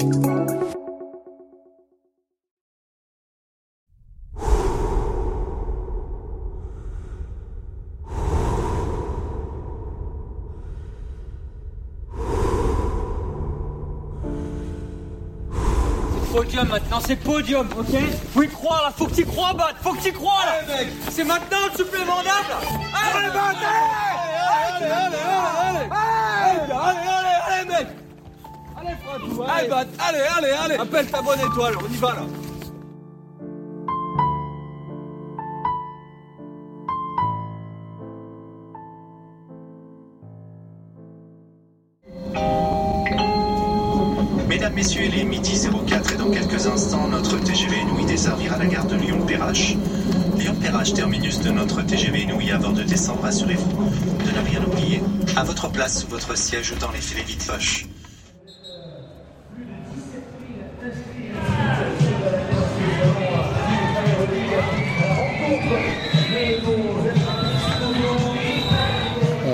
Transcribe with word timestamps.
Podium 0.00 0.16
maintenant, 16.68 17.00
c'est 17.06 17.16
podium, 17.16 17.68
ok 17.78 17.86
Faut 18.32 18.42
y 18.42 18.48
croire 18.48 18.82
là, 18.84 18.92
faut 18.96 19.04
que 19.04 19.12
t'y 19.12 19.24
crois, 19.26 19.52
Bat, 19.52 19.74
faut 19.82 19.92
que 19.92 20.00
t'y 20.00 20.12
crois 20.12 20.32
là. 20.46 20.78
Mec. 20.78 20.88
C'est 21.10 21.24
maintenant 21.24 21.58
le 21.70 21.76
supplément 21.76 22.22
d'âme 22.22 22.32
Allez, 22.94 23.28
Bat, 23.28 23.48
allez 23.48 23.66
Allez, 24.80 24.90
allez, 24.90 25.16
allez, 25.16 25.18
allez 25.60 26.72
Allez, 26.72 27.02
allez, 27.02 27.68
allez, 27.68 27.68
mec 27.68 28.09
Allez, 28.80 29.70
allez 29.98 30.20
allez, 30.20 30.50
allez, 30.52 30.74
Appelle 30.76 31.06
ta 31.06 31.20
bonne 31.20 31.38
étoile, 31.38 31.74
on 31.76 31.92
y 31.92 31.96
va 31.96 32.14
là 32.14 32.26
Mesdames, 44.48 44.74
Messieurs, 44.74 45.02
il 45.04 45.18
est 45.18 45.24
midi 45.24 45.60
04 45.86 46.12
et 46.12 46.16
dans 46.16 46.30
quelques 46.30 46.66
instants, 46.66 47.06
notre 47.08 47.38
TGV 47.38 47.76
Inouï 47.82 48.04
desservira 48.06 48.56
la 48.56 48.66
gare 48.66 48.86
de 48.86 48.96
Lyon-Perrache. 48.96 49.76
Lyon-Perrache, 50.38 50.94
terminus 50.94 51.40
de 51.40 51.50
notre 51.50 51.82
TGV 51.82 52.22
Inouï 52.22 52.50
avant 52.50 52.72
de 52.72 52.82
descendre, 52.82 53.24
assurez-vous 53.24 53.70
de 53.70 54.30
ne 54.30 54.48
rien 54.48 54.64
oublier. 54.64 55.02
À 55.36 55.44
votre 55.44 55.70
place, 55.70 56.00
sous 56.00 56.08
votre 56.08 56.36
siège, 56.36 56.74
dans 56.80 56.90
les 56.90 57.00
filets 57.00 57.22
vite 57.22 57.42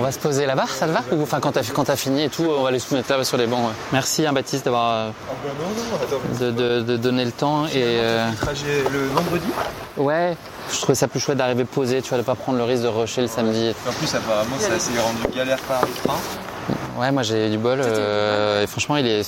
va 0.06 0.12
se 0.12 0.18
poser 0.18 0.46
là-bas, 0.46 0.66
ça 0.68 0.86
te 0.86 0.92
va 0.92 1.00
Ou 1.12 1.22
enfin 1.22 1.40
quand 1.40 1.52
t'as 1.52 1.62
quand 1.62 1.84
t'as 1.84 1.96
fini 1.96 2.24
et 2.24 2.28
tout, 2.28 2.44
on 2.44 2.62
va 2.62 2.68
aller 2.68 2.78
se 2.78 2.94
mettre 2.94 3.14
là 3.16 3.24
sur 3.24 3.36
les 3.36 3.46
bancs. 3.46 3.60
ouais. 3.60 3.72
Merci 3.92 4.26
hein, 4.26 4.32
Baptiste 4.32 4.64
d'avoir 4.64 4.92
euh, 4.92 5.10
de, 6.40 6.50
de- 6.50 6.80
de 6.82 6.96
donner 6.96 7.24
le 7.24 7.32
temps 7.32 7.66
et 7.66 7.72
euh, 7.76 8.28
Trajet 8.40 8.84
le 8.92 9.06
vendredi. 9.08 9.46
ouais, 9.96 10.36
je 10.72 10.76
trouvais 10.78 10.94
ça 10.94 11.08
plus 11.08 11.20
chouette 11.20 11.38
d'arriver 11.38 11.64
posé, 11.64 12.00
tu 12.02 12.10
vois, 12.10 12.18
de 12.18 12.22
pas 12.22 12.34
prendre 12.34 12.58
le 12.58 12.64
risque 12.64 12.82
de 12.84 12.88
rusher 12.88 13.22
le 13.22 13.28
samedi. 13.28 13.72
En 13.88 13.92
plus, 13.92 14.14
apparemment, 14.14 14.56
ça 14.58 14.78
s'est 14.78 14.98
rendu 15.00 15.34
galère 15.36 15.58
par 15.60 15.80
le 15.82 15.88
train. 16.08 16.18
Ouais, 16.98 17.12
moi 17.12 17.22
j'ai 17.22 17.48
eu 17.48 17.50
du 17.50 17.58
bol 17.58 17.78
euh, 17.82 18.62
et 18.62 18.66
franchement 18.66 18.96
il 18.96 19.06
est 19.06 19.22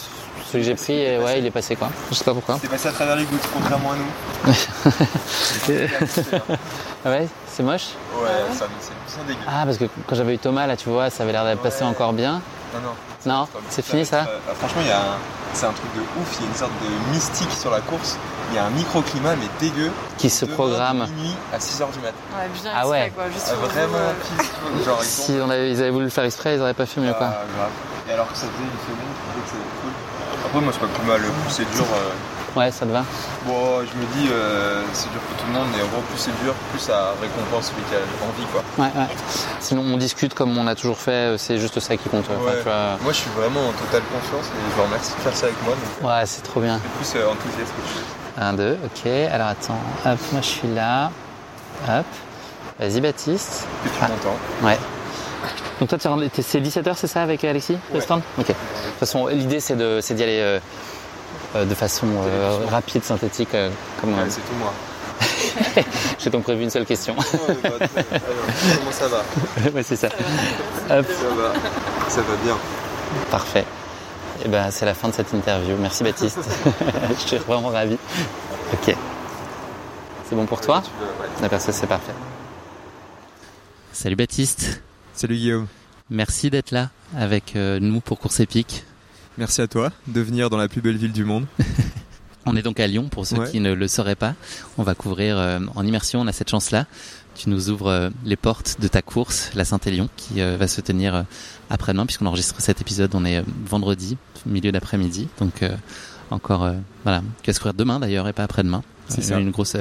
celui 0.51 0.65
que 0.65 0.71
j'ai 0.71 0.75
pris, 0.75 0.95
et 0.99 1.19
ouais, 1.19 1.39
il 1.39 1.45
est 1.47 1.51
passé 1.51 1.77
quoi. 1.77 1.91
Je 2.11 2.15
sais 2.17 2.25
pas 2.25 2.33
pourquoi. 2.33 2.59
C'est 2.63 2.71
passé 2.71 2.89
à 2.89 2.93
travers 2.93 3.17
les 3.17 3.25
gouttes, 3.25 3.47
contrairement 3.53 3.93
à 3.93 3.97
nous. 3.97 4.53
Ah 7.05 7.11
ouais, 7.11 7.29
c'est 7.59 7.65
moche. 7.65 7.89
Ouais, 8.15 8.29
ça, 8.57 8.67
c'est 9.09 9.27
dégueu. 9.27 9.41
Ah 9.49 9.63
parce 9.65 9.79
que 9.79 9.87
quand 10.07 10.15
j'avais 10.15 10.35
eu 10.35 10.39
Thomas 10.39 10.69
là, 10.69 10.77
tu 10.77 10.89
vois, 10.89 11.11
ça 11.11 11.25
avait 11.25 11.33
l'air 11.33 11.45
d'être 11.45 11.61
passé 11.61 11.83
encore 11.83 12.13
bien. 12.13 12.35
Non, 12.73 12.81
non. 12.85 12.95
Non, 13.41 13.49
c'est 13.69 13.85
fini 13.85 14.05
ça. 14.07 14.19
Euh, 14.21 14.55
franchement, 14.61 14.81
il 14.83 14.89
y 14.89 14.93
a 14.93 15.01
un- 15.01 15.19
c'est 15.55 15.67
un 15.67 15.73
truc 15.73 15.93
de 15.97 16.01
ouf. 16.01 16.37
Il 16.39 16.45
y 16.45 16.47
a 16.47 16.51
une 16.51 16.55
sorte 16.57 16.71
de 16.85 17.13
mystique 17.13 17.51
sur 17.51 17.73
la 17.73 17.81
course. 17.81 18.17
Il 18.53 18.55
y 18.57 18.59
a 18.59 18.65
un 18.67 18.71
microclimat, 18.71 19.35
mais 19.35 19.49
dégueu. 19.59 19.91
Qui 20.19 20.31
se 20.31 20.45
Demain, 20.45 20.55
programme. 20.57 20.99
de 21.07 21.11
minuit 21.11 21.35
à 21.53 21.59
6h 21.59 21.91
du 21.91 21.99
mat. 21.99 22.13
Ouais, 22.39 22.47
bien 22.63 22.71
Ah 22.73 22.79
exprès, 22.83 22.89
ouais. 22.91 23.13
quoi, 23.17 23.25
juste 23.31 23.51
Ah, 23.53 23.67
vraiment. 23.67 24.85
Genre, 24.87 24.99
ils. 25.03 25.05
Si 25.05 25.33
on 25.45 25.51
avait, 25.51 25.71
ils 25.73 25.81
avaient 25.81 25.91
voulu 25.91 26.05
le 26.05 26.11
faire 26.11 26.25
exprès, 26.25 26.55
ils 26.55 26.61
auraient 26.61 26.75
pas 26.75 26.87
fait 26.87 27.01
mieux 27.01 27.13
quoi. 27.13 27.27
Ah, 27.29 27.43
grave. 27.57 27.71
Et 28.09 28.13
alors 28.13 28.29
que 28.31 28.37
ça 28.39 28.47
faisait 28.47 28.63
une 28.63 28.81
semaine, 28.87 29.11
je 29.11 29.31
trouvais 29.31 29.43
que 29.45 29.51
c'était 29.51 29.81
cool. 29.83 30.47
Après, 30.47 30.61
moi, 30.61 30.73
c'est 30.73 30.81
pas 30.81 30.95
plus 30.99 31.09
mal. 31.09 31.21
Plus 31.21 31.51
c'est 31.51 31.71
dur. 31.75 31.85
euh, 31.93 32.11
Ouais, 32.59 32.73
ça 32.73 32.85
te 32.87 32.91
va. 32.91 33.05
Bon, 33.47 33.79
je 33.81 33.97
me 33.97 34.05
dis, 34.17 34.29
euh, 34.33 34.83
c'est 34.93 35.09
dur 35.13 35.21
pour 35.21 35.37
tout 35.37 35.47
le 35.47 35.53
monde, 35.59 35.69
mais 35.77 35.81
en 35.83 35.87
gros, 35.87 36.01
plus 36.11 36.19
c'est 36.19 36.43
dur, 36.43 36.53
plus 36.73 36.81
ça 36.81 37.13
récompense 37.23 37.71
celui 37.71 37.83
qui 37.83 37.95
a 37.95 38.27
envie, 38.27 38.45
quoi. 38.53 38.63
Ouais, 38.85 38.91
ouais. 39.01 39.17
Sinon 39.61 39.83
on 39.83 39.97
discute 39.97 40.35
comme 40.35 40.59
on 40.59 40.67
a 40.67 40.75
toujours 40.75 40.99
fait, 40.99 41.37
c'est 41.39 41.59
juste 41.59 41.79
ça 41.79 41.97
qui 41.97 42.09
compte. 42.09 42.25
Enfin, 42.29 42.45
Ouais. 42.45 42.57
tu 42.59 42.65
vois. 42.65 42.97
Moi, 43.01 43.13
je 43.13 43.19
suis 43.19 43.31
vraiment 43.31 43.61
en 43.69 43.73
totale 43.73 44.03
confiance 44.13 44.47
et 44.47 44.71
je 44.71 44.77
vous 44.77 44.83
remercie 44.83 45.13
de 45.15 45.21
faire 45.21 45.37
ça 45.37 45.47
avec 45.47 45.63
moi. 45.65 45.75
Donc, 45.75 46.11
Ouais, 46.11 46.27
c'est 46.27 46.43
trop 46.43 46.61
bien. 46.61 46.81
plus 46.97 47.13
euh, 47.15 47.31
enthousiaste 47.31 47.73
que 47.77 47.83
je 47.87 47.93
suis. 47.93 48.05
Un, 48.41 48.53
deux, 48.55 48.77
ok. 48.85 49.11
Alors 49.33 49.49
attends, 49.49 49.81
hop, 50.05 50.19
moi 50.33 50.41
je 50.43 50.47
suis 50.47 50.69
là. 50.75 51.11
Hop. 51.89 52.07
Vas-y 52.81 53.01
Baptiste. 53.01 53.67
Que 53.85 53.89
tu 53.89 53.95
Ah. 54.03 54.09
m'entends. 54.09 54.37
Ouais. 54.67 54.79
Donc 55.81 55.89
toi, 55.91 55.99
c'est 56.43 56.61
17h, 56.61 56.95
c'est 56.97 57.07
ça 57.07 57.23
avec 57.23 57.45
Alexis? 57.45 57.79
Le 57.91 57.97
Ouais. 57.97 58.01
stand? 58.01 58.21
Ok. 58.37 58.47
De 58.49 58.53
toute 58.53 58.99
façon, 58.99 59.29
l'idée 59.29 59.61
c'est 59.61 59.77
de- 59.77 60.01
c'est 60.03 60.15
d'y 60.15 60.25
aller 60.25 60.41
euh, 60.41 60.59
euh, 60.59 60.61
de 61.55 61.75
façon 61.75 62.07
euh, 62.25 62.67
rapide, 62.71 63.05
synthétique. 63.05 63.55
euh, 63.55 63.71
comme, 64.01 64.13
Ouais, 64.15 64.21
euh, 64.21 64.27
c'est 64.29 64.41
tout 64.41 64.55
moi. 64.59 64.73
J'ai 66.19 66.31
donc 66.31 66.45
prévu 66.45 66.63
une 66.63 66.71
seule 66.71 66.85
question. 66.85 67.15
Ouais, 67.17 67.57
bah, 67.63 67.71
alors, 67.71 67.89
comment 68.79 68.93
ça 68.93 69.09
va 69.09 69.23
ouais, 69.75 69.83
c'est 69.83 69.97
ça. 69.97 70.09
Hop, 70.09 71.07
Ça 71.07 71.29
va. 71.29 71.53
Ça 72.09 72.21
va 72.23 72.37
bien. 72.45 72.57
parfait. 73.31 73.65
Et 74.45 74.49
ben, 74.49 74.71
c'est 74.71 74.85
la 74.87 74.95
fin 74.95 75.09
de 75.09 75.15
cette 75.15 75.33
interview. 75.35 75.75
Merci 75.81 76.05
Baptiste. 76.05 76.39
je 77.11 77.15
suis 77.27 77.37
vraiment 77.39 77.69
ravi. 77.71 77.97
Ok. 78.73 78.95
C'est 80.29 80.37
bon 80.37 80.47
pour 80.47 80.61
toi 80.61 80.83
Tu 80.85 80.91
veux- 81.01 81.07
ouais. 81.07 81.29
D'accord, 81.41 81.61
ça 81.61 81.73
c'est 81.73 81.87
parfait. 81.87 82.13
Salut 83.93 84.17
Baptiste. 84.17 84.83
Salut 85.15 85.37
Guillaume, 85.37 85.67
Merci 86.11 86.51
d'être 86.51 86.71
là 86.71 86.91
avec 87.19 87.57
euh, 87.57 87.79
nous 87.81 88.01
pour 88.01 88.19
Course 88.21 88.39
Épique. 88.41 88.85
Merci 89.39 89.61
à 89.63 89.67
toi 89.67 89.91
de 90.07 90.21
venir 90.21 90.51
dans 90.51 90.57
la 90.57 90.69
plus 90.69 90.81
belle 90.81 90.97
ville 90.97 91.13
du 91.13 91.25
monde. 91.25 91.47
On 92.47 92.57
est 92.57 92.63
donc 92.63 92.81
à 92.81 92.87
Lyon 92.87 93.09
pour 93.11 93.27
ceux 93.27 93.39
Ouais. 93.39 93.51
qui 93.51 93.61
ne 93.61 93.73
le 93.75 93.89
sauraient 93.89 94.15
pas. 94.15 94.35
On 94.79 94.83
va 94.83 94.95
couvrir 94.95 95.37
euh, 95.39 95.61
en 95.75 95.85
immersion, 95.87 96.21
on 96.23 96.27
a 96.27 96.33
cette 96.33 96.49
chance-là. 96.49 96.87
Tu 97.35 97.51
nous 97.51 97.69
ouvres 97.69 97.89
euh, 97.91 98.11
les 98.25 98.37
portes 98.37 98.81
de 98.81 98.89
ta 98.89 99.03
course, 99.03 99.51
la 99.55 99.67
Saint-Élion, 99.67 100.09
qui 100.17 100.41
euh, 100.41 100.57
va 100.57 100.67
se 100.67 100.81
tenir 100.81 101.25
après-demain, 101.69 102.07
puisqu'on 102.07 102.25
enregistre 102.27 102.55
cet 102.59 102.81
épisode, 102.81 103.15
on 103.15 103.25
est 103.27 103.45
vendredi, 103.67 104.17
milieu 104.47 104.73
d'après-midi. 104.73 105.29
Donc 105.41 105.63
encore, 106.31 106.73
voilà, 107.05 107.23
qui 107.43 107.49
va 107.49 107.53
se 107.53 107.59
courir 107.61 107.75
demain 107.75 108.01
d'ailleurs 108.01 108.27
et 108.29 108.33
pas 108.33 108.45
après-demain. 108.45 108.83
C'est 109.09 109.23
ça. 109.23 109.39
Une 109.39 109.51
grosse, 109.51 109.77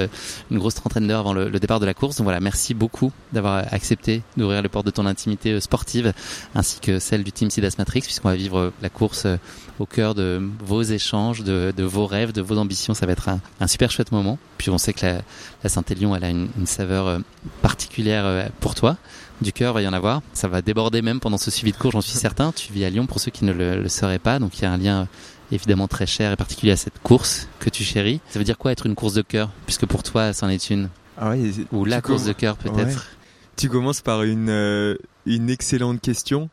une 0.50 0.58
grosse 0.58 0.74
trentaine 0.74 1.06
d'heures 1.06 1.20
avant 1.20 1.32
le, 1.32 1.48
le 1.48 1.60
départ 1.60 1.80
de 1.80 1.86
la 1.86 1.94
course. 1.94 2.16
Donc 2.16 2.24
voilà, 2.24 2.40
merci 2.40 2.74
beaucoup 2.74 3.12
d'avoir 3.32 3.64
accepté 3.72 4.22
d'ouvrir 4.36 4.62
les 4.62 4.68
portes 4.68 4.86
de 4.86 4.90
ton 4.90 5.06
intimité 5.06 5.52
euh, 5.52 5.60
sportive, 5.60 6.12
ainsi 6.54 6.80
que 6.80 6.98
celle 6.98 7.24
du 7.24 7.32
Team 7.32 7.50
Sidas 7.50 7.74
Matrix, 7.78 8.00
puisqu'on 8.00 8.28
va 8.28 8.36
vivre 8.36 8.58
euh, 8.58 8.72
la 8.82 8.88
course 8.88 9.26
euh, 9.26 9.36
au 9.78 9.86
cœur 9.86 10.14
de 10.14 10.40
vos 10.64 10.82
échanges, 10.82 11.44
de, 11.44 11.72
de 11.76 11.84
vos 11.84 12.06
rêves, 12.06 12.32
de 12.32 12.40
vos 12.40 12.56
ambitions. 12.58 12.94
Ça 12.94 13.06
va 13.06 13.12
être 13.12 13.28
un, 13.28 13.40
un 13.60 13.66
super 13.66 13.90
chouette 13.90 14.12
moment. 14.12 14.38
Puis 14.56 14.70
on 14.70 14.78
sait 14.78 14.92
que 14.92 15.04
la, 15.04 15.20
la 15.62 15.68
Saint-Élion, 15.68 16.16
elle 16.16 16.24
a 16.24 16.30
une, 16.30 16.48
une 16.58 16.66
saveur 16.66 17.20
particulière 17.62 18.50
pour 18.60 18.74
toi. 18.74 18.96
Du 19.40 19.52
cœur, 19.52 19.72
va 19.72 19.82
y 19.82 19.86
en 19.86 19.92
avoir. 19.92 20.20
Ça 20.32 20.48
va 20.48 20.62
déborder 20.62 21.00
même 21.00 21.20
pendant 21.20 21.38
ce 21.38 21.52
suivi 21.52 21.70
de 21.70 21.76
cours, 21.76 21.92
j'en 21.92 22.00
suis 22.00 22.18
certain. 22.18 22.50
Tu 22.50 22.72
vis 22.72 22.84
à 22.84 22.90
Lyon 22.90 23.06
pour 23.06 23.20
ceux 23.20 23.30
qui 23.30 23.44
ne 23.44 23.52
le, 23.52 23.80
le 23.80 23.88
sauraient 23.88 24.18
pas. 24.18 24.40
Donc 24.40 24.58
il 24.58 24.62
y 24.62 24.64
a 24.64 24.72
un 24.72 24.78
lien 24.78 25.06
évidemment 25.52 25.88
très 25.88 26.06
cher 26.06 26.32
et 26.32 26.36
particulier 26.36 26.72
à 26.72 26.76
cette 26.76 26.98
course 27.02 27.48
que 27.58 27.70
tu 27.70 27.84
chéris. 27.84 28.20
Ça 28.28 28.38
veut 28.38 28.44
dire 28.44 28.58
quoi 28.58 28.72
être 28.72 28.86
une 28.86 28.94
course 28.94 29.14
de 29.14 29.22
cœur 29.22 29.50
Puisque 29.66 29.86
pour 29.86 30.02
toi, 30.02 30.32
c'en 30.32 30.48
est 30.48 30.70
une. 30.70 30.88
Ah 31.16 31.30
ouais, 31.30 31.50
Ou 31.72 31.84
la 31.84 32.00
course 32.00 32.24
de 32.24 32.32
cœur 32.32 32.56
peut-être. 32.56 33.08
Tu 33.56 33.68
commences 33.68 34.02
par 34.02 34.22
une, 34.22 34.50
euh, 34.50 34.96
une 35.26 35.50
excellente 35.50 36.00
question. 36.00 36.48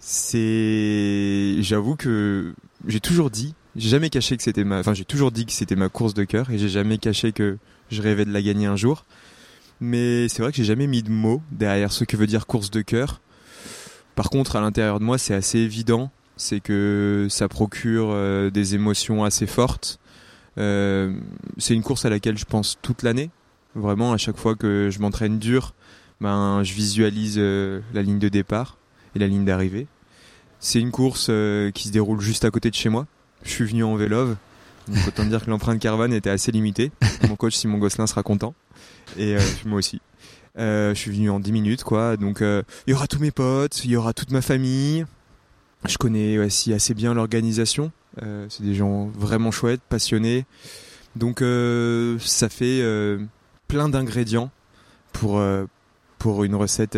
C'est, 0.00 1.56
j'avoue 1.60 1.94
que 1.94 2.54
j'ai 2.88 3.00
toujours 3.00 3.30
dit 3.30 3.54
J'ai 3.76 3.90
jamais 3.90 4.10
caché 4.10 4.36
que 4.36 4.42
c'était 4.42 4.64
ma. 4.64 4.80
Enfin, 4.80 4.94
j'ai 4.94 5.04
toujours 5.04 5.30
dit 5.30 5.46
que 5.46 5.52
c'était 5.52 5.76
ma 5.76 5.88
course 5.88 6.14
de 6.14 6.24
cœur 6.24 6.50
et 6.50 6.58
j'ai 6.58 6.70
jamais 6.70 6.98
caché 6.98 7.32
que 7.32 7.58
je 7.90 8.02
rêvais 8.02 8.24
de 8.24 8.32
la 8.32 8.42
gagner 8.42 8.66
un 8.66 8.76
jour. 8.76 9.04
Mais 9.80 10.28
c'est 10.28 10.42
vrai 10.42 10.50
que 10.50 10.56
j'ai 10.56 10.64
jamais 10.64 10.86
mis 10.86 11.02
de 11.02 11.10
mots 11.10 11.42
derrière 11.52 11.92
ce 11.92 12.04
que 12.04 12.16
veut 12.16 12.26
dire 12.26 12.46
course 12.46 12.70
de 12.70 12.82
cœur. 12.82 13.20
Par 14.14 14.30
contre, 14.30 14.56
à 14.56 14.60
l'intérieur 14.60 15.00
de 15.00 15.04
moi, 15.04 15.16
c'est 15.16 15.34
assez 15.34 15.58
évident. 15.58 16.10
C'est 16.40 16.60
que 16.60 17.26
ça 17.28 17.48
procure 17.48 18.08
euh, 18.12 18.48
des 18.48 18.74
émotions 18.74 19.24
assez 19.24 19.46
fortes. 19.46 20.00
Euh, 20.56 21.12
c'est 21.58 21.74
une 21.74 21.82
course 21.82 22.06
à 22.06 22.08
laquelle 22.08 22.38
je 22.38 22.46
pense 22.46 22.78
toute 22.80 23.02
l'année. 23.02 23.28
Vraiment, 23.74 24.14
à 24.14 24.16
chaque 24.16 24.38
fois 24.38 24.54
que 24.54 24.88
je 24.90 25.00
m'entraîne 25.00 25.38
dur, 25.38 25.74
ben, 26.22 26.62
je 26.64 26.72
visualise 26.72 27.34
euh, 27.36 27.80
la 27.92 28.00
ligne 28.00 28.18
de 28.18 28.30
départ 28.30 28.78
et 29.14 29.18
la 29.18 29.26
ligne 29.26 29.44
d'arrivée. 29.44 29.86
C'est 30.60 30.80
une 30.80 30.90
course 30.90 31.26
qui 31.26 31.88
se 31.88 31.92
déroule 31.92 32.22
juste 32.22 32.46
à 32.46 32.50
côté 32.50 32.70
de 32.70 32.74
chez 32.74 32.88
moi. 32.88 33.06
Je 33.42 33.50
suis 33.50 33.64
venu 33.66 33.84
en 33.84 33.96
vélo, 33.96 34.34
donc 34.88 35.08
autant 35.08 35.26
dire 35.26 35.44
que 35.44 35.50
l'empreinte 35.50 35.78
caravane 35.78 36.14
était 36.14 36.30
assez 36.30 36.52
limitée. 36.52 36.90
Mon 37.28 37.36
coach 37.36 37.54
Simon 37.54 37.76
Gosselin 37.76 38.06
sera 38.06 38.22
content 38.22 38.54
et 39.18 39.36
moi 39.66 39.78
aussi. 39.78 40.00
Je 40.56 40.92
suis 40.94 41.10
venu 41.10 41.28
en 41.28 41.38
10 41.38 41.52
minutes 41.52 41.84
quoi, 41.84 42.16
donc 42.16 42.40
il 42.40 42.90
y 42.90 42.92
aura 42.92 43.06
tous 43.06 43.20
mes 43.20 43.30
potes, 43.30 43.84
il 43.84 43.90
y 43.90 43.96
aura 43.96 44.12
toute 44.12 44.30
ma 44.32 44.42
famille. 44.42 45.06
Je 45.88 45.96
connais 45.96 46.38
aussi 46.38 46.72
assez 46.72 46.94
bien 46.94 47.14
l'organisation. 47.14 47.90
Euh, 48.22 48.46
c'est 48.48 48.62
des 48.62 48.74
gens 48.74 49.06
vraiment 49.16 49.50
chouettes, 49.50 49.80
passionnés. 49.88 50.44
Donc 51.16 51.42
euh, 51.42 52.18
ça 52.20 52.48
fait 52.48 52.80
euh, 52.82 53.18
plein 53.68 53.88
d'ingrédients 53.88 54.50
pour 55.12 55.40
une 56.44 56.54
recette 56.54 56.96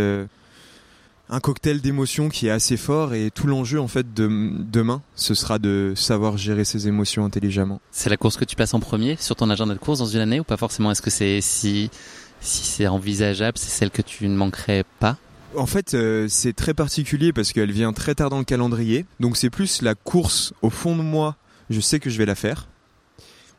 un 1.32 1.40
cocktail 1.40 1.81
d'émotions 1.81 2.29
qui 2.29 2.46
est 2.46 2.50
assez 2.50 2.76
fort 2.76 3.14
et 3.14 3.31
tout 3.31 3.46
l'enjeu 3.46 3.81
en 3.81 3.88
fait 3.88 4.12
de 4.12 4.29
demain 4.70 5.00
ce 5.17 5.35
sera 5.35 5.58
de 5.58 5.94
savoir 5.96 6.37
gérer 6.37 6.64
ses 6.64 6.88
émotions 6.88 7.25
intelligemment. 7.25 7.81
C'est 7.90 8.11
la 8.11 8.17
course 8.17 8.37
que 8.37 8.44
tu 8.44 8.55
passes 8.55 8.75
en 8.75 8.81
premier 8.81 9.17
sur 9.19 9.35
ton 9.35 9.49
agenda 9.49 9.75
de 9.75 9.78
course 9.78 9.99
dans 9.99 10.06
une 10.06 10.20
année 10.20 10.40
ou 10.40 10.44
pas 10.44 10.58
forcément? 10.58 10.90
Est-ce 10.90 11.02
que 11.02 11.11
c'est 11.11 11.40
si 11.40 11.90
si 12.40 12.64
c'est 12.64 12.87
envisageable, 12.87 13.56
c'est 13.56 13.70
celle 13.70 13.90
que 13.90 14.02
tu 14.02 14.28
ne 14.28 14.37
manquerais 14.37 14.85
pas? 15.00 15.17
En 15.56 15.66
fait, 15.66 15.94
euh, 15.94 16.26
c'est 16.28 16.54
très 16.54 16.72
particulier 16.72 17.32
parce 17.32 17.52
qu'elle 17.52 17.72
vient 17.72 17.93
très 17.93 18.14
tard 18.14 18.31
dans 18.31 18.38
le 18.38 18.44
calendrier. 18.44 19.04
Donc 19.20 19.37
c'est 19.37 19.50
plus 19.50 19.82
la 19.82 19.94
course 19.94 20.54
au 20.62 20.70
fond 20.70 20.96
de 20.96 21.02
moi. 21.02 21.37
Je 21.69 21.81
sais 21.81 22.00
que 22.00 22.10
je 22.10 22.19
vais 22.19 22.26
la 22.26 22.34
faire. 22.34 22.69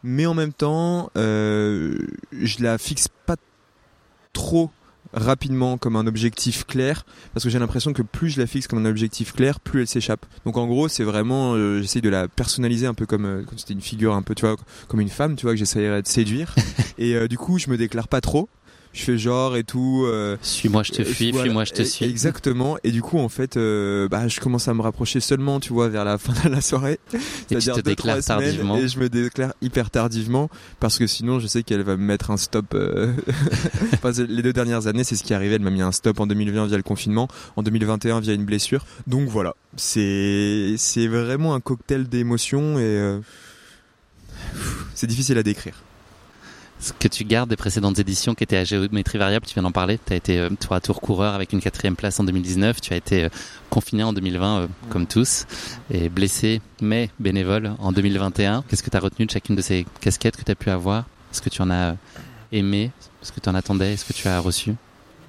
Mais 0.01 0.25
en 0.25 0.33
même 0.33 0.53
temps, 0.53 1.11
euh, 1.17 1.97
je 2.31 2.63
la 2.63 2.77
fixe 2.77 3.07
pas 3.25 3.35
trop 4.33 4.71
rapidement 5.13 5.77
comme 5.77 5.95
un 5.95 6.07
objectif 6.07 6.65
clair 6.65 7.05
parce 7.33 7.43
que 7.43 7.49
j'ai 7.49 7.59
l'impression 7.59 7.93
que 7.93 8.01
plus 8.01 8.31
je 8.31 8.39
la 8.39 8.47
fixe 8.47 8.67
comme 8.67 8.79
un 8.79 8.89
objectif 8.89 9.33
clair 9.33 9.59
plus 9.59 9.81
elle 9.81 9.87
s'échappe 9.87 10.25
donc 10.45 10.57
en 10.57 10.65
gros 10.65 10.87
c'est 10.87 11.03
vraiment 11.03 11.53
euh, 11.53 11.81
j'essaye 11.81 12.01
de 12.01 12.09
la 12.09 12.27
personnaliser 12.27 12.87
un 12.87 12.93
peu 12.93 13.05
comme 13.05 13.25
euh, 13.25 13.43
comme 13.43 13.57
c'était 13.57 13.73
une 13.73 13.81
figure 13.81 14.15
un 14.15 14.23
peu 14.23 14.33
tu 14.33 14.45
vois 14.45 14.55
comme 14.87 14.99
une 14.99 15.09
femme 15.09 15.35
tu 15.35 15.43
vois 15.43 15.53
que 15.53 15.59
j'essayerais 15.59 16.01
de 16.01 16.07
séduire 16.07 16.55
et 16.97 17.15
euh, 17.15 17.27
du 17.27 17.37
coup 17.37 17.59
je 17.59 17.69
me 17.69 17.77
déclare 17.77 18.07
pas 18.07 18.21
trop 18.21 18.49
je 18.93 19.03
fais 19.03 19.17
genre 19.17 19.57
et 19.57 19.63
tout 19.63 20.05
euh, 20.05 20.37
Suis-moi, 20.41 20.83
je 20.83 20.91
te 20.91 21.01
euh, 21.01 21.05
fuis, 21.05 21.31
voilà, 21.31 21.45
fuis-moi, 21.45 21.65
je 21.65 21.73
te 21.73 21.81
suis. 21.81 22.05
Exactement. 22.05 22.77
Et 22.83 22.91
du 22.91 23.01
coup, 23.01 23.17
en 23.17 23.27
fait, 23.29 23.57
euh, 23.57 24.07
bah, 24.07 24.27
je 24.27 24.39
commence 24.39 24.67
à 24.67 24.73
me 24.75 24.81
rapprocher 24.81 25.19
seulement, 25.19 25.59
tu 25.59 25.73
vois, 25.73 25.89
vers 25.89 26.05
la 26.05 26.17
fin 26.19 26.33
de 26.47 26.53
la 26.53 26.61
soirée. 26.61 26.99
Et 27.13 27.17
tu 27.17 27.23
C'est-à-dire 27.49 27.75
te 27.75 27.81
deux, 27.81 27.95
trois 27.95 28.21
semaines, 28.21 28.39
tardivement. 28.43 28.77
Et 28.77 28.87
je 28.87 28.99
me 28.99 29.09
déclare 29.09 29.53
hyper 29.61 29.89
tardivement 29.89 30.49
parce 30.79 30.99
que 30.99 31.07
sinon, 31.07 31.39
je 31.39 31.47
sais 31.47 31.63
qu'elle 31.63 31.81
va 31.81 31.97
me 31.97 32.03
mettre 32.03 32.29
un 32.29 32.37
stop. 32.37 32.65
euh, 32.75 33.13
enfin, 33.93 34.11
les 34.27 34.43
deux 34.43 34.53
dernières 34.53 34.85
années, 34.85 35.03
c'est 35.03 35.15
ce 35.15 35.23
qui 35.23 35.33
est 35.33 35.35
arrivé. 35.35 35.55
Elle 35.55 35.61
m'a 35.61 35.71
mis 35.71 35.81
un 35.81 35.91
stop 35.91 36.19
en 36.19 36.27
2020 36.27 36.67
via 36.67 36.77
le 36.77 36.83
confinement, 36.83 37.27
en 37.55 37.63
2021 37.63 38.19
via 38.19 38.33
une 38.33 38.45
blessure. 38.45 38.85
Donc 39.07 39.27
voilà, 39.27 39.55
c'est 39.75 40.75
c'est 40.77 41.07
vraiment 41.07 41.55
un 41.55 41.59
cocktail 41.61 42.07
d'émotions 42.07 42.77
et 42.77 42.83
euh, 42.83 43.19
c'est 44.93 45.07
difficile 45.07 45.37
à 45.39 45.43
décrire. 45.43 45.81
Ce 46.83 46.91
que 46.91 47.07
tu 47.07 47.23
gardes 47.23 47.49
des 47.49 47.55
précédentes 47.55 47.97
éditions 47.97 48.35
qui 48.35 48.43
étaient 48.43 48.57
à 48.57 48.65
géométrie 48.65 49.17
variable, 49.17 49.45
tu 49.45 49.53
viens 49.53 49.63
d'en 49.63 49.71
parler. 49.71 49.97
Tu 50.05 50.11
as 50.11 50.17
été 50.17 50.37
euh, 50.37 50.49
tour 50.49 50.73
à 50.73 50.81
tour 50.81 50.99
coureur 50.99 51.33
avec 51.33 51.53
une 51.53 51.61
quatrième 51.61 51.95
place 51.95 52.19
en 52.19 52.25
2019. 52.25 52.81
Tu 52.81 52.91
as 52.91 52.97
été 52.97 53.23
euh, 53.23 53.29
confiné 53.69 54.03
en 54.03 54.11
2020, 54.11 54.57
euh, 54.57 54.67
comme 54.89 55.07
tous, 55.07 55.45
et 55.89 56.09
blessé, 56.09 56.59
mais 56.81 57.09
bénévole 57.21 57.71
en 57.79 57.93
2021. 57.93 58.65
Qu'est-ce 58.67 58.83
que 58.83 58.89
tu 58.89 58.97
as 58.97 58.99
retenu 58.99 59.25
de 59.25 59.31
chacune 59.31 59.55
de 59.55 59.61
ces 59.61 59.85
casquettes 60.01 60.35
que 60.35 60.43
tu 60.43 60.51
as 60.51 60.55
pu 60.55 60.69
avoir? 60.69 61.05
Est-ce 61.31 61.41
que 61.41 61.49
tu 61.49 61.61
en 61.61 61.71
as 61.71 61.95
aimé? 62.51 62.91
Est-ce 63.21 63.31
que 63.31 63.39
tu 63.39 63.47
en 63.47 63.55
attendais? 63.55 63.93
Est-ce 63.93 64.03
que 64.03 64.11
tu 64.11 64.27
as 64.27 64.41
reçu? 64.41 64.75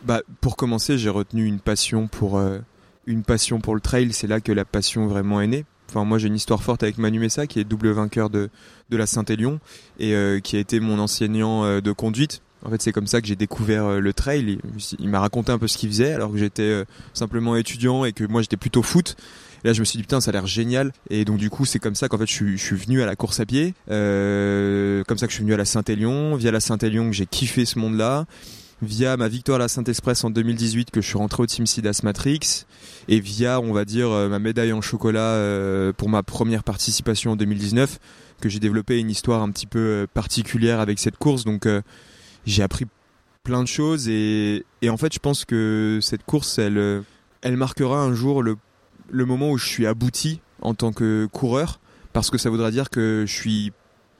Bah, 0.04 0.22
pour 0.40 0.56
commencer, 0.56 0.98
j'ai 0.98 1.08
retenu 1.08 1.46
une 1.46 1.60
passion 1.60 2.08
pour 2.08 2.36
euh, 2.36 2.58
une 3.06 3.22
passion 3.22 3.60
pour 3.60 3.76
le 3.76 3.80
trail. 3.80 4.12
C'est 4.12 4.26
là 4.26 4.40
que 4.40 4.50
la 4.50 4.64
passion 4.64 5.06
vraiment 5.06 5.40
est 5.40 5.46
née. 5.46 5.64
Enfin, 5.94 6.04
moi, 6.04 6.18
j'ai 6.18 6.26
une 6.26 6.34
histoire 6.34 6.62
forte 6.62 6.82
avec 6.82 6.98
Manu 6.98 7.20
Messa, 7.20 7.46
qui 7.46 7.60
est 7.60 7.64
double 7.64 7.90
vainqueur 7.90 8.28
de 8.28 8.50
de 8.90 8.96
la 8.96 9.06
Saint-Élion 9.06 9.60
et 9.98 10.14
euh, 10.14 10.40
qui 10.40 10.56
a 10.56 10.58
été 10.58 10.80
mon 10.80 10.98
enseignant 10.98 11.64
euh, 11.64 11.80
de 11.80 11.92
conduite. 11.92 12.42
En 12.64 12.70
fait, 12.70 12.82
c'est 12.82 12.92
comme 12.92 13.06
ça 13.06 13.20
que 13.20 13.26
j'ai 13.26 13.36
découvert 13.36 13.84
euh, 13.84 14.00
le 14.00 14.12
trail. 14.12 14.58
Il, 14.98 15.08
m'a 15.08 15.20
raconté 15.20 15.52
un 15.52 15.58
peu 15.58 15.68
ce 15.68 15.78
qu'il 15.78 15.90
faisait, 15.90 16.12
alors 16.12 16.32
que 16.32 16.38
j'étais 16.38 16.84
simplement 17.12 17.56
étudiant 17.56 18.04
et 18.04 18.12
que 18.12 18.24
moi, 18.24 18.42
j'étais 18.42 18.56
plutôt 18.56 18.82
foot. 18.82 19.16
Et 19.62 19.68
là, 19.68 19.72
je 19.72 19.80
me 19.80 19.84
suis 19.84 19.96
dit 19.98 20.02
putain, 20.02 20.20
ça 20.20 20.30
a 20.30 20.32
l'air 20.32 20.46
génial. 20.46 20.92
Et 21.10 21.24
donc, 21.24 21.38
du 21.38 21.50
coup, 21.50 21.64
c'est 21.64 21.78
comme 21.78 21.94
ça 21.94 22.08
qu'en 22.08 22.18
fait, 22.18 22.26
je 22.26 22.44
je 22.44 22.56
suis 22.56 22.76
venu 22.76 23.02
à 23.02 23.06
la 23.06 23.16
course 23.16 23.40
à 23.40 23.46
pied. 23.46 23.74
Comme 23.86 25.18
ça 25.18 25.26
que 25.26 25.30
je 25.30 25.36
suis 25.36 25.44
venu 25.44 25.54
à 25.54 25.58
la 25.58 25.64
Saint-Élion. 25.64 26.36
Via 26.36 26.50
la 26.50 26.60
Saint-Élion, 26.60 27.12
j'ai 27.12 27.26
kiffé 27.26 27.64
ce 27.64 27.78
monde-là 27.78 28.26
via 28.82 29.16
ma 29.16 29.28
victoire 29.28 29.56
à 29.56 29.58
la 29.60 29.68
Saint-Express 29.68 30.24
en 30.24 30.30
2018 30.30 30.90
que 30.90 31.00
je 31.00 31.06
suis 31.06 31.18
rentré 31.18 31.42
au 31.42 31.46
Team 31.46 31.66
Sidas 31.66 32.00
Matrix 32.02 32.64
et 33.08 33.20
via 33.20 33.60
on 33.60 33.72
va 33.72 33.84
dire 33.84 34.10
euh, 34.10 34.28
ma 34.28 34.38
médaille 34.38 34.72
en 34.72 34.80
chocolat 34.80 35.20
euh, 35.20 35.92
pour 35.92 36.08
ma 36.08 36.22
première 36.22 36.64
participation 36.64 37.32
en 37.32 37.36
2019 37.36 37.98
que 38.40 38.48
j'ai 38.48 38.58
développé 38.58 38.98
une 38.98 39.10
histoire 39.10 39.42
un 39.42 39.50
petit 39.50 39.66
peu 39.66 39.78
euh, 39.78 40.06
particulière 40.12 40.80
avec 40.80 40.98
cette 40.98 41.16
course. 41.16 41.44
Donc 41.44 41.68
j'ai 42.46 42.62
appris 42.62 42.86
plein 43.42 43.62
de 43.62 43.68
choses 43.68 44.08
et, 44.08 44.64
et 44.82 44.90
en 44.90 44.96
fait 44.96 45.12
je 45.12 45.18
pense 45.18 45.44
que 45.44 45.98
cette 46.02 46.24
course 46.24 46.58
elle 46.58 47.02
elle 47.42 47.56
marquera 47.56 48.00
un 48.00 48.14
jour 48.14 48.42
le, 48.42 48.56
le 49.10 49.24
moment 49.24 49.50
où 49.50 49.58
je 49.58 49.66
suis 49.66 49.86
abouti 49.86 50.40
en 50.62 50.74
tant 50.74 50.92
que 50.92 51.28
coureur 51.32 51.80
parce 52.12 52.30
que 52.30 52.38
ça 52.38 52.48
voudra 52.50 52.70
dire 52.70 52.90
que 52.90 53.24
je 53.26 53.32
suis 53.32 53.72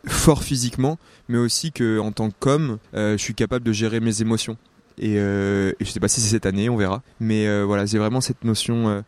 fort 0.06 0.42
physiquement, 0.42 0.98
mais 1.28 1.38
aussi 1.38 1.72
que 1.72 1.98
en 1.98 2.12
tant 2.12 2.30
qu'homme, 2.30 2.78
euh, 2.94 3.12
je 3.16 3.22
suis 3.22 3.34
capable 3.34 3.64
de 3.64 3.72
gérer 3.72 4.00
mes 4.00 4.20
émotions. 4.22 4.56
Et, 4.98 5.14
euh, 5.18 5.72
et 5.80 5.84
je 5.84 5.90
sais 5.90 6.00
pas 6.00 6.08
si 6.08 6.20
c'est 6.20 6.30
cette 6.30 6.46
année, 6.46 6.68
on 6.68 6.76
verra. 6.76 7.02
Mais 7.20 7.46
euh, 7.46 7.64
voilà, 7.64 7.86
c'est 7.86 7.98
vraiment 7.98 8.20
cette 8.20 8.44
notion. 8.44 8.88
euh, 8.88 9.02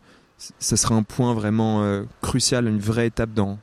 ça 0.59 0.77
sera 0.77 0.95
un 0.95 1.03
point 1.03 1.33
vraiment 1.33 1.83
euh, 1.83 2.03
crucial, 2.21 2.67
une 2.67 2.79
vraie 2.79 3.07
étape 3.07 3.33
dans 3.33 3.57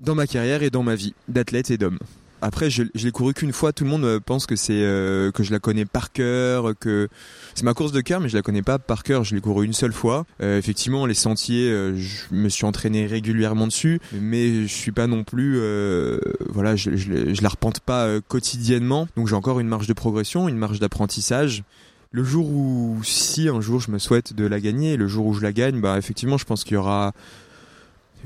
dans 0.00 0.14
ma 0.14 0.26
carrière 0.26 0.62
et 0.62 0.70
dans 0.70 0.82
ma 0.82 0.94
vie 0.94 1.14
d'athlète 1.26 1.70
et 1.70 1.78
d'homme. 1.78 1.98
Après, 2.40 2.70
je, 2.70 2.84
je 2.94 3.04
l'ai 3.04 3.10
couru 3.10 3.34
qu'une 3.34 3.52
fois. 3.52 3.72
Tout 3.72 3.84
le 3.84 3.90
monde 3.90 4.04
euh, 4.04 4.20
pense 4.20 4.46
que 4.46 4.56
c'est 4.56 4.82
euh, 4.82 5.32
que 5.32 5.42
je 5.42 5.50
la 5.50 5.58
connais 5.58 5.84
par 5.84 6.12
cœur, 6.12 6.72
que 6.78 7.08
c'est 7.54 7.64
ma 7.64 7.74
course 7.74 7.92
de 7.92 8.00
cœur, 8.00 8.20
mais 8.20 8.28
je 8.28 8.36
la 8.36 8.42
connais 8.42 8.62
pas 8.62 8.78
par 8.78 9.02
cœur. 9.02 9.24
Je 9.24 9.34
l'ai 9.34 9.40
couru 9.40 9.66
une 9.66 9.72
seule 9.72 9.92
fois. 9.92 10.24
Euh, 10.40 10.58
effectivement, 10.58 11.04
les 11.06 11.14
sentiers, 11.14 11.70
euh, 11.70 11.96
je 11.96 12.32
me 12.32 12.48
suis 12.48 12.64
entraîné 12.64 13.06
régulièrement 13.06 13.66
dessus, 13.66 14.00
mais 14.12 14.62
je 14.62 14.72
suis 14.72 14.92
pas 14.92 15.06
non 15.06 15.24
plus, 15.24 15.58
euh, 15.58 16.20
voilà, 16.48 16.76
je, 16.76 16.96
je, 16.96 17.34
je 17.34 17.42
la 17.42 17.48
repente 17.48 17.80
pas 17.80 18.20
quotidiennement. 18.28 19.08
Donc 19.16 19.28
j'ai 19.28 19.34
encore 19.34 19.58
une 19.58 19.68
marge 19.68 19.86
de 19.86 19.92
progression, 19.92 20.48
une 20.48 20.58
marge 20.58 20.78
d'apprentissage. 20.78 21.64
Le 22.10 22.24
jour 22.24 22.48
où, 22.48 23.00
si 23.04 23.48
un 23.48 23.60
jour 23.60 23.80
je 23.80 23.90
me 23.90 23.98
souhaite 23.98 24.32
de 24.32 24.46
la 24.46 24.60
gagner, 24.60 24.96
le 24.96 25.08
jour 25.08 25.26
où 25.26 25.34
je 25.34 25.42
la 25.42 25.52
gagne, 25.52 25.80
bah 25.80 25.98
effectivement, 25.98 26.38
je 26.38 26.44
pense 26.44 26.64
qu'il 26.64 26.74
y 26.74 26.76
aura 26.76 27.12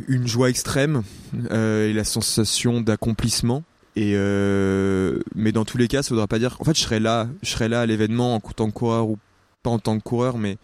une 0.06 0.26
joie 0.26 0.50
extrême 0.50 1.02
euh, 1.50 1.88
et 1.88 1.92
la 1.92 2.04
sensation 2.04 2.80
d'accomplissement. 2.80 3.64
Et 3.94 4.14
euh, 4.16 5.20
mais 5.34 5.52
dans 5.52 5.64
tous 5.64 5.76
les 5.76 5.88
cas, 5.88 6.02
ça 6.02 6.10
voudra 6.10 6.26
pas 6.26 6.38
dire. 6.38 6.56
En 6.60 6.64
fait, 6.64 6.76
je 6.76 6.82
serai 6.82 6.98
là, 6.98 7.28
je 7.42 7.50
serai 7.50 7.68
là 7.68 7.82
à 7.82 7.86
l'événement 7.86 8.36
en 8.36 8.40
tant 8.40 8.68
que 8.68 8.72
coureur 8.72 9.08
ou 9.08 9.18
pas 9.62 9.70
en 9.70 9.78
tant 9.78 9.98
que 9.98 10.02
coureur, 10.02 10.38
mais 10.38 10.56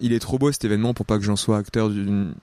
il 0.00 0.12
est 0.12 0.20
trop 0.20 0.38
beau 0.38 0.52
cet 0.52 0.64
événement 0.64 0.94
pour 0.94 1.06
pas 1.06 1.18
que 1.18 1.24
j'en 1.24 1.36
sois 1.36 1.58
acteur 1.58 1.90
d'une 1.90 2.34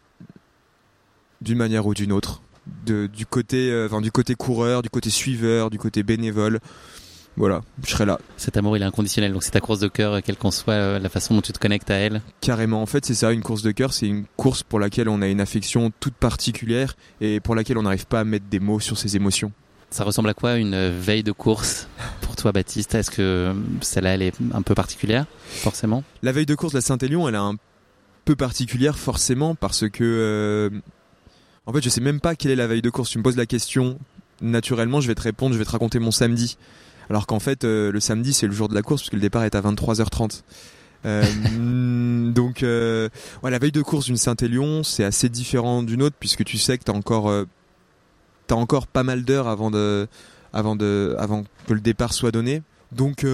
d'une 1.41 1.57
manière 1.57 1.85
ou 1.85 1.93
d'une 1.93 2.12
autre. 2.12 2.41
De, 2.85 3.07
du 3.07 3.25
côté, 3.25 3.71
euh, 3.71 3.85
enfin, 3.85 4.01
du 4.01 4.12
côté 4.12 4.35
coureur, 4.35 4.81
du 4.81 4.89
côté 4.89 5.09
suiveur, 5.09 5.69
du 5.69 5.77
côté 5.77 6.03
bénévole. 6.03 6.59
Voilà, 7.38 7.62
je 7.84 7.92
serai 7.92 8.06
là. 8.06 8.20
Cet 8.38 8.56
amour, 8.56 8.77
il 8.77 8.84
est 8.84 8.86
inconditionnel. 8.86 9.34
Donc 9.34 9.44
c'est 9.44 9.51
ta 9.51 9.60
course 9.60 9.80
de 9.80 9.88
cœur, 9.88 10.13
euh, 10.13 10.20
quelle 10.24 10.38
qu'en 10.38 10.51
soit 10.51 10.74
euh, 10.74 11.00
la 11.00 11.10
façon 11.10 11.36
dont 11.36 11.42
tu 11.42 11.51
te 11.51 11.60
connectes 11.60 11.92
à 11.92 11.96
elle. 11.96 12.22
Carrément, 12.39 12.82
en 12.82 12.86
fait, 12.86 13.06
c'est 13.06 13.13
ça, 13.13 13.32
une 13.32 13.42
course 13.42 13.62
de 13.62 13.72
cœur, 13.72 13.94
c'est 13.94 14.08
une 14.08 14.25
course 14.38 14.63
pour 14.63 14.80
laquelle 14.80 15.10
on 15.10 15.22
a 15.22 15.27
une 15.27 15.42
affection 15.42 15.92
toute 16.00 16.13
particulière 16.13 16.96
et 17.20 17.39
pour 17.42 17.56
laquelle 17.56 17.77
on 17.77 17.84
n'arrive 17.84 18.06
pas 18.06 18.22
à 18.22 18.24
mettre 18.24 18.46
des 18.50 18.60
mots 18.60 18.80
sur 18.80 18.98
ses 18.98 19.15
émotions. 19.15 19.51
Ça 19.89 20.04
ressemble 20.04 20.30
à 20.30 20.34
quoi 20.34 20.56
une 20.56 20.74
euh, 20.74 20.98
veille 20.98 21.24
de 21.24 21.32
course 21.32 21.88
pour 22.22 22.36
toi, 22.36 22.51
Baptiste? 22.51 22.96
Est-ce 22.96 23.12
que 23.12 23.54
celle-là, 23.82 24.15
elle 24.15 24.22
est 24.22 24.34
un 24.54 24.62
peu 24.62 24.74
particulière, 24.74 25.25
forcément? 25.48 26.04
La 26.24 26.32
veille 26.32 26.46
de 26.46 26.56
course 26.56 26.74
de 26.74 26.77
la 26.77 26.82
Saint-Élion, 26.82 27.27
elle 27.27 27.36
est 27.36 27.38
un 27.38 27.56
peu 28.24 28.36
particulière 28.36 28.98
forcément 28.98 29.56
parce 29.56 29.88
que 29.89 30.04
euh, 30.04 30.70
en 31.65 31.74
fait, 31.74 31.82
je 31.82 31.89
sais 31.89 32.01
même 32.01 32.20
pas 32.20 32.36
quelle 32.36 32.51
est 32.51 32.56
la 32.56 32.68
veille 32.68 32.82
de 32.82 32.89
course. 32.89 33.10
Tu 33.10 33.18
me 33.18 33.24
poses 33.24 33.38
la 33.38 33.46
question, 33.46 34.00
naturellement, 34.42 35.01
je 35.01 35.08
vais 35.08 35.15
te 35.15 35.22
répondre, 35.22 35.54
je 35.54 35.60
vais 35.60 35.65
te 35.65 35.72
raconter 35.72 36.00
mon 36.00 36.12
samedi. 36.12 36.58
Alors 37.09 37.27
qu'en 37.27 37.39
fait, 37.39 37.63
euh, 37.63 37.91
le 37.91 38.00
samedi, 38.00 38.33
c'est 38.33 38.47
le 38.47 38.53
jour 38.53 38.67
de 38.67 38.75
la 38.75 38.81
course 38.81 39.01
puisque 39.01 39.13
le 39.13 39.19
départ 39.19 39.43
est 39.43 39.55
à 39.55 39.62
23h30. 39.62 40.43
Euh, 41.05 41.24
donc, 42.31 42.63
euh, 42.63 43.09
la 43.43 43.59
veille 43.59 43.71
de 43.71 43.81
course 43.81 44.05
d'une 44.05 44.17
Saint-Élion, 44.17 44.83
c'est 44.83 45.03
assez 45.03 45.29
différent 45.29 45.83
d'une 45.83 46.01
autre 46.01 46.15
puisque 46.19 46.43
tu 46.43 46.57
sais 46.57 46.77
que 46.77 46.83
t'as 46.83 46.93
encore, 46.93 47.29
euh, 47.29 47.45
t'as 48.47 48.55
encore 48.55 48.88
pas 48.88 49.03
mal 49.03 49.24
d'heures 49.24 49.47
avant 49.47 49.71
de, 49.71 50.07
avant 50.53 50.75
de, 50.75 51.15
avant 51.19 51.43
que 51.67 51.74
le 51.74 51.81
départ 51.81 52.13
soit 52.13 52.31
donné. 52.31 52.62
Donc, 52.91 53.25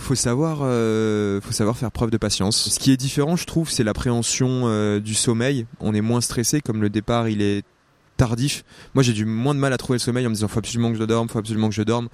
faut 0.00 0.14
savoir, 0.16 0.58
faut 0.58 1.52
savoir 1.52 1.76
faire 1.76 1.92
preuve 1.92 2.10
de 2.10 2.16
patience. 2.16 2.70
Ce 2.70 2.78
qui 2.80 2.90
est 2.90 2.96
différent, 2.96 3.36
je 3.36 3.44
trouve, 3.44 3.70
c'est 3.70 3.84
l'appréhension 3.84 4.98
du 4.98 5.14
sommeil. 5.14 5.66
On 5.78 5.94
est 5.94 6.00
moins 6.00 6.20
stressé, 6.20 6.60
comme 6.60 6.82
le 6.82 6.90
départ, 6.90 7.28
il 7.28 7.40
est 7.40 7.62
tardif. 8.16 8.64
Moi, 8.94 9.04
j'ai 9.04 9.12
du 9.12 9.24
moins 9.24 9.54
de 9.54 9.60
mal 9.60 9.72
à 9.72 9.76
trouver 9.76 9.96
le 9.96 10.00
sommeil 10.00 10.26
en 10.26 10.30
me 10.30 10.34
disant, 10.34 10.48
faut 10.48 10.58
absolument 10.58 10.90
que 10.90 10.98
je 10.98 11.04
dorme, 11.04 11.28
faut 11.28 11.38
absolument 11.38 11.68
que 11.68 11.74
je 11.74 11.82
dorme. 11.82 12.08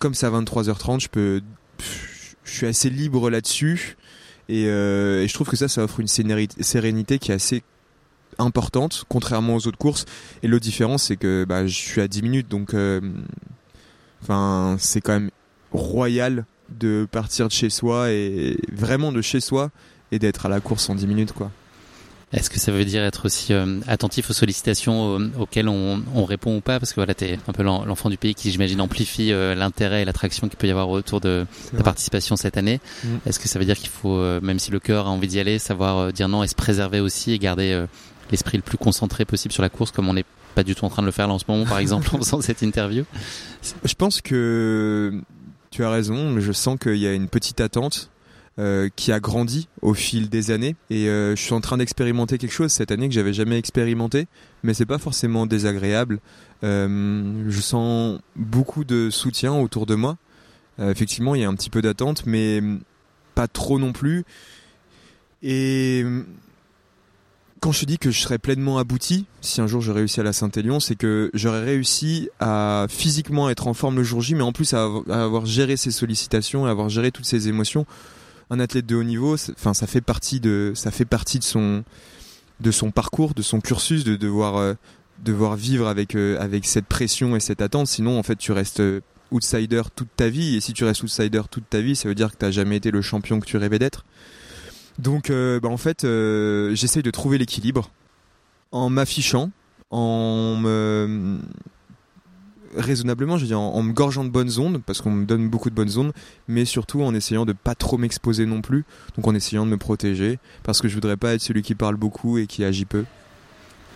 Comme 0.00 0.14
c'est 0.14 0.26
à 0.26 0.30
23h30, 0.30 1.00
je 1.00 1.08
peux, 1.08 1.42
je 2.42 2.50
suis 2.50 2.66
assez 2.66 2.90
libre 2.90 3.30
là-dessus. 3.30 3.96
Et, 4.48 4.66
euh, 4.66 5.28
je 5.28 5.34
trouve 5.34 5.48
que 5.48 5.56
ça, 5.56 5.68
ça 5.68 5.84
offre 5.84 6.00
une 6.00 6.08
sérénité, 6.08 7.18
qui 7.18 7.30
est 7.30 7.34
assez 7.34 7.62
importante, 8.38 9.04
contrairement 9.08 9.54
aux 9.54 9.66
autres 9.68 9.78
courses. 9.78 10.06
Et 10.42 10.48
l'autre 10.48 10.64
différence, 10.64 11.04
c'est 11.04 11.16
que 11.16 11.44
bah, 11.48 11.66
je 11.66 11.76
suis 11.76 12.00
à 12.00 12.08
10 12.08 12.22
minutes, 12.22 12.48
donc 12.48 12.74
euh, 12.74 13.00
c'est 14.78 15.00
quand 15.02 15.12
même 15.12 15.30
royal 15.70 16.46
de 16.70 17.06
partir 17.10 17.48
de 17.48 17.52
chez 17.52 17.68
soi 17.68 18.10
et 18.10 18.58
vraiment 18.72 19.12
de 19.12 19.20
chez 19.20 19.40
soi 19.40 19.70
et 20.12 20.18
d'être 20.18 20.46
à 20.46 20.48
la 20.48 20.60
course 20.60 20.88
en 20.88 20.94
10 20.94 21.06
minutes, 21.06 21.32
quoi. 21.32 21.50
Est-ce 22.32 22.48
que 22.48 22.60
ça 22.60 22.70
veut 22.70 22.84
dire 22.84 23.02
être 23.02 23.26
aussi 23.26 23.52
euh, 23.52 23.80
attentif 23.88 24.30
aux 24.30 24.32
sollicitations 24.32 25.18
euh, 25.18 25.30
auxquelles 25.38 25.68
on, 25.68 26.00
on, 26.14 26.24
répond 26.24 26.56
ou 26.56 26.60
pas? 26.60 26.78
Parce 26.78 26.90
que 26.90 26.96
voilà, 26.96 27.12
t'es 27.12 27.40
un 27.48 27.52
peu 27.52 27.64
l'enfant 27.64 28.08
du 28.08 28.16
pays 28.16 28.36
qui, 28.36 28.52
j'imagine, 28.52 28.80
amplifie 28.80 29.32
euh, 29.32 29.56
l'intérêt 29.56 30.02
et 30.02 30.04
l'attraction 30.04 30.48
qu'il 30.48 30.56
peut 30.56 30.68
y 30.68 30.70
avoir 30.70 30.90
autour 30.90 31.20
de 31.20 31.44
ta 31.76 31.82
participation 31.82 32.36
cette 32.36 32.56
année. 32.56 32.80
Mm. 33.02 33.08
Est-ce 33.26 33.40
que 33.40 33.48
ça 33.48 33.58
veut 33.58 33.64
dire 33.64 33.76
qu'il 33.76 33.88
faut, 33.88 34.16
euh, 34.16 34.40
même 34.42 34.60
si 34.60 34.70
le 34.70 34.78
cœur 34.78 35.08
a 35.08 35.10
envie 35.10 35.26
d'y 35.26 35.40
aller, 35.40 35.58
savoir 35.58 36.12
dire 36.12 36.28
non 36.28 36.44
et 36.44 36.48
se 36.48 36.54
préserver 36.54 37.00
aussi 37.00 37.32
et 37.32 37.38
garder 37.38 37.84
l'esprit 38.30 38.58
le 38.58 38.62
plus 38.62 38.78
concentré 38.78 39.24
possible 39.24 39.52
sur 39.52 39.62
la 39.62 39.68
course, 39.68 39.90
comme 39.90 40.08
on 40.08 40.14
n'est 40.14 40.24
pas 40.54 40.62
du 40.62 40.76
tout 40.76 40.84
en 40.84 40.88
train 40.88 41.02
de 41.02 41.06
le 41.06 41.12
faire 41.12 41.26
là 41.26 41.34
en 41.34 41.38
ce 41.40 41.44
moment, 41.48 41.64
par 41.64 41.78
exemple, 41.78 42.08
en 42.14 42.18
faisant 42.18 42.40
cette 42.40 42.62
interview? 42.62 43.04
Je 43.84 43.94
pense 43.94 44.20
que 44.20 45.20
tu 45.72 45.84
as 45.84 45.90
raison, 45.90 46.30
mais 46.30 46.42
je 46.42 46.52
sens 46.52 46.78
qu'il 46.80 46.96
y 46.96 47.08
a 47.08 47.12
une 47.12 47.28
petite 47.28 47.60
attente 47.60 48.08
qui 48.94 49.10
a 49.10 49.20
grandi 49.20 49.68
au 49.80 49.94
fil 49.94 50.28
des 50.28 50.50
années. 50.50 50.76
Et 50.90 51.08
euh, 51.08 51.34
je 51.34 51.42
suis 51.42 51.54
en 51.54 51.60
train 51.60 51.78
d'expérimenter 51.78 52.38
quelque 52.38 52.52
chose 52.52 52.72
cette 52.72 52.90
année 52.90 53.08
que 53.08 53.14
j'avais 53.14 53.32
jamais 53.32 53.58
expérimenté 53.58 54.26
mais 54.62 54.74
c'est 54.74 54.86
pas 54.86 54.98
forcément 54.98 55.46
désagréable. 55.46 56.20
Euh, 56.62 57.44
je 57.48 57.60
sens 57.60 58.20
beaucoup 58.36 58.84
de 58.84 59.08
soutien 59.10 59.54
autour 59.54 59.86
de 59.86 59.94
moi. 59.94 60.18
Euh, 60.78 60.90
effectivement 60.90 61.34
il 61.34 61.40
y 61.40 61.44
a 61.44 61.48
un 61.48 61.54
petit 61.54 61.70
peu 61.70 61.82
d'attente 61.82 62.24
mais 62.26 62.60
pas 63.34 63.48
trop 63.48 63.78
non 63.78 63.92
plus. 63.92 64.24
Et 65.42 66.04
quand 67.60 67.72
je 67.72 67.86
dis 67.86 67.98
que 67.98 68.10
je 68.10 68.20
serais 68.20 68.38
pleinement 68.38 68.78
abouti, 68.78 69.26
si 69.40 69.62
un 69.62 69.66
jour 69.66 69.80
je 69.80 69.92
réussis 69.92 70.20
à 70.20 70.22
la 70.22 70.34
Saint-Élion, 70.34 70.80
c'est 70.80 70.96
que 70.96 71.30
j'aurais 71.32 71.64
réussi 71.64 72.28
à 72.40 72.86
physiquement 72.90 73.48
être 73.48 73.66
en 73.66 73.74
forme 73.74 73.96
le 73.96 74.02
jour 74.02 74.20
J, 74.20 74.34
mais 74.34 74.42
en 74.42 74.52
plus 74.52 74.74
à 74.74 74.84
avoir 75.08 75.46
géré 75.46 75.78
ces 75.78 75.90
sollicitations, 75.90 76.66
à 76.66 76.70
avoir 76.70 76.90
géré 76.90 77.10
toutes 77.10 77.24
ces 77.24 77.48
émotions 77.48 77.86
un 78.50 78.58
athlète 78.58 78.86
de 78.86 78.96
haut 78.96 79.04
niveau, 79.04 79.36
ça 79.36 79.86
fait 79.86 80.00
partie 80.00 80.40
de 80.40 80.72
son 82.70 82.90
parcours, 82.90 83.34
de 83.34 83.42
son 83.42 83.60
cursus, 83.60 84.04
de 84.04 84.16
devoir 84.16 84.56
euh, 84.56 84.74
vivre 85.56 85.86
avec 85.86 86.16
euh, 86.16 86.38
avec 86.40 86.66
cette 86.66 86.86
pression 86.86 87.36
et 87.36 87.40
cette 87.40 87.62
attente. 87.62 87.86
Sinon 87.86 88.18
en 88.18 88.22
fait 88.24 88.36
tu 88.36 88.50
restes 88.50 88.80
euh, 88.80 89.00
outsider 89.30 89.82
toute 89.94 90.08
ta 90.16 90.28
vie 90.28 90.56
et 90.56 90.60
si 90.60 90.72
tu 90.72 90.84
restes 90.84 91.02
outsider 91.04 91.42
toute 91.48 91.70
ta 91.70 91.80
vie, 91.80 91.94
ça 91.94 92.08
veut 92.08 92.16
dire 92.16 92.32
que 92.32 92.36
t'as 92.36 92.50
jamais 92.50 92.76
été 92.76 92.90
le 92.90 93.02
champion 93.02 93.38
que 93.38 93.46
tu 93.46 93.56
rêvais 93.56 93.78
d'être. 93.78 94.04
Donc 94.98 95.30
bah, 95.30 95.68
en 95.68 95.76
fait 95.76 96.02
j'essaye 96.02 97.02
de 97.02 97.10
trouver 97.10 97.38
l'équilibre 97.38 97.90
en 98.72 98.90
m'affichant, 98.90 99.50
en 99.90 100.56
me 100.56 101.38
raisonnablement, 102.76 103.36
je 103.36 103.42
veux 103.42 103.48
dire, 103.48 103.60
en, 103.60 103.74
en, 103.74 103.82
me 103.82 103.92
gorgeant 103.92 104.24
de 104.24 104.30
bonnes 104.30 104.58
ondes, 104.58 104.80
parce 104.84 105.00
qu'on 105.00 105.10
me 105.10 105.24
donne 105.26 105.48
beaucoup 105.48 105.70
de 105.70 105.74
bonnes 105.74 105.96
ondes, 105.98 106.12
mais 106.48 106.64
surtout 106.64 107.02
en 107.02 107.14
essayant 107.14 107.44
de 107.44 107.52
pas 107.52 107.74
trop 107.74 107.98
m'exposer 107.98 108.46
non 108.46 108.62
plus, 108.62 108.84
donc 109.16 109.26
en 109.26 109.34
essayant 109.34 109.66
de 109.66 109.70
me 109.70 109.76
protéger, 109.76 110.38
parce 110.62 110.80
que 110.80 110.88
je 110.88 110.94
voudrais 110.94 111.16
pas 111.16 111.34
être 111.34 111.40
celui 111.40 111.62
qui 111.62 111.74
parle 111.74 111.96
beaucoup 111.96 112.38
et 112.38 112.46
qui 112.46 112.64
agit 112.64 112.84
peu. 112.84 113.04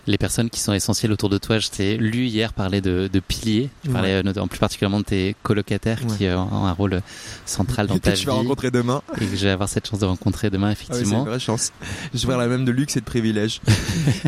Les 0.07 0.19
personnes 0.19 0.51
qui 0.51 0.61
sont 0.61 0.75
essentielles 0.75 1.13
autour 1.13 1.31
de 1.31 1.39
toi, 1.39 1.59
je 1.59 1.71
t'ai 1.71 1.97
lu 1.97 2.27
hier 2.27 2.53
parler 2.53 2.83
de, 2.83 3.09
de 3.11 3.21
piliers, 3.21 3.71
tu 3.83 3.89
parlais 3.89 4.21
ouais. 4.21 4.39
en 4.39 4.49
plus 4.49 4.59
particulièrement 4.59 4.99
de 4.99 5.05
tes 5.05 5.35
colocataires 5.43 5.99
ouais. 6.07 6.17
qui 6.19 6.29
ont 6.29 6.67
un 6.67 6.73
rôle 6.73 7.01
central 7.47 7.87
dans 7.87 7.95
et 7.97 8.01
ta 8.01 8.11
que 8.11 8.17
vie. 8.17 8.23
je 8.23 8.27
vais 8.27 8.33
rencontrer 8.33 8.71
demain. 8.71 9.01
Et 9.21 9.25
que 9.27 9.35
je 9.37 9.45
vais 9.45 9.51
avoir 9.51 9.71
cette 9.71 9.89
chance 9.89 10.01
de 10.01 10.05
rencontrer 10.05 10.51
demain, 10.51 10.71
effectivement. 10.71 11.01
Ah 11.01 11.07
c'est 11.07 11.17
une 11.17 11.29
vraie 11.29 11.41
chance. 11.41 11.73
Je 12.13 12.27
vais 12.27 12.37
la 12.37 12.49
même 12.49 12.67
de 12.67 12.71
luxe 12.71 12.99
et 12.99 13.01
de 13.01 13.07
privilège. 13.07 13.63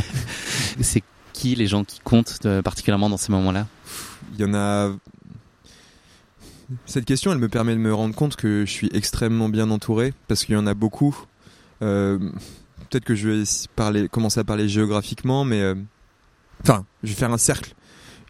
c'est 0.81 1.03
qui 1.37 1.55
les 1.55 1.67
gens 1.67 1.85
qui 1.85 2.01
comptent 2.01 2.43
de, 2.43 2.61
particulièrement 2.61 3.11
dans 3.11 3.17
ces 3.17 3.31
moments-là 3.33 3.67
il 4.35 4.41
y 4.41 4.45
en 4.45 4.55
a. 4.55 4.93
Cette 6.85 7.05
question, 7.05 7.33
elle 7.33 7.39
me 7.39 7.49
permet 7.49 7.75
de 7.75 7.79
me 7.79 7.95
rendre 7.95 8.15
compte 8.15 8.37
que 8.37 8.65
je 8.67 8.71
suis 8.71 8.91
extrêmement 8.93 9.49
bien 9.49 9.71
entouré 9.71 10.13
parce 10.27 10.45
qu'il 10.45 10.55
y 10.55 10.59
en 10.59 10.67
a 10.67 10.75
beaucoup. 10.75 11.17
Euh, 11.83 12.19
Peut-être 12.89 13.05
que 13.05 13.17
je 13.17 13.29
vais 13.29 13.43
parler, 13.75 14.09
commencer 14.09 14.39
à 14.39 14.45
parler 14.45 14.69
géographiquement, 14.69 15.45
mais 15.45 15.61
euh... 15.61 15.75
enfin, 16.63 16.85
je 17.03 17.09
vais 17.09 17.15
faire 17.15 17.33
un 17.33 17.39
cercle 17.39 17.75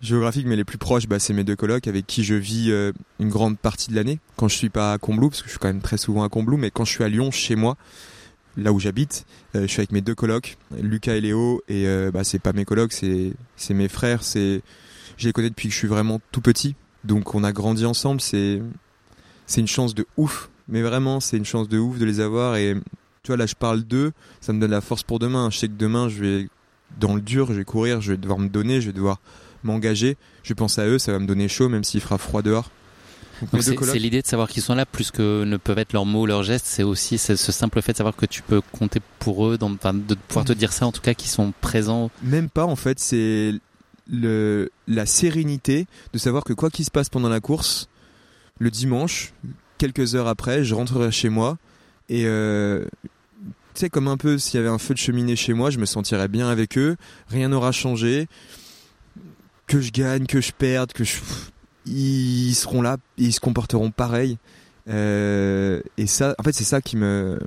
géographique, 0.01 0.47
mais 0.47 0.57
les 0.57 0.65
plus 0.65 0.79
proches, 0.79 1.07
bah, 1.07 1.19
c'est 1.19 1.35
mes 1.35 1.45
deux 1.45 1.57
colocs 1.57 1.87
avec 1.87 2.07
qui 2.07 2.25
je 2.25 2.35
vis 2.35 2.71
euh, 2.71 2.93
une 3.21 3.29
grande 3.29 3.59
partie 3.59 3.91
de 3.91 3.97
l'année. 3.97 4.19
Quand 4.37 4.49
je 4.49 4.57
suis 4.57 4.71
pas 4.71 4.95
à 4.95 4.99
Combloux, 4.99 5.29
parce 5.29 5.43
que 5.43 5.49
je 5.49 5.53
suis 5.53 5.59
quand 5.59 5.69
même 5.69 5.83
très 5.83 5.99
souvent 5.99 6.23
à 6.23 6.31
Combloux, 6.31 6.57
mais 6.57 6.71
quand 6.71 6.87
je 6.87 6.93
suis 6.93 7.05
à 7.05 7.09
Lyon, 7.09 7.31
chez 7.31 7.55
moi, 7.55 7.77
là 8.57 8.73
où 8.73 8.81
j'habite, 8.81 9.27
euh, 9.55 9.63
je 9.63 9.67
suis 9.67 9.81
avec 9.81 9.93
mes 9.93 10.01
deux 10.01 10.15
colocs, 10.15 10.57
Lucas 10.81 11.15
et 11.15 11.21
Léo, 11.21 11.63
et 11.69 11.87
euh, 11.87 12.11
bah, 12.11 12.25
c'est 12.25 12.39
pas 12.39 12.53
mes 12.53 12.65
colocs, 12.65 12.93
c'est 12.93 13.33
c'est 13.57 13.75
mes 13.75 13.89
frères, 13.89 14.23
c'est 14.23 14.63
je 15.17 15.27
les 15.27 15.33
connais 15.33 15.51
depuis 15.51 15.69
que 15.69 15.75
je 15.75 15.79
suis 15.79 15.89
vraiment 15.89 16.21
tout 16.33 16.41
petit. 16.41 16.75
Donc 17.05 17.35
on 17.35 17.45
a 17.45 17.53
grandi 17.53 17.85
ensemble, 17.85 18.21
c'est 18.21 18.63
c'est 19.47 19.61
une 19.61 19.69
chance 19.69 19.95
de 19.95 20.07
ouf. 20.17 20.51
Mais 20.69 20.83
vraiment, 20.83 21.21
c'est 21.21 21.37
une 21.37 21.45
chance 21.45 21.69
de 21.69 21.79
ouf 21.79 21.99
de 21.99 22.05
les 22.05 22.19
avoir 22.19 22.57
et 22.57 22.75
tu 23.23 23.29
vois 23.29 23.37
là 23.37 23.47
je 23.47 23.55
parle 23.55 23.83
d'eux, 23.85 24.13
ça 24.41 24.53
me 24.53 24.61
donne 24.61 24.73
la 24.73 24.81
force 24.81 25.05
pour 25.05 25.19
demain. 25.19 25.49
Je 25.51 25.59
sais 25.59 25.69
que 25.69 25.75
demain 25.75 26.09
je 26.09 26.21
vais 26.21 26.49
dans 26.99 27.15
le 27.15 27.21
dur, 27.21 27.49
je 27.49 27.55
vais 27.55 27.65
courir, 27.65 28.01
je 28.01 28.13
vais 28.13 28.19
devoir 28.19 28.39
me 28.39 28.49
donner, 28.49 28.81
je 28.81 28.87
vais 28.87 28.93
devoir 28.93 29.21
m'engager. 29.63 30.17
Je 30.43 30.55
pense 30.55 30.79
à 30.79 30.87
eux, 30.87 30.99
ça 30.99 31.13
va 31.13 31.19
me 31.19 31.27
donner 31.27 31.49
chaud 31.49 31.69
même 31.69 31.85
s'il 31.85 32.01
fera 32.01 32.19
froid 32.19 32.43
dehors. 32.43 32.71
Donc 33.53 33.63
c'est 33.63 33.99
l'idée 33.99 34.23
de 34.23 34.27
savoir 34.27 34.49
qu'ils 34.49 34.63
sont 34.63 34.75
là, 34.75 34.87
plus 34.87 35.11
que 35.11 35.45
ne 35.45 35.57
peuvent 35.57 35.79
être 35.79 35.93
leurs 35.93 36.07
mots, 36.07 36.27
leurs 36.27 36.43
gestes, 36.43 36.67
c'est 36.67 36.83
aussi 36.83 37.19
ce 37.19 37.37
simple 37.37 37.83
fait 37.83 37.93
de 37.93 37.99
savoir 37.99 38.17
que 38.17 38.27
tu 38.27 38.43
peux 38.43 38.61
compter 38.61 39.01
pour 39.19 39.47
eux, 39.47 39.59
dans, 39.59 39.71
de 39.71 40.15
pouvoir 40.29 40.45
te 40.45 40.53
dire 40.53 40.73
ça 40.73 40.87
en 40.87 40.93
tout 40.93 41.01
cas, 41.03 41.15
qu'ils 41.15 41.31
sont 41.31 41.53
présents. 41.61 42.11
Même 42.23 42.49
pas 42.49 42.65
en 42.65 42.77
fait, 42.77 42.99
c'est 42.99 43.55
le, 44.11 44.71
la 44.87 45.07
sérénité 45.07 45.87
de 46.13 46.19
savoir 46.19 46.45
que 46.45 46.53
quoi 46.53 46.71
qu'il 46.71 46.85
se 46.85 46.91
passe 46.91 47.09
pendant 47.09 47.29
la 47.29 47.41
course, 47.41 47.89
le 48.59 48.71
dimanche, 48.71 49.33
quelques 49.79 50.15
heures 50.15 50.29
après, 50.29 50.65
je 50.65 50.75
rentrerai 50.75 51.11
chez 51.11 51.29
moi 51.29 51.59
et 52.09 52.25
euh, 52.27 52.87
tu 53.75 53.81
sais 53.81 53.91
comme 53.91 54.09
un 54.09 54.17
peu 54.17 54.39
s'il 54.39 54.59
y 54.59 54.61
avait 54.61 54.73
un 54.73 54.79
feu 54.79 54.95
de 54.95 54.99
cheminée 54.99 55.37
chez 55.37 55.53
moi, 55.53 55.71
je 55.71 55.79
me 55.79 55.87
sentirais 55.87 56.29
bien 56.29 56.49
avec 56.49 56.79
eux, 56.79 56.97
rien 57.29 57.49
n'aura 57.49 57.73
changé, 57.73 58.29
que 59.67 59.81
je 59.81 59.91
gagne, 59.91 60.27
que 60.27 60.41
je 60.41 60.53
perde, 60.53 60.93
que 60.93 61.05
je 61.05 61.15
ils 61.87 62.55
seront 62.55 62.83
là, 62.83 62.97
ils 63.17 63.33
se 63.33 63.41
comporteront 63.41 63.91
pareil. 63.91 64.39
Euh, 64.89 65.81
et 65.97 66.07
ça, 66.07 66.35
en 66.39 66.43
fait, 66.43 66.53
c'est 66.53 66.65
ça 66.65 66.81
qui 66.81 66.97
me, 66.97 67.39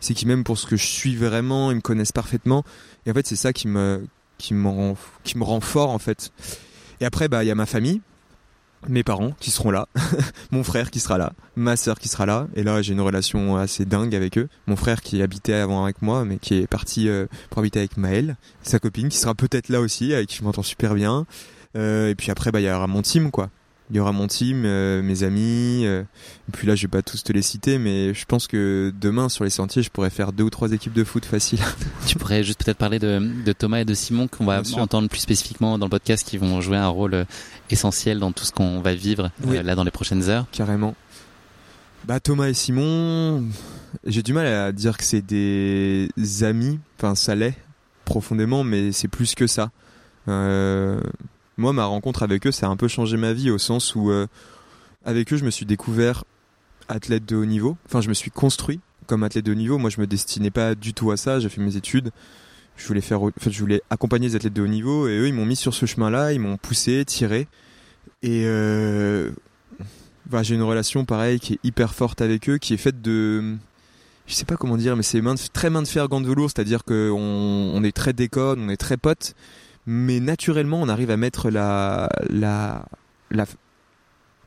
c'est 0.00 0.14
qui 0.14 0.26
m'aiment 0.26 0.44
pour 0.44 0.58
ce 0.58 0.66
que 0.66 0.76
je 0.76 0.86
suis 0.86 1.16
vraiment, 1.16 1.70
ils 1.70 1.76
me 1.76 1.80
connaissent 1.80 2.12
parfaitement. 2.12 2.64
Et 3.06 3.10
en 3.10 3.14
fait, 3.14 3.26
c'est 3.26 3.36
ça 3.36 3.52
qui 3.52 3.68
me, 3.68 4.06
qui 4.38 4.54
me 4.54 4.68
rend, 4.68 4.96
qui 5.24 5.38
me 5.38 5.44
rend 5.44 5.60
fort 5.60 5.90
en 5.90 5.98
fait. 5.98 6.32
Et 7.00 7.04
après, 7.04 7.28
bah, 7.28 7.44
il 7.44 7.46
y 7.46 7.50
a 7.50 7.54
ma 7.54 7.66
famille, 7.66 8.00
mes 8.88 9.02
parents 9.04 9.32
qui 9.40 9.50
seront 9.50 9.70
là, 9.70 9.88
mon 10.50 10.64
frère 10.64 10.90
qui 10.90 11.00
sera 11.00 11.18
là, 11.18 11.32
ma 11.56 11.76
sœur 11.76 11.98
qui 11.98 12.08
sera 12.08 12.26
là. 12.26 12.48
Et 12.54 12.62
là, 12.62 12.82
j'ai 12.82 12.92
une 12.92 13.00
relation 13.00 13.56
assez 13.56 13.84
dingue 13.84 14.14
avec 14.14 14.38
eux. 14.38 14.48
Mon 14.66 14.76
frère 14.76 15.00
qui 15.00 15.22
habitait 15.22 15.54
avant 15.54 15.84
avec 15.84 16.02
moi, 16.02 16.24
mais 16.24 16.38
qui 16.38 16.54
est 16.54 16.66
parti 16.66 17.08
euh, 17.08 17.26
pour 17.50 17.60
habiter 17.60 17.78
avec 17.78 17.96
Maëlle, 17.96 18.36
sa 18.62 18.78
copine 18.78 19.08
qui 19.08 19.18
sera 19.18 19.34
peut-être 19.34 19.68
là 19.68 19.80
aussi, 19.80 20.14
avec 20.14 20.28
qui 20.28 20.36
je 20.36 20.44
m'entends 20.44 20.62
super 20.62 20.94
bien. 20.94 21.26
Euh, 21.76 22.10
et 22.10 22.14
puis 22.14 22.30
après, 22.30 22.50
bah, 22.52 22.60
il 22.60 22.66
y 22.66 22.70
aura 22.70 22.86
mon 22.86 23.02
team, 23.02 23.30
quoi 23.30 23.50
il 23.92 23.96
y 23.96 24.00
aura 24.00 24.12
mon 24.12 24.26
team, 24.26 24.62
euh, 24.64 25.02
mes 25.02 25.22
amis. 25.22 25.82
Euh, 25.84 26.02
et 26.48 26.52
puis 26.52 26.66
là, 26.66 26.74
je 26.74 26.82
vais 26.82 26.88
pas 26.88 27.02
tous 27.02 27.22
te 27.22 27.30
les 27.30 27.42
citer, 27.42 27.76
mais 27.76 28.14
je 28.14 28.24
pense 28.24 28.46
que 28.46 28.90
demain 28.98 29.28
sur 29.28 29.44
les 29.44 29.50
sentiers, 29.50 29.82
je 29.82 29.90
pourrais 29.90 30.08
faire 30.08 30.32
deux 30.32 30.44
ou 30.44 30.50
trois 30.50 30.72
équipes 30.72 30.94
de 30.94 31.04
foot 31.04 31.26
facile. 31.26 31.58
tu 32.06 32.16
pourrais 32.16 32.42
juste 32.42 32.64
peut-être 32.64 32.78
parler 32.78 32.98
de, 32.98 33.20
de, 33.44 33.52
Thomas 33.52 33.80
et 33.80 33.84
de 33.84 33.92
Simon 33.92 34.28
qu'on 34.28 34.46
va 34.46 34.62
entendre 34.78 35.10
plus 35.10 35.20
spécifiquement 35.20 35.78
dans 35.78 35.86
le 35.86 35.90
podcast, 35.90 36.26
qui 36.26 36.38
vont 36.38 36.62
jouer 36.62 36.78
un 36.78 36.88
rôle 36.88 37.12
euh, 37.12 37.24
essentiel 37.68 38.18
dans 38.18 38.32
tout 38.32 38.44
ce 38.44 38.52
qu'on 38.52 38.80
va 38.80 38.94
vivre 38.94 39.30
oui. 39.44 39.58
euh, 39.58 39.62
là 39.62 39.74
dans 39.74 39.84
les 39.84 39.90
prochaines 39.90 40.26
heures. 40.30 40.46
Carrément. 40.52 40.94
Bah 42.06 42.18
Thomas 42.18 42.48
et 42.48 42.54
Simon, 42.54 43.44
j'ai 44.06 44.22
du 44.22 44.32
mal 44.32 44.46
à 44.46 44.72
dire 44.72 44.96
que 44.96 45.04
c'est 45.04 45.20
des 45.20 46.08
amis. 46.40 46.80
Enfin, 46.98 47.14
ça 47.14 47.34
l'est 47.34 47.58
profondément, 48.06 48.64
mais 48.64 48.90
c'est 48.90 49.08
plus 49.08 49.34
que 49.34 49.46
ça. 49.46 49.70
Euh, 50.28 51.00
moi, 51.62 51.72
ma 51.72 51.84
rencontre 51.84 52.22
avec 52.22 52.46
eux, 52.46 52.52
ça 52.52 52.66
a 52.66 52.70
un 52.70 52.76
peu 52.76 52.88
changé 52.88 53.16
ma 53.16 53.32
vie 53.32 53.50
au 53.50 53.58
sens 53.58 53.94
où, 53.94 54.10
euh, 54.10 54.26
avec 55.04 55.32
eux, 55.32 55.36
je 55.36 55.44
me 55.44 55.50
suis 55.50 55.64
découvert 55.64 56.24
athlète 56.88 57.24
de 57.24 57.36
haut 57.36 57.46
niveau. 57.46 57.76
Enfin, 57.86 58.00
je 58.00 58.08
me 58.08 58.14
suis 58.14 58.30
construit 58.30 58.80
comme 59.06 59.22
athlète 59.22 59.46
de 59.46 59.52
haut 59.52 59.56
niveau. 59.56 59.78
Moi, 59.78 59.88
je 59.88 60.00
me 60.00 60.06
destinais 60.06 60.50
pas 60.50 60.74
du 60.74 60.92
tout 60.92 61.12
à 61.12 61.16
ça. 61.16 61.38
J'ai 61.40 61.48
fait 61.48 61.60
mes 61.60 61.76
études. 61.76 62.10
Je 62.76 62.86
voulais 62.86 63.00
faire, 63.00 63.22
en 63.22 63.30
je 63.46 63.60
voulais 63.60 63.82
accompagner 63.90 64.28
les 64.28 64.36
athlètes 64.36 64.52
de 64.52 64.62
haut 64.62 64.66
niveau 64.66 65.06
et 65.06 65.16
eux, 65.18 65.28
ils 65.28 65.34
m'ont 65.34 65.46
mis 65.46 65.56
sur 65.56 65.72
ce 65.72 65.86
chemin-là. 65.86 66.32
Ils 66.32 66.40
m'ont 66.40 66.56
poussé, 66.56 67.04
tiré. 67.04 67.46
Et 68.22 68.42
euh, 68.44 69.30
bah, 70.26 70.42
j'ai 70.42 70.56
une 70.56 70.62
relation 70.62 71.04
pareille 71.04 71.38
qui 71.38 71.54
est 71.54 71.58
hyper 71.62 71.94
forte 71.94 72.20
avec 72.20 72.48
eux, 72.48 72.58
qui 72.58 72.74
est 72.74 72.78
faite 72.78 73.02
de, 73.02 73.56
je 74.26 74.34
sais 74.34 74.44
pas 74.44 74.56
comment 74.56 74.76
dire, 74.76 74.96
mais 74.96 75.02
c'est 75.02 75.22
très 75.52 75.70
main 75.70 75.82
de 75.82 75.88
fer, 75.88 76.08
gants 76.08 76.20
de 76.20 76.26
velours, 76.26 76.50
c'est-à-dire 76.50 76.84
qu'on 76.84 77.72
on 77.74 77.84
est 77.84 77.94
très 77.94 78.12
déconne, 78.12 78.60
on 78.60 78.68
est 78.68 78.76
très 78.76 78.96
potes, 78.96 79.34
mais 79.86 80.20
naturellement, 80.20 80.80
on 80.80 80.88
arrive 80.88 81.10
à 81.10 81.16
mettre 81.16 81.50
la, 81.50 82.08
la, 82.30 82.84
la, 83.30 83.46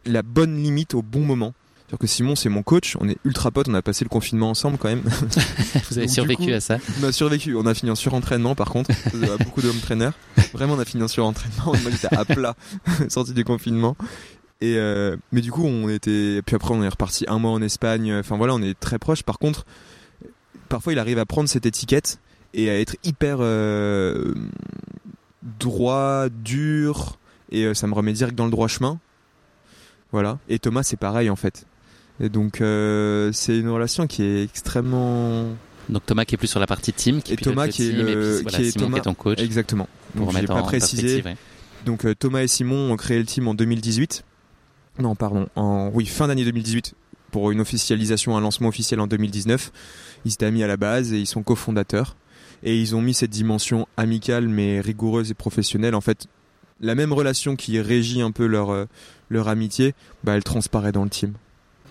la 0.06 0.22
bonne 0.22 0.58
limite 0.62 0.94
au 0.94 1.02
bon 1.02 1.22
moment. 1.22 1.54
C'est-à-dire 1.78 2.00
que 2.00 2.08
Simon, 2.08 2.36
c'est 2.36 2.50
mon 2.50 2.64
coach, 2.64 2.98
on 3.00 3.08
est 3.08 3.18
ultra 3.26 3.52
potes, 3.52 3.70
on 3.70 3.74
a 3.76 3.82
passé 3.84 4.04
le 4.04 4.10
confinement 4.10 4.50
ensemble 4.50 4.78
quand 4.80 4.88
même. 4.90 5.02
Vous 5.90 5.98
avez 6.00 6.08
Donc, 6.08 6.16
survécu 6.16 6.46
coup- 6.48 6.52
à 6.54 6.60
ça. 6.60 6.78
On 7.00 7.04
a 7.04 7.12
survécu, 7.12 7.56
on 7.56 7.66
a 7.68 7.76
fini 7.76 7.92
en 7.92 7.96
surentraînement 7.96 8.56
par 8.56 8.70
contre, 8.72 8.90
à 9.14 9.44
beaucoup 9.44 9.62
d'hommes 9.62 9.78
traîneurs. 9.80 10.14
Vraiment, 10.54 10.74
on 10.74 10.80
a 10.80 10.86
fini 10.86 11.04
en 11.04 11.08
surentraînement, 11.08 11.66
moi 11.66 11.92
j'étais 11.92 12.16
à 12.16 12.26
plat, 12.26 12.56
sorti 13.10 13.34
du 13.34 13.44
confinement. 13.44 13.96
Et 14.62 14.78
euh, 14.78 15.16
mais 15.32 15.42
du 15.42 15.52
coup, 15.52 15.64
on 15.66 15.88
était, 15.90 16.42
puis 16.44 16.56
après 16.56 16.74
on 16.74 16.82
est 16.82 16.88
reparti 16.90 17.26
un 17.28 17.38
mois 17.38 17.52
en 17.52 17.62
Espagne. 17.62 18.16
Enfin 18.16 18.36
voilà, 18.38 18.56
on 18.56 18.62
est 18.64 18.80
très 18.80 18.98
proches. 18.98 19.22
Par 19.22 19.38
contre, 19.38 19.64
parfois 20.70 20.94
il 20.94 20.98
arrive 20.98 21.20
à 21.20 21.26
prendre 21.28 21.48
cette 21.50 21.68
étiquette 21.68 22.18
et 22.56 22.70
à 22.72 22.80
être 22.80 22.96
hyper 23.04 23.38
euh, 23.42 24.34
droit, 25.60 26.28
dur, 26.30 27.18
et 27.52 27.64
euh, 27.66 27.74
ça 27.74 27.88
me 27.88 27.94
remet 27.94 28.14
direct 28.14 28.36
dans 28.36 28.46
le 28.46 28.52
droit 28.52 28.68
chemin. 28.68 29.00
Voilà. 30.12 30.40
Et 30.50 30.60
Thomas, 30.60 30.84
c'est 30.84 30.98
pareil 30.98 31.30
en 31.30 31.36
fait. 31.36 31.66
Et 32.20 32.30
donc 32.30 32.62
euh, 32.62 33.32
c'est 33.34 33.58
une 33.60 33.70
relation 33.70 34.08
qui 34.08 34.24
est 34.24 34.44
extrêmement 34.44 35.48
Donc 35.90 36.06
Thomas 36.06 36.24
qui 36.26 36.36
est 36.36 36.38
plus 36.38 36.48
sur 36.48 36.60
la 36.62 36.68
partie 36.68 36.94
team, 36.94 37.22
qui 37.22 37.34
Et 37.34 37.36
Thomas 37.38 37.68
qui 37.68 37.84
est 37.88 37.90
team, 37.92 37.98
le- 38.06 38.10
et 38.10 38.14
puis 38.16 38.42
voilà, 38.44 38.58
qui 38.58 38.64
est 38.64 38.72
Simon 38.72 38.86
Thomas- 38.86 38.94
qui 38.96 39.00
est 39.00 39.04
ton 39.04 39.14
coach. 39.14 39.40
Exactement. 39.42 39.90
Pour 40.16 40.28
Donc 40.32 40.38
j'ai 40.40 40.48
pas 40.48 40.62
précisé. 40.64 41.22
ouais. 41.24 41.36
Donc 41.86 42.06
euh, 42.06 42.16
Thomas 42.16 42.42
et 42.42 42.48
Simon 42.48 42.92
ont 42.92 42.96
créé 42.98 43.20
le 43.20 43.26
team 43.26 43.48
en 43.48 43.54
2018. 43.54 44.24
Non, 45.00 45.14
pardon, 45.16 45.48
en 45.58 45.90
oui, 45.94 46.06
fin 46.06 46.28
d'année 46.28 46.46
2018 46.46 46.94
pour 47.32 47.52
une 47.52 47.60
officialisation, 47.60 48.38
un 48.38 48.40
lancement 48.40 48.70
officiel 48.70 49.02
en 49.02 49.08
2019. 49.08 49.72
Ils 50.24 50.32
s'étaient 50.32 50.50
mis 50.52 50.64
à 50.64 50.68
la 50.68 50.78
base 50.78 51.12
et 51.12 51.20
ils 51.20 51.26
sont 51.28 51.44
cofondateurs 51.44 52.16
et 52.66 52.78
ils 52.78 52.96
ont 52.96 53.02
mis 53.02 53.14
cette 53.14 53.30
dimension 53.30 53.88
amicale 53.96 54.50
mais 54.50 54.82
rigoureuse 54.82 55.32
et 55.32 55.36
professionnelle. 55.36 55.96
En 55.96 56.02
fait 56.02 56.28
la 56.82 56.96
même 56.96 57.14
relation 57.14 57.56
qui 57.56 57.80
régit 57.80 58.22
un 58.22 58.32
peu 58.32 58.46
leur 58.46 58.72
euh, 58.72 58.86
leur 59.30 59.48
amitié, 59.48 59.94
bah 60.26 60.34
elle 60.36 60.44
transparaît 60.44 60.92
dans 60.92 61.06
le 61.06 61.10
team. 61.10 61.34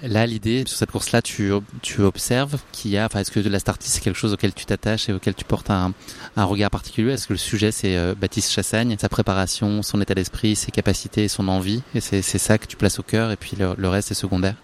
Là, 0.02 0.26
l'idée 0.26 0.64
sur 0.66 0.76
cette 0.76 0.90
course-là, 0.90 1.22
tu, 1.22 1.50
tu 1.80 2.02
observes 2.02 2.58
qu'il 2.72 2.90
y 2.90 2.98
a, 2.98 3.06
enfin, 3.06 3.20
est-ce 3.20 3.30
que 3.30 3.40
la 3.40 3.58
Startis 3.58 3.88
c'est 3.88 4.02
quelque 4.02 4.18
chose 4.18 4.34
auquel 4.34 4.52
tu 4.52 4.66
t'attaches 4.66 5.08
et 5.08 5.14
auquel 5.14 5.34
tu 5.34 5.44
portes 5.44 5.70
un, 5.70 5.94
un 6.36 6.44
regard 6.44 6.68
particulier? 6.68 7.12
Est-ce 7.12 7.28
que 7.28 7.32
le 7.32 7.38
sujet 7.38 7.72
c'est 7.72 7.96
euh, 7.96 8.14
Baptiste 8.14 8.52
Chassagne, 8.52 8.94
sa 9.00 9.08
préparation, 9.08 9.82
son 9.82 10.00
état 10.02 10.14
d'esprit, 10.14 10.56
ses 10.56 10.72
capacités 10.72 11.28
son 11.28 11.48
envie? 11.48 11.82
Et 11.94 12.00
c'est 12.00 12.20
c'est 12.20 12.38
ça 12.38 12.58
que 12.58 12.66
tu 12.66 12.76
places 12.76 12.98
au 12.98 13.02
cœur 13.02 13.30
et 13.30 13.36
puis 13.36 13.56
le, 13.58 13.74
le 13.78 13.88
reste 13.88 14.10
est 14.10 14.14
secondaire? 14.14 14.56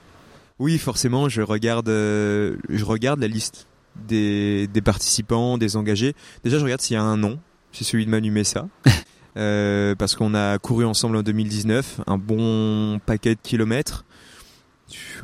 Oui, 0.58 0.76
forcément, 0.76 1.30
je 1.30 1.40
regarde, 1.40 1.88
euh, 1.88 2.56
je 2.68 2.84
regarde 2.84 3.20
la 3.20 3.28
liste 3.28 3.66
des, 3.96 4.66
des 4.66 4.80
participants, 4.80 5.58
des 5.58 5.76
engagés. 5.76 6.14
Déjà, 6.44 6.58
je 6.58 6.64
regarde 6.64 6.80
s'il 6.80 6.94
y 6.94 6.98
a 6.98 7.02
un 7.02 7.16
nom. 7.16 7.38
C'est 7.72 7.84
celui 7.84 8.04
de 8.06 8.10
Manu 8.10 8.30
Messa. 8.30 8.68
Euh, 9.36 9.94
parce 9.94 10.16
qu'on 10.16 10.34
a 10.34 10.58
couru 10.58 10.84
ensemble 10.84 11.16
en 11.16 11.22
2019, 11.22 12.00
un 12.08 12.18
bon 12.18 12.98
paquet 13.06 13.36
de 13.36 13.40
kilomètres. 13.40 14.04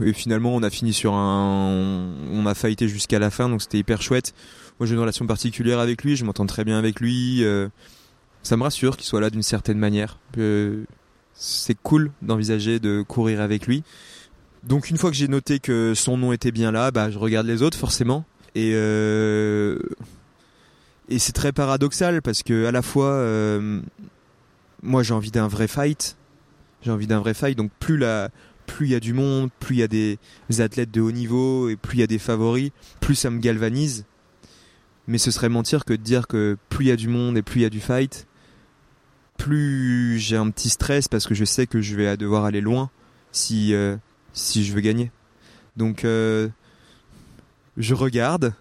Et 0.00 0.12
finalement, 0.12 0.54
on 0.54 0.62
a 0.62 0.70
fini 0.70 0.92
sur 0.92 1.14
un, 1.14 2.06
on 2.32 2.46
a 2.46 2.54
fighté 2.54 2.87
jusqu'à 2.87 3.18
la 3.18 3.30
fin, 3.30 3.49
donc 3.49 3.62
c'était 3.62 3.78
hyper 3.78 4.00
chouette. 4.00 4.32
Moi, 4.78 4.87
j'ai 4.87 4.94
une 4.94 5.00
relation 5.00 5.26
particulière 5.26 5.80
avec 5.80 6.04
lui, 6.04 6.14
je 6.14 6.25
m'entends 6.25 6.46
très 6.46 6.64
bien 6.64 6.78
avec 6.78 7.00
lui. 7.00 7.42
euh, 7.42 7.68
ça 8.44 8.56
me 8.56 8.62
rassure 8.62 8.96
qu'il 8.96 9.06
soit 9.06 9.20
là 9.20 9.28
d'une 9.28 9.42
certaine 9.42 9.78
manière. 9.78 10.20
Euh, 10.38 10.85
c'est 11.35 11.76
cool 11.82 12.12
d'envisager 12.23 12.78
de 12.78 13.02
courir 13.02 13.40
avec 13.40 13.66
lui. 13.66 13.82
Donc 14.62 14.88
une 14.88 14.99
fois 14.99 15.11
que 15.11 15.16
j'ai 15.16 15.28
noté 15.28 15.58
que 15.58 15.95
son 15.95 16.17
nom 16.17 16.32
était 16.32 16.52
bien 16.52 16.71
là, 16.71 16.93
bah 16.93 17.10
je 17.10 17.19
regarde 17.19 17.47
les 17.47 17.62
autres 17.62 17.76
forcément. 17.76 18.25
Et 18.56 18.73
euh, 18.73 19.78
et 21.10 21.19
c'est 21.19 21.32
très 21.32 21.52
paradoxal 21.52 22.23
parce 22.23 22.42
que 22.42 22.64
à 22.64 22.73
la 22.73 22.80
fois 22.80 23.10
euh, 23.10 23.82
moi 24.82 25.02
j'ai 25.02 25.12
envie 25.12 25.30
d'un 25.30 25.47
vrai 25.47 25.69
fight, 25.69 26.16
j'ai 26.80 26.90
envie 26.90 27.06
d'un 27.06 27.21
vrai 27.21 27.34
fight. 27.34 27.56
Donc 27.58 27.71
plus 27.78 27.99
la 27.99 28.30
plus 28.66 28.86
il 28.86 28.92
y 28.92 28.95
a 28.95 29.00
du 29.00 29.12
monde, 29.12 29.50
plus 29.60 29.76
il 29.76 29.78
y 29.80 29.82
a 29.82 29.88
des 29.88 30.19
athlètes 30.58 30.90
de 30.90 31.02
haut 31.02 31.12
niveau 31.12 31.69
et 31.69 31.76
plus 31.76 31.99
il 31.99 32.00
y 32.00 32.02
a 32.02 32.06
des 32.06 32.19
favoris, 32.19 32.71
plus 33.00 33.14
ça 33.14 33.28
me 33.28 33.40
galvanise. 33.40 34.06
Mais 35.06 35.19
ce 35.19 35.30
serait 35.30 35.50
mentir 35.50 35.84
que 35.84 35.92
de 35.92 36.02
dire 36.02 36.26
que 36.26 36.56
plus 36.71 36.86
il 36.86 36.88
y 36.88 36.92
a 36.92 36.97
du 36.97 37.08
monde 37.08 37.36
et 37.36 37.42
plus 37.42 37.60
il 37.60 37.62
y 37.64 37.66
a 37.66 37.71
du 37.71 37.80
fight, 37.80 38.26
plus 39.36 40.19
j'ai 40.19 40.38
un 40.38 40.49
petit 40.49 40.71
stress 40.71 41.08
parce 41.08 41.26
que 41.26 41.34
je 41.34 41.45
sais 41.45 41.66
que 41.66 41.82
je 41.82 41.95
vais 41.95 42.16
devoir 42.16 42.47
aller 42.47 42.62
loin 42.62 42.90
si 43.32 43.75
euh, 43.75 43.99
si 44.32 44.64
je 44.64 44.73
veux 44.73 44.80
gagner. 44.80 45.10
Donc 45.76 46.06
je 47.76 47.95
regarde, 47.95 48.54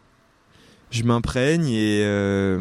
je 0.91 1.03
m'imprègne 1.03 1.67
et 1.69 2.01
euh, 2.03 2.59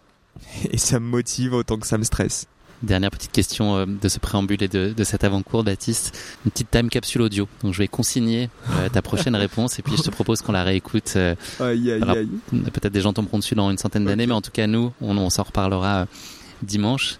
et 0.70 0.78
ça 0.78 1.00
me 1.00 1.06
motive 1.06 1.54
autant 1.54 1.78
que 1.78 1.86
ça 1.86 1.98
me 1.98 2.04
stresse. 2.04 2.46
Dernière 2.82 3.10
petite 3.10 3.32
question 3.32 3.76
euh, 3.76 3.84
de 3.86 4.08
ce 4.08 4.18
préambule 4.18 4.62
et 4.62 4.68
de, 4.68 4.94
de 4.96 5.04
cet 5.04 5.22
avant-cours, 5.22 5.64
Baptiste. 5.64 6.16
Une 6.46 6.50
petite 6.50 6.70
time 6.70 6.88
capsule 6.88 7.20
audio. 7.20 7.46
Donc 7.62 7.74
je 7.74 7.78
vais 7.78 7.88
consigner 7.88 8.48
euh, 8.70 8.88
ta 8.88 9.02
prochaine 9.02 9.36
réponse 9.46 9.78
et 9.78 9.82
puis 9.82 9.96
je 9.98 10.02
te 10.02 10.10
propose 10.10 10.40
qu'on 10.40 10.52
la 10.52 10.62
réécoute. 10.64 11.12
euh, 11.16 11.34
Aïe 11.60 11.92
aïe 11.92 12.02
Alors, 12.02 12.16
aïe. 12.16 12.28
Peut-être 12.72 12.92
des 12.92 13.02
gens 13.02 13.12
tomberont 13.12 13.38
dessus 13.38 13.54
dans 13.54 13.70
une 13.70 13.76
centaine 13.76 14.06
d'années, 14.06 14.26
mais 14.26 14.32
en 14.32 14.40
tout 14.40 14.50
cas 14.50 14.66
nous, 14.66 14.92
on, 15.02 15.18
on 15.18 15.28
s'en 15.28 15.42
reparlera 15.42 16.06
dimanche. 16.62 17.18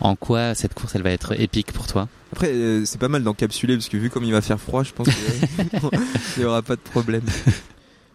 En 0.00 0.16
quoi 0.16 0.54
cette 0.54 0.72
course, 0.74 0.94
elle 0.96 1.02
va 1.02 1.10
être 1.10 1.38
épique 1.38 1.72
pour 1.72 1.86
toi? 1.86 2.08
Après 2.32 2.50
euh, 2.50 2.84
c'est 2.86 2.98
pas 2.98 3.08
mal 3.08 3.22
d'encapsuler 3.22 3.74
parce 3.76 3.90
que 3.90 3.98
vu 3.98 4.08
comme 4.08 4.24
il 4.24 4.32
va 4.32 4.40
faire 4.40 4.58
froid, 4.58 4.82
je 4.82 4.92
pense 4.92 5.08
qu'il 5.10 6.42
y 6.42 6.44
aura 6.46 6.62
pas 6.62 6.76
de 6.76 6.80
problème. 6.80 7.22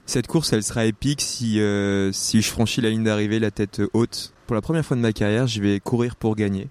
Cette 0.08 0.28
course, 0.28 0.54
elle 0.54 0.64
sera 0.64 0.86
épique 0.86 1.22
si 1.22 1.60
euh, 1.60 2.12
si 2.14 2.42
je 2.42 2.50
franchis 2.50 2.80
la 2.80 2.90
ligne 2.90 3.04
d'arrivée 3.04 3.40
la 3.40 3.52
tête 3.52 3.82
haute. 3.94 4.34
Pour 4.48 4.56
la 4.56 4.62
première 4.62 4.86
fois 4.86 4.96
de 4.96 5.02
ma 5.02 5.12
carrière, 5.12 5.48
je 5.48 5.62
vais 5.62 5.82
courir 5.82 6.16
pour 6.16 6.36
gagner. 6.36 6.70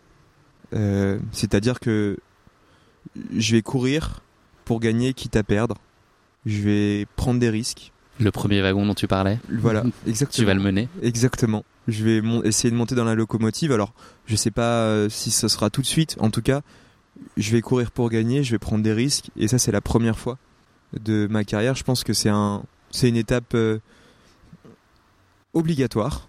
Euh, 0.75 1.19
C'est-à-dire 1.33 1.79
que 1.79 2.17
je 3.37 3.53
vais 3.53 3.61
courir 3.61 4.21
pour 4.65 4.81
gagner, 4.81 5.13
quitte 5.13 5.37
à 5.37 5.43
perdre. 5.43 5.77
Je 6.47 6.63
vais 6.63 7.07
prendre 7.17 7.39
des 7.39 7.51
risques. 7.51 7.93
Le 8.19 8.31
premier 8.31 8.63
wagon 8.63 8.87
dont 8.87 8.95
tu 8.95 9.07
parlais, 9.07 9.39
Voilà, 9.51 9.85
exactement. 10.07 10.43
tu 10.43 10.47
vas 10.47 10.55
le 10.55 10.61
mener. 10.61 10.89
Exactement. 11.03 11.65
Je 11.89 12.05
vais 12.05 12.23
essayer 12.45 12.71
de 12.71 12.77
monter 12.77 12.95
dans 12.95 13.05
la 13.05 13.15
locomotive. 13.15 13.71
Alors, 13.71 13.93
je 14.25 14.35
sais 14.35 14.51
pas 14.51 14.81
euh, 14.81 15.11
si 15.11 15.31
ce 15.31 15.49
sera 15.49 15.69
tout 15.69 15.83
de 15.83 15.87
suite. 15.87 16.17
En 16.21 16.31
tout 16.31 16.41
cas, 16.41 16.63
je 17.37 17.53
vais 17.53 17.61
courir 17.61 17.91
pour 17.91 18.09
gagner. 18.09 18.43
Je 18.43 18.53
vais 18.53 18.59
prendre 18.59 18.83
des 18.83 18.95
risques. 18.95 19.29
Et 19.37 19.47
ça, 19.47 19.59
c'est 19.59 19.73
la 19.73 19.83
première 19.83 20.19
fois 20.19 20.39
de 20.99 21.27
ma 21.31 21.45
carrière. 21.45 21.75
Je 21.75 21.85
pense 21.85 22.03
que 22.03 22.15
c'est 22.15 22.31
un, 22.31 22.63
c'est 22.97 23.09
une 23.09 23.17
étape 23.17 23.55
euh, 23.55 23.79
obligatoire. 25.55 26.29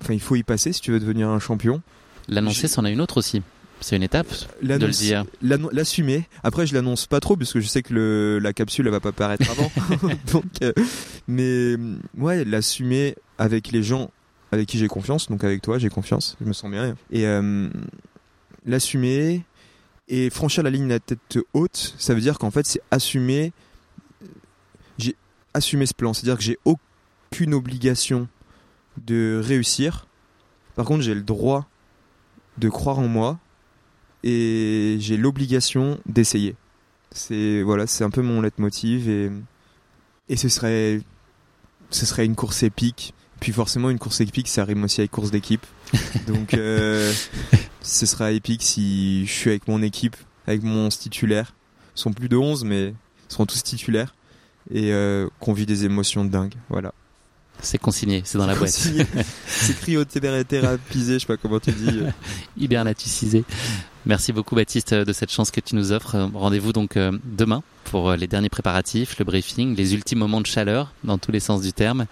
Enfin, 0.00 0.14
il 0.14 0.20
faut 0.20 0.36
y 0.36 0.42
passer 0.42 0.72
si 0.72 0.80
tu 0.80 0.92
veux 0.92 1.00
devenir 1.00 1.28
un 1.28 1.38
champion. 1.38 1.82
L'annoncer, 2.28 2.68
c'en 2.68 2.84
a 2.84 2.90
une 2.90 3.00
autre 3.00 3.18
aussi. 3.18 3.42
C'est 3.80 3.96
une 3.96 4.02
étape 4.02 4.28
de 4.30 4.34
le 4.62 4.68
L'annonce- 4.68 4.98
dire. 4.98 5.24
L'assumer. 5.42 6.24
Après, 6.42 6.66
je 6.66 6.74
l'annonce 6.74 7.06
pas 7.06 7.20
trop 7.20 7.36
parce 7.36 7.52
que 7.52 7.60
je 7.60 7.66
sais 7.68 7.82
que 7.82 7.92
le, 7.92 8.38
la 8.38 8.52
capsule 8.54 8.86
elle 8.86 8.92
va 8.92 9.00
pas 9.00 9.12
paraître 9.12 9.50
avant. 9.50 9.70
donc, 10.32 10.44
euh, 10.62 10.72
mais 11.28 11.76
ouais, 12.16 12.44
l'assumer 12.44 13.14
avec 13.38 13.70
les 13.72 13.82
gens 13.82 14.10
avec 14.52 14.66
qui 14.68 14.78
j'ai 14.78 14.88
confiance. 14.88 15.28
Donc 15.28 15.44
avec 15.44 15.60
toi, 15.60 15.78
j'ai 15.78 15.90
confiance. 15.90 16.36
Je 16.40 16.46
me 16.46 16.54
sens 16.54 16.70
bien. 16.70 16.96
Et 17.10 17.26
euh, 17.26 17.68
l'assumer 18.64 19.42
et 20.08 20.30
franchir 20.30 20.62
la 20.62 20.70
ligne 20.70 20.88
la 20.88 21.00
tête 21.00 21.38
haute, 21.52 21.94
ça 21.98 22.14
veut 22.14 22.20
dire 22.20 22.38
qu'en 22.38 22.50
fait, 22.50 22.64
c'est 22.66 22.80
assumer. 22.90 23.52
Assumé 25.56 25.86
ce 25.86 25.94
plan. 25.94 26.12
C'est-à-dire 26.12 26.36
que 26.36 26.42
j'ai 26.42 26.58
aucune 26.66 27.54
obligation 27.54 28.28
de 29.02 29.40
réussir. 29.42 30.06
Par 30.74 30.84
contre, 30.84 31.00
j'ai 31.02 31.14
le 31.14 31.22
droit 31.22 31.66
de 32.58 32.68
croire 32.68 32.98
en 32.98 33.08
moi 33.08 33.38
et 34.22 34.98
j'ai 35.00 35.16
l'obligation 35.16 35.98
d'essayer. 36.04 36.56
C'est 37.10 37.62
voilà, 37.62 37.86
c'est 37.86 38.04
un 38.04 38.10
peu 38.10 38.20
mon 38.20 38.42
leitmotiv 38.42 39.08
et 39.08 39.30
et 40.28 40.36
ce 40.36 40.50
serait 40.50 41.00
ce 41.88 42.04
serait 42.04 42.26
une 42.26 42.36
course 42.36 42.62
épique. 42.62 43.14
Puis 43.40 43.52
forcément 43.52 43.88
une 43.88 43.98
course 43.98 44.20
épique, 44.20 44.48
ça 44.48 44.62
rime 44.62 44.84
aussi 44.84 45.00
avec 45.00 45.10
course 45.10 45.30
d'équipe. 45.30 45.64
Donc 46.26 46.52
euh, 46.52 47.10
ce 47.80 48.04
sera 48.04 48.30
épique 48.32 48.62
si 48.62 49.24
je 49.24 49.32
suis 49.32 49.48
avec 49.48 49.68
mon 49.68 49.80
équipe, 49.80 50.16
avec 50.46 50.62
mon 50.62 50.90
titulaire. 50.90 51.54
Ils 51.96 52.00
sont 52.00 52.12
plus 52.12 52.28
de 52.28 52.36
11 52.36 52.64
mais 52.64 52.88
ils 52.88 53.32
seront 53.32 53.46
tous 53.46 53.62
titulaires 53.62 54.14
et 54.70 54.92
euh, 54.92 55.28
qu'on 55.40 55.52
vit 55.52 55.66
des 55.66 55.84
émotions 55.84 56.24
de 56.24 56.30
dingue. 56.30 56.54
Voilà. 56.68 56.92
C'est 57.60 57.78
consigné, 57.78 58.22
c'est 58.24 58.38
dans 58.38 58.46
la 58.46 58.54
boîte. 58.54 58.70
Consigné. 58.70 59.06
C'est 59.46 59.78
cryothérapisé, 59.78 61.14
je 61.14 61.18
sais 61.20 61.26
pas 61.26 61.38
comment 61.38 61.58
tu 61.58 61.72
dis. 61.72 62.00
Hibernatusisé. 62.58 63.44
Merci 64.04 64.32
beaucoup 64.32 64.54
Baptiste 64.54 64.94
de 64.94 65.12
cette 65.12 65.32
chance 65.32 65.50
que 65.50 65.60
tu 65.60 65.74
nous 65.74 65.90
offres. 65.90 66.16
Rendez-vous 66.34 66.72
donc 66.72 66.96
euh, 66.96 67.12
demain 67.24 67.62
pour 67.84 68.10
euh, 68.10 68.16
les 68.16 68.26
derniers 68.26 68.50
préparatifs, 68.50 69.18
le 69.18 69.24
briefing, 69.24 69.74
les 69.74 69.94
ultimes 69.94 70.18
moments 70.18 70.40
de 70.40 70.46
chaleur, 70.46 70.92
dans 71.02 71.18
tous 71.18 71.32
les 71.32 71.40
sens 71.40 71.62
du 71.62 71.72
terme, 71.72 72.06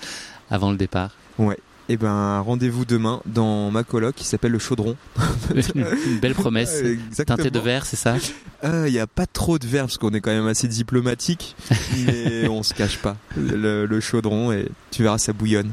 avant 0.51 0.71
le 0.71 0.77
départ. 0.77 1.11
Ouais. 1.39 1.59
Et 1.89 1.97
ben 1.97 2.41
rendez-vous 2.41 2.85
demain 2.85 3.21
dans 3.27 3.71
ma 3.71 3.85
coloc 3.85 4.15
qui 4.15 4.25
s'appelle 4.25 4.53
le 4.53 4.59
Chaudron. 4.59 4.97
Une 5.75 6.19
belle 6.19 6.35
promesse. 6.35 6.81
Exactement. 6.81 7.37
Teintée 7.37 7.51
de 7.51 7.59
vert, 7.59 7.85
c'est 7.85 7.97
ça 7.97 8.17
Il 8.65 8.93
n'y 8.93 8.99
a 8.99 9.07
pas 9.07 9.27
trop 9.27 9.59
de 9.59 9.67
verre 9.67 9.85
parce 9.85 9.99
qu'on 9.99 10.11
est 10.11 10.21
quand 10.21 10.31
même 10.31 10.47
assez 10.47 10.69
diplomatique, 10.69 11.57
mais 12.07 12.49
on 12.49 12.63
se 12.63 12.73
cache 12.73 12.99
pas. 12.99 13.17
Le, 13.37 13.85
le 13.85 14.01
Chaudron 14.01 14.53
et 14.53 14.69
tu 14.91 15.03
verras 15.03 15.19
ça 15.19 15.33
bouillonne. 15.33 15.73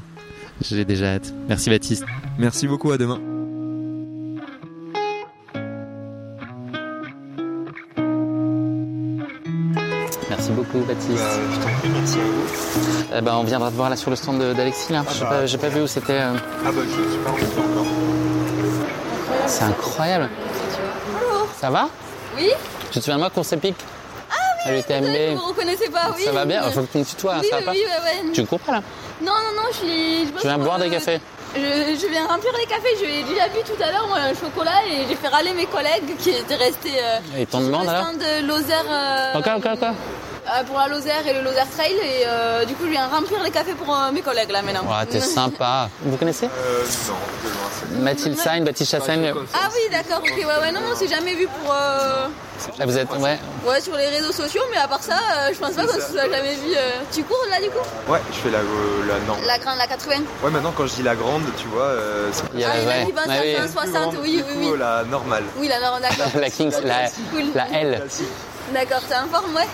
J'ai 0.61 0.85
déjà 0.85 1.13
hâte. 1.15 1.33
Merci 1.47 1.69
Baptiste. 1.69 2.03
Merci 2.37 2.67
beaucoup, 2.67 2.91
à 2.91 2.97
demain. 2.97 3.19
Merci 10.51 10.73
beaucoup 10.73 10.85
Baptiste. 10.85 11.23
Bah, 11.23 11.53
je 11.53 11.59
t'en 11.59 11.79
prie, 11.79 11.89
merci 11.89 12.17
à 12.17 12.23
vous. 12.23 13.17
Eh 13.17 13.21
ben, 13.21 13.35
on 13.35 13.43
viendra 13.43 13.69
te 13.69 13.75
voir 13.75 13.89
là 13.89 13.95
sur 13.95 14.09
le 14.09 14.15
stand 14.15 14.39
d'Alexis. 14.39 14.91
là. 14.91 15.03
J'ai 15.13 15.21
bah. 15.21 15.29
pas, 15.29 15.45
j'ai 15.45 15.57
pas 15.57 15.69
vu 15.69 15.81
où 15.81 15.87
c'était. 15.87 16.13
euh. 16.13 16.33
Ah 16.65 16.71
bah 16.71 16.81
je 16.85 17.17
pas 17.17 17.29
encore. 17.31 17.85
C'est 19.47 19.63
incroyable. 19.63 20.29
Ça 21.59 21.69
va? 21.69 21.89
Oui 22.37 22.49
Tu 22.91 22.99
te 22.99 23.03
souviens 23.03 23.15
de 23.15 23.19
moi, 23.21 23.29
course 23.29 23.53
épique? 23.53 23.75
Ah 24.31 24.35
oui, 24.69 24.81
Vous 24.87 25.03
me 25.03 25.47
reconnaissez 25.47 25.89
pas, 25.89 26.11
oui 26.15 26.23
Ça 26.23 26.31
va 26.31 26.45
bien 26.45 26.61
Faut 26.71 26.81
que 26.81 26.91
tu 26.91 26.97
me 26.99 27.05
tutoies, 27.05 27.37
Oui, 27.41 27.47
ça 27.49 27.55
va 27.57 27.59
oui, 27.59 27.65
pas 27.65 27.71
oui, 27.71 27.79
ouais, 27.79 28.25
ouais. 28.27 28.31
Tu 28.33 28.41
me 28.41 28.45
cours 28.47 28.59
pas 28.59 28.73
là? 28.73 28.81
Non, 29.21 29.31
non, 29.31 29.61
non, 29.61 29.67
je 29.71 29.77
suis... 29.77 30.25
Je 30.27 30.41
Tu 30.41 30.47
viens 30.47 30.57
boire 30.57 30.79
des 30.79 30.87
euh, 30.87 30.91
cafés 30.91 31.19
je, 31.53 31.59
je 31.59 32.07
viens 32.07 32.27
remplir 32.27 32.53
les 32.57 32.65
cafés, 32.65 32.95
je 32.99 33.05
l'ai 33.05 33.23
déjà 33.23 33.47
vu 33.47 33.59
tout 33.65 33.81
à 33.83 33.91
l'heure, 33.91 34.07
moi, 34.07 34.17
un 34.19 34.33
chocolat, 34.33 34.85
et 34.87 35.05
j'ai 35.09 35.15
fait 35.15 35.27
râler 35.27 35.53
mes 35.53 35.65
collègues 35.65 36.15
qui 36.17 36.29
étaient 36.29 36.55
restés 36.55 36.97
euh, 36.97 37.41
Et 37.41 37.45
t'en 37.45 37.59
demandes 37.59 37.89
alors? 37.89 38.13
de 38.13 38.47
Lozère 38.47 38.85
euh, 38.89 39.39
Ok, 39.39 39.47
ok, 39.57 39.67
ok. 39.73 39.87
Euh, 40.53 40.63
pour 40.63 40.77
la 40.77 40.87
Lozère 40.87 41.25
et 41.27 41.33
le 41.33 41.41
Lozère 41.41 41.67
Trail, 41.69 41.93
et 41.93 42.23
euh, 42.25 42.65
du 42.65 42.73
coup, 42.75 42.83
je 42.85 42.91
viens 42.91 43.07
remplir 43.07 43.41
les 43.43 43.51
cafés 43.51 43.73
pour 43.73 43.93
euh, 43.95 44.11
mes 44.11 44.21
collègues, 44.21 44.51
là, 44.51 44.61
maintenant. 44.61 44.83
Ouais, 44.89 45.05
t'es 45.05 45.19
sympa. 45.21 45.89
Vous 46.01 46.17
connaissez 46.17 46.45
Euh, 46.47 46.83
non, 47.07 47.13
loin, 47.49 48.01
Mathilde 48.03 48.37
Sagne, 48.37 48.63
Baptiste 48.63 48.91
Chassaigne. 48.91 49.33
Ah 49.53 49.69
oui, 49.73 49.81
d'accord, 49.91 50.19
ok, 50.23 50.33
ouais, 50.37 50.45
ouais, 50.45 50.71
non, 50.71 50.81
non, 50.81 50.93
c'est 50.95 51.07
jamais 51.07 51.35
vu 51.35 51.47
pour... 51.47 51.73
euh, 51.73 52.27
Ah, 52.79 52.85
vous 52.85 52.97
êtes. 52.97 53.09
Ouais. 53.17 53.37
Ouais, 53.65 53.81
sur 53.81 53.95
les 53.95 54.07
réseaux 54.07 54.31
sociaux, 54.31 54.61
mais 54.71 54.77
à 54.77 54.87
part 54.87 55.01
ça, 55.03 55.13
euh, 55.15 55.49
je 55.53 55.59
pense 55.59 55.73
pas 55.73 55.85
qu'on 55.85 55.93
se 55.93 56.01
soit 56.11 56.29
jamais 56.29 56.55
vu. 56.55 56.73
euh. 56.75 56.99
Tu 57.11 57.23
cours, 57.23 57.37
là, 57.49 57.59
du 57.59 57.69
coup? 57.69 58.11
Ouais, 58.11 58.19
je 58.31 58.37
fais 58.37 58.49
la, 58.49 58.59
euh, 58.59 59.07
la 59.07 59.19
norme. 59.25 59.41
La 59.45 59.57
grande, 59.59 59.77
la 59.77 59.87
80 59.87 60.15
Ouais, 60.43 60.49
maintenant 60.51 60.73
quand 60.75 60.87
je 60.87 60.95
dis 60.95 61.03
la 61.03 61.15
grande, 61.15 61.43
tu 61.57 61.67
vois, 61.67 61.83
euh, 61.83 62.29
c'est 62.31 62.43
Il 62.53 62.59
y 62.59 62.63
a, 62.63 62.69
Ah, 62.71 62.77
il 62.77 62.83
y 62.83 62.85
a 62.85 62.89
ouais. 62.89 63.05
Ouais, 63.05 63.41
oui. 63.43 63.55
à 63.55 63.67
160, 63.67 64.15
oui, 64.21 64.43
oui, 64.47 64.53
oui. 64.71 64.73
la 64.79 65.03
normale. 65.03 65.43
Oui, 65.57 65.67
la 65.67 65.79
norme, 65.79 66.01
d'accord. 66.01 66.27
La 66.41 66.49
Kings, 66.49 66.73
la, 66.83 67.07
Cool. 67.31 67.43
la 67.55 67.67
L. 67.79 68.03
D'accord, 68.73 69.01
t'es 69.07 69.15
en 69.15 69.27
forme, 69.27 69.55
ouais. 69.55 69.67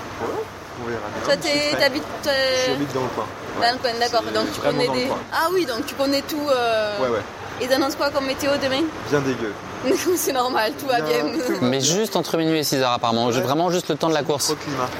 Toi, 1.23 1.33
t'habites 1.79 2.03
euh, 2.27 2.55
J'habite 2.67 2.93
dans 2.93 3.01
le 3.03 3.07
coin. 3.09 3.25
dans 3.61 3.71
le 3.73 3.77
coin, 3.79 3.91
d'accord. 3.99 4.23
Donc 4.33 4.51
tu 4.53 4.61
connais 4.61 4.87
des. 4.89 5.07
Ah 5.33 5.47
oui, 5.53 5.65
donc 5.65 5.85
tu 5.85 5.95
connais 5.95 6.21
tout. 6.21 6.39
euh, 6.49 6.99
Ouais, 7.01 7.09
ouais. 7.09 7.21
Ils 7.59 7.73
annoncent 7.73 7.97
quoi 7.97 8.11
comme 8.11 8.25
météo 8.27 8.51
demain? 8.61 8.83
Bien 9.09 9.19
dégueu. 9.21 9.51
C'est 10.15 10.33
normal, 10.33 10.73
tout 10.79 10.85
va 10.85 11.01
bien. 11.01 11.25
Mais 11.61 11.81
juste 11.81 12.15
entre 12.15 12.37
minuit 12.37 12.59
et 12.59 12.63
6 12.63 12.77
heures 12.81 12.91
apparemment. 12.91 13.31
J'ai 13.31 13.41
Vraiment 13.41 13.71
juste 13.71 13.89
le 13.89 13.95
temps 13.95 14.09
de 14.09 14.13
la 14.13 14.21
course. 14.23 14.53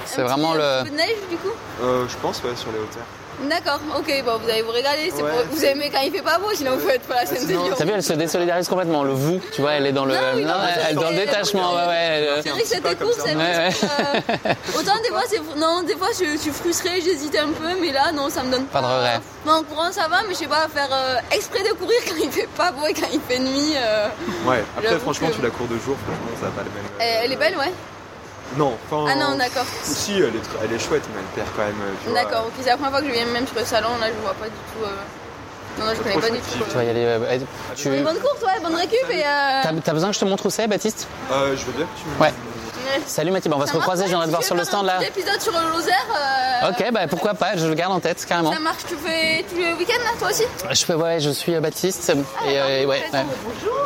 C'est 0.06 0.22
Un 0.22 0.26
vraiment 0.26 0.54
Un 0.54 0.56
le. 0.56 0.84
peu 0.86 0.90
de 0.90 0.96
neige, 0.96 1.18
du 1.30 1.38
coup? 1.38 1.52
Euh, 1.84 2.06
je 2.10 2.16
pense, 2.18 2.38
ouais, 2.44 2.56
sur 2.56 2.72
les 2.72 2.80
hauteurs. 2.80 3.04
D'accord, 3.40 3.80
ok, 3.98 4.24
bon, 4.26 4.38
vous 4.44 4.50
allez 4.50 4.64
vous 4.64 4.72
régaler. 4.72 5.12
c'est 5.16 5.22
Ouais. 5.22 5.30
pour- 5.32 5.56
Vous 5.56 5.64
aimez 5.64 5.92
quand 5.94 6.00
il 6.04 6.12
fait 6.12 6.24
pas 6.24 6.40
beau, 6.40 6.48
sinon 6.56 6.72
vous 6.76 6.88
faites 6.88 7.04
pas 7.04 7.16
la 7.16 7.26
scène 7.28 7.44
de 7.44 7.48
sinon- 7.48 7.66
Lyon. 7.66 7.76
T'as 7.78 7.86
vu, 7.86 7.92
elle 7.94 8.02
se 8.04 8.14
désolidarise 8.14 8.68
complètement. 8.68 9.04
Le 9.04 9.12
vous, 9.14 9.40
tu 9.54 9.62
vois, 9.62 9.74
elle 9.74 9.86
est 9.86 9.92
dans 9.92 10.06
le. 10.06 10.16
Non, 10.16 10.20
non, 10.48 10.54
elle, 10.90 10.96
dans 10.96 11.10
le 11.12 11.16
détachement. 11.18 11.76
Ouais, 11.76 11.88
ouais. 11.88 11.96
elle- 11.96 12.44
C'est 12.44 12.50
vrai 12.50 12.62
que 12.62 12.68
c'était 12.68 12.90
ça. 12.90 12.96
Ouais, 12.96 13.70
plus, 13.70 13.84
euh, 13.84 14.80
Autant 14.80 14.96
des 15.04 15.10
fois, 15.10 15.22
c'est. 15.30 15.42
Non, 15.58 15.84
des 15.84 15.96
fois, 15.96 16.08
je, 16.20 16.26
je 16.32 16.38
suis 16.38 16.52
frustrée, 16.52 17.00
j'hésite 17.02 17.36
un 17.38 17.50
peu, 17.50 17.80
mais 17.80 17.92
là, 17.92 18.12
non, 18.12 18.30
ça 18.30 18.42
me 18.44 18.52
donne 18.52 18.66
Pas 18.66 18.82
de 18.82 18.86
regret. 18.88 19.20
Non, 19.46 19.54
en 19.54 19.64
courant, 19.64 19.92
ça 19.92 20.08
va, 20.08 20.24
mais 20.28 20.34
je 20.34 20.40
sais 20.40 20.48
pas, 20.48 20.68
faire 20.74 20.90
euh, 20.92 21.16
exprès 21.32 21.62
de 21.64 21.74
courir 21.74 22.00
quand 22.08 22.16
il 22.20 22.32
fait 22.32 22.50
pas 22.58 22.72
beau 22.72 22.88
et 22.88 22.94
quand 22.94 23.08
il 23.14 23.22
fait 23.22 23.40
nuit. 23.40 23.74
euh, 23.78 24.08
Ouais, 24.46 24.64
après, 24.78 24.98
franchement, 25.00 25.28
que- 25.30 25.36
tu 25.36 25.42
la 25.44 25.50
cours 25.52 25.68
de 25.68 25.78
jour, 25.78 25.96
franchement, 26.06 26.38
ça 26.40 26.46
n'a 26.48 26.52
pas 26.54 26.64
le 26.64 26.70
même. 26.72 26.86
euh, 26.86 26.98
Elle 27.00 27.26
elle 27.26 27.32
est 27.34 27.36
belle, 27.38 27.58
ouais. 27.58 27.72
Non, 28.56 28.78
enfin. 28.90 29.12
Ah 29.12 29.16
non, 29.16 29.36
d'accord. 29.38 29.66
Si, 29.84 30.14
elle 30.14 30.24
est, 30.36 30.40
tr- 30.40 30.64
elle 30.64 30.72
est 30.74 30.80
chouette, 30.80 31.04
mais 31.14 31.20
elle 31.20 31.44
perd 31.44 31.48
quand 31.56 31.66
même. 31.66 31.76
euh. 32.10 32.14
D'accord, 32.14 32.46
ok, 32.48 32.54
c'est 32.62 32.70
la 32.70 32.76
première 32.78 32.92
fois 32.92 33.02
que 33.02 33.08
je 33.08 33.12
viens 33.12 33.26
même 33.26 33.46
sur 33.46 33.58
le 33.60 33.66
salon, 33.66 33.90
là, 34.00 34.08
je 34.08 34.22
vois 34.22 34.34
pas 34.34 34.46
du 34.46 34.52
tout. 34.52 34.84
euh, 34.86 35.80
Non, 35.80 35.86
non, 35.86 35.92
je 35.96 36.02
connais 36.02 36.16
pas 36.16 36.30
du 36.30 36.38
tout. 36.40 36.64
Tu 36.70 36.76
vas 36.76 36.84
y 36.84 36.90
aller. 36.90 37.04
euh, 37.06 37.40
Tu. 37.76 37.90
Bonne 37.90 38.20
course, 38.20 38.42
ouais, 38.44 38.60
bonne 38.64 38.76
récup 38.76 38.98
et. 39.12 39.22
euh, 39.22 39.62
T'as 39.64 39.72
t'as 39.84 39.94
besoin 39.94 40.10
que 40.10 40.16
je 40.16 40.20
te 40.22 40.26
montre 40.26 40.46
où 40.46 40.50
c'est, 40.50 40.68
Baptiste? 40.68 41.08
Euh, 41.32 41.56
je 41.58 41.66
veux 41.66 41.74
bien 41.74 41.86
que 41.86 42.00
tu 42.02 42.08
me. 42.08 42.22
Ouais. 42.22 42.34
Salut 43.06 43.32
Mathilde, 43.32 43.54
on 43.56 43.60
va 43.60 43.66
ça 43.66 43.72
se 43.74 43.78
recroiser, 43.78 44.04
je 44.04 44.10
viendrai 44.10 44.28
te 44.28 44.32
voir 44.32 44.44
sur 44.44 44.56
le 44.56 44.64
stand 44.64 44.86
là. 44.86 45.00
Épisode 45.02 45.42
sur 45.42 45.52
le 45.52 45.70
Lozère. 45.72 45.96
euh, 46.64 46.70
Ok, 46.70 46.92
bah 46.92 47.08
pourquoi 47.10 47.34
pas, 47.34 47.56
je 47.56 47.66
le 47.68 47.74
garde 47.74 47.94
en 47.94 48.00
tête 48.00 48.26
carrément. 48.26 48.52
Ça 48.54 48.60
marche, 48.60 48.84
tu 48.88 48.96
fais 48.96 49.46
tous 49.50 49.58
les 49.58 49.74
week-ends 49.74 50.04
là, 50.04 50.12
toi 50.20 50.30
aussi 50.30 50.44
Je 50.70 50.86
fais, 50.86 50.94
ouais, 50.94 51.20
je 51.20 51.30
suis 51.30 51.56
euh, 51.56 51.60
Baptiste 51.60 52.10
et 52.10 52.60
euh, 52.60 52.86
ouais, 52.86 52.86
ouais. 52.86 53.26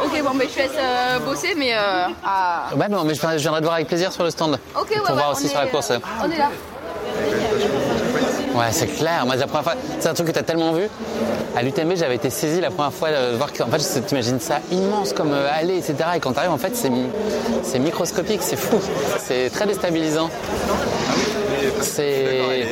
Ok, 0.05 0.23
bon, 0.23 0.31
ben 0.35 0.47
je 0.49 0.53
te 0.53 0.59
laisse 0.59 0.71
euh, 0.77 1.19
bosser, 1.19 1.53
mais. 1.55 1.73
Euh... 1.75 2.07
Ah. 2.25 2.69
Ouais, 2.75 2.87
non, 2.89 3.03
mais 3.03 3.13
je, 3.13 3.21
je 3.21 3.35
viendrai 3.37 3.59
te 3.59 3.65
voir 3.65 3.75
avec 3.75 3.87
plaisir 3.87 4.11
sur 4.11 4.23
le 4.23 4.29
stand. 4.31 4.59
Ok, 4.79 4.89
ouais, 4.89 4.97
Pour 4.97 5.09
ouais, 5.09 5.13
voir 5.15 5.31
aussi 5.31 5.45
est, 5.45 5.49
sur 5.49 5.59
la 5.59 5.67
course. 5.67 5.91
euh, 5.91 5.99
on 6.23 6.31
est 6.31 6.37
là. 6.37 6.49
Ouais, 8.55 8.65
c'est 8.71 8.87
clair. 8.87 9.25
Moi, 9.25 9.35
la 9.35 9.47
première 9.47 9.63
fois, 9.63 9.73
c'est 9.99 10.09
un 10.09 10.13
truc 10.13 10.27
que 10.27 10.31
tu 10.33 10.39
as 10.39 10.43
tellement 10.43 10.73
vu. 10.73 10.87
À 11.55 11.63
l'UTMB, 11.63 11.93
j'avais 11.95 12.15
été 12.15 12.29
saisi 12.29 12.61
la 12.61 12.69
première 12.69 12.93
fois 12.93 13.09
de 13.09 13.35
voir 13.35 13.51
que, 13.51 13.61
en 13.63 13.67
fait, 13.67 14.01
t'imagines 14.05 14.39
ça 14.39 14.59
immense 14.71 15.13
comme 15.13 15.31
euh, 15.33 15.47
allée, 15.53 15.77
etc. 15.77 15.95
Et 16.15 16.19
quand 16.19 16.33
t'arrives, 16.33 16.51
en 16.51 16.57
fait, 16.57 16.75
c'est, 16.75 16.89
mi- 16.89 17.09
c'est 17.63 17.79
microscopique, 17.79 18.41
c'est 18.41 18.55
fou. 18.57 18.77
C'est 19.19 19.49
très 19.51 19.65
déstabilisant. 19.65 20.29
C'est 21.81 22.65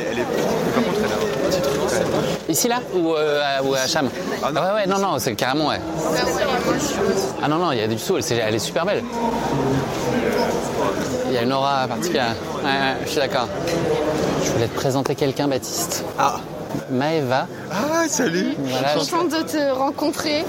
ici 2.48 2.68
là 2.68 2.80
ou, 2.94 3.14
euh, 3.14 3.40
à, 3.58 3.62
ou 3.62 3.74
à 3.74 3.86
Cham? 3.86 4.08
Ah 4.42 4.50
non. 4.52 4.60
ouais, 4.60 4.66
ouais, 4.74 4.86
non, 4.86 4.98
non, 4.98 5.18
c'est 5.18 5.34
carrément 5.34 5.68
ouais. 5.68 5.80
Ah 7.42 7.48
non, 7.48 7.56
non, 7.56 7.72
il 7.72 7.78
y 7.78 7.82
a 7.82 7.86
du 7.86 7.96
c'est- 7.98 8.36
Elle 8.36 8.54
est 8.54 8.58
super 8.58 8.84
belle. 8.84 9.02
Il 11.28 11.32
y 11.32 11.38
a 11.38 11.42
une 11.42 11.52
aura 11.52 11.86
particulière. 11.88 12.34
Ouais, 12.56 12.64
ouais, 12.64 12.96
je 13.04 13.10
suis 13.10 13.20
d'accord. 13.20 13.46
Je 14.44 14.50
voulais 14.50 14.68
te 14.68 14.74
présenter 14.74 15.14
quelqu'un, 15.14 15.48
Baptiste. 15.48 16.04
Ah 16.18 16.40
Maëva. 16.90 17.46
Ah, 17.72 18.08
salut 18.08 18.54
Voilà, 18.58 18.94
je- 18.94 19.10
Contente 19.10 19.30
de 19.30 19.42
te 19.42 19.70
rencontrer. 19.72 20.44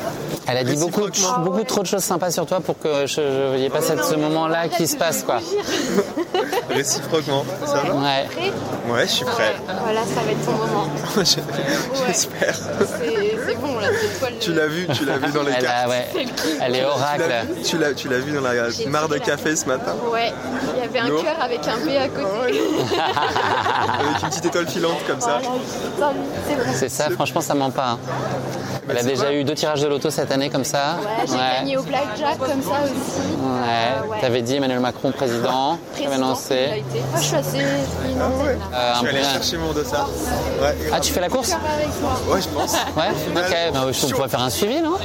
Elle 0.48 0.58
a 0.58 0.64
dit 0.64 0.76
beaucoup, 0.76 1.02
beaucoup 1.44 1.64
trop 1.64 1.82
de 1.82 1.88
choses 1.88 2.04
sympas 2.04 2.32
sur 2.32 2.46
toi 2.46 2.60
pour 2.62 2.80
que 2.80 3.06
je 3.06 3.56
n'y 3.58 3.66
ait 3.66 3.70
pas 3.70 3.82
cette- 3.82 4.04
ce 4.04 4.16
moment-là 4.16 4.68
qui 4.70 4.88
se 4.88 4.98
passe, 4.98 5.24
quoi. 5.24 5.40
Réciproquement, 6.70 7.46
ça 7.66 7.74
va 7.88 7.94
Ouais. 7.96 8.28
Ouais, 8.92 9.02
je 9.08 9.12
suis 9.12 9.26
prêt. 9.26 9.56
Voilà, 9.84 10.02
ça 10.02 10.22
va 10.26 10.32
être 10.32 10.46
ton 10.46 10.52
moment. 10.54 10.88
J'espère. 12.08 12.56
C'est 12.56 13.38
c'est 13.46 13.56
bon, 13.60 13.78
là, 13.80 13.88
c'est 14.00 14.20
toi 14.20 14.30
le. 14.32 14.38
Tu 14.40 14.54
l'as 14.54 14.68
vu, 14.68 14.88
tu 14.94 15.06
l'as 15.06 15.18
vu 15.18 15.32
dans 15.32 15.44
les 15.44 15.52
Elle, 15.52 15.66
a, 15.66 15.70
cartes. 15.70 15.90
ouais. 15.90 16.08
Elle 16.62 16.76
est 16.76 16.80
Tu 16.80 16.84
l'as 16.84 16.90
oracle. 16.90 17.24
vu- 17.56 17.62
Tu 17.64 17.78
l'as, 17.78 17.94
tu 17.94 18.08
l'as 18.10 18.20
vu 18.20 18.32
dans 18.32 18.42
la 18.42 18.54
mare 18.88 19.08
de 19.10 19.18
café 19.18 19.56
ce 19.56 19.66
matin 19.66 19.94
Ouais, 20.12 20.32
il 20.76 20.80
y 20.82 20.84
avait 20.84 21.00
un 21.00 21.22
cœur 21.22 21.36
avec 21.40 21.60
un 21.68 21.78
B 21.78 21.90
à 21.98 22.08
côté. 22.08 22.62
Avec 24.02 24.24
une 24.24 24.30
petite 24.30 24.46
étoile 24.46 24.68
filante 24.68 24.98
comme 25.08 25.22
ça. 25.22 25.40
Bon. 26.00 26.08
C'est 26.74 26.90
ça, 26.90 27.10
franchement, 27.14 27.42
ça 27.42 27.54
ment 27.54 27.70
pas. 27.72 27.92
hein. 27.92 28.00
Elle 28.90 28.98
a 28.98 29.02
c'est 29.02 29.08
déjà 29.08 29.32
eu 29.32 29.44
deux 29.44 29.54
tirages 29.54 29.82
de 29.82 29.88
loto 29.88 30.10
cette 30.10 30.32
année 30.32 30.50
comme 30.50 30.64
ça. 30.66 30.98
Ouais, 31.00 31.26
j'ai 31.28 31.38
gagné 31.60 31.78
au 31.78 31.84
blackjack 31.84 32.38
comme 32.40 32.62
ça 32.62 32.82
aussi. 32.84 33.22
Ouais. 33.22 33.62
Euh, 34.04 34.08
ouais. 34.08 34.18
T'avais 34.20 34.42
dit 34.42 34.56
Emmanuel 34.56 34.80
Macron 34.80 35.12
président. 35.12 35.78
T'avais 35.96 36.08
Président, 36.08 36.10
il 36.10 36.12
a 36.12 36.16
annoncé. 36.26 36.54
été. 36.54 37.00
Moi, 37.12 37.20
je 37.20 37.24
suis 37.26 37.36
assez 37.36 37.58
innocente, 37.58 38.44
là. 38.72 38.78
Euh, 38.78 38.94
Je 39.02 39.08
allé 39.08 39.18
peu- 39.20 39.24
chercher 39.26 39.58
mon 39.58 39.72
dossard. 39.72 40.10
Ouais, 40.62 40.76
Ah, 40.92 41.00
tu 41.00 41.14
fais 41.14 41.22
la 41.22 41.30
course 41.30 41.52
ouais, 41.52 42.42
je 42.42 42.48
pense. 42.50 42.74
Ouais. 42.98 43.10
Ok. 43.36 43.56
Bah, 43.74 43.80
je 43.92 44.14
pourrais 44.14 44.30
faire 44.30 44.42
un 44.42 44.50
suivi, 44.50 44.82
non 44.82 44.96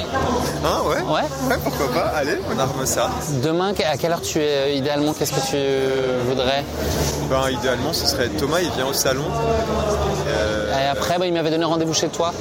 Hein, 0.65 0.69
ouais 0.89 0.97
Ouais. 1.03 1.21
Ouais, 1.51 1.59
pourquoi 1.63 1.93
pas. 1.93 2.13
Allez, 2.17 2.39
on 2.55 2.59
arme 2.59 2.87
ça. 2.87 3.11
Demain, 3.43 3.73
à 3.89 3.97
quelle 3.97 4.11
heure 4.13 4.23
tu 4.23 4.41
es 4.41 4.77
idéalement 4.77 5.13
Qu'est-ce 5.13 5.33
que 5.33 5.47
tu 5.51 6.29
voudrais 6.29 6.65
Ben, 7.31 7.51
idéalement, 7.51 7.93
ce 7.93 8.07
serait 8.07 8.29
Thomas, 8.31 8.61
il 8.63 8.71
vient 8.71 8.87
au 8.87 8.93
salon. 8.95 9.25
Euh, 10.29 10.73
Et 10.79 10.89
après, 10.89 11.19
bah, 11.19 11.27
il 11.27 11.33
m'avait 11.33 11.51
donné 11.51 11.65
rendez-vous 11.65 11.95
chez 11.97 12.09
toi. 12.09 12.33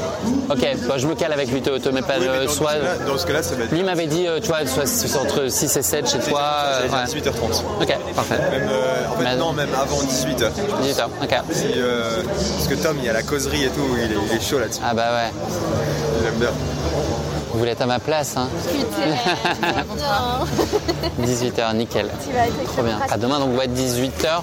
Ok, 0.50 0.68
bah, 0.88 0.96
je 0.98 1.08
me 1.08 1.16
cale 1.16 1.34
avec 1.34 1.50
lui, 1.52 1.62
te, 1.62 1.78
te 1.78 1.90
mets 1.90 2.02
pas 2.02 2.14
oui, 2.20 2.28
mais 2.32 2.42
de 2.42 2.46
dans, 2.46 2.52
soit. 2.52 2.72
ce 2.74 2.78
cas-là, 2.78 3.06
dans 3.08 3.18
ce 3.18 3.26
cas-là, 3.26 3.44
ça 3.44 3.56
va 3.56 3.64
être 3.64 3.72
Lui 3.72 3.84
m'avait 3.84 4.08
dit, 4.08 4.28
euh, 4.28 4.40
tu 4.40 4.48
vois, 4.48 4.66
soit, 4.66 4.84
entre 5.22 5.48
6 5.50 5.78
et 5.78 5.82
7 5.82 6.10
chez 6.10 6.20
toi. 6.20 6.40
ça 6.82 6.88
va 6.88 6.98
euh, 7.00 7.06
être 7.06 7.14
ouais. 7.16 7.22
18h30. 7.22 7.64
Ok, 7.82 7.98
parfait. 8.16 8.38
Même, 8.52 8.70
euh, 8.70 9.08
en 9.12 9.18
fait, 9.18 9.24
Mais- 9.24 9.36
non, 9.38 9.54
même 9.54 9.70
avant 9.74 9.98
18h. 10.02 10.50
18 10.82 11.00
heures, 11.00 11.10
ok. 11.22 11.36
Si, 11.52 11.64
euh, 11.78 12.22
parce 12.58 12.68
que 12.68 12.76
Tom, 12.76 12.98
il 13.00 13.06
y 13.06 13.10
a 13.10 13.14
la 13.14 13.24
causerie 13.24 13.64
et 13.66 13.70
tout, 13.70 13.82
il 13.98 14.12
est, 14.12 14.16
il 14.32 14.38
est 14.38 14.42
chaud 14.42 14.60
là-dessus. 14.60 14.82
Ah 14.86 14.94
bah 14.94 15.04
ouais, 15.14 15.32
Il 16.22 16.28
aime 16.28 16.34
bien. 16.40 16.50
Vous 17.56 17.60
voulez 17.60 17.72
être 17.72 17.82
à 17.84 17.86
ma 17.86 18.00
place, 18.00 18.36
hein 18.36 18.50
Non. 19.98 21.26
18h, 21.26 21.74
nickel. 21.76 22.10
Trop 22.68 22.84
bien. 22.84 23.00
À 23.10 23.18
demain, 23.18 23.40
donc, 23.40 23.58
ouais, 23.58 23.68
18h. 23.68 24.42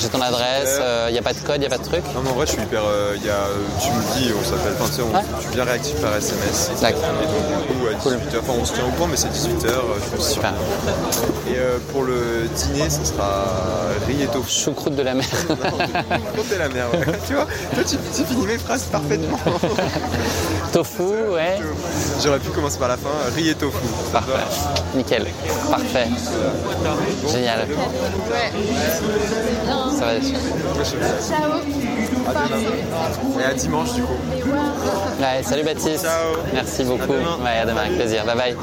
J'ai 0.00 0.08
ton 0.08 0.20
adresse, 0.20 0.80
il 1.08 1.12
n'y 1.12 1.18
a 1.18 1.22
pas 1.22 1.32
de 1.32 1.38
code, 1.40 1.56
il 1.56 1.60
n'y 1.60 1.66
a 1.66 1.70
pas 1.70 1.78
de 1.78 1.82
truc. 1.84 2.02
Non, 2.14 2.20
mais 2.22 2.30
en 2.30 2.34
vrai, 2.34 2.46
je 2.46 2.52
suis 2.52 2.62
hyper. 2.62 2.82
euh, 2.86 3.14
il 3.16 3.26
y 3.26 3.30
a, 3.30 3.32
euh, 3.32 3.56
tu 3.80 3.88
me 3.90 4.00
dis, 4.16 4.30
on 4.32 4.44
s'appelle, 4.44 4.74
enfin, 4.78 4.88
tu 4.90 4.92
sais, 4.96 5.02
on- 5.02 5.12
Ouais. 5.16 5.24
tu 5.42 5.48
viens 5.54 5.64
réactif 5.64 6.00
par 6.00 6.14
SMS. 6.14 6.70
D'accord. 6.80 7.02
Et 7.22 7.26
donc, 7.26 7.73
du 7.94 8.00
coup, 8.00 8.08
à 8.08 8.12
Cool. 8.12 8.20
18h. 8.20 8.38
Enfin, 8.40 8.52
on 8.60 8.64
se 8.64 8.72
tient 8.72 8.84
au 8.84 8.90
courant, 8.90 9.08
mais 9.08 9.16
c'est 9.16 9.28
18h. 9.28 9.68
je 9.68 10.16
me 10.16 10.20
suis 10.22 10.34
Super. 10.34 10.52
Et 11.48 11.56
euh, 11.56 11.78
pour 11.92 12.02
le 12.02 12.48
dîner, 12.54 12.90
ce 12.90 13.04
sera 13.04 13.44
riz 14.06 14.22
et 14.22 14.26
tofu. 14.26 14.50
Choucroute 14.50 14.96
de 14.96 15.02
la 15.02 15.14
mer. 15.14 15.26
Comptez 16.36 16.58
la 16.58 16.68
mer, 16.68 16.86
ouais. 16.92 17.00
tu 17.26 17.34
vois, 17.34 17.46
toi 17.74 17.84
tu, 17.86 17.96
tu 18.14 18.24
finis 18.24 18.46
mes 18.46 18.58
phrases 18.58 18.84
parfaitement. 18.84 19.38
Tofu, 20.72 21.02
ouais. 21.02 21.58
J'aurais 22.22 22.40
pu 22.40 22.48
commencer 22.50 22.78
par 22.78 22.88
la 22.88 22.96
fin, 22.96 23.08
riz 23.36 23.50
et 23.50 23.54
tofu. 23.54 23.78
Parfait. 24.12 24.32
Nickel. 24.96 25.26
Parfait. 25.70 26.08
Génial. 27.30 27.66
Ça 29.96 30.04
va. 30.06 30.20
Ciao. 31.20 32.03
Et 33.38 33.44
à 33.44 33.54
dimanche 33.54 33.92
du 33.94 34.02
coup. 34.02 34.14
Ouais, 35.20 35.42
salut 35.42 35.62
Baptiste. 35.62 36.04
Ciao. 36.04 36.36
Merci 36.52 36.84
beaucoup. 36.84 37.12
demain. 37.12 37.38
Ouais, 37.42 37.58
à 37.58 37.66
demain, 37.66 37.82
avec 37.82 37.96
plaisir. 37.96 38.24
Bye 38.24 38.36
bye. 38.36 38.56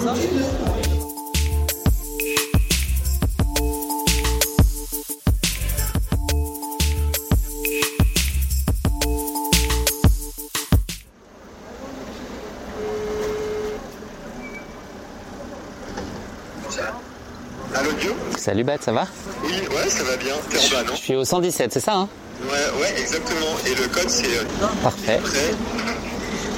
Salut 18.37 18.63
Bat, 18.63 18.77
ça 18.81 18.91
va? 18.91 19.05
Oui, 19.43 19.51
ouais, 19.51 19.87
ça 19.87 20.03
va 20.03 20.17
bien. 20.17 20.33
T'es 20.49 20.57
en 20.57 20.77
bas, 20.77 20.83
non? 20.83 20.95
Je 20.95 20.99
suis 20.99 21.15
au 21.15 21.23
117, 21.23 21.71
c'est 21.71 21.79
ça 21.79 21.93
hein? 21.93 22.09
Ouais, 22.43 22.81
ouais, 22.81 22.99
exactement. 22.99 23.55
Et 23.65 23.75
le 23.75 23.87
code, 23.87 24.09
c'est 24.09 24.37
euh, 24.37 24.43
Parfait. 24.83 25.19
prêt. 25.23 25.51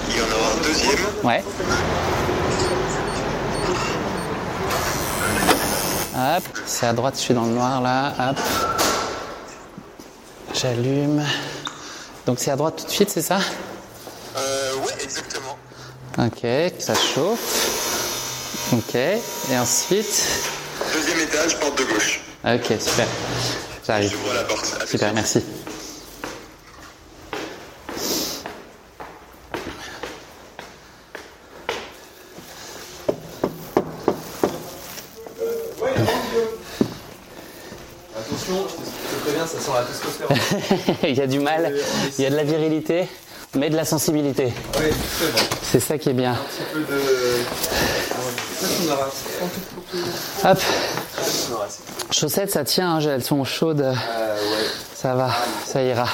Il 0.10 0.18
y 0.18 0.22
en 0.22 0.26
aura 0.26 0.52
un 0.54 0.62
deuxième. 0.68 1.00
Ouais. 1.24 1.44
Hop, 6.16 6.44
c'est 6.66 6.86
à 6.86 6.94
droite, 6.94 7.16
je 7.18 7.22
suis 7.22 7.34
dans 7.34 7.46
le 7.46 7.52
noir 7.54 7.82
là. 7.82 8.14
Hop. 8.30 8.38
J'allume. 10.54 11.24
Donc 12.26 12.38
c'est 12.40 12.52
à 12.52 12.56
droite 12.56 12.76
tout 12.78 12.86
de 12.86 12.92
suite, 12.92 13.10
c'est 13.10 13.22
ça? 13.24 13.40
Euh, 14.38 14.76
ouais, 14.76 14.94
exactement. 15.04 15.58
Ok, 16.20 16.46
ça 16.80 16.94
chauffe. 16.94 18.70
Ok, 18.74 18.96
et 18.96 19.58
ensuite? 19.60 20.24
Deuxième 20.94 21.20
étage, 21.20 21.60
porte 21.60 21.78
de 21.80 21.84
gauche. 21.86 22.22
Ok, 22.46 22.80
super. 22.80 23.08
J'arrive. 23.86 24.16
Super, 24.86 25.14
merci. 25.14 25.44
Attention, 38.16 38.68
je 38.68 39.16
te 39.16 39.22
préviens, 39.24 39.48
ça 39.48 39.60
sent 39.60 39.72
la 39.74 39.84
testostérone. 39.84 40.93
il 41.10 41.16
y 41.18 41.22
a 41.22 41.28
du 41.28 41.40
mal, 41.40 41.74
il 42.18 42.24
y 42.24 42.28
a 42.28 42.30
de 42.30 42.36
la 42.36 42.44
virilité, 42.44 43.08
mais 43.56 43.70
de 43.70 43.76
la 43.76 43.86
sensibilité. 43.86 44.54
Oui, 44.80 44.86
c'est 45.20 45.32
bon. 45.34 45.40
C'est 45.72 45.80
ça 45.80 45.98
qui 45.98 46.10
est 46.10 46.14
bien. 46.14 46.32
Un 46.34 46.36
petit 46.36 46.64
peu 46.74 46.80
de. 46.80 46.94
Hop. 50.46 50.60
Chaussettes, 52.12 52.52
ça 52.52 52.64
tient, 52.64 52.96
hein, 52.96 53.00
elles 53.02 53.24
sont 53.24 53.44
chaudes. 53.44 53.82
Euh, 53.82 53.92
ouais. 53.92 54.68
Ça 54.96 55.16
va, 55.16 55.32
ça 55.66 55.82
ira. 55.84 56.06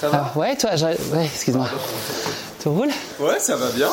Ça 0.00 0.08
va 0.08 0.32
Ah, 0.34 0.38
ouais, 0.38 0.56
toi, 0.56 0.70
j'arrive- 0.76 1.00
ouais, 1.14 1.24
excuse-moi. 1.24 1.66
Tout 2.62 2.70
roule 2.72 2.90
Ouais, 3.18 3.38
ça 3.40 3.56
va 3.56 3.70
bien. 3.70 3.88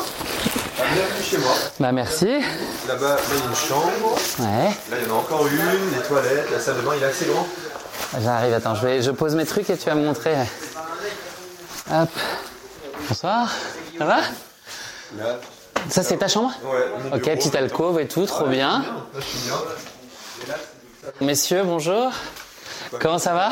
Ah, 0.78 0.82
bienvenue 0.94 1.24
chez 1.28 1.38
moi. 1.38 1.52
Bah 1.80 1.90
merci. 1.92 2.26
Là-bas, 2.86 3.14
là, 3.16 3.20
il 3.32 3.38
y 3.38 3.42
a 3.42 3.44
une 3.48 3.56
chambre. 3.56 4.16
Ouais, 4.38 4.68
Là, 4.90 4.96
il 5.02 5.08
y 5.08 5.10
en 5.10 5.14
a 5.16 5.18
encore 5.18 5.46
une. 5.46 5.96
Les 5.96 6.02
toilettes, 6.06 6.50
la 6.52 6.60
salle 6.60 6.76
de 6.76 6.82
bain, 6.82 6.92
il 6.96 7.02
est 7.02 7.06
assez 7.06 7.24
grand. 7.24 7.46
J'arrive, 8.22 8.54
attends, 8.54 8.74
je, 8.74 8.86
vais, 8.86 9.02
je 9.02 9.10
pose 9.10 9.34
mes 9.34 9.44
trucs 9.46 9.68
et 9.70 9.76
tu 9.76 9.86
vas 9.88 9.94
me 9.94 10.04
montrer. 10.04 10.34
Hop. 11.92 12.08
Bonsoir. 13.08 13.50
Ça 13.98 14.04
va 14.04 14.16
Là, 15.16 15.38
Ça, 15.88 16.02
c'est 16.02 16.16
ta 16.18 16.28
chambre 16.28 16.52
ouais. 16.64 17.16
Ok, 17.18 17.22
petite 17.22 17.54
alcôve 17.56 17.98
et 18.00 18.06
tout, 18.08 18.26
trop 18.26 18.46
bien. 18.46 18.80
Là, 18.80 18.84
je 19.18 19.20
suis 19.24 19.38
bien. 19.46 20.54
Messieurs, 21.20 21.62
bonjour. 21.64 22.12
Comment 23.00 23.18
ça 23.18 23.34
va 23.34 23.50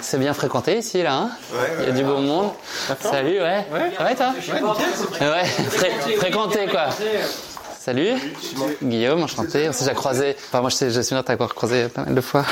C'est 0.00 0.18
bien 0.18 0.34
fréquenté 0.34 0.78
ici, 0.78 1.02
là. 1.02 1.14
Hein 1.14 1.30
Ouais, 1.52 1.72
Il 1.80 1.84
y 1.86 1.88
a 1.88 1.92
du 1.92 2.04
beau 2.04 2.18
monde. 2.18 2.50
Salut, 3.00 3.40
ouais. 3.40 3.66
Ça 3.96 4.02
va 4.04 4.12
et 4.12 4.16
toi 4.16 4.32
Ouais, 5.20 5.44
fré- 5.70 6.16
fréquenté 6.18 6.66
quoi. 6.66 6.86
Salut, 7.88 8.16
Guillaume, 8.82 9.22
enchanté. 9.22 9.66
On 9.66 9.72
s'est 9.72 9.84
déjà 9.84 9.94
croisé. 9.94 10.36
Enfin, 10.48 10.60
moi, 10.60 10.68
je 10.68 10.74
sais, 10.76 10.90
je 10.90 11.00
suis 11.00 11.08
sûr 11.08 11.24
t'avoir 11.24 11.54
croisé 11.54 11.88
pas 11.88 12.04
mal 12.04 12.14
de 12.14 12.20
fois. 12.20 12.44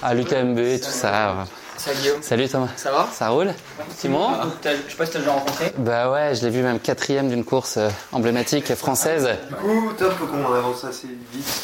À 0.00 0.14
l'UTMB 0.14 0.56
et 0.60 0.78
tout 0.80 0.88
ça. 0.88 1.34
Salut 1.76 1.98
Guillaume. 2.00 2.22
Salut 2.22 2.48
Thomas. 2.48 2.68
Ça 2.76 2.92
va? 2.92 3.08
Ça 3.12 3.30
roule? 3.30 3.52
Simon? 3.98 4.28
T'as- 4.60 4.70
Je 4.86 4.90
sais 4.92 4.96
pas 4.96 5.04
si 5.06 5.10
t'as 5.14 5.18
déjà 5.18 5.32
rencontré. 5.32 5.72
Bah 5.78 6.12
ouais, 6.12 6.36
je 6.36 6.42
l'ai 6.44 6.50
vu 6.50 6.62
même 6.62 6.78
quatrième 6.78 7.28
d'une 7.28 7.44
course 7.44 7.76
euh, 7.76 7.88
emblématique 8.12 8.72
française. 8.76 9.30
Du 9.48 9.54
coup, 9.56 9.92
top, 9.98 10.12
faut 10.16 10.26
qu'on 10.26 10.54
avance 10.54 10.84
assez 10.84 11.08
vite. 11.32 11.62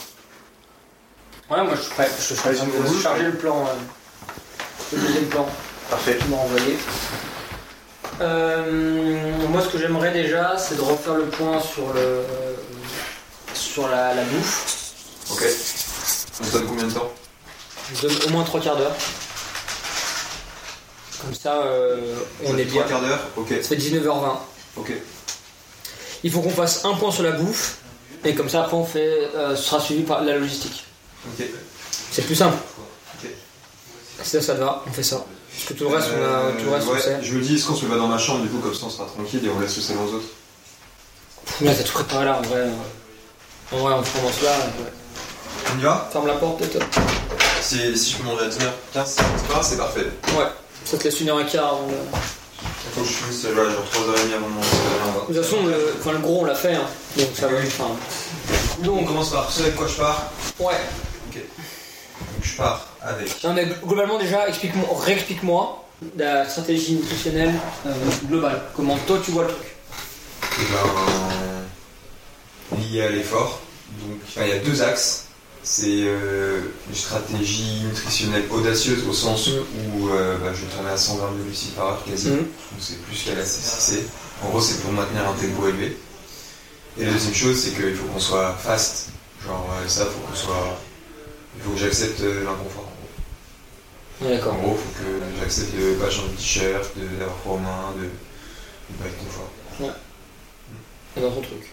Ouais, 1.48 1.62
moi 1.62 1.74
je 1.76 1.80
suis 1.82 1.94
prêt. 1.94 2.08
Je 2.18 2.22
suis 2.24 2.34
train 2.34 2.50
de 2.50 3.00
charger 3.00 3.22
le 3.26 3.34
plan. 3.34 3.58
euh, 3.64 4.26
le 4.96 4.98
deuxième 5.02 5.26
plan. 5.26 5.46
Parfait. 5.88 6.18
Tu 6.20 6.26
m'as 6.30 6.36
envoyé. 6.38 6.76
Euh, 8.20 9.20
moi, 9.50 9.60
ce 9.62 9.68
que 9.68 9.78
j'aimerais 9.78 10.10
déjà, 10.10 10.58
c'est 10.58 10.74
de 10.74 10.80
refaire 10.82 11.14
le 11.14 11.26
point 11.26 11.60
sur 11.60 11.92
le 11.94 12.24
sur 13.78 13.88
la, 13.88 14.12
la 14.14 14.24
bouffe. 14.24 14.92
Ok. 15.30 15.44
On 16.40 16.44
se 16.44 16.52
donne 16.52 16.66
combien 16.66 16.84
de 16.86 16.92
temps? 16.92 17.12
Je 17.94 18.06
donne 18.08 18.16
au 18.26 18.30
moins 18.30 18.42
trois 18.44 18.60
quarts 18.60 18.76
d'heure. 18.76 18.94
Comme 21.22 21.34
ça, 21.34 21.62
euh, 21.62 22.16
on 22.44 22.56
est 22.58 22.64
bien. 22.64 22.82
Trois 22.82 22.92
quarts 22.92 23.00
d'heure? 23.02 23.20
Ok. 23.36 23.48
Ça 23.62 23.68
fait 23.68 23.76
19h20. 23.76 24.36
Ok. 24.76 24.92
Il 26.24 26.32
faut 26.32 26.40
qu'on 26.40 26.50
fasse 26.50 26.84
un 26.84 26.94
point 26.94 27.12
sur 27.12 27.22
la 27.22 27.32
bouffe. 27.32 27.76
Et 28.24 28.34
comme 28.34 28.48
ça, 28.48 28.62
après, 28.64 28.76
on 28.76 28.84
fait, 28.84 29.28
euh, 29.36 29.54
ce 29.54 29.62
sera 29.62 29.80
suivi 29.80 30.02
par 30.02 30.24
la 30.24 30.36
logistique. 30.36 30.84
Ok. 31.26 31.46
C'est 32.10 32.22
plus 32.22 32.34
simple. 32.34 32.56
Ok. 33.22 33.30
Si 34.24 34.30
ça, 34.30 34.42
ça 34.42 34.54
te 34.54 34.60
va, 34.60 34.82
on 34.88 34.92
fait 34.92 35.04
ça. 35.04 35.24
Parce 35.54 35.64
que 35.68 35.74
tout 35.74 35.88
le 35.88 35.94
reste, 35.96 36.08
on 36.16 36.24
a, 36.24 36.52
tout 36.58 36.64
le 36.64 36.72
reste, 36.72 36.86
on 36.88 36.90
Euh, 36.90 36.94
ouais, 36.94 37.00
sait. 37.00 37.18
Je 37.22 37.32
me 37.34 37.40
dis, 37.42 37.54
est-ce 37.56 37.66
qu'on 37.66 37.76
se 37.76 37.86
va 37.86 37.96
dans 37.96 38.08
ma 38.08 38.18
chambre, 38.18 38.42
du 38.42 38.48
coup, 38.48 38.58
comme 38.58 38.74
ça 38.74 38.86
on 38.86 38.90
sera 38.90 39.06
tranquille 39.06 39.44
et 39.44 39.48
on 39.48 39.60
laisse 39.60 39.76
le 39.76 39.82
salon 39.82 40.04
aux 40.04 40.14
autres 40.14 40.26
Là, 41.60 41.74
t'as 41.74 41.82
tout 41.84 41.92
préparé 41.92 42.24
là, 42.24 42.38
en 42.38 42.42
vrai. 42.42 42.66
Vrai, 43.76 43.94
on 43.94 44.18
commence 44.18 44.42
là. 44.42 44.50
ouais. 44.50 44.92
On 45.74 45.78
y 45.78 45.82
va? 45.82 46.08
Ferme 46.12 46.26
la 46.26 46.34
porte, 46.34 46.58
peut-être. 46.58 46.86
si, 47.60 47.96
si 47.96 48.12
je 48.12 48.16
peux 48.18 48.24
manger 48.24 48.44
à 48.44 48.48
10h15, 48.48 49.04
c'est 49.04 49.48
pas, 49.52 49.62
c'est 49.62 49.76
parfait. 49.76 50.06
Ouais. 50.36 50.46
Ça 50.84 50.96
te 50.96 51.04
laisse 51.04 51.20
une 51.20 51.28
heure 51.28 51.40
et 51.40 51.46
quart 51.46 51.68
avant 51.74 51.86
le... 51.88 51.94
Faut 52.94 53.02
que 53.02 53.06
je 53.06 53.12
finisse, 53.12 53.44
voilà, 53.54 53.70
genre 53.70 53.84
3h30 53.92 54.34
avant 54.34 54.48
mon 54.48 54.60
De 55.28 55.34
toute 55.34 55.44
façon, 55.44 55.66
le, 55.66 55.94
enfin, 56.00 56.12
le 56.12 56.18
gros, 56.18 56.40
on 56.40 56.44
l'a 56.46 56.54
fait. 56.54 56.74
hein. 56.74 56.86
Donc 57.16 57.28
ça 57.34 57.48
va. 57.48 57.58
Enfin, 57.58 57.84
On 58.80 58.82
donc, 58.84 59.06
commence 59.06 59.30
par 59.30 59.50
ce 59.50 59.62
avec 59.62 59.76
quoi 59.76 59.86
je 59.86 59.94
pars? 59.96 60.30
ouais. 60.60 60.74
Ok. 61.28 61.34
Donc 61.36 62.42
je 62.42 62.56
pars 62.56 62.86
avec. 63.02 63.44
Non, 63.44 63.52
mais 63.52 63.66
globalement, 63.84 64.18
déjà, 64.18 64.48
explique-moi, 64.48 64.88
réexplique-moi 65.04 65.84
la 66.16 66.48
stratégie 66.48 66.94
nutritionnelle 66.94 67.52
euh, 67.86 67.90
globale. 68.24 68.62
Comment 68.74 68.96
toi, 69.06 69.18
tu 69.22 69.32
vois 69.32 69.42
le 69.42 69.50
truc? 69.50 69.76
Eh 70.60 70.64
ben, 70.72 71.07
lié 72.90 73.02
à 73.02 73.10
l'effort. 73.10 73.60
Donc, 74.02 74.18
enfin, 74.26 74.42
il 74.44 74.48
y 74.48 74.52
a 74.52 74.58
deux 74.58 74.82
axes. 74.82 75.24
C'est 75.62 75.84
euh, 76.04 76.60
une 76.88 76.94
stratégie 76.94 77.82
nutritionnelle 77.84 78.44
audacieuse 78.50 79.06
au 79.06 79.12
sens 79.12 79.48
où 79.48 80.08
euh, 80.08 80.38
bah, 80.38 80.52
je 80.54 80.64
tourner 80.66 80.90
à 80.90 80.96
120 80.96 81.32
de 81.38 81.42
glucides 81.42 81.72
par 81.74 81.86
heure 81.88 82.04
quasi. 82.08 82.28
Mhm. 82.30 82.36
Donc 82.38 82.48
c'est 82.80 82.98
plus 83.02 83.22
qu'à 83.24 83.34
la 83.34 83.44
C6C. 83.44 83.98
En 84.42 84.48
gros, 84.50 84.60
c'est 84.60 84.80
pour 84.80 84.92
maintenir 84.92 85.28
un 85.28 85.32
tempo 85.34 85.68
élevé. 85.68 85.96
Et 86.98 87.04
la 87.04 87.12
deuxième 87.12 87.34
chose, 87.34 87.60
c'est 87.60 87.70
qu'il 87.70 87.94
faut 87.94 88.06
qu'on 88.06 88.20
soit 88.20 88.54
fast. 88.54 89.08
Genre, 89.44 89.68
euh, 89.72 89.88
ça, 89.88 90.06
faut 90.06 90.20
qu'on 90.20 90.34
soit. 90.36 90.78
Il 91.56 91.62
faut 91.62 91.70
que 91.72 91.78
j'accepte 91.78 92.20
euh, 92.20 92.44
l'inconfort. 92.44 92.84
en 92.88 94.24
gros. 94.24 94.28
Ouais, 94.30 94.36
D'accord. 94.36 94.54
En 94.54 94.58
gros, 94.58 94.78
il 94.78 95.02
faut 95.02 95.04
que 95.04 95.40
j'accepte 95.40 95.74
de 95.76 95.94
pas 95.94 96.10
changer 96.10 96.28
de 96.28 96.36
t-shirt, 96.36 96.96
de- 96.96 97.18
d'avoir 97.18 97.36
froid 97.38 97.54
aux 97.54 97.58
mains, 97.58 97.92
de 97.98 98.04
de 98.04 99.02
pas 99.02 99.06
être 99.08 99.18
confort. 99.18 99.50
C'est 101.14 101.20
dans 101.20 101.30
ton 101.30 101.42
truc. 101.42 101.72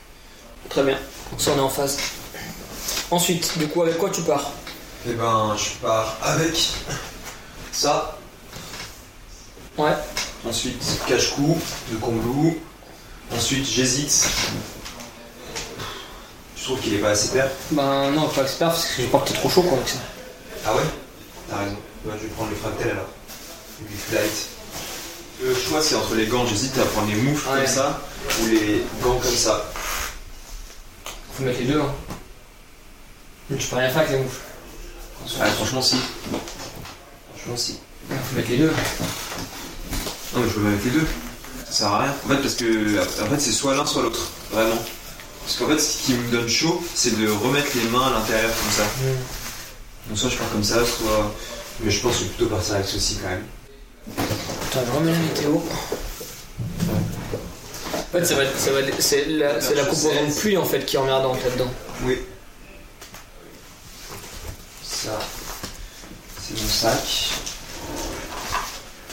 Très 0.70 0.84
bien. 0.84 0.98
Ça, 1.38 1.52
on 1.56 1.58
est 1.58 1.62
en 1.62 1.70
phase. 1.70 1.98
Ensuite, 3.12 3.58
du 3.58 3.68
coup, 3.68 3.82
avec 3.84 3.98
quoi 3.98 4.10
tu 4.10 4.22
pars 4.22 4.52
Et 5.08 5.14
ben, 5.14 5.56
je 5.58 5.70
pars 5.86 6.18
avec 6.22 6.70
ça. 7.72 8.18
Ouais. 9.78 9.94
Ensuite, 10.48 10.84
cache-cou 11.08 11.58
de 11.92 11.98
Combloux. 11.98 12.58
Ensuite, 13.36 13.66
j'hésite. 13.66 14.28
Je 16.58 16.64
trouve 16.64 16.80
qu'il 16.80 16.94
est 16.96 17.00
pas 17.00 17.10
assez 17.12 17.30
clair. 17.30 17.50
Ben 17.72 18.12
non, 18.12 18.28
pas 18.30 18.42
expert 18.44 18.70
parce 18.70 18.86
que 18.86 19.02
je 19.04 19.08
crois 19.08 19.20
que 19.22 19.30
t'es 19.30 19.36
trop 19.36 19.50
chaud 19.50 19.62
quoi 19.64 19.78
avec 19.78 19.90
ça. 19.90 19.98
Ah 20.66 20.76
ouais? 20.76 20.82
T'as 21.50 21.58
raison. 21.58 21.78
Ouais, 22.06 22.14
je 22.18 22.24
vais 22.24 22.34
prendre 22.34 22.50
le 22.50 22.56
fractal 22.56 22.92
alors. 22.92 23.08
Du 23.82 23.96
flight. 23.96 24.48
Le 25.44 25.54
choix, 25.54 25.82
c'est 25.82 25.96
entre 25.96 26.16
les 26.16 26.28
gants. 26.28 26.46
J'hésite 26.48 26.78
à 26.80 26.86
prendre 26.86 27.08
les 27.10 27.16
moufles 27.16 27.48
Ouais. 27.50 27.66
comme 27.66 27.68
ça 27.68 28.02
ou 28.42 28.48
les 28.48 28.84
gants 29.04 29.20
comme 29.20 29.36
ça. 29.36 29.66
Faut 31.36 31.44
mettre 31.44 31.60
les 31.60 31.66
deux. 31.66 31.82
Hein. 31.82 31.94
Tu 33.60 33.68
peux 33.68 33.76
rien 33.76 33.90
faire 33.90 34.02
avec 34.04 34.12
les 34.12 34.18
mouches. 34.20 34.40
Ah, 35.42 35.46
franchement, 35.48 35.82
si. 35.82 35.98
Franchement, 37.36 37.58
si. 37.58 37.80
Faut 38.10 38.36
mettre 38.36 38.50
les 38.50 38.58
deux. 38.58 38.72
Non, 40.34 40.42
mais 40.42 40.50
je 40.50 40.54
peux 40.54 40.62
pas 40.62 40.70
mettre 40.70 40.86
les 40.86 40.92
deux. 40.92 41.08
Ça 41.66 41.72
sert 41.72 41.88
à 41.88 42.04
rien. 42.04 42.14
En 42.26 42.30
fait, 42.30 42.38
parce 42.38 42.56
que 42.56 43.24
en 43.24 43.30
fait, 43.30 43.40
c'est 43.40 43.52
soit 43.52 43.76
l'un, 43.76 43.86
soit 43.86 44.04
l'autre. 44.04 44.30
Vraiment. 44.52 44.78
Parce 45.44 45.58
qu'en 45.58 45.68
fait, 45.68 45.80
ce 45.80 46.06
qui 46.06 46.14
me 46.14 46.32
donne 46.32 46.48
chaud, 46.48 46.82
c'est 46.96 47.20
de 47.20 47.30
remettre 47.30 47.70
les 47.76 47.90
mains 47.90 48.08
à 48.08 48.12
l'intérieur 48.12 48.50
comme 48.50 48.72
ça. 48.72 48.84
Donc, 50.08 50.18
soit 50.18 50.30
je 50.30 50.38
pars 50.38 50.50
comme 50.52 50.64
ça, 50.64 50.86
soit. 50.86 51.36
Mais 51.82 51.92
je 51.92 52.00
pense 52.02 52.14
que 52.14 52.20
je 52.20 52.24
vais 52.24 52.30
plutôt 52.30 52.50
partir 52.56 52.76
avec 52.76 52.88
ceci 52.88 53.18
quand 53.22 53.30
même. 53.30 53.44
Attends, 54.18 54.86
je 54.86 54.92
remets 54.92 55.12
la 55.12 55.20
météo. 55.20 55.60
En 58.16 58.20
fait, 58.20 58.26
ça 58.28 58.36
va, 58.36 58.46
ça 58.46 58.72
c'est 59.00 59.26
la, 59.26 59.60
c'est 59.60 59.76
la 59.76 59.84
composante 59.84 60.34
pluie 60.38 60.56
en 60.56 60.64
fait 60.64 60.86
qui 60.86 60.96
est 60.96 61.00
emmerdante 61.00 61.44
là-dedans. 61.44 61.70
Oui. 62.04 62.18
Ça, 64.82 65.20
c'est 66.42 66.54
mon 66.62 66.70
sac. 66.70 67.32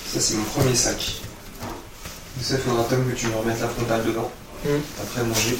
Ça, 0.06 0.20
c'est 0.20 0.34
mon 0.34 0.44
premier 0.44 0.76
sac. 0.76 1.14
Donc 2.36 2.44
ça, 2.44 2.54
il 2.54 2.60
faudra, 2.60 2.84
Tom, 2.84 3.10
que 3.10 3.16
tu 3.16 3.26
me 3.26 3.34
remettes 3.34 3.60
la 3.60 3.68
frontale 3.70 4.04
dedans. 4.04 4.30
Mm. 4.64 4.68
Après 5.02 5.24
manger. 5.24 5.58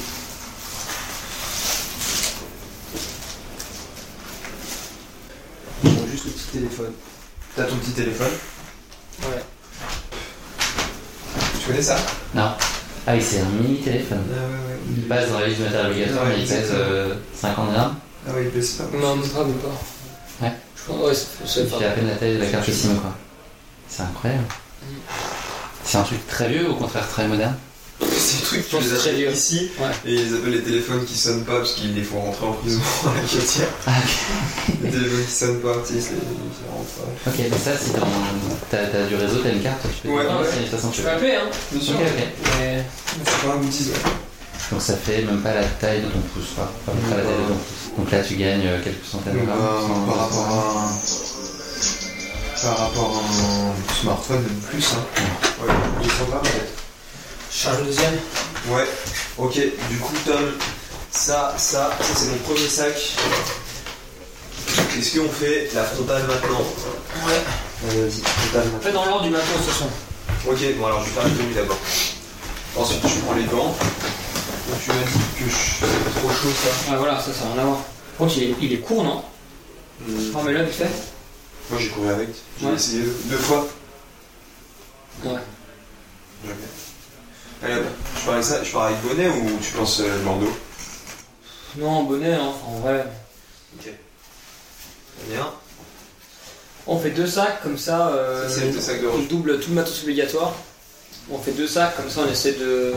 Je 5.83 5.89
prends 5.89 6.07
juste 6.09 6.25
le 6.25 6.31
petit 6.31 6.47
téléphone. 6.53 6.93
T'as 7.57 7.65
ton 7.65 7.75
petit 7.75 7.91
téléphone? 7.91 8.31
Ouais. 9.23 9.43
Tu 11.59 11.67
connais 11.67 11.81
ça? 11.81 11.97
Non. 12.33 12.53
Ah 13.05 13.13
oui, 13.15 13.21
c'est 13.21 13.39
un 13.41 13.45
mini 13.45 13.77
téléphone. 13.79 14.23
Ah 14.31 14.35
ouais, 14.35 14.73
ouais. 14.73 14.79
Il 14.95 15.03
passe 15.03 15.29
dans 15.29 15.39
la 15.39 15.47
liste 15.47 15.57
du 15.59 15.63
matériel 15.65 15.91
obligatoire, 15.91 16.25
Ouais, 16.25 16.33
mais 16.35 16.43
il 16.43 16.47
pèse 16.47 16.69
euh, 16.71 17.13
50 17.35 17.73
grammes. 17.73 17.95
Ah 18.27 18.33
ouais, 18.33 18.43
il 18.45 18.49
baisse 18.51 18.71
pas. 18.73 18.83
Non, 18.97 19.17
ou 19.17 19.21
pas 19.21 20.45
Ouais. 20.45 20.53
Je 20.75 20.83
pense, 20.83 21.01
ouais, 21.01 21.13
Il 21.41 21.67
fait 21.67 21.85
à 21.85 21.91
peine 21.91 22.07
la 22.07 22.15
taille 22.15 22.35
de 22.35 22.39
la 22.39 22.45
carte 22.47 22.69
SIM, 22.69 22.95
quoi. 22.95 23.13
C'est 23.89 24.03
incroyable. 24.03 24.45
C'est 25.83 25.97
un 25.97 26.03
truc 26.03 26.25
très 26.27 26.47
vieux, 26.49 26.69
au 26.69 26.75
contraire 26.75 27.07
très 27.07 27.27
moderne. 27.27 27.55
C'est 28.17 28.37
des 28.37 28.43
trucs, 28.43 28.69
tu 28.69 28.75
les 28.79 28.93
vieux. 29.13 29.31
ici 29.31 29.71
Ouais. 29.79 29.87
et 30.05 30.13
ils 30.15 30.35
appellent 30.35 30.51
les 30.53 30.61
téléphones 30.63 31.05
qui 31.05 31.17
sonnent 31.17 31.43
pas 31.43 31.57
parce 31.57 31.73
qu'ils 31.73 31.93
les 31.95 32.03
font 32.03 32.19
rentrer 32.21 32.45
en 32.45 32.53
prison 32.53 32.79
à 33.05 33.09
la. 33.27 33.67
Ah, 33.87 33.91
ok. 33.99 34.75
Les 34.83 34.89
téléphones 34.91 35.25
qui 35.25 35.31
sonnent 35.33 35.59
pas, 35.59 35.75
tu 35.87 35.93
sais, 35.95 36.01
c'est- 36.01 36.13
ils 36.13 36.71
rentrent 36.71 36.89
pas. 37.23 37.29
Ok, 37.31 37.35
mais 37.39 37.57
ça, 37.57 37.77
si 37.77 37.91
dans- 37.91 38.07
t'as 38.69 38.85
t'as 38.87 39.05
du 39.05 39.15
réseau, 39.15 39.37
t'as 39.43 39.51
une 39.51 39.61
carte, 39.61 39.79
tu 39.83 40.07
peux 40.07 40.13
Ouais, 40.13 40.25
ouais. 40.25 40.55
de 40.57 40.61
toute 40.69 40.69
façon. 40.79 40.89
Tu 40.89 41.01
peux 41.01 41.09
appeler, 41.09 41.35
hein 41.35 41.49
Bien 41.71 41.81
sûr. 41.81 41.95
Ok, 41.95 42.01
ok. 42.05 42.23
Mais. 42.59 42.83
C'est 43.25 43.47
pas 43.47 43.53
un 43.53 43.57
ouais. 43.57 43.93
Donc 44.71 44.81
ça 44.81 44.95
fait 44.95 45.21
même 45.23 45.41
pas 45.41 45.53
la 45.53 45.63
taille 45.65 46.01
de 46.01 46.07
ton 46.07 46.19
pouce, 46.33 46.53
quoi. 46.55 46.71
Pas 46.85 46.93
même 46.93 47.03
pas 47.09 47.17
la 47.17 47.23
taille 47.23 47.33
de 47.43 47.47
ton 47.49 47.55
pouce. 47.55 47.97
Donc 47.97 48.11
là, 48.11 48.19
tu 48.23 48.35
gagnes 48.35 48.65
euh, 48.65 48.81
quelques 48.83 49.05
centaines 49.05 49.33
de 49.39 49.45
grammes. 49.45 49.59
euh, 49.59 50.07
par 50.11 50.17
rapport 50.19 50.47
à 50.49 50.87
un. 50.87 50.91
Par 52.63 52.77
rapport 52.77 53.17
à 53.17 53.19
un 53.19 54.01
smartphone, 54.01 54.41
même 54.41 54.61
plus, 54.69 54.85
hein. 54.93 55.21
Ouais, 55.61 55.73
200 56.01 56.15
grammes 56.29 56.41
peut-être. 56.43 56.82
Je 57.53 57.59
charge 57.59 57.79
le 57.79 57.85
deuxième. 57.85 58.15
Ouais, 58.69 58.87
ok, 59.37 59.53
du 59.89 59.97
coup, 59.97 60.13
Tom, 60.25 60.53
ça, 61.11 61.53
ça, 61.57 61.91
ça 61.99 62.15
c'est 62.15 62.27
mon 62.27 62.37
premier 62.37 62.67
sac. 62.67 62.95
Est-ce 64.97 65.19
qu'on 65.19 65.29
fait 65.29 65.69
la 65.75 65.83
frontale 65.83 66.23
maintenant 66.27 66.61
Ouais. 67.27 67.41
Vas-y, 67.83 68.21
frontale 68.21 68.63
maintenant. 68.65 68.79
Fais 68.81 68.91
dans 68.91 69.05
l'ordre 69.05 69.23
du 69.23 69.29
matin, 69.29 69.45
de 69.51 69.57
toute 69.63 69.71
façon. 69.73 69.89
Ok, 70.47 70.57
bon 70.77 70.85
alors 70.85 71.01
je 71.03 71.05
vais 71.09 71.11
faire 71.11 71.23
la 71.23 71.29
tenue 71.29 71.53
d'abord. 71.53 71.77
Ensuite 72.75 73.01
je 73.07 73.19
prends 73.21 73.33
les 73.35 73.43
gants. 73.45 73.75
Donc 73.75 74.79
tu 74.83 74.89
m'as 74.89 74.95
dit 74.95 75.19
que 75.39 75.49
je 75.49 75.55
c'est 75.55 76.19
trop 76.19 76.29
chaud 76.29 76.49
ça. 76.63 76.91
Ouais, 76.91 76.97
voilà, 76.97 77.19
ça, 77.19 77.31
ça 77.33 77.45
n'a 77.45 77.53
rien 77.53 77.61
à 77.61 77.65
voir. 77.65 77.77
Par 77.77 78.27
contre, 78.27 78.37
il 78.37 78.43
est, 78.51 78.55
il 78.61 78.73
est 78.73 78.77
court, 78.79 79.03
non 79.03 79.23
Non, 80.07 80.43
mais 80.43 80.53
là, 80.53 80.63
vite 80.63 80.73
fait. 80.75 80.89
Moi 81.69 81.79
j'ai 81.79 81.89
couru 81.89 82.09
avec. 82.09 82.29
J'ai 82.59 82.65
Ouais. 82.67 82.73
essayé 82.73 83.01
deux, 83.03 83.17
deux 83.25 83.37
fois. 83.37 83.67
Ouais. 85.25 85.31
Ok. 86.45 86.51
Allez 87.63 87.75
je 88.19 88.25
pars 88.25 88.33
avec 88.33 88.43
ça, 88.45 88.63
je 88.63 88.71
pars 88.71 88.83
avec 88.83 89.01
bonnet 89.01 89.27
ou 89.29 89.57
tu 89.61 89.71
penses 89.73 89.99
euh, 90.01 90.19
bandeau 90.23 90.51
Non, 91.77 92.03
bonnet, 92.03 92.33
hein. 92.33 92.51
En 92.67 92.79
vrai. 92.79 93.05
Ok. 93.77 93.83
Très 93.85 95.33
bien. 95.35 95.49
On 96.85 96.99
fait 96.99 97.11
deux 97.11 97.27
sacs, 97.27 97.61
comme 97.63 97.77
ça. 97.77 98.09
euh, 98.09 98.47
Ça, 98.49 98.59
c'est 98.59 98.71
deux 98.71 98.81
sacs 98.81 99.01
de 99.01 99.07
On 99.07 99.19
double 99.19 99.59
tout 99.59 99.69
le 99.69 99.75
matos 99.75 100.03
obligatoire. 100.03 100.53
On 101.31 101.37
fait 101.37 101.51
deux 101.51 101.67
sacs, 101.67 101.95
comme 101.95 102.09
ça 102.09 102.21
on 102.27 102.31
essaie 102.31 102.53
de 102.53 102.93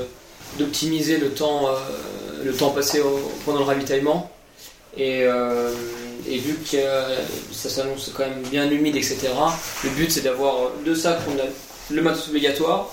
d'optimiser 0.59 1.18
le 1.18 1.31
temps 1.31 1.68
euh, 1.68 1.74
le 2.44 2.52
temps 2.52 2.70
passé 2.70 3.00
au- 3.00 3.31
pendant 3.44 3.59
le 3.61 3.64
ravitaillement. 3.64 4.31
Et, 4.96 5.22
euh, 5.24 5.70
et 6.26 6.38
vu 6.38 6.55
que 6.55 6.76
euh, 6.76 7.18
ça 7.52 7.68
s'annonce 7.68 8.11
quand 8.16 8.24
même 8.26 8.42
bien 8.50 8.68
humide, 8.70 8.96
etc., 8.96 9.29
le 9.85 9.90
but 9.90 10.11
c'est 10.11 10.22
d'avoir 10.22 10.70
deux 10.85 10.94
sacs, 10.96 11.20
on 11.29 11.38
a 11.38 11.44
le 11.90 12.02
matos 12.02 12.29
obligatoire, 12.29 12.90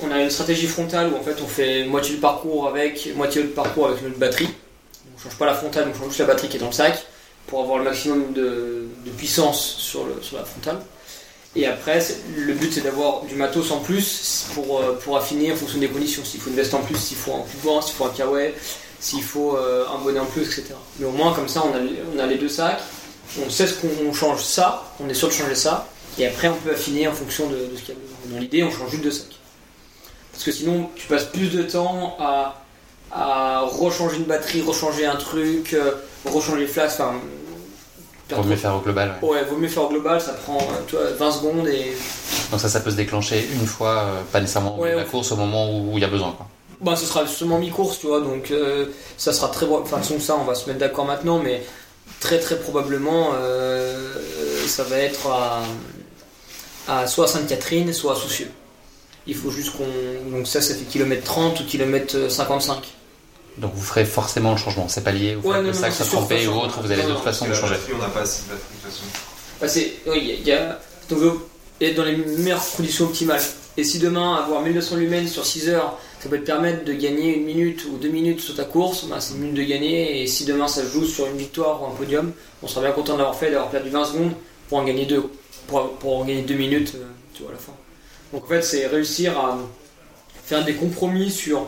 on 0.00 0.10
a 0.10 0.20
une 0.20 0.30
stratégie 0.30 0.66
frontale 0.66 1.12
où 1.12 1.16
en 1.16 1.22
fait 1.22 1.36
on 1.42 1.46
fait 1.46 1.84
moitié 1.84 2.14
du 2.14 2.20
parcours 2.20 2.66
avec, 2.68 3.14
moitié 3.16 3.42
du 3.42 3.48
parcours 3.48 3.88
avec 3.88 4.02
notre 4.02 4.18
batterie. 4.18 4.48
On 5.16 5.20
change 5.20 5.36
pas 5.36 5.46
la 5.46 5.54
frontale, 5.54 5.88
on 5.94 5.98
change 5.98 6.08
juste 6.08 6.20
la 6.20 6.26
batterie 6.26 6.48
qui 6.48 6.56
est 6.56 6.60
dans 6.60 6.66
le 6.66 6.72
sac 6.72 7.04
pour 7.46 7.60
avoir 7.62 7.78
le 7.78 7.84
maximum 7.84 8.32
de, 8.32 8.86
puissance 9.16 9.76
sur, 9.78 10.04
le, 10.04 10.14
la 10.32 10.44
frontale. 10.44 10.78
Et 11.54 11.66
après, 11.66 12.02
le 12.34 12.54
but 12.54 12.72
c'est 12.72 12.80
d'avoir 12.80 13.22
du 13.22 13.34
matos 13.34 13.70
en 13.72 13.80
plus 13.80 14.46
pour, 14.54 14.80
euh, 14.80 14.98
pour 15.04 15.16
affiner 15.18 15.52
en 15.52 15.56
fonction 15.56 15.78
des 15.78 15.88
conditions. 15.88 16.24
S'il 16.24 16.40
faut 16.40 16.48
une 16.48 16.56
veste 16.56 16.72
en 16.72 16.80
plus, 16.80 16.96
s'il 16.96 17.16
faut 17.16 17.34
un 17.34 17.40
coupe-vent, 17.40 17.82
s'il 17.82 17.94
faut 17.94 18.06
un 18.06 18.10
kawaii, 18.10 18.54
s'il 19.00 19.22
faut 19.22 19.56
euh, 19.56 19.84
un 19.94 19.98
bonnet 20.02 20.20
en 20.20 20.24
plus, 20.24 20.42
etc. 20.42 20.68
Mais 20.98 21.06
au 21.06 21.10
moins, 21.10 21.34
comme 21.34 21.48
ça, 21.48 21.62
on 21.66 22.18
a, 22.18 22.26
les- 22.26 22.38
deux 22.38 22.48
sacs, 22.48 22.80
on 23.44 23.50
sait 23.50 23.66
ce 23.66 23.74
qu'on 23.74 23.88
on 24.08 24.14
change 24.14 24.42
ça, 24.42 24.94
on 24.98 25.08
est 25.08 25.14
sûr 25.14 25.28
de 25.28 25.34
changer 25.34 25.54
ça, 25.54 25.88
et 26.18 26.26
après 26.26 26.48
on 26.48 26.54
peut 26.54 26.70
affiner 26.70 27.06
en 27.08 27.12
fonction 27.12 27.48
de, 27.48 27.68
ce 27.76 27.82
qu'il 27.82 27.94
y 27.94 27.98
a. 27.98 28.34
Dans 28.34 28.38
l'idée, 28.40 28.62
on 28.62 28.70
change 28.70 28.90
juste 28.90 29.02
deux 29.02 29.10
sacs. 29.10 29.36
Parce 30.32 30.44
que 30.44 30.52
sinon, 30.52 30.88
tu 30.96 31.06
passes 31.06 31.24
plus 31.24 31.48
de 31.50 31.62
temps 31.62 32.16
à, 32.18 32.62
à 33.12 33.60
rechanger 33.60 34.16
une 34.16 34.24
batterie, 34.24 34.62
rechanger 34.62 35.06
un 35.06 35.16
truc, 35.16 35.74
euh, 35.74 35.92
rechanger 36.24 36.60
les 36.60 36.66
flasques, 36.66 37.00
enfin. 37.00 37.14
Pour 38.28 38.44
mieux 38.46 38.56
faire 38.56 38.74
au 38.74 38.78
global, 38.80 39.14
ouais. 39.22 39.28
Ouais, 39.28 39.44
vaut 39.44 39.56
mieux 39.56 39.68
faire 39.68 39.82
au 39.84 39.88
global, 39.90 40.18
ça 40.20 40.32
prend 40.32 40.56
euh, 40.56 40.80
tu 40.86 40.96
vois, 40.96 41.04
20 41.18 41.32
secondes 41.32 41.68
et. 41.68 41.92
Donc 42.50 42.60
ça, 42.60 42.68
ça 42.70 42.80
peut 42.80 42.90
se 42.90 42.96
déclencher 42.96 43.46
une 43.52 43.66
fois, 43.66 44.04
euh, 44.06 44.20
pas 44.32 44.40
nécessairement 44.40 44.78
au 44.78 44.82
Ouais, 44.82 44.94
la 44.94 45.04
course, 45.04 45.32
au 45.32 45.36
moment 45.36 45.70
où 45.70 45.92
il 45.96 46.00
y 46.00 46.04
a 46.04 46.08
besoin, 46.08 46.32
quoi. 46.32 46.46
Bah, 46.80 46.96
ce 46.96 47.04
sera 47.04 47.24
justement 47.26 47.58
mi-course, 47.58 47.98
tu 48.00 48.06
vois, 48.06 48.20
donc 48.20 48.50
euh, 48.50 48.86
ça 49.18 49.32
sera 49.34 49.48
très. 49.48 49.66
Enfin, 49.66 49.76
de 49.80 49.82
toute 49.82 49.90
façon, 49.90 50.18
ça, 50.18 50.36
on 50.40 50.44
va 50.44 50.54
se 50.54 50.66
mettre 50.66 50.80
d'accord 50.80 51.04
maintenant, 51.04 51.38
mais 51.38 51.62
très 52.20 52.38
très 52.40 52.58
probablement, 52.58 53.32
ça 54.66 54.82
va 54.84 54.96
être 54.96 55.26
à, 55.28 55.62
à 56.88 57.06
soit 57.06 57.26
à 57.26 57.28
Sainte-Catherine, 57.28 57.92
soit 57.92 58.14
à 58.14 58.16
Soucieux. 58.16 58.50
Il 59.26 59.34
faut 59.34 59.50
juste 59.50 59.72
qu'on. 59.76 59.86
Donc, 60.36 60.46
ça, 60.46 60.60
ça 60.60 60.74
fait 60.74 60.84
kilomètre 60.84 61.24
30 61.24 61.60
ou 61.60 61.64
kilomètre 61.64 62.30
55. 62.30 62.78
Donc 63.58 63.72
vous 63.74 63.82
ferez 63.82 64.06
forcément 64.06 64.52
le 64.52 64.56
changement. 64.56 64.88
C'est 64.88 65.04
pas 65.04 65.12
lié 65.12 65.36
au 65.36 65.46
Ouais, 65.46 65.56
fait 65.56 65.58
que 65.58 65.62
non, 65.64 65.68
le 65.68 65.72
sac 65.74 65.92
toute 65.92 66.12
ou 66.14 66.58
autre, 66.58 66.80
vous 66.82 66.90
avez 66.90 67.02
d'autres 67.02 67.22
façons 67.22 67.44
de 67.44 67.50
Parce 67.50 67.60
que 67.60 67.66
changer. 67.68 67.74
la 67.74 67.78
batterie, 67.80 67.92
on 67.96 68.02
n'a 68.02 68.08
pas 68.08 68.20
assez 68.20 68.42
de 68.44 68.48
batterie 68.48 68.64
de 68.70 68.80
toute 68.82 68.90
façon. 68.90 69.04
Bah, 69.60 69.68
c'est, 69.68 69.92
oui, 70.06 70.36
il 70.40 70.46
y 70.48 70.52
a- 70.52 70.80
on 71.10 71.14
veut 71.16 71.32
être 71.82 71.94
dans 71.96 72.04
les 72.04 72.16
meilleures 72.16 72.64
conditions 72.74 73.04
optimales. 73.04 73.42
Et 73.76 73.84
si 73.84 73.98
demain, 73.98 74.36
avoir 74.36 74.62
1200 74.62 74.96
lumens 74.96 75.30
sur 75.30 75.44
6 75.44 75.68
heures, 75.68 75.98
ça 76.22 76.30
peut 76.30 76.38
te 76.38 76.46
permettre 76.46 76.84
de 76.86 76.94
gagner 76.94 77.36
une 77.36 77.44
minute 77.44 77.84
ou 77.92 77.98
deux 77.98 78.08
minutes 78.08 78.40
sur 78.40 78.54
ta 78.54 78.64
course, 78.64 79.04
bah, 79.04 79.16
c'est 79.20 79.34
une 79.34 79.40
minute 79.40 79.56
de 79.56 79.62
gagner. 79.64 80.22
Et 80.22 80.26
si 80.26 80.46
demain 80.46 80.66
ça 80.66 80.82
se 80.82 80.88
joue 80.88 81.04
sur 81.04 81.26
une 81.26 81.36
victoire 81.36 81.82
ou 81.82 81.86
un 81.86 81.94
podium, 81.94 82.32
on 82.62 82.68
sera 82.68 82.80
bien 82.80 82.92
content 82.92 83.18
d'avoir 83.18 83.36
fait, 83.36 83.50
d'avoir 83.50 83.68
perdu 83.68 83.90
20 83.90 84.06
secondes 84.06 84.32
pour 84.70 84.78
en 84.78 84.84
gagner 84.84 85.04
deux, 85.04 85.22
pour, 85.66 85.90
pour 85.98 86.20
en 86.20 86.24
gagner 86.24 86.40
deux 86.40 86.54
minutes, 86.54 86.92
euh, 86.94 87.04
tu 87.34 87.42
vois, 87.42 87.50
à 87.50 87.54
la 87.54 87.60
fin. 87.60 87.72
Donc 88.32 88.44
en 88.44 88.48
fait, 88.48 88.62
c'est 88.62 88.86
réussir 88.86 89.38
à 89.38 89.58
faire 90.44 90.64
des 90.64 90.74
compromis 90.74 91.30
sur 91.30 91.66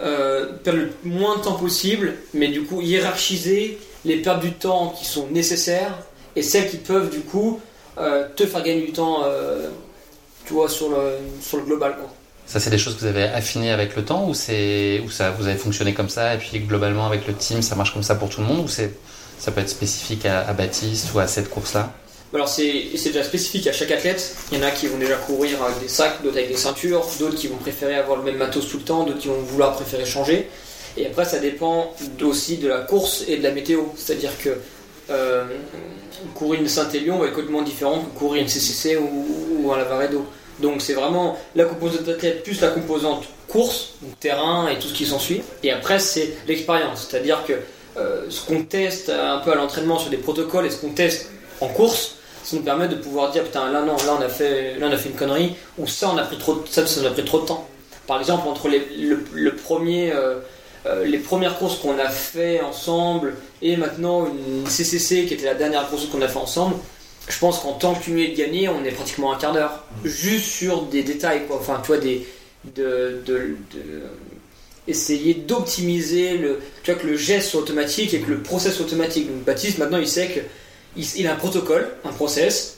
euh, 0.00 0.52
perdre 0.62 0.80
le 0.80 0.92
moins 1.04 1.38
de 1.38 1.42
temps 1.42 1.54
possible, 1.54 2.14
mais 2.34 2.48
du 2.48 2.62
coup 2.64 2.80
hiérarchiser 2.82 3.78
les 4.04 4.18
pertes 4.18 4.40
du 4.40 4.52
temps 4.52 4.94
qui 4.96 5.04
sont 5.04 5.26
nécessaires 5.28 5.98
et 6.36 6.42
celles 6.42 6.70
qui 6.70 6.76
peuvent 6.76 7.10
du 7.10 7.20
coup 7.20 7.60
euh, 7.98 8.28
te 8.36 8.44
faire 8.46 8.62
gagner 8.62 8.82
du 8.82 8.92
temps, 8.92 9.22
euh, 9.24 9.70
tu 10.44 10.52
vois, 10.52 10.68
sur 10.68 10.90
le, 10.90 11.18
sur 11.40 11.56
le 11.56 11.64
global. 11.64 11.96
Ça, 12.46 12.60
c'est 12.60 12.70
des 12.70 12.78
choses 12.78 12.94
que 12.94 13.00
vous 13.00 13.06
avez 13.06 13.24
affinées 13.24 13.72
avec 13.72 13.96
le 13.96 14.04
temps 14.04 14.28
ou 14.28 14.34
c'est 14.34 15.02
ça 15.10 15.30
vous 15.32 15.48
avez 15.48 15.56
fonctionné 15.56 15.94
comme 15.94 16.08
ça 16.08 16.34
et 16.34 16.38
puis 16.38 16.60
globalement 16.60 17.06
avec 17.06 17.26
le 17.26 17.34
team 17.34 17.60
ça 17.60 17.74
marche 17.74 17.92
comme 17.92 18.04
ça 18.04 18.14
pour 18.14 18.28
tout 18.28 18.40
le 18.40 18.46
monde 18.46 18.60
ou 18.60 18.68
c'est 18.68 18.92
ça 19.38 19.50
peut 19.50 19.60
être 19.60 19.68
spécifique 19.68 20.24
à, 20.26 20.46
à 20.46 20.52
Baptiste 20.52 21.12
ou 21.12 21.18
à 21.18 21.26
cette 21.26 21.50
course-là? 21.50 21.92
Alors 22.34 22.48
c'est 22.48 22.90
déjà 23.04 23.22
spécifique 23.22 23.66
à 23.66 23.72
chaque 23.72 23.90
athlète. 23.90 24.34
Il 24.50 24.58
y 24.58 24.60
en 24.60 24.66
a 24.66 24.70
qui 24.70 24.88
vont 24.88 24.98
déjà 24.98 25.16
courir 25.16 25.62
avec 25.62 25.80
des 25.80 25.88
sacs, 25.88 26.22
d'autres 26.22 26.36
avec 26.36 26.48
des 26.48 26.56
ceintures, 26.56 27.06
d'autres 27.18 27.36
qui 27.36 27.46
vont 27.46 27.56
préférer 27.56 27.94
avoir 27.94 28.18
le 28.18 28.24
même 28.24 28.36
matos 28.36 28.68
tout 28.68 28.78
le 28.78 28.82
temps, 28.82 29.04
d'autres 29.04 29.20
qui 29.20 29.28
vont 29.28 29.40
vouloir 29.40 29.76
préférer 29.76 30.04
changer. 30.04 30.48
Et 30.96 31.06
après 31.06 31.24
ça 31.24 31.38
dépend 31.38 31.94
aussi 32.22 32.56
de 32.56 32.68
la 32.68 32.80
course 32.80 33.24
et 33.28 33.36
de 33.36 33.42
la 33.42 33.52
météo. 33.52 33.82
C'est-à-dire 33.96 34.32
que 34.42 34.50
euh, 35.10 35.44
courir 36.34 36.60
une 36.60 36.68
Saint-Élion 36.68 37.18
va 37.18 37.26
être 37.26 37.34
complètement 37.34 37.62
différent 37.62 38.00
que 38.00 38.18
courir 38.18 38.42
une 38.42 38.48
CCC 38.48 38.96
ou, 38.96 39.62
ou 39.62 39.72
un 39.72 39.78
Lavaredo. 39.78 40.26
Donc 40.60 40.82
c'est 40.82 40.94
vraiment 40.94 41.38
la 41.54 41.64
composante 41.64 42.08
athlète 42.08 42.42
plus 42.42 42.60
la 42.60 42.68
composante 42.68 43.24
course, 43.46 43.94
terrain 44.20 44.68
et 44.68 44.78
tout 44.78 44.88
ce 44.88 44.94
qui 44.94 45.06
s'ensuit. 45.06 45.42
Et 45.62 45.70
après 45.70 46.00
c'est 46.00 46.34
l'expérience, 46.48 47.06
c'est-à-dire 47.08 47.44
que 47.46 47.52
euh, 47.98 48.26
ce 48.28 48.44
qu'on 48.46 48.62
teste 48.62 49.10
un 49.10 49.38
peu 49.38 49.52
à 49.52 49.54
l'entraînement 49.54 49.98
sur 49.98 50.10
des 50.10 50.16
protocoles 50.16 50.66
et 50.66 50.70
ce 50.70 50.78
qu'on 50.78 50.90
teste 50.90 51.30
en 51.60 51.68
course, 51.68 52.16
ça 52.44 52.56
nous 52.56 52.62
permet 52.62 52.88
de 52.88 52.94
pouvoir 52.96 53.30
dire 53.32 53.42
putain 53.44 53.70
là 53.72 53.82
non 53.82 53.96
là 53.96 54.16
on 54.18 54.22
a 54.22 54.28
fait 54.28 54.78
là 54.78 54.86
on 54.88 54.92
a 54.92 54.96
fait 54.96 55.08
une 55.08 55.16
connerie 55.16 55.54
ou 55.78 55.86
ça 55.86 56.10
on 56.14 56.16
a 56.18 56.22
pris 56.22 56.38
trop 56.38 56.54
de- 56.54 56.66
ça, 56.68 56.86
ça 56.86 57.00
nous 57.00 57.06
a 57.06 57.10
pris 57.10 57.24
trop 57.24 57.40
de 57.40 57.46
temps. 57.46 57.66
Par 58.06 58.18
exemple 58.20 58.46
entre 58.48 58.68
les, 58.68 58.80
le, 58.98 59.18
le 59.32 59.56
premier 59.56 60.12
euh, 60.12 60.38
euh, 60.86 61.04
les 61.04 61.18
premières 61.18 61.58
courses 61.58 61.76
qu'on 61.80 61.98
a 61.98 62.08
fait 62.08 62.60
ensemble 62.60 63.34
et 63.62 63.76
maintenant 63.76 64.26
une 64.26 64.66
CCC 64.68 65.24
qui 65.26 65.34
était 65.34 65.46
la 65.46 65.54
dernière 65.54 65.88
course 65.88 66.06
qu'on 66.06 66.22
a 66.22 66.28
fait 66.28 66.38
ensemble, 66.38 66.76
je 67.28 67.36
pense 67.40 67.58
qu'en 67.58 67.72
temps 67.72 67.94
cumulé 67.94 68.28
de 68.28 68.36
gagner, 68.36 68.68
on 68.68 68.84
est 68.84 68.92
pratiquement 68.92 69.32
un 69.32 69.36
quart 69.38 69.52
d'heure. 69.52 69.82
Juste 70.04 70.44
sur 70.46 70.82
des 70.82 71.02
détails, 71.02 71.46
quoi. 71.48 71.56
Enfin, 71.56 71.80
tu 71.82 71.88
vois, 71.88 71.98
des, 71.98 72.24
de, 72.76 73.20
de- 73.26 73.56
de- 73.74 74.02
essayer 74.86 75.34
d'optimiser 75.34 76.38
le, 76.38 76.60
tu 76.84 76.92
vois, 76.92 77.00
que 77.00 77.06
le 77.08 77.16
geste 77.16 77.50
soit 77.50 77.60
automatique 77.60 78.14
et 78.14 78.20
que 78.20 78.30
le 78.30 78.38
process 78.42 78.74
soit 78.76 78.86
automatique. 78.86 79.26
Donc, 79.26 79.44
Baptiste, 79.44 79.78
maintenant, 79.78 79.98
il 79.98 80.06
sait 80.06 80.28
que 80.28 80.40
il, 80.96 81.06
il 81.16 81.26
a 81.26 81.32
un 81.32 81.36
protocole, 81.36 81.88
un 82.04 82.12
process. 82.12 82.76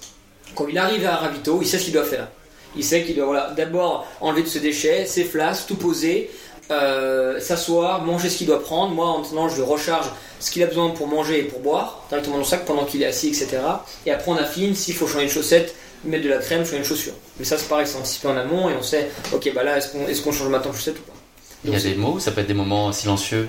Quand 0.54 0.66
il 0.68 0.78
arrive 0.78 1.06
à 1.06 1.14
un 1.14 1.16
ravito, 1.16 1.60
il 1.62 1.66
sait 1.66 1.78
ce 1.78 1.84
qu'il 1.84 1.92
doit 1.92 2.04
faire. 2.04 2.28
Il 2.76 2.84
sait 2.84 3.02
qu'il 3.04 3.16
doit 3.16 3.26
voilà, 3.26 3.50
d'abord 3.56 4.06
enlever 4.20 4.42
de 4.42 4.48
ses 4.48 4.60
déchets, 4.60 5.06
ses 5.06 5.24
flasques, 5.24 5.66
tout 5.68 5.76
poser, 5.76 6.30
euh, 6.70 7.40
s'asseoir, 7.40 8.02
manger 8.02 8.28
ce 8.28 8.38
qu'il 8.38 8.46
doit 8.46 8.62
prendre. 8.62 8.92
Moi, 8.92 9.06
en 9.06 9.22
attendant, 9.22 9.48
je 9.48 9.62
recharge 9.62 10.06
ce 10.40 10.50
qu'il 10.50 10.62
a 10.62 10.66
besoin 10.66 10.90
pour 10.90 11.06
manger 11.06 11.40
et 11.40 11.42
pour 11.44 11.60
boire, 11.60 12.04
directement 12.08 12.36
dans 12.36 12.42
le 12.42 12.46
sac 12.46 12.64
pendant 12.64 12.84
qu'il 12.84 13.02
est 13.02 13.06
assis, 13.06 13.28
etc. 13.28 13.58
Et 14.06 14.12
après, 14.12 14.30
on 14.30 14.36
affine 14.36 14.74
s'il 14.74 14.94
faut 14.94 15.06
changer 15.06 15.24
une 15.24 15.30
chaussette, 15.30 15.74
mettre 16.04 16.24
de 16.24 16.28
la 16.28 16.38
crème, 16.38 16.64
changer 16.64 16.78
une 16.78 16.84
chaussure. 16.84 17.14
Mais 17.38 17.44
ça, 17.44 17.56
c'est 17.56 17.68
pareil, 17.68 17.86
c'est 17.86 17.96
anticipé 17.96 18.28
en 18.28 18.36
amont 18.36 18.68
et 18.68 18.74
on 18.78 18.82
sait, 18.82 19.10
ok, 19.32 19.50
bah 19.54 19.62
là, 19.62 19.78
est-ce 19.78 19.88
qu'on 19.88 20.06
est 20.06 20.22
qu'on 20.22 20.32
change 20.32 20.48
maintenant 20.48 20.70
de 20.70 20.76
chaussette 20.76 20.98
ou 20.98 21.02
pas? 21.02 21.14
Il 21.64 21.72
y 21.72 21.76
a 21.76 21.80
des 21.80 21.94
mots, 21.94 22.18
ça 22.20 22.30
peut 22.30 22.42
être 22.42 22.46
des 22.46 22.54
moments 22.54 22.92
silencieux. 22.92 23.48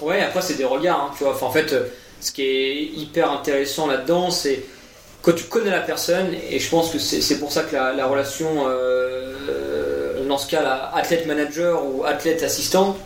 Ouais, 0.00 0.20
après 0.20 0.42
c'est 0.42 0.54
des 0.54 0.64
regards, 0.64 1.10
hein, 1.10 1.14
tu 1.16 1.24
vois. 1.24 1.34
Enfin, 1.34 1.46
en 1.46 1.52
fait, 1.52 1.72
euh, 1.72 1.84
ce 2.20 2.32
qui 2.32 2.42
est 2.42 2.82
hyper 2.84 3.30
intéressant 3.30 3.86
là-dedans, 3.86 4.30
c'est 4.30 4.64
quand 5.22 5.32
tu 5.32 5.44
connais 5.44 5.70
la 5.70 5.80
personne, 5.80 6.28
et 6.50 6.58
je 6.58 6.70
pense 6.70 6.90
que 6.90 6.98
c'est 6.98 7.38
pour 7.38 7.52
ça 7.52 7.62
que 7.62 7.74
la, 7.74 7.92
la 7.92 8.06
relation, 8.06 8.64
euh, 8.66 10.26
dans 10.26 10.38
ce 10.38 10.48
cas, 10.48 10.90
athlète-manager 10.94 11.84
ou 11.84 12.04
athlète-assistant, 12.04 12.96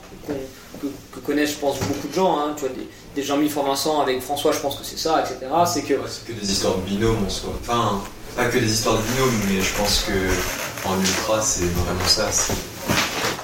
que, 0.80 1.20
connaissent, 1.20 1.52
je 1.52 1.58
pense, 1.58 1.78
beaucoup 1.78 2.08
de 2.08 2.14
gens, 2.14 2.38
hein, 2.38 2.52
tu 2.56 2.62
vois, 2.62 2.70
des, 2.70 2.88
des 3.14 3.22
Jean-Mi 3.22 3.48
Vincent 3.48 4.00
avec 4.00 4.20
François, 4.20 4.52
je 4.52 4.58
pense 4.58 4.76
que 4.76 4.84
c'est 4.84 4.98
ça, 4.98 5.20
etc. 5.20 5.50
C'est 5.66 5.82
que 5.82 5.94
c'est 6.08 6.26
que 6.26 6.32
des 6.32 6.50
histoires 6.50 6.76
de 6.76 6.82
binôme 6.82 7.24
en 7.24 7.30
soi. 7.30 7.52
Enfin, 7.60 8.02
pas 8.36 8.46
que 8.46 8.58
des 8.58 8.72
histoires 8.72 8.96
de 8.96 9.02
binôme, 9.02 9.40
mais 9.48 9.60
je 9.60 9.74
pense 9.76 10.04
que 10.06 10.88
en 10.88 10.98
ultra, 10.98 11.40
c'est 11.40 11.64
vraiment 11.64 12.08
ça. 12.08 12.28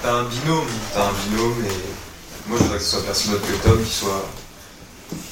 T'as 0.01 0.11
un 0.11 0.23
binôme, 0.23 0.67
t'as 0.93 1.03
un 1.03 1.13
binôme, 1.29 1.63
et 1.65 2.49
moi 2.49 2.57
je 2.57 2.63
voudrais 2.63 2.77
que 2.77 2.83
ce 2.83 2.91
soit 2.91 3.03
personne 3.03 3.31
d'autre 3.33 3.47
que 3.47 3.67
Tom 3.67 3.83
qui 3.83 3.93
soit, 3.93 4.25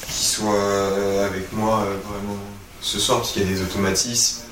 qui 0.08 0.24
soit 0.24 0.54
euh, 0.54 1.26
avec 1.26 1.52
moi 1.52 1.84
euh, 1.86 1.96
vraiment 2.08 2.38
ce 2.80 2.98
soir, 2.98 3.18
parce 3.18 3.32
qu'il 3.32 3.42
y 3.42 3.46
a 3.46 3.48
des 3.48 3.62
automatismes. 3.62 4.42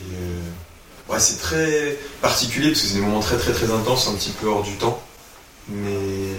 Et 0.00 0.14
euh, 0.14 1.12
ouais, 1.12 1.18
c'est 1.18 1.38
très 1.38 1.96
particulier 2.22 2.68
parce 2.70 2.82
que 2.82 2.88
c'est 2.88 2.94
des 2.94 3.00
moments 3.00 3.20
très 3.20 3.36
très 3.36 3.52
très 3.52 3.70
intenses, 3.70 4.08
un 4.08 4.14
petit 4.14 4.30
peu 4.30 4.46
hors 4.46 4.62
du 4.62 4.76
temps. 4.76 5.02
Mais 5.68 6.30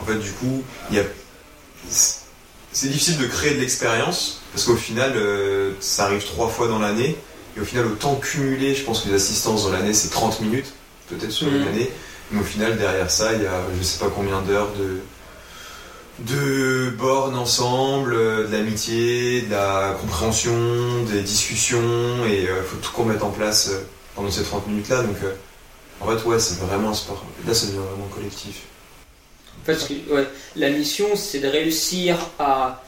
en 0.00 0.04
fait, 0.04 0.18
du 0.18 0.30
coup, 0.32 0.62
il 0.90 0.96
y 0.96 1.00
a 1.00 1.04
c'est 1.88 2.88
difficile 2.88 3.18
de 3.18 3.26
créer 3.26 3.54
de 3.54 3.60
l'expérience 3.60 4.40
parce 4.52 4.64
qu'au 4.64 4.76
final, 4.76 5.14
ça 5.80 6.04
arrive 6.04 6.24
trois 6.24 6.48
fois 6.48 6.68
dans 6.68 6.78
l'année. 6.78 7.16
Et 7.56 7.60
au 7.60 7.64
final, 7.64 7.86
au 7.86 7.94
temps 7.96 8.14
cumulé, 8.16 8.74
je 8.74 8.84
pense 8.84 9.00
que 9.00 9.08
les 9.08 9.14
assistances 9.14 9.64
dans 9.64 9.72
l'année, 9.72 9.92
c'est 9.92 10.08
30 10.08 10.40
minutes, 10.40 10.72
peut-être 11.08 11.30
sur 11.32 11.48
une 11.48 11.60
Mhm. 11.60 11.68
année. 11.68 11.90
Mais 12.30 12.40
au 12.40 12.44
final, 12.44 12.78
derrière 12.78 13.10
ça, 13.10 13.34
il 13.34 13.42
y 13.42 13.46
a 13.46 13.60
je 13.78 13.82
sais 13.82 13.98
pas 13.98 14.08
combien 14.14 14.40
d'heures 14.42 14.72
de, 14.78 15.00
de 16.18 16.90
bornes 16.98 17.36
ensemble, 17.36 18.14
euh, 18.14 18.46
de 18.46 18.52
l'amitié, 18.52 19.42
de 19.42 19.50
la 19.50 19.96
compréhension, 20.00 21.02
des 21.10 21.22
discussions. 21.22 22.24
Et 22.28 22.42
il 22.42 22.64
faut 22.66 22.76
tout 22.82 22.92
qu'on 22.92 23.04
mette 23.04 23.22
en 23.22 23.30
place 23.30 23.68
euh, 23.70 23.80
pendant 24.14 24.30
ces 24.30 24.42
30 24.42 24.66
minutes-là. 24.68 25.02
Donc, 25.02 25.16
euh, 25.24 25.34
en 26.00 26.06
fait, 26.06 26.24
ouais, 26.28 26.38
c'est 26.38 26.58
vraiment 26.60 26.90
un 26.90 26.94
sport. 26.94 27.24
Là, 27.46 27.54
ça 27.54 27.66
devient 27.66 27.78
vraiment 27.78 28.08
collectif. 28.14 28.62
En 29.62 29.64
fait, 29.66 29.78
ce 29.78 29.88
que- 29.88 30.12
ouais, 30.14 30.28
la 30.56 30.70
mission, 30.70 31.06
c'est 31.16 31.38
de 31.40 31.48
réussir 31.48 32.16
à 32.38 32.82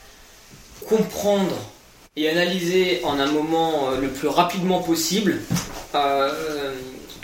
comprendre 0.89 1.55
et 2.17 2.29
analyser 2.29 3.01
en 3.05 3.19
un 3.19 3.27
moment 3.31 3.91
euh, 3.91 4.01
le 4.01 4.09
plus 4.09 4.29
rapidement 4.29 4.81
possible, 4.83 5.41
euh, 5.95 6.73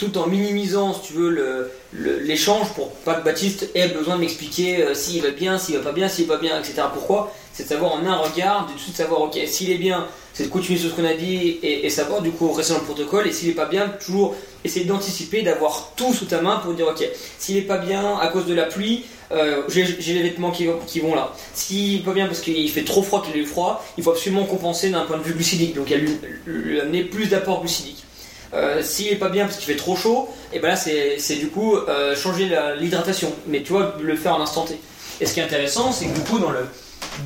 tout 0.00 0.16
en 0.16 0.26
minimisant, 0.26 0.94
si 0.94 1.08
tu 1.08 1.12
veux, 1.12 1.70
l'échange 1.92 2.72
pour 2.74 2.90
pas 2.90 3.14
que 3.14 3.24
Baptiste 3.24 3.68
ait 3.74 3.88
besoin 3.88 4.16
de 4.16 4.20
m'expliquer 4.20 4.82
euh, 4.82 4.94
s'il 4.94 5.22
va 5.22 5.30
bien, 5.30 5.58
s'il 5.58 5.76
va 5.76 5.82
pas 5.82 5.92
bien, 5.92 6.08
s'il 6.08 6.26
va 6.26 6.38
bien, 6.38 6.58
etc. 6.58 6.82
Pourquoi? 6.92 7.32
C'est 7.52 7.64
de 7.64 7.68
savoir 7.68 7.92
en 7.92 8.06
un 8.06 8.16
regard, 8.16 8.66
de 8.66 8.72
tout 8.72 8.90
de 8.90 8.96
savoir, 8.96 9.20
ok, 9.20 9.38
s'il 9.46 9.70
est 9.70 9.76
bien, 9.76 10.06
c'est 10.32 10.44
de 10.44 10.48
continuer 10.48 10.78
sur 10.78 10.90
ce 10.90 10.94
qu'on 10.94 11.04
a 11.04 11.12
dit 11.12 11.58
et, 11.62 11.90
savoir 11.90 12.22
du 12.22 12.30
coup 12.30 12.50
rester 12.50 12.72
dans 12.72 12.78
le 12.80 12.86
protocole, 12.86 13.26
et 13.26 13.32
s'il 13.32 13.50
est 13.50 13.54
pas 13.54 13.66
bien, 13.66 13.88
toujours 14.02 14.34
essayer 14.64 14.86
d'anticiper, 14.86 15.42
d'avoir 15.42 15.92
tout 15.96 16.14
sous 16.14 16.24
ta 16.24 16.40
main 16.40 16.56
pour 16.64 16.72
dire, 16.72 16.86
ok, 16.88 17.06
s'il 17.38 17.58
est 17.58 17.62
pas 17.62 17.76
bien 17.78 18.16
à 18.18 18.28
cause 18.28 18.46
de 18.46 18.54
la 18.54 18.64
pluie, 18.64 19.04
euh, 19.32 19.62
j'ai 19.68 19.84
les 19.84 20.22
vêtements 20.22 20.50
qui, 20.50 20.66
vont- 20.66 21.14
là. 21.14 21.34
S'il 21.52 22.02
pas 22.02 22.12
bien 22.14 22.26
parce 22.26 22.40
qu'il 22.40 22.68
fait 22.70 22.84
trop 22.84 23.02
froid, 23.02 23.22
qu'il 23.22 23.40
a 23.40 23.46
froid, 23.46 23.84
il 23.98 24.02
faut 24.02 24.10
absolument 24.10 24.44
compenser 24.44 24.88
d'un 24.88 25.02
point 25.02 25.18
de 25.18 25.22
vue 25.22 25.34
glucidique. 25.34 25.74
Donc 25.74 25.90
il 25.90 26.18
lui 26.46 26.80
amener 26.80 27.04
plus 27.04 27.26
d'apport 27.26 27.60
glucidique. 27.60 28.04
Euh, 28.52 28.82
S'il 28.82 29.08
est 29.08 29.16
pas 29.16 29.28
bien 29.28 29.44
parce 29.46 29.56
qu'il 29.58 29.66
fait 29.66 29.76
trop 29.78 29.94
chaud, 29.96 30.28
et 30.52 30.58
ben 30.58 30.68
là 30.68 30.76
c'est 30.76 31.36
du 31.36 31.48
coup 31.48 31.76
euh, 31.76 32.16
changer 32.16 32.50
l'hydratation. 32.78 33.32
Mais 33.46 33.62
tu 33.62 33.72
vois, 33.72 33.94
le 34.00 34.16
faire 34.16 34.34
en 34.34 34.40
instant 34.42 34.64
T. 34.64 34.78
Et 35.20 35.26
ce 35.26 35.34
qui 35.34 35.40
est 35.40 35.44
intéressant, 35.44 35.92
c'est 35.92 36.06
que 36.06 36.14
du 36.14 36.20
coup 36.22 36.38
dans 36.38 36.50
le 36.50 36.66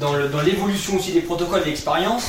dans 0.00 0.12
le- 0.14 0.28
dans 0.28 0.40
l'évolution 0.42 0.96
aussi 0.96 1.12
des 1.12 1.20
protocoles 1.22 1.62
et 1.62 1.66
l'expérience, 1.70 2.24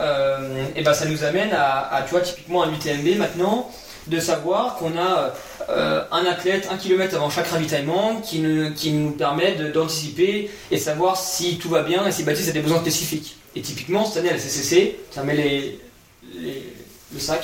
euh, 0.00 0.64
et 0.74 0.82
ben 0.82 0.92
ça 0.92 1.06
nous 1.06 1.24
amène 1.24 1.52
à, 1.52 1.94
à, 1.94 2.02
tu 2.02 2.10
vois 2.10 2.20
typiquement 2.20 2.62
un 2.62 2.72
UTMB 2.72 3.16
maintenant 3.16 3.70
de 4.06 4.20
savoir 4.20 4.76
qu'on 4.76 4.96
a 4.98 5.34
euh, 5.68 6.02
un 6.12 6.24
athlète 6.26 6.68
un 6.70 6.76
kilomètre 6.76 7.16
avant 7.16 7.30
chaque 7.30 7.48
ravitaillement 7.48 8.16
qui 8.20 8.42
qui 8.76 8.92
nous 8.92 9.10
permet 9.12 9.52
d'anticiper 9.72 10.50
et 10.70 10.78
savoir 10.78 11.16
si 11.16 11.56
tout 11.58 11.68
va 11.70 11.82
bien 11.82 12.06
et 12.06 12.12
si 12.12 12.22
Baptiste 12.22 12.50
a 12.50 12.52
des 12.52 12.60
besoins 12.60 12.80
spécifiques. 12.80 13.36
Et 13.56 13.62
typiquement, 13.62 14.04
cette 14.04 14.18
année 14.18 14.28
à 14.30 14.34
la 14.34 14.38
CCC, 14.38 14.98
ça 15.10 15.22
met 15.24 15.34
les- 15.34 15.80
le 17.14 17.18
sac. 17.20 17.42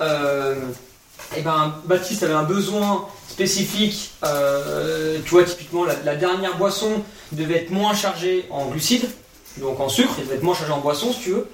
Euh, 0.00 0.54
et 1.36 1.42
ben, 1.42 1.74
Baptiste 1.84 2.22
avait 2.22 2.34
un 2.34 2.44
besoin 2.44 3.06
spécifique. 3.28 4.10
euh, 4.24 5.18
tu 5.24 5.30
vois, 5.30 5.44
typiquement, 5.44 5.84
la, 5.84 6.16
dernière 6.16 6.56
boisson 6.56 7.02
devait 7.32 7.56
être 7.56 7.70
moins 7.70 7.94
chargée 7.94 8.46
en 8.50 8.66
glucides, 8.66 9.08
donc 9.58 9.78
en 9.80 9.88
sucre, 9.88 10.14
il 10.18 10.24
devait 10.24 10.36
être 10.36 10.42
moins 10.42 10.54
chargé 10.54 10.72
en 10.72 10.80
boisson, 10.80 11.12
si 11.12 11.20
tu 11.20 11.30
veux. 11.30 11.48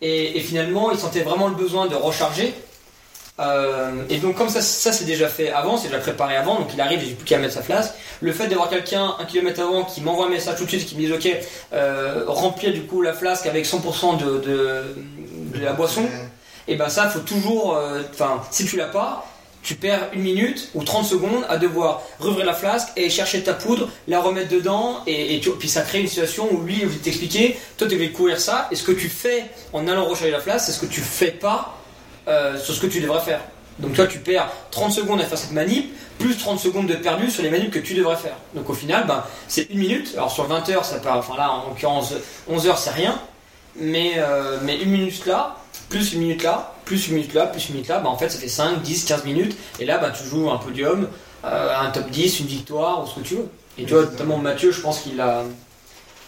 Et, 0.00 0.40
finalement, 0.40 0.90
il 0.90 0.98
sentait 0.98 1.22
vraiment 1.22 1.48
le 1.48 1.54
besoin 1.54 1.86
de 1.86 1.94
recharger. 1.94 2.54
Euh, 3.40 4.02
et 4.10 4.18
donc 4.18 4.36
comme 4.36 4.50
ça, 4.50 4.60
ça 4.60 4.92
c'est 4.92 5.06
déjà 5.06 5.26
fait 5.26 5.50
avant, 5.50 5.78
c'est 5.78 5.88
déjà 5.88 5.98
préparé 5.98 6.36
avant, 6.36 6.60
donc 6.60 6.68
il 6.74 6.80
arrive, 6.82 7.00
j'ai 7.00 7.14
plus 7.14 7.24
qu'à 7.24 7.38
mettre 7.38 7.54
sa 7.54 7.62
flasque. 7.62 7.94
Le 8.20 8.30
fait 8.30 8.46
d'avoir 8.46 8.68
quelqu'un 8.68 9.14
un 9.18 9.24
kilomètre 9.24 9.60
avant 9.62 9.84
qui 9.84 10.02
m'envoie 10.02 10.26
un 10.26 10.28
message 10.28 10.58
tout 10.58 10.64
de 10.64 10.68
suite, 10.68 10.84
qui 10.84 10.96
me 10.96 11.06
dit 11.06 11.12
ok, 11.12 11.28
euh, 11.72 12.24
remplir 12.26 12.74
du 12.74 12.82
coup 12.82 13.00
la 13.00 13.14
flasque 13.14 13.46
avec 13.46 13.64
100% 13.64 14.18
de, 14.18 14.38
de, 14.38 15.58
de 15.58 15.64
la 15.64 15.72
boisson, 15.72 16.02
et 16.68 16.76
ben 16.76 16.88
ça 16.88 17.08
faut 17.08 17.20
toujours, 17.20 17.76
euh, 17.76 18.02
enfin 18.12 18.42
si 18.50 18.64
tu 18.66 18.76
l'as 18.76 18.86
pas, 18.86 19.26
tu 19.62 19.76
perds 19.76 20.08
une 20.12 20.22
minute 20.22 20.70
ou 20.74 20.82
30 20.82 21.06
secondes 21.06 21.44
à 21.48 21.56
devoir 21.56 22.02
rouvrir 22.18 22.44
la 22.44 22.52
flasque 22.52 22.88
et 22.96 23.08
chercher 23.10 23.42
ta 23.44 23.54
poudre, 23.54 23.88
la 24.08 24.20
remettre 24.20 24.48
dedans, 24.48 25.02
et, 25.06 25.38
tu- 25.40 25.50
puis 25.52 25.68
ça 25.68 25.82
crée 25.82 26.00
une 26.00 26.08
situation 26.08 26.48
où 26.52 26.62
lui 26.62 26.78
il 26.82 26.86
veut 26.88 26.98
t'expliquer, 26.98 27.56
toi 27.78 27.86
tu 27.86 27.94
devais 27.94 28.10
courir 28.10 28.40
ça, 28.40 28.66
et 28.72 28.76
ce 28.76 28.82
que 28.82 28.90
tu 28.92 29.08
fais 29.08 29.44
en 29.72 29.86
allant 29.86 30.04
recharger 30.04 30.32
la 30.32 30.40
flasque, 30.40 30.66
c'est 30.66 30.72
ce 30.72 30.80
que 30.80 30.86
tu 30.86 31.00
fais 31.00 31.30
pas 31.30 31.76
euh, 32.26 32.58
sur 32.58 32.74
ce 32.74 32.80
que 32.80 32.86
tu 32.88 33.00
devrais 33.00 33.20
faire. 33.20 33.40
Donc 33.78 33.94
toi 33.94 34.06
tu 34.08 34.18
perds 34.18 34.48
30 34.72 34.92
secondes 34.92 35.20
à 35.20 35.24
faire 35.26 35.38
cette 35.38 35.52
manip, 35.52 35.94
plus 36.18 36.36
30 36.36 36.58
secondes 36.58 36.86
de 36.88 36.94
perdu 36.96 37.30
sur 37.30 37.42
les 37.44 37.50
manips 37.50 37.70
que 37.70 37.78
tu 37.78 37.94
devrais 37.94 38.16
faire. 38.16 38.34
Donc 38.54 38.68
au 38.68 38.74
final, 38.74 39.06
ben, 39.06 39.22
c'est 39.48 39.70
une 39.70 39.78
minute, 39.78 40.12
alors 40.16 40.30
sur 40.32 40.44
20 40.44 40.68
heures 40.70 40.84
ça 40.84 40.98
part, 40.98 41.18
enfin 41.18 41.36
là 41.36 41.52
en 41.52 41.68
l'occurrence 41.68 42.12
11 42.48 42.66
heures 42.66 42.78
c'est 42.78 42.90
rien, 42.90 43.16
mais, 43.76 44.14
euh, 44.16 44.58
mais 44.62 44.76
une 44.82 44.90
minute 44.90 45.24
là, 45.26 45.56
plus 45.92 46.14
une 46.14 46.20
minute 46.20 46.42
là, 46.42 46.72
plus 46.86 47.08
une 47.08 47.16
minute 47.16 47.34
là, 47.34 47.46
plus 47.46 47.68
une 47.68 47.74
minute 47.74 47.88
là, 47.88 47.98
bah 47.98 48.08
en 48.08 48.16
fait 48.16 48.30
ça 48.30 48.38
fait 48.38 48.48
5, 48.48 48.80
10, 48.80 49.04
15 49.04 49.24
minutes, 49.24 49.54
et 49.78 49.84
là 49.84 49.98
bah, 49.98 50.10
tu 50.10 50.26
joues 50.26 50.50
un 50.50 50.56
podium, 50.56 51.06
euh, 51.44 51.76
un 51.78 51.90
top 51.90 52.08
10, 52.08 52.40
une 52.40 52.46
victoire, 52.46 53.04
ou 53.04 53.06
ce 53.06 53.16
que 53.16 53.20
tu 53.20 53.34
veux. 53.34 53.48
Et 53.76 53.84
tu 53.84 53.92
vois, 53.92 54.04
notamment 54.04 54.38
Mathieu, 54.38 54.72
je 54.72 54.80
pense 54.80 55.00
qu'il 55.00 55.20
a, 55.20 55.42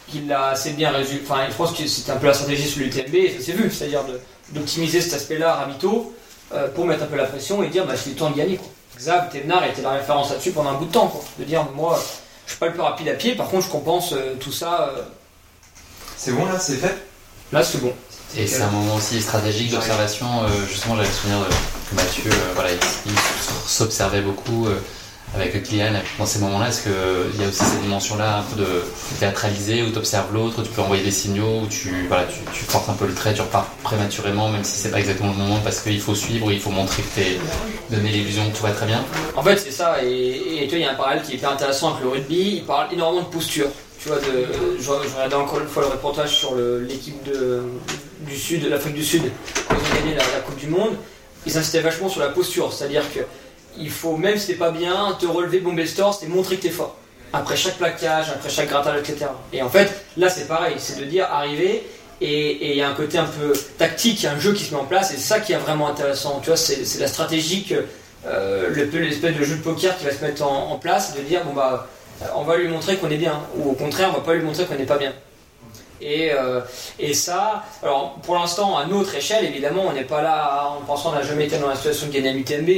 qu'il 0.09 0.31
a 0.31 0.49
assez 0.49 0.73
bien 0.73 0.91
résumé, 0.91 1.23
enfin 1.25 1.47
je 1.49 1.55
pense 1.55 1.73
que 1.73 1.87
c'était 1.87 2.12
un 2.12 2.17
peu 2.17 2.27
la 2.27 2.35
stratégie 2.35 2.69
sur 2.69 2.83
l'UTMB, 2.83 3.15
et 3.15 3.35
ça 3.39 3.43
s'est 3.43 3.53
vu, 3.53 3.71
c'est-à-dire 3.71 4.03
d'optimiser 4.51 5.01
cet 5.01 5.15
aspect-là 5.15 5.53
à 5.55 5.69
euh, 6.53 6.69
pour 6.69 6.85
mettre 6.85 7.05
un 7.05 7.07
peu 7.07 7.17
la 7.17 7.25
pression 7.25 7.62
et 7.62 7.69
dire 7.69 7.87
bah 7.87 7.95
j'ai 7.97 8.11
le 8.11 8.17
temps 8.17 8.31
de 8.31 8.37
gagner 8.37 8.59
quoi. 8.59 8.69
Xav, 8.99 9.31
Thévenard 9.31 9.65
était 9.65 9.81
la 9.81 9.93
référence 9.93 10.29
là-dessus 10.31 10.53
pendant 10.53 10.71
un 10.71 10.75
bout 10.75 10.85
de 10.85 10.93
temps 10.93 11.09
quoi. 11.09 11.23
De 11.39 11.45
dire 11.45 11.65
moi 11.75 11.99
je 12.45 12.51
suis 12.51 12.59
pas 12.61 12.67
le 12.67 12.73
plus 12.73 12.83
rapide 12.83 13.09
à 13.09 13.15
pied, 13.15 13.35
par 13.35 13.49
contre 13.49 13.65
je 13.65 13.71
compense 13.71 14.12
euh, 14.12 14.35
tout 14.39 14.53
ça, 14.53 14.93
C'est 16.19 16.33
bon 16.33 16.45
là, 16.45 16.59
c'est 16.59 16.77
fait? 16.77 16.95
Là 17.51 17.65
c'est 17.65 17.81
bon. 17.81 17.95
Et 18.37 18.47
c'est 18.47 18.62
un 18.62 18.70
moment 18.70 18.97
aussi 18.97 19.20
stratégique 19.22 19.70
d'observation. 19.70 20.26
euh, 20.45 20.49
justement, 20.68 20.97
j'avais 20.97 21.09
le 21.09 21.14
souvenir 21.14 21.39
de, 21.41 21.45
que 21.45 21.95
Mathieu, 21.95 22.30
euh, 22.30 22.53
voilà, 22.55 22.70
il, 22.72 23.12
s'observait 23.66 24.20
beaucoup 24.22 24.66
euh, 24.66 24.74
avec 25.37 25.62
Kylian 25.62 25.93
dans 26.18 26.26
ces 26.26 26.39
moments-là. 26.41 26.68
Est-ce 26.68 26.82
qu'il 26.82 27.41
y 27.41 27.45
a 27.45 27.49
aussi 27.49 27.59
cette 27.64 27.80
dimension-là 27.82 28.39
un 28.39 28.43
peu 28.43 28.57
de 28.61 28.66
théâtraliser 29.20 29.82
où 29.82 29.91
tu 29.91 29.99
observes 29.99 30.32
l'autre, 30.35 30.62
tu 30.62 30.70
peux 30.70 30.82
envoyer 30.82 31.03
des 31.05 31.11
signaux, 31.12 31.61
où 31.62 31.66
tu, 31.66 32.07
voilà, 32.09 32.24
tu, 32.24 32.39
tu 32.59 32.64
portes 32.64 32.89
un 32.89 32.95
peu 32.95 33.07
le 33.07 33.14
trait, 33.14 33.35
tu 33.35 33.41
repars 33.41 33.66
prématurément, 33.85 34.49
même 34.49 34.64
si 34.64 34.76
c'est 34.78 34.91
pas 34.91 34.99
exactement 35.01 35.30
le 35.30 35.39
moment 35.39 35.61
parce 35.62 35.80
qu'il 35.80 36.01
faut 36.01 36.14
suivre, 36.14 36.51
il 36.53 36.61
faut 36.61 36.70
montrer 36.70 37.03
que 37.03 37.14
t'es 37.20 37.39
donné 37.91 38.11
l'illusion 38.11 38.51
que 38.51 38.57
tout 38.57 38.62
va 38.64 38.72
très 38.72 38.87
bien. 38.87 39.05
En 39.37 39.43
fait, 39.43 39.57
c'est 39.59 39.70
ça, 39.72 40.03
et, 40.03 40.59
tu 40.62 40.68
vois, 40.70 40.78
il 40.78 40.82
y 40.82 40.85
a 40.85 40.91
un 40.93 40.95
parallèle 40.97 41.22
qui 41.22 41.35
est 41.37 41.45
intéressant 41.45 41.91
avec 41.93 42.03
le 42.03 42.11
rugby, 42.11 42.57
il 42.59 42.64
parle 42.64 42.93
énormément 42.93 43.22
de 43.24 43.32
posture. 43.32 43.68
Tu 44.01 44.09
vois, 44.09 44.18
de, 44.18 44.76
je, 44.78 44.91
regardais 44.91 45.35
encore 45.37 45.61
une 45.61 45.68
fois 45.68 45.82
le 45.85 45.89
reportage 45.89 46.37
sur 46.37 46.55
le- 46.55 46.80
l'équipe 46.80 47.22
de- 47.24 47.62
du 48.25 48.37
Sud, 48.37 48.68
l'Afrique 48.68 48.95
du 48.95 49.05
Sud, 49.05 49.22
quand 49.68 49.77
ils 49.77 49.93
ont 49.93 50.01
gagné 50.01 50.16
la, 50.16 50.41
Coupe 50.41 50.57
du 50.57 50.66
Monde. 50.66 50.97
Ils 51.47 51.57
insistaient 51.57 51.81
vachement 51.81 52.09
sur 52.09 52.20
la 52.20 52.29
posture, 52.29 52.72
c'est-à-dire 52.72 53.03
que 53.12 53.20
il 53.77 53.91
faut, 53.91 54.16
même 54.16 54.39
si 54.39 54.49
t'es 54.49 54.55
pas 54.55 54.70
bien, 54.70 55.16
te 55.18 55.27
relever, 55.27 55.61
bomber 55.61 55.83
le 55.83 55.89
store, 55.89 56.14
c'est 56.14 56.29
montrer 56.29 56.57
que 56.57 56.62
t'es 56.62 56.70
fort. 56.70 56.97
Après 57.33 57.57
chaque 57.57 57.77
plaquage, 57.77 58.31
après 58.31 58.49
chaque 58.49 58.68
grattage, 58.68 59.01
etc. 59.01 59.27
Et 59.53 59.62
en 59.62 59.68
fait, 59.68 60.05
là 60.16 60.29
c'est 60.29 60.47
pareil, 60.47 60.77
c'est 60.79 60.99
de 60.99 61.05
dire 61.05 61.27
arriver, 61.31 61.85
et 62.20 62.70
il 62.70 62.77
y 62.77 62.83
a 62.83 62.89
un 62.89 62.95
côté 62.95 63.18
un 63.18 63.25
peu 63.27 63.53
tactique, 63.77 64.22
il 64.22 64.25
y 64.25 64.29
a 64.29 64.33
un 64.33 64.39
jeu 64.39 64.53
qui 64.53 64.64
se 64.64 64.72
met 64.72 64.81
en 64.81 64.85
place, 64.85 65.11
et 65.11 65.14
c'est 65.14 65.20
ça 65.20 65.41
qui 65.41 65.53
est 65.53 65.57
vraiment 65.57 65.89
intéressant. 65.89 66.41
Tu 66.41 66.47
vois, 66.47 66.57
c'est 66.57 67.01
la 67.01 67.09
stratégie 67.09 67.64
que 67.64 67.85
euh, 68.27 68.70
l'espèce 68.93 69.37
de 69.37 69.45
jeu 69.45 69.57
de 69.57 69.62
poker 69.62 69.99
qui 69.99 70.05
va 70.05 70.12
se 70.12 70.25
mettre 70.25 70.45
en, 70.45 70.70
en 70.70 70.79
place, 70.79 71.14
de 71.14 71.20
dire 71.20 71.45
bon 71.45 71.53
bah 71.53 71.89
on 72.37 72.45
va 72.45 72.57
lui 72.57 72.68
montrer 72.68 72.97
qu'on 72.97 73.11
est 73.11 73.18
bien, 73.18 73.43
ou 73.57 73.70
au 73.70 73.75
contraire 73.75 74.11
on 74.11 74.18
va 74.18 74.25
pas 74.25 74.35
lui 74.35 74.43
montrer 74.43 74.64
qu'on 74.64 74.77
n'est 74.77 74.87
pas 74.87 74.99
bien. 74.99 75.12
Et, 76.01 76.33
euh, 76.33 76.61
et 76.99 77.15
ça, 77.15 77.65
alors 77.83 78.17
pour 78.23 78.35
l'instant 78.35 78.77
à 78.77 78.87
notre 78.87 79.15
échelle 79.15 79.45
évidemment 79.45 79.85
on 79.87 79.93
n'est 79.93 80.05
pas 80.05 80.23
là 80.23 80.69
en 80.77 80.85
pensant 80.85 81.11
qu'on 81.11 81.17
n'a 81.17 81.23
jamais 81.23 81.47
été 81.47 81.57
dans 81.59 81.69
la 81.69 81.77
situation 81.77 82.09
de 82.09 82.13
gagner 82.13 82.31
un 82.31 82.37
UTMB, 82.37 82.71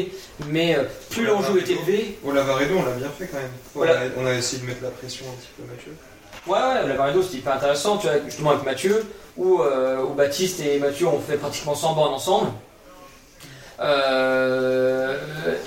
mais 0.49 0.77
euh, 0.77 0.85
plus 1.11 1.25
l'enjeu 1.25 1.59
est 1.59 1.71
élevé, 1.71 2.19
Au 2.25 2.33
Lavaredo, 2.33 2.75
on 2.79 2.85
l'a 2.85 2.93
bien 2.93 3.09
fait 3.19 3.27
quand 3.27 3.39
même. 3.39 3.51
Voilà. 3.75 3.95
On, 4.17 4.21
a, 4.21 4.25
on 4.25 4.27
a 4.27 4.35
essayé 4.35 4.62
de 4.62 4.67
mettre 4.67 4.83
la 4.83 4.91
pression 4.91 5.25
un 5.27 5.41
petit 5.41 5.49
peu, 5.57 5.62
Mathieu. 5.64 5.97
Ouais, 6.47 6.59
ouais, 6.59 6.89
la 6.89 6.95
Varido 6.95 7.23
c'était 7.23 7.39
hyper 7.39 7.55
intéressant, 7.55 7.97
tu 7.97 8.07
vois, 8.07 8.17
justement 8.25 8.51
avec 8.51 8.64
Mathieu, 8.64 9.05
où, 9.37 9.61
euh, 9.61 10.03
où 10.03 10.14
Baptiste 10.14 10.61
et 10.61 10.79
Mathieu 10.79 11.09
ont 11.09 11.21
fait 11.21 11.37
pratiquement 11.37 11.75
100 11.75 11.95
bornes 11.95 12.14
ensemble. 12.14 12.51
Euh, 13.81 15.16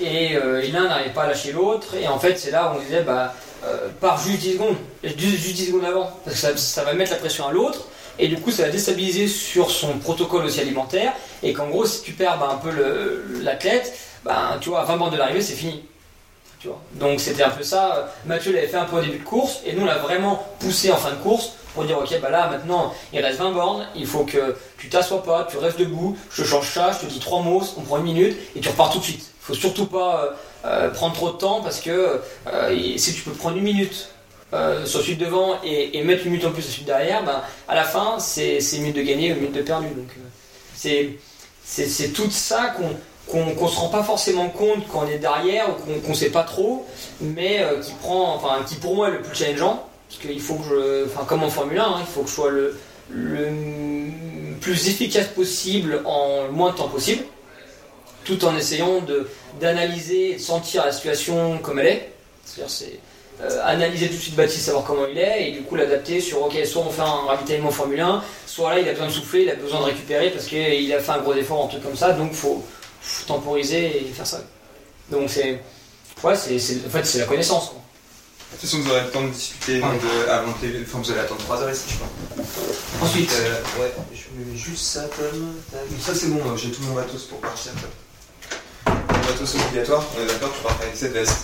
et, 0.00 0.36
euh, 0.36 0.62
et 0.62 0.68
l'un 0.68 0.88
n'arrivait 0.88 1.10
pas 1.10 1.22
à 1.22 1.28
lâcher 1.28 1.52
l'autre, 1.52 1.94
et 1.94 2.08
en 2.08 2.18
fait 2.18 2.38
c'est 2.38 2.50
là 2.50 2.72
où 2.72 2.78
on 2.78 2.80
disait, 2.82 3.02
bah, 3.02 3.34
euh, 3.64 3.88
pars 4.00 4.20
juste 4.20 4.40
10 4.40 4.52
secondes, 4.54 4.76
juste, 5.04 5.36
juste 5.36 5.56
10 5.56 5.66
secondes 5.66 5.84
avant, 5.84 6.10
parce 6.24 6.40
que 6.40 6.56
ça, 6.56 6.84
va 6.84 6.92
mettre 6.94 7.12
la 7.12 7.18
pression 7.18 7.46
à 7.46 7.52
l'autre, 7.52 7.86
et 8.18 8.26
du 8.26 8.36
coup 8.40 8.50
ça 8.50 8.64
va 8.64 8.70
déstabiliser 8.70 9.28
sur 9.28 9.70
son 9.70 9.98
protocole 9.98 10.44
aussi 10.44 10.60
alimentaire, 10.60 11.12
et 11.42 11.52
qu'en 11.52 11.68
gros 11.68 11.86
si 11.86 12.02
tu 12.02 12.12
perds 12.12 12.38
bah, 12.38 12.50
un 12.52 12.56
peu 12.56 12.70
l'athlète, 13.42 13.96
bah, 14.24 14.58
tu 14.60 14.70
vois, 14.70 14.80
à 14.80 14.84
20 14.84 14.96
bornes 14.96 15.12
de 15.12 15.16
l'arrivée 15.16 15.42
c'est 15.42 15.54
fini. 15.54 15.84
Tu 16.58 16.68
vois. 16.68 16.80
Donc 16.92 17.20
c'était 17.20 17.42
un 17.42 17.48
peu 17.48 17.62
ça. 17.62 18.12
Mathieu 18.26 18.52
l'avait 18.52 18.66
fait 18.66 18.76
un 18.76 18.84
peu 18.84 18.96
au 18.96 19.00
début 19.00 19.20
de 19.20 19.24
course. 19.24 19.60
Et 19.64 19.72
nous 19.72 19.80
on 19.80 19.86
l'a 19.86 19.96
vraiment 19.96 20.46
poussé 20.58 20.92
en 20.92 20.96
fin 20.98 21.12
de 21.12 21.16
course 21.16 21.52
pour 21.74 21.84
dire 21.84 21.98
ok 21.98 22.20
bah 22.20 22.30
là 22.30 22.48
maintenant 22.48 22.92
il 23.12 23.20
reste 23.20 23.38
20 23.38 23.52
bornes, 23.52 23.86
il 23.94 24.06
faut 24.06 24.24
que 24.24 24.56
tu 24.78 24.88
t'assois 24.88 25.22
pas, 25.22 25.46
tu 25.50 25.58
restes 25.58 25.78
debout, 25.78 26.16
je 26.30 26.44
change 26.44 26.70
ça, 26.72 26.90
je 26.92 27.06
te 27.06 27.10
dis 27.10 27.20
trois 27.20 27.40
mots, 27.42 27.62
on 27.76 27.82
prend 27.82 27.98
une 27.98 28.04
minute 28.04 28.36
et 28.56 28.60
tu 28.60 28.68
repars 28.68 28.90
tout 28.90 28.98
de 28.98 29.04
suite. 29.04 29.30
Faut 29.40 29.54
surtout 29.54 29.86
pas 29.86 30.24
euh, 30.24 30.30
euh, 30.64 30.90
prendre 30.90 31.14
trop 31.14 31.30
de 31.30 31.36
temps 31.36 31.60
parce 31.62 31.80
que 31.80 32.20
euh, 32.46 32.96
si 32.96 33.14
tu 33.14 33.22
peux 33.22 33.32
prendre 33.32 33.56
une 33.56 33.64
minute 33.64 34.08
sur 34.84 35.00
celui 35.00 35.14
de 35.14 35.24
devant 35.24 35.58
et, 35.62 35.96
et 35.96 36.02
mettre 36.02 36.24
une 36.24 36.32
minute 36.32 36.46
en 36.46 36.50
plus 36.50 36.62
sur 36.62 36.72
celui 36.72 36.82
de 36.82 36.88
derrière, 36.88 37.24
ben, 37.24 37.40
à 37.68 37.74
la 37.74 37.84
fin 37.84 38.18
c'est 38.18 38.58
une 38.58 38.82
minute 38.82 38.96
de 38.96 39.02
gagné 39.02 39.30
ou 39.30 39.34
une 39.34 39.40
minute 39.42 39.56
de 39.56 39.62
perdu. 39.62 39.86
Donc 39.88 40.08
c'est 41.64 42.12
tout 42.12 42.30
ça 42.30 42.74
qu'on 42.76 42.96
qu'on 43.26 43.54
qu'on 43.54 43.68
se 43.68 43.78
rend 43.78 43.88
pas 43.88 44.02
forcément 44.02 44.48
compte 44.48 44.88
quand 44.88 45.04
on 45.04 45.08
est 45.08 45.18
derrière 45.18 45.68
ou 45.70 45.72
qu'on 45.74 46.00
qu'on 46.00 46.14
sait 46.14 46.30
pas 46.30 46.42
trop, 46.42 46.84
mais 47.20 47.64
qui 47.82 47.92
prend, 48.02 48.34
enfin 48.34 48.64
qui 48.66 48.74
pour 48.74 48.96
moi 48.96 49.08
est 49.08 49.12
le 49.12 49.22
plus 49.22 49.36
challengeant, 49.36 49.88
parce 50.10 50.22
qu'il 50.22 50.40
faut 50.40 50.56
que 50.56 50.64
je, 50.64 51.04
enfin 51.06 51.24
comme 51.24 51.44
en 51.44 51.50
Formule 51.50 51.78
1, 51.78 51.84
hein, 51.84 51.96
il 52.00 52.06
faut 52.06 52.22
que 52.22 52.28
je 52.28 52.34
sois 52.34 52.50
le, 52.50 52.76
le 53.10 53.48
plus 54.60 54.88
efficace 54.88 55.28
possible 55.28 56.02
en 56.04 56.46
le 56.46 56.50
moins 56.50 56.72
de 56.72 56.76
temps 56.76 56.88
possible, 56.88 57.22
tout 58.24 58.44
en 58.44 58.56
essayant 58.56 59.00
d'analyser, 59.60 60.34
de 60.34 60.40
sentir 60.40 60.84
la 60.84 60.90
situation 60.90 61.58
comme 61.58 61.78
elle 61.78 61.86
est. 61.86 62.12
C'est-à-dire 62.44 62.70
c'est 62.70 62.98
euh, 63.42 63.60
analyser 63.64 64.08
tout 64.08 64.16
de 64.16 64.20
suite 64.20 64.34
Baptiste, 64.34 64.66
savoir 64.66 64.82
comment 64.82 65.06
il 65.06 65.16
est, 65.16 65.48
et 65.48 65.52
du 65.52 65.62
coup 65.62 65.76
l'adapter 65.76 66.20
sur 66.20 66.42
ok, 66.42 66.58
soit 66.66 66.82
on 66.82 66.90
fait 66.90 67.02
un 67.02 67.26
ravitaillement 67.28 67.70
Formule 67.70 68.00
1, 68.00 68.24
soit 68.46 68.74
là 68.74 68.80
il 68.80 68.88
a 68.88 68.92
besoin 68.92 69.06
de 69.06 69.12
souffler, 69.12 69.42
il 69.42 69.50
a 69.50 69.54
besoin 69.54 69.78
de 69.78 69.84
récupérer 69.84 70.30
parce 70.30 70.46
qu'il 70.46 70.92
a 70.92 70.98
fait 70.98 71.12
un 71.12 71.18
gros 71.18 71.34
effort, 71.34 71.66
un 71.66 71.68
truc 71.68 71.84
comme 71.84 71.96
ça, 71.96 72.14
donc 72.14 72.32
faut 72.32 72.64
faut 73.00 73.26
temporiser 73.26 74.02
et 74.02 74.04
faire 74.12 74.26
ça. 74.26 74.40
Donc 75.08 75.30
c'est. 75.30 75.60
Ouais, 76.22 76.34
c'est, 76.34 76.56
en 76.56 76.90
fait, 76.90 77.06
c'est 77.06 77.20
la 77.20 77.24
connaissance. 77.24 77.72
De 78.52 78.56
toute 78.58 78.68
façon, 78.68 78.82
vous 78.82 78.90
aurez 78.90 79.02
le 79.04 79.10
temps 79.10 79.22
de 79.22 79.28
discuter 79.30 79.80
donc, 79.80 80.00
de- 80.02 80.28
avant 80.28 80.52
que 80.52 80.66
les- 80.66 80.82
Enfin, 80.82 80.98
vous 80.98 81.10
allez 81.12 81.20
attendre 81.20 81.40
3 81.42 81.62
heures 81.62 81.70
ici, 81.70 81.84
je 81.90 81.94
crois. 81.96 82.08
Ensuite, 83.00 83.30
Euh, 83.32 83.62
ouais, 83.80 83.94
je 84.12 84.20
mets 84.52 84.56
juste 84.58 84.82
ça, 84.84 85.02
Tom. 85.04 85.54
Tac. 85.70 85.80
Ça, 86.04 86.14
c'est 86.14 86.26
bon, 86.26 86.56
j'ai 86.56 86.70
tout 86.70 86.82
mon 86.82 86.94
matos 86.94 87.24
pour 87.24 87.40
partir. 87.40 87.72
Mon 88.86 88.92
matos 89.18 89.54
obligatoire, 89.54 90.04
on 90.16 90.22
est 90.22 90.26
d'accord, 90.26 90.52
tu 90.54 90.62
pars 90.62 90.76
avec 90.82 90.96
cette 90.96 91.12
veste. 91.12 91.36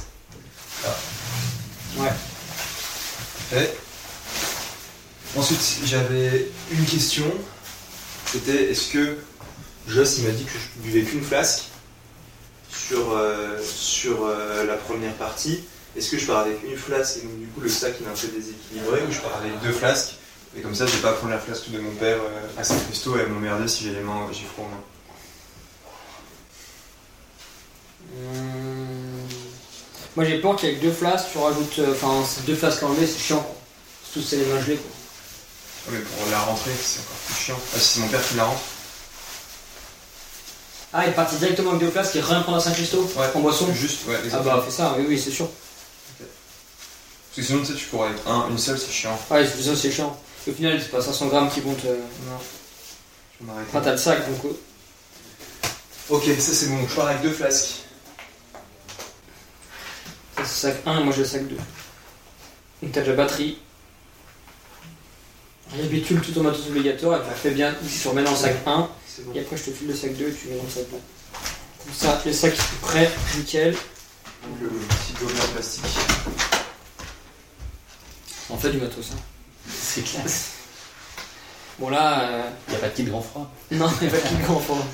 Ouais. 1.96 2.10
Et 3.54 3.70
ensuite, 5.38 5.78
j'avais 5.84 6.48
une 6.72 6.84
question. 6.84 7.32
C'était 8.32 8.70
est-ce 8.72 8.88
que 8.92 9.16
Joss, 9.88 10.18
il 10.18 10.24
m'a 10.24 10.30
dit 10.32 10.44
que 10.44 10.50
je 10.50 10.82
buvais 10.82 11.02
qu'une 11.08 11.22
flasque 11.24 11.62
sur, 12.70 13.12
euh, 13.12 13.58
sur 13.64 14.26
euh, 14.26 14.66
la 14.66 14.74
première 14.74 15.14
partie? 15.14 15.64
Est-ce 15.96 16.10
que 16.10 16.18
je 16.18 16.26
pars 16.26 16.38
avec 16.40 16.58
une 16.64 16.76
flasque 16.76 17.18
et 17.18 17.20
donc 17.22 17.38
du 17.38 17.46
coup 17.46 17.60
le 17.60 17.68
sac 17.68 17.94
il 18.00 18.06
est 18.06 18.10
un 18.10 18.12
peu 18.12 18.26
déséquilibré 18.28 19.00
ou 19.08 19.12
je 19.12 19.20
pars 19.20 19.36
avec 19.40 19.58
deux 19.62 19.72
flasques 19.72 20.14
et 20.56 20.60
comme 20.60 20.74
ça 20.74 20.86
je 20.86 20.92
vais 20.92 20.98
pas 21.02 21.12
prendre 21.12 21.32
la 21.32 21.38
flasque 21.38 21.70
de 21.70 21.78
mon 21.78 21.92
père 21.92 22.18
euh, 22.18 22.60
à 22.60 22.64
Saint-Christo 22.64 23.16
et 23.16 23.20
elle 23.20 23.28
m'emmerder 23.28 23.66
si 23.68 23.84
j'ai 23.84 23.92
les 23.92 24.00
mains, 24.00 24.28
j'ai 24.32 24.44
froid 24.44 24.66
aux 24.66 24.68
mains. 24.68 24.82
Hum, 28.34 29.28
Moi 30.16 30.24
j'ai 30.24 30.38
peur 30.40 30.56
qu'avec 30.56 30.80
deux 30.80 30.92
flasques, 30.92 31.26
tu 31.32 31.38
rajoutes. 31.38 31.78
euh, 31.78 31.92
Enfin, 31.92 32.22
deux 32.46 32.54
flasques 32.54 32.82
à 32.82 32.86
enlever, 32.86 33.06
c'est 33.06 33.18
chiant. 33.18 33.40
quoi. 33.40 33.54
Surtout 34.04 34.20
si 34.22 34.28
c'est 34.28 34.36
les 34.36 34.46
mains 34.46 34.60
gelées. 34.60 34.76
Quoi. 34.76 34.90
Ah, 35.88 35.90
mais 35.92 35.98
pour 36.00 36.30
la 36.30 36.38
rentrée 36.40 36.70
c'est 36.82 37.00
encore 37.00 37.16
plus 37.26 37.34
chiant. 37.44 37.58
Ah 37.74 37.78
si 37.78 37.84
c'est 37.94 38.00
mon 38.00 38.08
père 38.08 38.26
qui 38.26 38.34
la 38.36 38.44
rentre. 38.44 38.60
Ah, 40.92 41.04
il 41.04 41.10
est 41.10 41.14
parti 41.14 41.36
directement 41.36 41.70
avec 41.70 41.82
deux 41.82 41.90
flasques 41.90 42.16
et 42.16 42.20
rien 42.20 42.40
prendre 42.40 42.58
à 42.58 42.60
Saint-Christo 42.60 43.10
Ouais. 43.16 43.26
En 43.34 43.40
boisson 43.40 43.72
Juste, 43.74 44.06
ouais, 44.06 44.16
Ah 44.32 44.38
bah, 44.38 44.62
fais 44.64 44.70
ça, 44.74 44.94
oui, 44.98 45.04
oui, 45.08 45.20
c'est 45.22 45.30
sûr. 45.30 45.48
Parce 47.36 47.48
que 47.48 47.52
sinon 47.52 47.60
tu 47.60 47.72
sais 47.72 47.78
tu 47.78 47.86
cours 47.86 48.04
avec 48.06 48.16
un, 48.26 48.48
une 48.48 48.56
seule 48.58 48.78
c'est 48.78 48.90
chiant. 48.90 49.18
Ouais, 49.30 49.46
c'est 49.46 49.76
c'est 49.76 49.90
chiant. 49.92 50.18
Au 50.48 50.52
final, 50.52 50.80
c'est 50.80 50.90
pas 50.90 51.02
500 51.02 51.26
grammes 51.26 51.50
qui 51.50 51.60
vont 51.60 51.74
te. 51.74 51.86
Non. 51.88 51.92
Je 53.40 53.44
vais 53.46 53.52
m'arrêter. 53.52 53.68
Enfin, 53.68 53.80
t'as 53.82 53.90
le 53.92 53.98
sac 53.98 54.26
donc. 54.30 54.44
euh, 54.44 54.56
Ok, 56.08 56.22
ça 56.38 56.52
c'est 56.54 56.68
bon, 56.68 56.78
je 56.88 56.94
pars 56.94 57.08
avec 57.08 57.20
deux 57.20 57.32
flasques. 57.32 57.82
Ça, 60.36 60.44
c'est 60.44 60.68
le 60.68 60.74
sac 60.74 60.82
1 60.86 61.00
et 61.00 61.04
moi 61.04 61.12
j'ai 61.12 61.22
le 61.22 61.26
sac 61.28 61.46
2. 61.48 61.56
Donc 62.82 62.92
t'as 62.92 63.00
déjà 63.00 63.12
batterie. 63.14 63.58
Réhabitule 65.74 66.20
tout 66.20 66.30
ton 66.32 66.42
matos 66.44 66.68
obligatoire 66.68 67.20
et 67.20 67.22
puis 67.28 67.38
fais 67.42 67.50
bien, 67.50 67.74
tu 67.74 68.08
remets 68.08 68.22
dans 68.22 68.30
le 68.30 68.36
sac 68.36 68.54
1 68.64 68.88
C'est 69.08 69.26
bon. 69.26 69.32
et 69.34 69.40
après 69.40 69.56
je 69.56 69.64
te 69.64 69.70
file 69.72 69.88
le 69.88 69.94
sac 69.96 70.16
2 70.16 70.28
et 70.28 70.32
tu 70.32 70.46
mets 70.48 70.56
dans 70.56 70.62
le 70.62 70.70
sac 70.70 70.84
2. 70.90 70.96
Comme 71.84 71.94
ça, 71.94 72.22
les 72.24 72.32
sacs 72.32 72.56
sont 72.56 72.62
prêts, 72.82 73.10
nickel. 73.36 73.72
Donc, 73.72 74.60
le 74.62 74.68
petit 74.68 75.12
gobelet 75.20 75.40
en 75.40 75.48
plastique. 75.52 75.82
On 78.50 78.56
fait 78.56 78.70
du 78.70 78.78
matos. 78.78 79.10
Hein. 79.12 79.18
C'est 79.68 80.02
classe. 80.02 80.52
Bon 81.78 81.90
là, 81.90 82.20
euh, 82.22 82.42
Il 82.68 82.70
n'y 82.70 82.76
a 82.76 82.80
pas 82.80 82.88
de 82.88 82.94
kit 82.94 83.04
grand 83.04 83.20
froid. 83.20 83.50
non, 83.72 83.90
il 84.00 84.08
va 84.08 84.18
plus 84.18 84.44
grand 84.44 84.58
fort. 84.60 84.84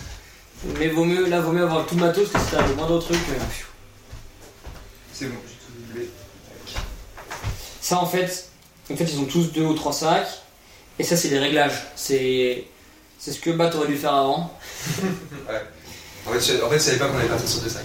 Mais 0.79 0.89
vaut 0.89 1.05
mieux, 1.05 1.29
là, 1.29 1.41
vaut 1.41 1.53
mieux 1.53 1.63
avoir 1.63 1.87
tout 1.87 1.95
le 1.97 2.01
matos 2.01 2.29
que 2.29 2.39
si 2.39 2.45
t'as 2.51 2.67
le 2.67 2.75
moindre 2.75 2.99
truc. 3.01 3.17
euh. 3.17 3.39
C'est 5.13 5.27
bon, 5.27 5.37
j'ai 5.47 5.55
tout 5.55 5.73
doublé. 5.87 6.09
Ça 7.81 7.99
en 7.99 8.07
fait, 8.07 8.49
en 8.91 8.97
fait 8.97 9.05
ils 9.05 9.19
ont 9.19 9.25
tous 9.27 9.53
deux 9.53 9.63
ou 9.65 9.75
trois 9.75 9.93
sacs. 9.93 10.29
Et 10.99 11.05
ça 11.05 11.17
c'est 11.17 11.29
des 11.29 11.39
réglages. 11.39 11.83
C'est 11.97 12.65
c'est 13.19 13.33
ce 13.33 13.41
que 13.41 13.51
Bat 13.51 13.75
aurait 13.77 13.89
dû 13.89 13.97
faire 13.97 14.15
avant. 14.15 14.53
En 16.25 16.31
fait, 16.31 16.41
je, 16.41 16.63
en 16.63 16.69
fait, 16.71 16.77
je 16.77 16.83
savais 16.85 16.99
pas 16.99 17.09
qu'on 17.09 17.19
allait 17.19 17.27
partir 17.27 17.49
sur 17.49 17.61
deux 17.63 17.69
sacs. 17.69 17.83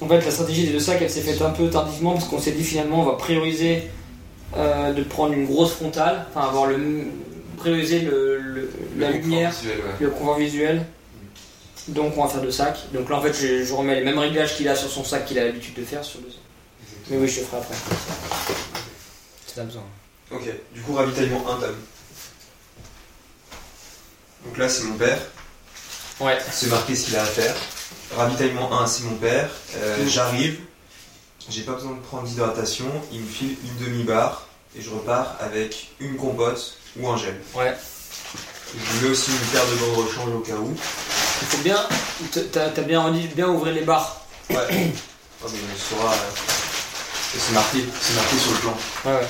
En 0.00 0.06
fait, 0.06 0.20
la 0.24 0.30
stratégie 0.30 0.66
des 0.66 0.72
deux 0.74 0.78
sacs, 0.78 1.02
elle 1.02 1.10
s'est 1.10 1.22
faite 1.22 1.42
un 1.42 1.50
peu 1.50 1.68
tardivement 1.68 2.12
parce 2.12 2.26
qu'on 2.26 2.40
s'est 2.40 2.52
dit 2.52 2.62
finalement, 2.62 3.00
on 3.02 3.04
va 3.04 3.14
prioriser 3.16 3.90
euh, 4.56 4.92
de 4.92 5.02
prendre 5.02 5.32
une 5.32 5.46
grosse 5.46 5.72
frontale, 5.72 6.26
enfin 6.30 6.46
avoir 6.48 6.66
le 6.66 6.78
prioriser 7.56 8.00
le, 8.00 8.38
le- 8.38 8.70
la 8.98 9.10
Le 9.10 9.18
lumière, 9.18 9.50
visuel, 9.50 9.78
ouais. 9.78 9.84
le 10.00 10.10
confort 10.10 10.36
visuel. 10.38 10.86
Donc 11.88 12.16
on 12.16 12.24
va 12.24 12.28
faire 12.30 12.40
deux 12.42 12.50
sacs. 12.50 12.78
Donc 12.92 13.08
là 13.10 13.16
en 13.16 13.22
fait, 13.22 13.32
je, 13.32 13.64
je 13.64 13.72
remets 13.74 13.96
les 13.96 14.04
mêmes 14.04 14.18
réglages 14.18 14.56
qu'il 14.56 14.68
a 14.68 14.74
sur 14.76 14.88
son 14.90 15.04
sac 15.04 15.24
qu'il 15.26 15.38
a 15.38 15.44
l'habitude 15.44 15.74
de 15.74 15.84
faire 15.84 16.04
sur 16.04 16.20
deux 16.20 16.30
sacs. 16.30 16.38
Mais 17.10 17.16
oui, 17.16 17.28
je 17.28 17.40
te 17.40 17.44
ferai 17.46 17.58
après. 17.58 17.74
Si 19.46 19.54
t'as 19.54 19.62
besoin. 19.64 19.82
Ok, 20.30 20.42
du 20.74 20.80
coup, 20.82 20.94
ravitaillement 20.94 21.42
1 21.50 21.60
tome. 21.60 21.76
Donc 24.46 24.58
là, 24.58 24.68
c'est 24.68 24.84
mon 24.84 24.94
père. 24.94 25.18
Ouais. 26.20 26.38
C'est 26.50 26.68
marqué 26.68 26.94
ce 26.94 27.06
qu'il 27.06 27.16
a 27.16 27.22
à 27.22 27.26
faire. 27.26 27.54
Ravitaillement 28.16 28.72
1, 28.80 28.86
c'est 28.86 29.04
mon 29.04 29.16
père. 29.16 29.50
Euh, 29.76 30.04
Mm. 30.04 30.08
J'arrive. 30.08 30.60
J'ai 31.50 31.62
pas 31.62 31.72
besoin 31.72 31.92
de 31.92 31.98
prendre 32.00 32.22
d'hydratation. 32.24 32.86
Il 33.12 33.20
me 33.20 33.26
file 33.26 33.56
une 33.64 33.84
demi-barre. 33.84 34.46
Et 34.76 34.80
je 34.82 34.90
repars 34.90 35.36
avec 35.40 35.90
une 35.98 36.16
compote 36.16 36.76
ou 36.96 37.08
un 37.08 37.16
gel. 37.16 37.40
Ouais. 37.56 37.74
Je 38.72 39.04
mets 39.04 39.10
aussi 39.10 39.32
une 39.32 39.38
paire 39.52 39.64
de 39.66 39.74
gants 39.80 40.00
de 40.00 40.06
rechange 40.06 40.32
au 40.32 40.38
cas 40.40 40.54
où. 40.54 40.72
Il 41.42 41.46
faut 41.48 41.62
bien. 41.64 41.78
T'as 42.52 42.68
bien 42.82 43.48
ouvrir 43.48 43.74
les 43.74 43.80
barres. 43.82 44.20
Ouais. 44.48 44.92
Oh, 45.42 45.46
mais 45.52 45.58
on 45.74 45.96
saura. 45.96 46.12
euh, 46.12 46.16
C'est 47.36 47.52
marqué, 47.52 47.84
c'est 48.00 48.14
marqué 48.14 48.36
sur 48.38 48.52
le 48.52 48.58
plan. 48.58 48.76
Ouais, 49.06 49.12
ouais. 49.18 49.26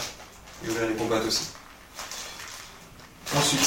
Et 0.67 0.71
ouvrir 0.71 0.89
les 0.89 0.95
combattes 0.95 1.25
aussi. 1.27 1.45
Ensuite, 3.35 3.65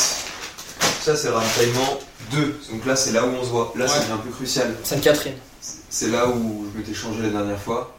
ça 1.01 1.15
c'est 1.15 1.29
le 1.29 1.33
ravitaillement 1.35 1.99
2. 2.31 2.59
Donc 2.71 2.85
là 2.85 2.95
c'est 2.95 3.13
là 3.13 3.25
où 3.25 3.29
on 3.29 3.43
se 3.43 3.49
voit. 3.49 3.73
Là 3.75 3.85
Ouais. 3.85 3.91
devient 3.99 4.21
plus 4.21 4.31
crucial. 4.31 4.75
Sainte-Catherine. 4.83 5.37
C'est 5.89 6.09
là 6.09 6.27
où 6.27 6.67
je 6.71 6.77
m'étais 6.77 6.93
changé 6.93 7.21
la 7.23 7.29
dernière 7.29 7.59
fois. 7.61 7.95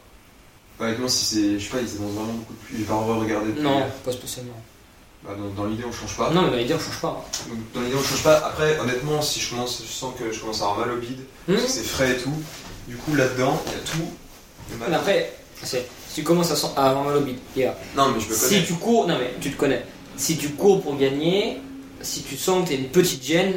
Honnêtement, 0.80 1.08
si 1.08 1.24
c'est. 1.24 1.58
Je 1.58 1.64
sais 1.64 1.70
pas, 1.70 1.78
ils 1.80 1.96
annoncent 1.96 2.14
vraiment 2.14 2.32
beaucoup 2.32 2.52
de 2.54 2.58
pluie. 2.58 2.76
J'ai 2.78 2.84
pas 2.84 2.94
regardé 2.94 3.48
depuis. 3.50 3.62
Non, 3.62 3.82
pas 4.04 4.12
spécialement. 4.12 4.52
Bah, 5.24 5.30
dans 5.38 5.62
dans 5.62 5.68
l'idée, 5.68 5.84
on 5.88 5.92
change 5.92 6.16
pas. 6.16 6.30
Non, 6.30 6.42
mais 6.42 6.50
dans 6.50 6.56
l'idée, 6.56 6.74
on 6.74 6.78
change 6.80 7.00
pas. 7.00 7.24
Donc, 7.48 7.58
dans 7.74 7.80
l'idée, 7.80 7.94
on 7.96 8.02
change 8.02 8.22
pas. 8.22 8.36
Après, 8.38 8.78
honnêtement, 8.80 9.22
si 9.22 9.40
je 9.40 9.50
commence, 9.50 9.82
je 9.86 9.90
sens 9.92 10.12
que 10.18 10.30
je 10.32 10.40
commence 10.40 10.60
à 10.60 10.64
avoir 10.64 10.86
mal 10.86 10.96
au 10.96 11.00
bide, 11.00 11.20
Hmm. 11.48 11.54
parce 11.54 11.64
que 11.66 11.70
c'est 11.70 11.84
frais 11.84 12.10
et 12.12 12.16
tout. 12.16 12.34
Du 12.88 12.96
coup, 12.96 13.14
là-dedans, 13.14 13.60
il 13.66 13.72
y 13.72 13.76
a 13.76 13.78
tout. 13.78 14.10
le 14.72 14.76
mal. 14.78 14.88
Mais 14.90 14.96
après, 14.96 15.32
c'est- 15.62 15.86
si 16.08 16.14
tu 16.16 16.22
commences 16.24 16.50
à, 16.76 16.86
avoir 16.88 17.04
mal 17.04 17.16
au 17.16 17.20
bide, 17.20 17.38
il 17.56 17.62
y 17.62 17.64
a- 17.66 17.74
Non, 17.96 18.08
mais 18.08 18.20
je 18.20 18.28
me 18.30 18.34
si 18.34 18.48
connais. 18.48 18.64
tu 18.64 18.74
cours, 18.74 19.06
non 19.06 19.16
mais 19.18 19.34
tu 19.40 19.50
te 19.52 19.56
connais. 19.58 19.84
Si 20.16 20.36
tu 20.38 20.50
cours 20.50 20.82
pour 20.82 20.96
gagner, 20.96 21.58
si 22.02 22.22
tu 22.22 22.36
sens 22.36 22.64
que 22.64 22.74
tu 22.74 22.80
une 22.80 22.88
petite 22.88 23.22
gêne, 23.24 23.54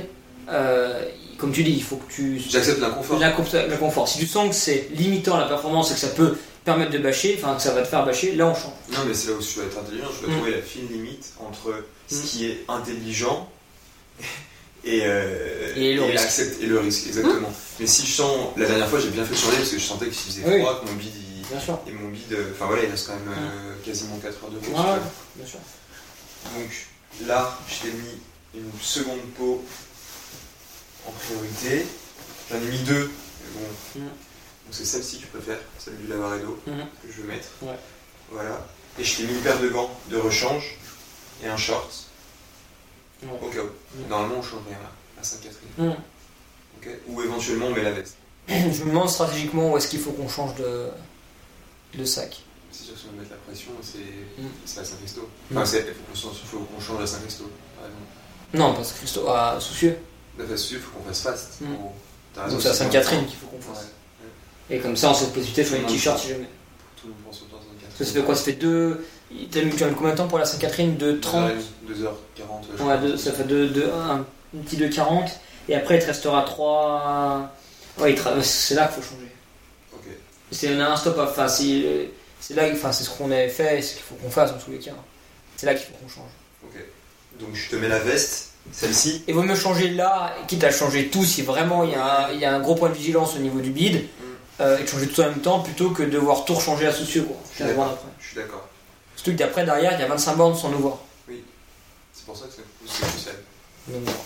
euh, 0.50 1.02
comme 1.38 1.52
tu 1.52 1.64
dis, 1.64 1.72
il 1.72 1.84
faut 1.84 1.96
que 1.98 2.12
tu. 2.12 2.40
J'accepte 2.50 2.80
l'inconfort. 2.82 3.20
L'inconfort. 3.20 4.08
Si 4.08 4.20
tu 4.20 4.28
sens 4.28 4.50
que 4.50 4.56
c'est 4.56 4.90
limitant 4.96 5.38
la 5.38 5.46
performance 5.48 5.92
et 5.92 5.94
que 5.96 6.00
ça 6.00 6.10
peut 6.10 6.38
permettre 6.68 6.92
de 6.92 6.98
bâcher, 7.00 7.40
enfin 7.42 7.56
que 7.56 7.62
ça 7.62 7.72
va 7.74 7.82
te 7.82 7.88
faire 7.88 8.06
bâcher, 8.06 8.36
là 8.36 8.46
on 8.48 8.54
change. 8.54 8.74
Non, 8.92 9.00
mais 9.08 9.14
c'est 9.14 9.30
là 9.30 9.34
où 9.38 9.42
je 9.42 9.56
dois 9.56 9.64
être 9.66 9.78
intelligent. 9.80 10.08
Je 10.16 10.26
dois 10.26 10.34
Mm. 10.34 10.38
trouver 10.38 10.52
la 10.52 10.62
fine 10.62 10.88
limite 10.92 11.34
entre 11.40 11.84
ce 12.10 12.16
Mm. 12.16 12.22
qui 12.24 12.46
est 12.46 12.60
intelligent 12.68 13.50
et, 14.84 15.02
euh, 15.04 15.74
Et 15.76 15.94
le 15.96 16.04
risque. 16.04 16.42
et 16.62 16.66
le 16.66 16.80
risque, 16.80 17.08
exactement. 17.08 17.52
Mais 17.80 17.88
si 17.88 18.06
je 18.06 18.12
sens. 18.12 18.50
La 18.58 18.66
dernière 18.68 18.90
fois, 18.90 19.00
j'ai 19.00 19.10
bien 19.10 19.24
fait 19.26 19.36
surveiller 19.36 19.60
parce 19.62 19.72
que 19.72 19.80
je 19.80 19.84
sentais 19.84 20.06
qu'il 20.06 20.16
faisait 20.16 20.44
Oui. 20.46 20.60
froid, 20.62 20.82
que 20.82 20.86
mon 20.88 20.96
bide. 20.96 21.12
il- 21.16 21.48
Bien 21.50 21.60
sûr. 21.62 21.80
Et 21.88 21.92
mon 21.94 22.10
bide. 22.10 22.34
euh, 22.34 22.52
Enfin 22.54 22.66
voilà, 22.68 22.84
il 22.84 22.90
reste 22.92 23.08
quand 23.08 23.14
même 23.14 23.30
euh, 23.34 23.74
quasiment 23.86 24.18
4 24.18 24.44
heures 24.44 24.52
de 24.52 24.58
course. 24.58 24.82
Ouais, 24.84 25.00
bien 25.38 25.48
sûr. 25.48 25.60
Donc 26.54 26.70
là, 27.28 27.58
je 27.70 27.88
t'ai 27.88 27.94
mis 27.96 28.20
une 28.56 28.72
seconde 28.82 29.22
peau 29.38 29.64
en 31.08 31.12
priorité. 31.12 31.86
J'en 32.52 32.58
ai 32.58 32.70
mis 32.70 32.80
deux. 32.80 33.10
Mais 33.56 33.62
bon. 33.62 34.02
Mm. 34.02 34.10
Donc 34.68 34.74
c'est 34.76 34.86
celle-ci 34.86 35.20
que 35.20 35.24
je 35.24 35.28
préfère, 35.38 35.60
celle 35.80 35.96
du 35.98 36.08
Lavaredo 36.08 36.60
Mhm. 36.68 36.86
que 37.02 37.12
je 37.12 37.22
vais 37.22 37.28
mettre. 37.36 37.48
Ouais. 37.62 37.78
Voilà. 38.32 38.66
Et 39.00 39.04
je 39.04 39.16
t'ai 39.18 39.24
mis 39.24 39.34
une 39.34 39.40
paire 39.42 39.60
de 39.62 39.70
gants 39.70 39.90
de 40.10 40.18
rechange 40.18 40.76
et 41.42 41.48
un 41.48 41.56
short 41.56 41.90
Ouais. 43.24 43.30
au 43.42 43.48
cas 43.48 43.60
où. 43.62 43.98
Mm. 44.04 44.10
Normalement, 44.10 44.36
on 44.40 44.42
change 44.44 44.62
rien 44.68 44.78
là, 44.80 44.92
à 45.20 45.24
Sainte-Catherine. 45.24 45.70
Mm. 45.78 45.92
Ok 46.78 46.90
Ou 47.08 47.22
éventuellement, 47.22 47.68
on 47.68 47.72
met 47.72 47.82
la 47.84 47.92
veste. 47.92 48.18
Je 48.50 48.54
me 48.84 48.90
demande 48.90 49.10
stratégiquement 49.10 49.72
où 49.72 49.78
est-ce 49.78 49.88
qu'il 49.88 50.00
faut 50.02 50.12
qu'on 50.12 50.28
change 50.28 50.56
de, 50.56 50.90
de 51.96 52.04
sac. 52.06 52.42
C'est 52.72 52.84
sûr, 52.84 52.98
si 52.98 53.06
on 53.08 53.14
veut 53.14 53.20
mettre 53.20 53.32
la 53.32 53.38
pression, 53.38 53.72
c'est 53.82 54.00
Mm. 54.42 54.48
c'est 54.66 54.80
à 54.82 54.86
Saint-Christo. 54.86 55.22
Mm. 55.50 55.58
Enfin, 55.58 55.66
c'est- 55.66 55.86
il 55.88 55.94
faut 55.94 56.60
qu'on 56.60 56.82
change- 56.82 57.02
à 57.02 57.08
Saint-Christo, 57.08 57.46
par 57.78 57.86
exemple. 57.86 58.04
Non, 58.54 58.74
parce 58.74 58.92
que 58.92 58.98
Christo 59.00 59.26
ah, 59.30 59.58
soucieux. 59.62 59.98
Veste, 60.38 60.72
il 60.72 60.80
faut 60.80 60.92
qu'on 60.92 61.04
fasse 61.06 61.22
fast. 61.22 61.62
Mm. 61.62 61.66
raison, 62.36 62.52
Donc 62.54 62.62
c'est 62.62 62.68
à 62.70 62.74
Sainte-Catherine 62.74 63.26
qu'il 63.26 63.38
faut 63.38 63.48
qu'on 63.48 63.62
fasse. 63.62 63.88
Et 64.70 64.80
comme 64.80 64.96
ça, 64.98 65.12
on 65.12 65.14
sait 65.14 65.28
positionner 65.28 65.68
sur 65.68 65.76
les 65.78 65.82
Non, 65.84 65.88
t-shirts 65.88 66.20
si 66.20 66.30
jamais. 66.30 66.46
Tout 67.00 67.08
le 67.08 67.14
monde 67.14 67.22
pense 67.26 67.40
Sainte-Catherine. 67.40 67.90
Ça, 67.98 68.06
fait 68.14 68.22
quoi? 68.26 68.36
Ça 68.36 68.44
fait 68.44 68.54
deux. 68.54 69.06
T'as 69.52 69.62
mis 69.62 69.76
tu 69.76 69.84
as 69.84 69.88
mis 69.88 69.96
combien 69.96 70.12
de 70.12 70.18
temps 70.18 70.28
pour 70.28 70.40
la 70.40 70.46
Sainte-Catherine 70.46 70.96
2,30 70.98 71.52
2h40. 71.88 72.82
Ouais, 72.86 72.98
deux- 73.02 73.18
ça 73.18 73.32
fait 73.32 73.44
deux, 73.44 73.68
deux- 73.68 73.90
un, 73.92 74.20
un 74.20 74.62
petit 74.64 74.78
2,40. 74.78 75.30
Et 75.70 75.76
après, 75.76 75.96
il 75.98 76.02
te 76.02 76.08
restera 76.08 76.44
3. 76.44 77.52
Ouais, 78.00 78.16
c'est 78.42 78.76
là 78.76 78.88
qu'il 78.88 79.02
faut 79.04 79.10
changer. 79.16 79.32
Ok. 79.94 80.06
C'est 80.52 80.70
un 80.80 80.96
stop. 80.96 81.18
Enfin, 81.20 81.48
c'est 81.48 82.10
là, 82.56 82.64
enfin, 82.72 82.92
c'est 82.92 83.04
ce 83.04 83.10
qu'on 83.10 83.32
avait 83.32 83.50
fait 83.50 83.80
et 83.80 83.82
ce 83.82 83.94
qu'il 83.94 84.04
faut 84.04 84.16
qu'on 84.16 84.30
fasse 84.30 84.52
dans 84.54 84.60
tous 84.60 84.72
les 84.72 84.78
cas. 84.80 84.92
C'est 85.58 85.66
là 85.66 85.74
qu'il 85.74 85.86
faut 85.88 85.94
qu'on 86.02 86.10
change. 86.10 86.30
Ok. 86.64 86.76
Donc 87.40 87.50
je 87.56 87.70
te 87.70 87.76
mets 87.76 87.88
la 87.90 88.00
veste, 88.00 88.52
celle-ci. 88.72 89.24
Et 89.28 89.34
vaut 89.34 89.44
mieux 89.44 89.56
changer 89.56 89.90
là, 89.90 90.34
quitte 90.48 90.64
à 90.64 90.72
changer 90.72 91.08
tout 91.10 91.24
si 91.26 91.42
vraiment 91.42 91.84
il 91.84 91.92
y, 91.92 91.96
a 91.96 92.28
un- 92.28 92.32
il 92.32 92.40
y 92.40 92.46
a 92.46 92.56
un 92.56 92.60
gros 92.60 92.76
point 92.76 92.90
de 92.90 92.94
vigilance 92.96 93.36
au 93.36 93.40
niveau 93.40 93.60
du 93.60 93.72
bide, 93.72 94.06
euh, 94.60 94.78
et 94.78 94.84
de 94.84 94.88
changer 94.88 95.08
tout 95.08 95.22
en 95.22 95.30
même 95.30 95.42
temps 95.42 95.60
plutôt 95.62 95.92
que 95.92 96.04
de 96.04 96.10
devoir 96.10 96.46
tout 96.46 96.54
rechanger 96.54 96.88
à. 96.88 96.92
Quoi. 97.24 97.36
Je 97.50 97.56
suis 97.56 97.64
15 97.64 97.76
bornes 97.76 97.98
d'accord. 98.36 98.68
Surtout 99.16 99.32
que 99.32 99.38
d'après, 99.38 99.66
derrière, 99.66 99.94
il 99.94 100.00
y 100.00 100.04
a 100.04 100.08
25 100.08 100.36
bornes 100.36 100.58
sans 100.58 100.70
nous 100.70 100.80
voir. 100.80 100.98
C'est 101.28 102.26
pour 102.26 102.38
ça 102.38 102.46
que 102.46 102.54
c'est 102.54 103.06
c'est. 103.18 103.92
Donc, 103.94 104.04
voilà. 104.04 104.18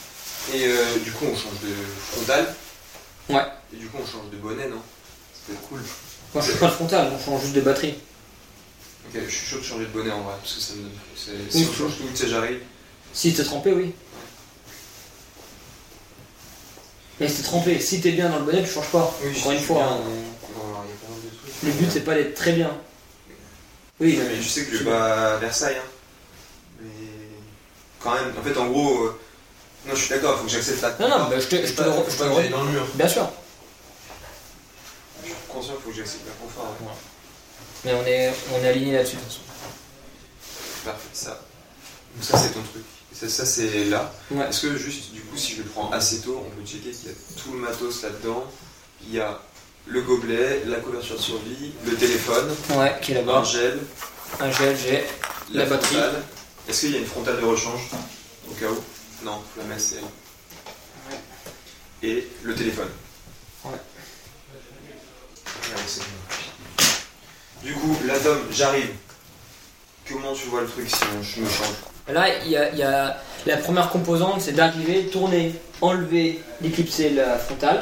Et 0.53 0.65
euh, 0.67 0.97
du 1.03 1.11
coup, 1.11 1.25
on 1.25 1.35
change 1.35 1.59
de 1.63 1.73
frontal. 2.11 2.53
Ouais. 3.29 3.43
Et 3.73 3.77
du 3.77 3.87
coup, 3.87 3.97
on 4.01 4.05
change 4.05 4.29
de 4.31 4.37
bonnet, 4.37 4.67
non? 4.67 4.81
Être 5.51 5.61
cool. 5.69 5.79
Moi, 6.33 6.43
je 6.43 6.49
suis 6.51 6.59
pas 6.59 6.67
de 6.67 6.71
frontal, 6.71 7.11
on 7.13 7.23
change 7.23 7.41
juste 7.43 7.53
de 7.55 7.61
batterie. 7.61 7.95
Ok, 9.07 9.21
je 9.27 9.29
suis 9.35 9.45
chaud 9.47 9.57
de 9.59 9.63
changer 9.63 9.85
de 9.85 9.91
bonnet 9.91 10.11
en 10.11 10.21
vrai, 10.21 10.33
parce 10.41 10.53
que 10.55 10.61
ça 10.61 10.73
me. 10.75 10.89
c'est- 11.15 11.31
Oui, 11.57 11.63
Si 11.63 11.67
on 11.69 11.73
change 11.73 11.97
tout, 11.97 12.03
tu 12.09 12.15
sais, 12.17 12.27
j'arrive. 12.29 12.59
Si 13.13 13.33
t'es 13.33 13.43
trempé, 13.43 13.73
oui. 13.73 13.93
Mais 17.21 17.27
si 17.29 17.35
t'es 17.37 17.43
trempé, 17.43 17.79
si 17.79 18.01
t'es 18.01 18.11
bien 18.13 18.29
dans 18.29 18.39
le 18.39 18.45
bonnet, 18.45 18.63
tu 18.63 18.69
changes 18.69 18.89
pas. 18.91 19.15
Oui, 19.23 19.37
Encore 19.39 19.51
une 19.51 19.59
fois, 19.59 19.77
bien, 19.77 19.87
hein. 19.91 19.99
mais- 20.07 20.11
de 21.63 21.67
le 21.67 21.71
but 21.73 21.91
c'est 21.91 21.99
pas 22.01 22.15
d'être 22.15 22.33
très 22.33 22.53
bien. 22.53 22.71
Oui, 23.99 24.19
mais 24.27 24.41
je 24.41 24.49
sais 24.49 24.65
que 24.65 24.71
je 24.75 24.83
vais 24.83 24.89
pas 24.89 25.35
à 25.35 25.37
Versailles. 25.37 25.77
Hein. 25.77 26.79
Mais 26.81 26.89
quand 27.99 28.15
même, 28.15 28.33
en 28.37 28.41
fait, 28.41 28.57
en 28.59 28.65
gros, 28.67 29.03
euh, 29.03 29.19
non, 29.85 29.93
je 29.93 29.99
suis 30.01 30.09
d'accord, 30.09 30.33
il 30.33 30.37
faut 30.39 30.45
que 30.45 30.49
j'accepte 30.51 30.81
la. 30.81 30.89
Non, 31.07 31.09
non, 31.19 31.29
bah, 31.29 31.39
je 31.39 31.45
te- 31.45 31.63
je 31.63 31.73
te 31.73 31.81
le 31.83 31.91
je 32.09 32.17
te 32.17 32.23
le 32.23 32.49
dans 32.49 32.63
le 32.63 32.71
mur. 32.71 32.87
bien 32.95 33.07
sûr. 33.07 33.29
Je 35.21 35.27
suis 35.27 35.35
conscient 35.47 35.73
faut 35.83 35.91
que 35.91 35.95
j'accepte 35.95 36.25
la 36.25 36.33
confort. 36.43 36.75
hein. 36.81 36.93
Mais 37.85 37.93
on 37.93 38.03
est, 38.05 38.33
on 38.59 38.63
est 38.63 38.67
aligné 38.69 38.93
là-dessus. 38.93 39.17
de 39.17 39.21
toute 39.21 39.29
façon. 39.29 39.41
Parfait, 40.85 41.09
ça. 41.13 41.39
Donc 42.15 42.23
ça, 42.23 42.37
c'est 42.39 42.49
ton 42.53 42.61
truc. 42.63 42.83
Ça, 43.21 43.29
ça, 43.29 43.45
c'est 43.45 43.85
là. 43.85 44.11
Ouais. 44.31 44.47
Est-ce 44.49 44.61
que 44.63 44.75
juste, 44.77 45.11
du 45.11 45.21
coup, 45.21 45.37
si 45.37 45.51
je 45.53 45.57
le 45.57 45.65
prends 45.65 45.91
assez 45.91 46.21
tôt, 46.21 46.43
on 46.43 46.49
peut 46.59 46.65
checker 46.65 46.89
qu'il 46.89 47.09
y 47.09 47.11
a 47.11 47.15
tout 47.43 47.51
le 47.51 47.59
matos 47.59 48.01
là-dedans. 48.01 48.43
Il 49.07 49.13
y 49.13 49.19
a 49.19 49.39
le 49.85 50.01
gobelet, 50.01 50.63
la 50.65 50.77
couverture 50.79 51.17
de 51.17 51.21
survie, 51.21 51.71
le 51.85 51.95
téléphone, 51.95 52.49
Ouais, 52.71 52.97
qui 52.99 53.11
est 53.11 53.17
un 53.17 53.19
là-bas. 53.25 53.43
gel, 53.43 53.79
Un 54.39 54.51
gel, 54.51 54.75
j'ai 54.75 55.03
la, 55.53 55.65
batterie. 55.67 55.97
frontale. 55.97 56.23
Est-ce 56.67 56.79
qu'il 56.81 56.91
y 56.93 56.95
a 56.95 56.99
une 56.99 57.05
frontale 57.05 57.39
de 57.39 57.45
rechange 57.45 57.91
Au 58.49 58.53
cas 58.55 58.65
où? 58.69 58.83
Non, 59.23 59.39
la 59.57 59.63
mettre, 59.65 59.81
c'est 59.81 59.97
elle. 59.97 62.09
Et 62.09 62.27
le 62.41 62.55
téléphone. 62.55 62.89
Ouais. 63.65 63.71
Ouais, 63.71 63.77
c'est 65.85 65.99
bon. 66.01 66.07
Du 67.63 67.73
coup, 67.75 67.95
là, 68.05 68.17
Tom, 68.19 68.39
j'arrive. 68.51 68.89
Comment 70.09 70.33
tu 70.33 70.47
vois 70.47 70.61
le 70.61 70.67
truc 70.67 70.89
si 70.89 70.95
je 71.35 71.41
me 71.41 71.47
change? 71.47 71.75
Là, 72.09 72.25
il 72.45 72.51
y 72.51 72.57
a, 72.57 72.69
il 72.71 72.77
y 72.77 72.83
a- 72.83 73.17
la 73.45 73.57
première 73.57 73.89
composante, 73.89 74.41
c'est 74.41 74.51
d'arriver, 74.53 75.05
tourner, 75.11 75.53
enlever, 75.81 76.39
déclipser 76.61 77.09
la 77.11 77.37
frontale, 77.37 77.81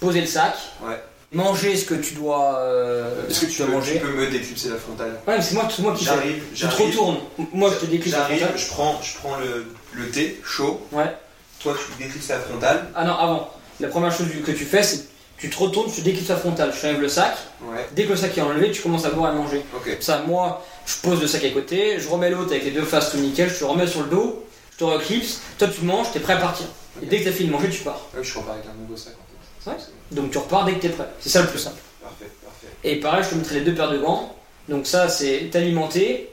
poser 0.00 0.20
le 0.20 0.26
sac, 0.26 0.54
Ouais. 0.82 1.00
manger 1.32 1.76
ce 1.76 1.84
que 1.84 1.94
tu 1.94 2.14
dois, 2.14 2.58
euh, 2.60 3.28
Est-ce 3.28 3.40
que 3.40 3.46
tu 3.46 3.52
tu 3.52 3.58
dois 3.58 3.66
peux, 3.66 3.72
manger. 3.72 3.92
tu 3.94 3.98
peux 4.00 4.12
me 4.12 4.26
déclipser 4.28 4.68
la 4.68 4.76
frontale? 4.76 5.18
Ouais, 5.26 5.36
mais 5.36 5.42
c'est 5.42 5.54
moi, 5.54 5.66
qui. 5.68 6.04
J'arrive, 6.04 6.42
Tu 6.50 6.54
te 6.54 6.58
j'arrive. 6.60 6.86
retournes. 6.90 7.18
Moi, 7.52 7.70
je 7.74 7.86
te 7.86 7.90
déclipse 7.90 8.12
la 8.16 8.22
J'arrive, 8.22 8.38
frontale. 8.38 8.58
je 8.58 8.68
prends, 8.68 9.00
je 9.02 9.16
prends 9.18 9.36
le, 9.36 9.66
le 9.92 10.10
thé 10.10 10.40
chaud. 10.44 10.80
Ouais. 10.92 11.12
Toi, 11.60 11.74
tu 11.76 12.02
déclipses 12.04 12.28
la 12.28 12.38
frontale. 12.38 12.86
Ah 12.94 13.04
non, 13.04 13.14
avant. 13.14 13.50
La 13.80 13.88
première 13.88 14.12
chose 14.12 14.26
que 14.44 14.50
tu 14.52 14.64
fais, 14.64 14.82
c'est 14.82 15.06
tu 15.36 15.48
te 15.50 15.56
retournes, 15.58 15.90
tu 15.92 16.00
déclipses 16.02 16.28
la 16.28 16.36
frontale. 16.36 16.72
Je 16.74 16.80
t'enlève 16.80 17.00
le 17.00 17.08
sac. 17.08 17.36
Ouais. 17.62 17.86
Dès 17.92 18.04
que 18.04 18.10
le 18.10 18.16
sac 18.16 18.36
est 18.36 18.40
enlevé, 18.40 18.70
tu 18.72 18.82
commences 18.82 19.04
à 19.04 19.10
boire 19.10 19.32
et 19.32 19.36
à 19.36 19.38
manger. 19.38 19.64
Ça, 20.00 20.22
moi, 20.26 20.64
je 20.88 20.96
pose 21.02 21.20
le 21.20 21.26
sac 21.26 21.44
à 21.44 21.50
côté, 21.50 22.00
je 22.00 22.08
remets 22.08 22.30
l'autre 22.30 22.50
avec 22.52 22.64
les 22.64 22.70
deux 22.70 22.82
faces 22.84 23.10
tout 23.10 23.18
nickel, 23.18 23.50
je 23.50 23.58
te 23.58 23.64
remets 23.64 23.86
sur 23.86 24.02
le 24.02 24.08
dos, 24.08 24.44
je 24.72 24.78
te 24.78 24.84
reclipse, 24.84 25.40
toi 25.58 25.68
tu 25.68 25.82
manges, 25.84 26.06
t'es 26.12 26.20
prêt 26.20 26.32
à 26.34 26.38
partir. 26.38 26.66
Et 27.02 27.06
dès 27.06 27.20
que 27.20 27.24
t'as 27.26 27.32
fini 27.32 27.48
de 27.48 27.52
manger, 27.54 27.68
tu 27.70 27.82
pars. 27.82 28.00
Ouais, 28.16 28.24
je 28.24 28.38
repars 28.38 28.54
avec 28.54 28.64
un 28.66 28.74
nouveau 28.80 28.96
sac 28.96 29.12
en 29.14 29.64
fait. 29.64 29.70
Ouais. 29.70 29.76
Donc 30.12 30.30
tu 30.30 30.38
repars 30.38 30.64
dès 30.64 30.72
que 30.74 30.80
t'es 30.80 30.88
prêt. 30.88 31.08
C'est 31.20 31.28
ça 31.28 31.42
le 31.42 31.48
plus 31.48 31.58
simple. 31.58 31.76
Parfait, 32.02 32.30
parfait. 32.44 32.66
Et 32.84 32.96
pareil, 32.96 33.22
je 33.24 33.28
te 33.30 33.34
mettrai 33.34 33.54
les 33.56 33.60
deux 33.60 33.74
paires 33.74 33.90
de 33.90 33.98
gants. 33.98 34.34
Donc 34.68 34.86
ça, 34.86 35.08
c'est 35.08 35.48
t'alimenter, 35.50 36.30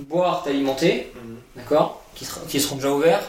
boire, 0.00 0.42
t'alimenter, 0.44 1.12
Mhm. 1.14 1.36
d'accord 1.56 2.02
qui, 2.14 2.26
qui 2.48 2.60
seront 2.60 2.76
déjà 2.76 2.90
ouverts. 2.90 3.22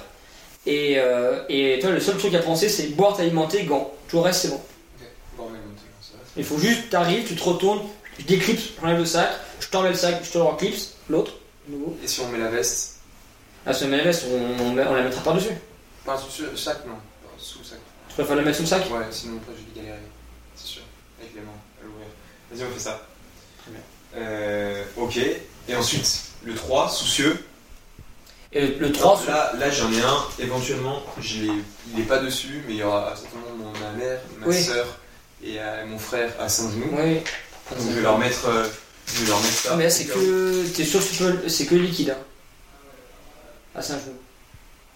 Et, 0.65 0.95
euh, 0.97 1.41
et 1.49 1.79
toi, 1.81 1.91
le 1.91 1.99
seul 1.99 2.17
truc 2.17 2.33
à 2.35 2.39
penser, 2.39 2.69
c'est 2.69 2.87
boire, 2.95 3.15
t'alimenter, 3.17 3.63
gants. 3.63 3.91
Tout 4.07 4.17
le 4.17 4.21
reste, 4.23 4.41
c'est 4.43 4.47
bon. 4.49 4.55
Ok. 4.55 5.07
Bon, 5.37 5.47
mais. 5.51 5.59
Il 6.37 6.43
faut 6.43 6.57
juste, 6.57 6.89
t'arrives, 6.89 7.27
tu 7.27 7.35
te 7.35 7.43
retournes, 7.43 7.81
tu 8.17 8.23
déclipses, 8.23 8.69
j'enlève 8.81 8.97
le 8.99 9.05
sac, 9.05 9.29
je 9.64 9.70
t'enlève 9.70 9.91
le 9.91 9.97
sac, 9.97 10.24
je 10.24 10.32
te 10.32 10.38
le 10.38 10.43
reclipse, 10.43 10.93
l'autre, 11.09 11.32
nouveau. 11.68 11.97
Et 12.03 12.07
si 12.07 12.20
on 12.22 12.28
met 12.30 12.38
la 12.38 12.49
veste 12.49 12.97
Ah, 13.66 13.74
ce 13.74 13.86
la 13.86 14.03
veste, 14.03 14.26
on, 14.32 14.64
on, 14.64 14.74
met- 14.74 14.86
on 14.86 14.93
la 14.93 15.03
mettra 15.03 15.22
par-dessus. 15.24 15.53
Pas 16.05 16.18
sous 16.18 16.43
le 16.43 16.57
sac, 16.57 16.86
non. 16.86 16.95
Sous 17.38 17.59
le 17.59 17.66
sac. 17.66 17.80
Tu 18.09 18.14
préfères 18.16 18.36
le 18.36 18.43
mettre 18.43 18.57
sous 18.57 18.64
le 18.64 18.68
sac? 18.70 18.82
Ouais, 18.91 19.05
sinon 19.11 19.38
après 19.38 19.53
je 19.57 19.74
vais 19.74 19.82
galérer. 19.82 20.03
C'est 20.55 20.68
sûr. 20.68 20.82
Avec 21.20 21.34
les 21.36 21.41
mains 21.41 21.47
à 21.82 21.86
l'ouvrir. 21.86 22.07
Vas-y, 22.51 22.68
on 22.70 22.74
fait 22.74 22.80
ça. 22.80 23.01
Très 23.61 23.72
bien. 23.72 23.82
Euh, 24.18 24.84
ok. 24.97 25.18
Et 25.70 25.76
ensuite, 25.76 26.22
le 26.43 26.53
3, 26.55 26.89
soucieux. 26.89 27.43
Et 28.51 28.68
le, 28.68 28.76
le 28.80 28.91
3, 28.91 29.22
Alors, 29.24 29.36
là, 29.36 29.53
là 29.57 29.72
j'en 29.72 29.91
ai 29.91 30.01
un. 30.01 30.18
Éventuellement, 30.39 31.01
je 31.20 31.36
il 31.45 31.64
n'est 31.95 32.03
pas 32.03 32.20
dessus, 32.20 32.64
mais 32.68 32.74
il 32.74 32.80
y 32.80 32.84
aura 32.84 33.16
certainement 33.16 33.72
ma 33.82 33.91
mère, 33.97 34.20
ma 34.39 34.47
Oui. 34.47 34.61
soeur 34.61 34.86
et 35.43 35.55
euh, 35.59 35.86
mon 35.88 35.97
frère 35.97 36.32
à 36.39 36.47
Saint-Denis. 36.49 36.84
oui. 36.91 37.14
Donc 37.72 37.80
je 37.89 37.95
vais 37.95 38.01
leur 38.01 38.18
mettre, 38.20 38.45
euh, 38.47 38.68
je 39.07 39.21
vais 39.21 39.27
leur 39.27 39.41
mettre 39.41 39.53
ça. 39.53 39.69
Ah, 39.71 39.75
mais 39.75 39.83
là, 39.85 39.89
c'est 39.89 40.05
que. 40.05 40.65
T'es 40.75 40.85
sûr 40.85 40.99
que 40.99 41.09
tu 41.11 41.15
peux. 41.23 41.49
C'est 41.49 41.65
que 41.65 41.75
liquide, 41.75 42.11
hein. 42.11 42.17
À 43.75 43.81
Saint-Genou. 43.81 44.13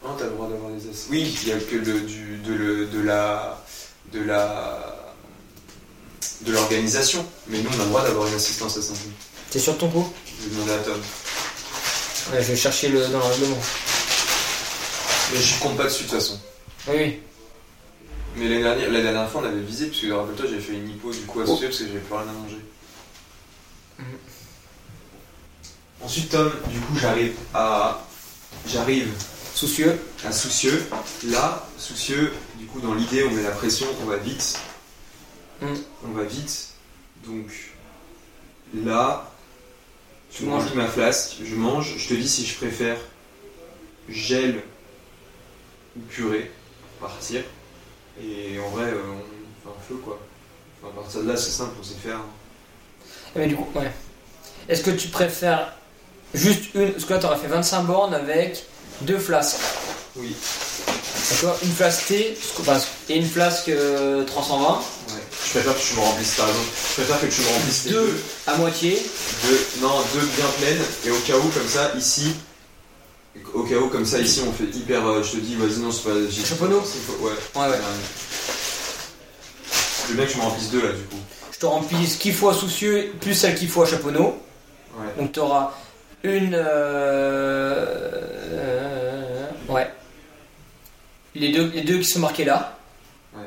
Non, 0.03 0.15
t'as 0.17 0.25
le 0.25 0.31
droit 0.31 0.47
d'avoir 0.47 0.71
des 0.71 0.87
as. 0.87 1.07
Oui, 1.09 1.35
il 1.43 1.49
y 1.49 1.51
a 1.51 1.57
que 1.57 1.75
le, 1.75 2.01
du, 2.01 2.37
de, 2.37 2.53
le, 2.53 2.85
de 2.85 3.01
la. 3.01 3.63
de 4.13 4.21
la. 4.21 5.13
de 6.41 6.51
l'organisation. 6.51 7.25
Mais 7.47 7.59
nous, 7.59 7.69
on 7.69 7.79
a 7.79 7.83
le 7.83 7.89
droit 7.89 8.03
d'avoir 8.03 8.27
une 8.27 8.35
assistance 8.35 8.77
à 8.77 8.81
Saint-Denis. 8.81 9.13
T'es 9.49 9.59
sûr 9.59 9.73
de 9.73 9.79
ton 9.79 9.89
coup? 9.89 10.13
Je 10.39 10.49
vais 10.49 10.55
demander 10.55 10.73
à 10.73 10.77
Tom. 10.79 11.01
Ouais, 12.31 12.43
je 12.43 12.47
vais 12.51 12.55
chercher 12.57 12.89
le, 12.89 13.07
dans 13.07 13.19
le 13.19 13.25
règlement. 13.25 13.57
Mais 15.33 15.41
je 15.41 15.59
compte 15.59 15.77
pas 15.77 15.85
dessus 15.85 16.03
de 16.03 16.09
toute 16.09 16.19
façon. 16.19 16.39
Oui, 16.87 16.95
oui. 16.97 17.19
Mais 18.35 18.47
l'année 18.49 18.61
dernière, 18.63 18.91
la 18.91 19.01
dernière 19.01 19.29
fois, 19.29 19.41
on 19.41 19.47
avait 19.47 19.61
visé, 19.61 19.87
parce 19.87 19.99
que 20.01 20.11
rappelle-toi, 20.11 20.45
j'avais 20.49 20.61
fait 20.61 20.73
une 20.73 20.89
hypo 20.89 21.11
du 21.11 21.21
coup 21.21 21.41
associée 21.41 21.67
parce 21.67 21.79
que 21.79 21.87
j'avais 21.87 21.99
plus 21.99 22.13
rien 22.13 22.23
à 22.23 22.31
manger. 22.33 22.57
Mhm. 23.99 24.05
Ensuite, 26.01 26.29
Tom, 26.29 26.51
du 26.69 26.79
coup, 26.79 26.95
j'arrive 26.99 27.33
à. 27.53 28.01
J'arrive 28.67 29.09
Soucieux. 29.53 29.99
à 30.23 30.31
soucieux. 30.31 30.85
Là, 31.25 31.67
soucieux, 31.79 32.31
du 32.59 32.65
coup, 32.67 32.79
dans 32.79 32.93
l'idée, 32.93 33.23
on 33.23 33.31
met 33.31 33.41
la 33.43 33.51
pression, 33.51 33.87
on 34.03 34.05
va 34.05 34.17
vite. 34.17 34.59
Mm. 35.61 35.73
On 36.05 36.11
va 36.11 36.23
vite. 36.23 36.69
Donc, 37.25 37.47
là, 38.75 39.31
Tu 40.31 40.43
je 40.43 40.47
manges. 40.49 40.61
remplis 40.63 40.77
ma 40.77 40.87
flasque, 40.87 41.37
je 41.43 41.55
mange. 41.55 41.95
Je 41.97 42.07
te 42.09 42.13
dis 42.13 42.29
si 42.29 42.45
je 42.45 42.55
préfère 42.55 42.97
gel 44.09 44.61
ou 45.95 46.01
purée, 46.01 46.51
partir. 46.99 47.41
Et 48.21 48.59
en 48.59 48.69
vrai, 48.69 48.85
euh, 48.85 49.01
on 49.11 49.69
fait 49.71 49.75
un 49.75 49.81
feu, 49.87 49.95
quoi. 50.03 50.19
Enfin, 50.83 50.93
à 50.93 51.01
partir 51.01 51.23
de 51.23 51.27
là, 51.27 51.35
c'est 51.35 51.49
simple, 51.51 51.71
on 51.79 51.83
sait 51.83 51.95
faire. 51.95 52.19
Mais 53.37 53.47
du 53.47 53.55
coup, 53.55 53.67
ouais. 53.75 53.91
Est-ce 54.69 54.83
que 54.83 54.91
tu 54.91 55.07
préfères 55.09 55.73
juste 56.33 56.65
une. 56.75 56.91
Parce 56.91 57.05
que 57.05 57.13
là, 57.13 57.19
t'aurais 57.19 57.37
fait 57.37 57.47
25 57.47 57.83
bornes 57.83 58.13
avec 58.13 58.65
deux 59.01 59.19
flasques. 59.19 59.57
Oui. 60.15 60.35
D'accord 61.29 61.57
Une 61.63 61.71
flasque 61.71 62.13
enfin, 62.59 62.77
et 63.09 63.17
une 63.17 63.27
flasque 63.29 63.69
euh, 63.69 64.23
320. 64.25 64.69
Ouais. 64.73 64.81
Je 65.45 65.49
préfère 65.51 65.75
que 65.75 65.81
tu 65.81 65.95
me 65.95 65.99
remplisses, 66.01 66.33
exemple. 66.33 66.53
Je 66.89 66.93
préfère 67.03 67.19
que 67.21 67.25
tu 67.33 67.41
me 67.41 67.47
remplisses 67.47 67.83
les 67.85 67.91
Deux. 67.91 68.01
deux. 68.07 68.23
À 68.47 68.55
moitié. 68.55 69.01
Deux, 69.47 69.67
non, 69.81 69.91
deux 70.13 70.25
bien 70.35 70.45
pleines, 70.59 70.81
et 71.05 71.11
au 71.11 71.19
cas 71.19 71.37
où, 71.37 71.47
comme 71.49 71.67
ça, 71.67 71.91
ici, 71.97 72.33
au 73.53 73.63
cas 73.63 73.75
où, 73.75 73.87
comme 73.87 74.05
ça, 74.05 74.19
ici, 74.19 74.41
on 74.47 74.51
fait 74.51 74.75
hyper. 74.77 75.05
euh, 75.07 75.23
je 75.23 75.31
te 75.33 75.37
dis, 75.37 75.55
vas-y, 75.55 75.79
non, 75.79 75.91
c'est 75.91 76.03
pas. 76.03 76.15
j'ai- 76.29 76.43
Chaponneau 76.45 76.81
Ouais. 77.21 77.31
Ouais, 77.55 77.67
ouais. 77.69 77.77
Le 80.09 80.15
mec, 80.15 80.29
je 80.31 80.37
me 80.37 80.41
remplis 80.41 80.67
deux 80.67 80.81
là, 80.81 80.93
du 80.93 81.03
coup. 81.03 81.17
Je 81.57 81.61
te 81.61 81.65
remplis 81.65 82.05
ce 82.05 82.19
qu'il 82.19 82.35
faut 82.35 82.49
à 82.49 82.53
soucieux, 82.53 83.15
plus 83.19 83.33
celle 83.33 83.55
qu'il 83.55 83.67
faut 83.67 83.81
à 83.81 83.87
chaponneau. 83.87 84.39
Ouais. 84.95 85.07
Donc 85.17 85.31
tu 85.31 85.39
auras 85.39 85.71
une. 86.21 86.53
euh, 86.53 87.85
euh, 88.53 89.47
ouais. 89.67 89.91
Les 91.33 91.51
deux, 91.51 91.71
les 91.73 91.81
deux 91.81 91.97
qui 91.97 92.05
sont 92.05 92.19
marqués 92.19 92.45
là. 92.45 92.77
Ouais. 93.35 93.41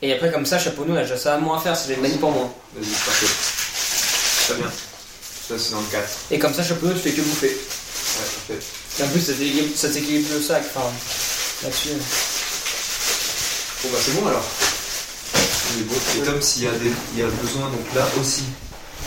Et 0.00 0.12
après, 0.12 0.30
comme 0.30 0.46
ça, 0.46 0.60
chaponneau, 0.60 0.94
là, 0.94 1.04
ça 1.16 1.34
a 1.34 1.38
moins 1.38 1.58
à 1.58 1.60
faire, 1.60 1.76
c'est 1.76 1.92
des 2.00 2.08
pour 2.18 2.30
moi. 2.30 2.54
Vas-y, 2.76 2.86
parfait. 2.86 3.26
Très 4.52 4.62
bien. 4.62 4.70
Ça, 4.70 5.58
c'est 5.58 5.72
dans 5.72 5.80
le 5.80 5.86
4. 5.86 6.08
Et 6.30 6.38
comme 6.38 6.54
ça, 6.54 6.62
chaponneau, 6.62 6.92
tu 6.92 7.00
fais 7.00 7.10
que 7.10 7.20
bouffer. 7.20 7.48
Ouais, 7.48 8.54
parfait. 8.54 8.66
Et 9.00 9.02
en 9.02 9.08
plus, 9.08 9.20
ça 9.20 9.32
t'équilibre 9.32 9.76
ça 9.76 9.88
t'équilibre 9.88 10.28
le 10.34 10.40
sac. 10.40 10.62
Enfin, 10.72 10.88
là-dessus. 11.64 11.88
Bon, 13.82 13.88
bah, 13.90 13.98
c'est 14.00 14.12
bon 14.20 14.28
alors. 14.28 14.44
Et 15.80 16.22
Tom, 16.24 16.40
s'il 16.42 16.64
y, 16.64 16.66
a 16.68 16.72
des- 16.72 16.92
il 17.14 17.18
y 17.18 17.22
a 17.22 17.26
besoin, 17.28 17.70
donc 17.70 17.94
là 17.94 18.06
aussi. 18.20 18.44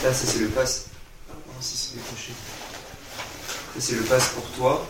Là, 0.03 0.13
ça, 0.13 0.25
c'est 0.25 0.39
le 0.39 0.47
pass. 0.49 0.85
Ah, 1.29 1.33
non, 1.47 1.53
si, 1.61 1.77
c'est 1.77 1.95
décroché. 1.97 2.31
Ça, 3.75 3.79
c'est 3.79 3.95
le 3.95 4.03
pass 4.03 4.29
pour 4.29 4.43
toi. 4.51 4.87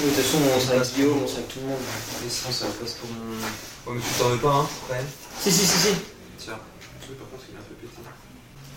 De 0.00 0.06
toute 0.08 0.16
façon, 0.16 0.38
on 0.54 0.60
sera 0.60 0.74
avec 0.74 0.94
Guillaume, 0.94 1.22
on 1.22 1.26
sera 1.26 1.38
avec 1.38 1.48
tout 1.48 1.60
le 1.60 1.66
monde. 1.68 1.78
Et 2.26 2.30
sinon, 2.30 2.50
c'est 2.52 2.64
le 2.66 2.70
pass 2.72 2.92
pour 2.94 3.08
mon. 3.10 3.36
Oh, 3.86 3.92
mais 3.92 4.00
tu 4.00 4.08
t'en 4.18 4.28
veux 4.30 4.38
pas, 4.38 4.52
hein, 4.52 4.68
quand 4.88 4.94
même 4.94 5.06
Si, 5.42 5.52
si, 5.52 5.66
si, 5.66 5.78
si. 5.78 5.88
Tiens. 6.38 6.58
Oui, 7.08 7.14
par 7.16 7.28
contre, 7.30 7.44
il 7.48 7.54
est 7.54 7.58
un 7.58 7.62
peu 7.62 7.74
pété. 7.74 7.96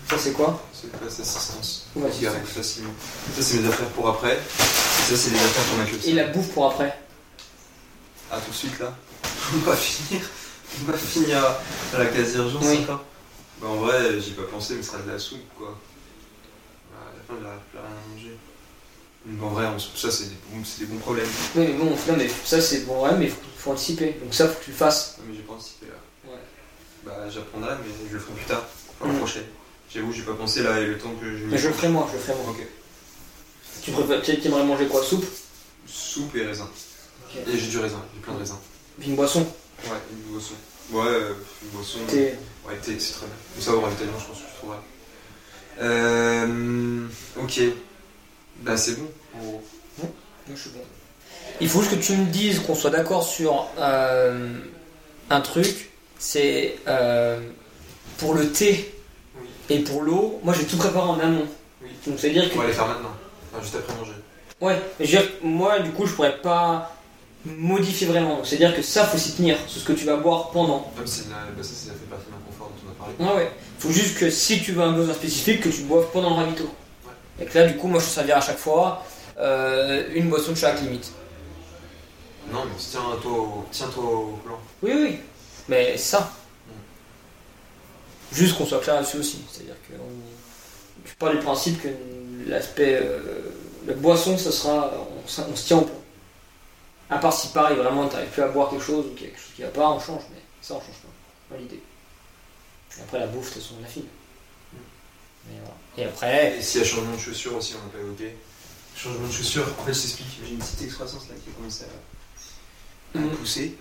Ça, 0.08 0.16
c'est 0.18 0.32
quoi 0.32 0.62
C'est 0.72 0.86
le 0.92 0.98
pass 0.98 1.20
assistance. 1.20 1.86
Ouais, 1.96 2.10
qui 2.10 2.26
arrive 2.26 2.44
facilement. 2.46 2.94
Ça, 3.36 3.42
c'est 3.42 3.58
mes 3.58 3.68
affaires 3.68 3.88
pour 3.88 4.08
après. 4.08 4.34
Et 4.36 5.10
ça, 5.10 5.16
c'est 5.16 5.30
les 5.30 5.36
affaires 5.38 5.64
pour 5.64 5.78
ma 5.78 5.84
club. 5.84 6.00
Et 6.04 6.12
la 6.12 6.24
bouffe 6.28 6.48
pour 6.48 6.66
après. 6.70 6.98
Ah, 8.30 8.38
tout 8.44 8.50
de 8.52 8.56
suite 8.56 8.78
là 8.78 8.94
On 9.54 9.58
va 9.70 9.76
finir. 9.76 10.20
On 10.82 10.90
va 10.92 10.96
finir 10.98 11.44
à 11.94 11.98
la 11.98 12.06
case 12.06 12.32
d'urgence 12.32 12.64
Oui. 12.66 12.78
encore. 12.82 13.04
Bah, 13.60 13.68
en 13.68 13.76
vrai, 13.76 14.20
j'y 14.20 14.30
ai 14.30 14.34
pas 14.34 14.42
pensé, 14.44 14.74
mais 14.74 14.82
ce 14.82 14.90
sera 14.92 15.02
de 15.02 15.10
la 15.10 15.18
soupe 15.18 15.40
quoi. 15.58 15.78
Bah, 16.92 16.98
à 17.10 17.16
la 17.16 17.22
fin, 17.36 17.40
n'aura 17.42 17.56
plus 17.70 17.78
rien 17.78 17.86
à 17.88 18.14
manger. 18.14 18.36
Donc, 19.26 19.42
en 19.42 19.48
vrai, 19.54 19.66
on 19.66 19.78
ça, 19.78 20.10
c'est 20.10 20.24
des, 20.30 20.36
bons- 20.50 20.64
c'est 20.64 20.80
des 20.80 20.86
bons 20.86 20.98
problèmes. 20.98 21.26
Oui, 21.54 21.66
mais 21.68 21.72
bon, 21.74 21.84
non, 21.90 22.16
mais 22.16 22.30
ça, 22.44 22.60
c'est 22.60 22.86
bon, 22.86 23.02
ouais, 23.04 23.14
mais 23.18 23.28
faut, 23.28 23.36
faut 23.58 23.70
anticiper. 23.72 24.16
Donc, 24.22 24.32
ça, 24.32 24.48
faut 24.48 24.58
que 24.58 24.64
tu 24.64 24.70
le 24.70 24.76
fasses. 24.76 25.16
Ah, 25.18 25.22
mais 25.28 25.34
j'ai 25.36 25.42
pas 25.42 25.52
anticipé 25.52 25.86
là. 25.86 26.30
Ouais. 26.32 26.38
Bah, 27.04 27.28
j'apprendrai, 27.28 27.74
mais 27.84 27.92
je 28.08 28.14
le 28.14 28.20
ferai 28.20 28.32
plus 28.32 28.46
tard. 28.46 28.64
Enfin, 28.98 29.08
la 29.10 29.14
Mm. 29.14 29.18
prochaine. 29.18 29.44
J'avoue, 29.92 30.12
j'ai 30.12 30.22
pas 30.22 30.32
pensé 30.34 30.62
là, 30.62 30.80
et 30.80 30.86
le 30.86 30.96
temps 30.98 31.12
que 31.20 31.36
je. 31.36 31.44
Mais 31.46 31.58
je 31.58 31.68
le 31.68 31.74
ferai 31.74 31.88
moi, 31.88 32.08
je 32.10 32.16
le 32.16 32.22
ferai 32.22 32.34
moi. 32.38 32.50
Ok. 32.50 32.66
Tu 33.82 33.90
préfères, 33.90 34.22
tu 34.22 34.46
aimerais 34.46 34.64
manger 34.64 34.86
quoi 34.86 35.02
Soupe? 35.02 35.26
Soupe 35.86 36.34
et 36.36 36.46
raisin. 36.46 36.68
Et 37.46 37.58
j'ai 37.58 37.66
du 37.68 37.78
raisin, 37.78 38.02
j'ai 38.14 38.20
plein 38.20 38.34
de 38.34 38.38
raisins. 38.38 38.58
Puis 38.98 39.10
une 39.10 39.16
boisson? 39.16 39.46
Ouais, 39.84 39.96
une 40.12 40.32
boisson. 40.32 40.54
Ouais, 40.92 41.02
euh, 41.06 41.32
une 41.62 41.68
boisson. 41.70 41.98
Thé. 42.08 42.34
Ouais, 42.66 42.76
thé, 42.82 42.98
c'est 42.98 43.12
très 43.14 43.26
bien. 43.26 43.34
Comme 43.54 43.62
ça, 43.62 43.72
au 43.74 43.80
ravitaillement, 43.80 44.18
je 44.18 44.26
pense 44.26 44.38
que 44.38 44.44
je 44.52 44.56
trouverai. 44.58 44.78
Euh, 45.80 47.06
ok. 47.40 47.60
Bah, 48.62 48.76
c'est 48.76 48.98
bon, 48.98 49.08
en 49.34 49.38
gros. 49.42 49.62
Moi, 49.98 50.08
je 50.54 50.60
suis 50.60 50.70
bon. 50.70 50.80
Il 51.60 51.68
faut 51.68 51.80
juste 51.82 51.96
que 51.98 52.02
tu 52.04 52.12
me 52.14 52.26
dises 52.26 52.60
qu'on 52.60 52.74
soit 52.74 52.90
d'accord 52.90 53.22
sur 53.24 53.68
euh, 53.78 54.58
un 55.30 55.40
truc. 55.40 55.90
C'est 56.18 56.76
euh, 56.86 57.40
pour 58.18 58.34
le 58.34 58.50
thé 58.52 58.94
Oui. 59.40 59.48
et 59.70 59.78
pour 59.80 60.02
l'eau. 60.02 60.40
Moi, 60.44 60.54
j'ai 60.54 60.64
tout 60.66 60.76
préparé 60.76 61.08
en 61.08 61.18
amont. 61.20 61.46
Oui. 61.82 61.88
Donc, 62.06 62.18
c'est 62.18 62.30
dire 62.30 62.50
que. 62.50 62.56
On 62.56 62.60
va 62.60 62.66
les 62.66 62.72
faire 62.72 62.86
maintenant. 62.86 63.14
Enfin, 63.52 63.62
juste 63.62 63.76
après 63.76 63.94
manger. 63.94 64.12
Ouais, 64.60 64.78
mais 64.98 65.06
je 65.06 65.16
veux 65.16 65.22
dire, 65.22 65.32
moi, 65.42 65.78
du 65.80 65.90
coup, 65.92 66.06
je 66.06 66.12
pourrais 66.12 66.36
pas 66.38 66.94
modifier 67.44 68.06
vraiment. 68.06 68.36
Donc, 68.36 68.46
C'est-à-dire 68.46 68.74
que 68.74 68.82
ça, 68.82 69.04
faut 69.04 69.18
s'y 69.18 69.32
tenir. 69.32 69.56
C'est 69.68 69.80
ce 69.80 69.84
que 69.84 69.92
tu 69.92 70.04
vas 70.04 70.16
boire 70.16 70.50
pendant. 70.50 70.90
Comme 70.96 71.06
c'est 71.06 71.28
bah, 71.28 71.36
ça, 71.62 71.68
ça 71.68 71.92
fait 71.92 72.08
partie 72.08 72.26
d'un 72.30 72.38
confort 72.46 72.70
dont 72.70 72.88
on 72.88 72.90
a 72.90 73.26
parlé. 73.26 73.38
Ouais, 73.38 73.44
ouais. 73.44 73.50
Faut 73.78 73.90
juste 73.90 74.18
que 74.18 74.30
si 74.30 74.60
tu 74.60 74.72
veux 74.72 74.82
un 74.82 74.92
besoin 74.92 75.14
spécifique, 75.14 75.62
que 75.62 75.68
tu 75.68 75.82
boives 75.82 76.08
pendant 76.12 76.30
le 76.30 76.36
ravito. 76.36 76.68
Et 77.40 77.46
que 77.46 77.58
là, 77.58 77.66
du 77.66 77.76
coup, 77.76 77.88
moi, 77.88 78.00
je 78.00 78.04
te 78.06 78.10
servirai 78.10 78.38
à 78.38 78.42
chaque 78.42 78.58
fois 78.58 79.02
euh, 79.38 80.08
une 80.14 80.28
boisson 80.28 80.52
de 80.52 80.56
chaque 80.56 80.80
limite. 80.82 81.12
Non, 82.52 82.64
mais 82.64 82.72
tiens-toi 82.76 83.32
au, 83.32 83.64
tiens-toi 83.70 84.04
au 84.04 84.38
plan. 84.44 84.58
Oui, 84.82 84.92
oui. 84.94 85.18
Mais 85.68 85.96
ça. 85.96 86.32
Juste 88.32 88.56
qu'on 88.58 88.66
soit 88.66 88.80
clair 88.80 88.96
là-dessus 88.96 89.18
aussi. 89.18 89.42
C'est-à-dire 89.50 89.76
que 89.88 89.94
on... 89.94 91.08
tu 91.08 91.14
pars 91.16 91.30
du 91.32 91.38
principe 91.38 91.82
que 91.82 91.88
l'aspect. 92.46 93.00
euh, 93.02 93.18
la 93.86 93.94
boisson, 93.94 94.36
ce 94.36 94.50
sera. 94.50 94.92
On, 94.94 95.42
on 95.52 95.56
se 95.56 95.66
tient 95.66 95.78
au 95.78 95.82
point. 95.82 95.99
À 97.10 97.18
part 97.18 97.32
si 97.32 97.48
pareil, 97.48 97.76
vraiment, 97.76 98.06
t'arrives 98.08 98.28
plus 98.30 98.42
à 98.42 98.48
boire 98.48 98.70
quelque 98.70 98.84
chose 98.84 99.06
ou 99.06 99.14
qu'il 99.14 99.22
y 99.22 99.26
a 99.26 99.30
quelque 99.30 99.40
chose 99.42 99.52
qui 99.56 99.62
va 99.62 99.68
pas, 99.68 99.88
on 99.90 99.98
change. 100.00 100.22
Mais 100.32 100.40
ça, 100.62 100.74
on 100.74 100.80
change 100.80 101.00
pas. 101.02 101.54
Pas 101.54 101.60
l'idée. 101.60 101.82
Et 102.98 103.00
après, 103.02 103.18
la 103.18 103.26
bouffe, 103.26 103.48
de 103.48 103.54
toute 103.54 103.62
façon, 103.62 103.74
on 103.80 103.84
affine. 103.84 104.04
Mais 105.48 105.54
voilà. 105.60 105.74
Et 105.98 106.04
après. 106.04 106.58
Et 106.58 106.62
s'il 106.62 106.80
y 106.80 106.84
a 106.84 106.86
changement 106.86 107.14
de 107.14 107.18
chaussures 107.20 107.56
aussi, 107.56 107.74
on 107.80 107.84
n'a 107.86 107.92
pas 107.92 107.98
évoqué. 107.98 108.36
Changement 108.96 109.26
de 109.26 109.32
chaussures, 109.32 109.66
en 109.80 109.84
fait, 109.84 109.92
je 109.94 110.00
t'explique. 110.02 110.26
J'ai 110.44 110.52
une 110.52 110.58
petite 110.58 110.82
excroissance 110.82 111.28
là 111.28 111.34
qui 111.42 111.50
a 111.50 111.52
commencé 111.54 111.84
à, 111.84 113.18
à 113.18 113.20
Mhm. 113.20 113.30
pousser. 113.36 113.76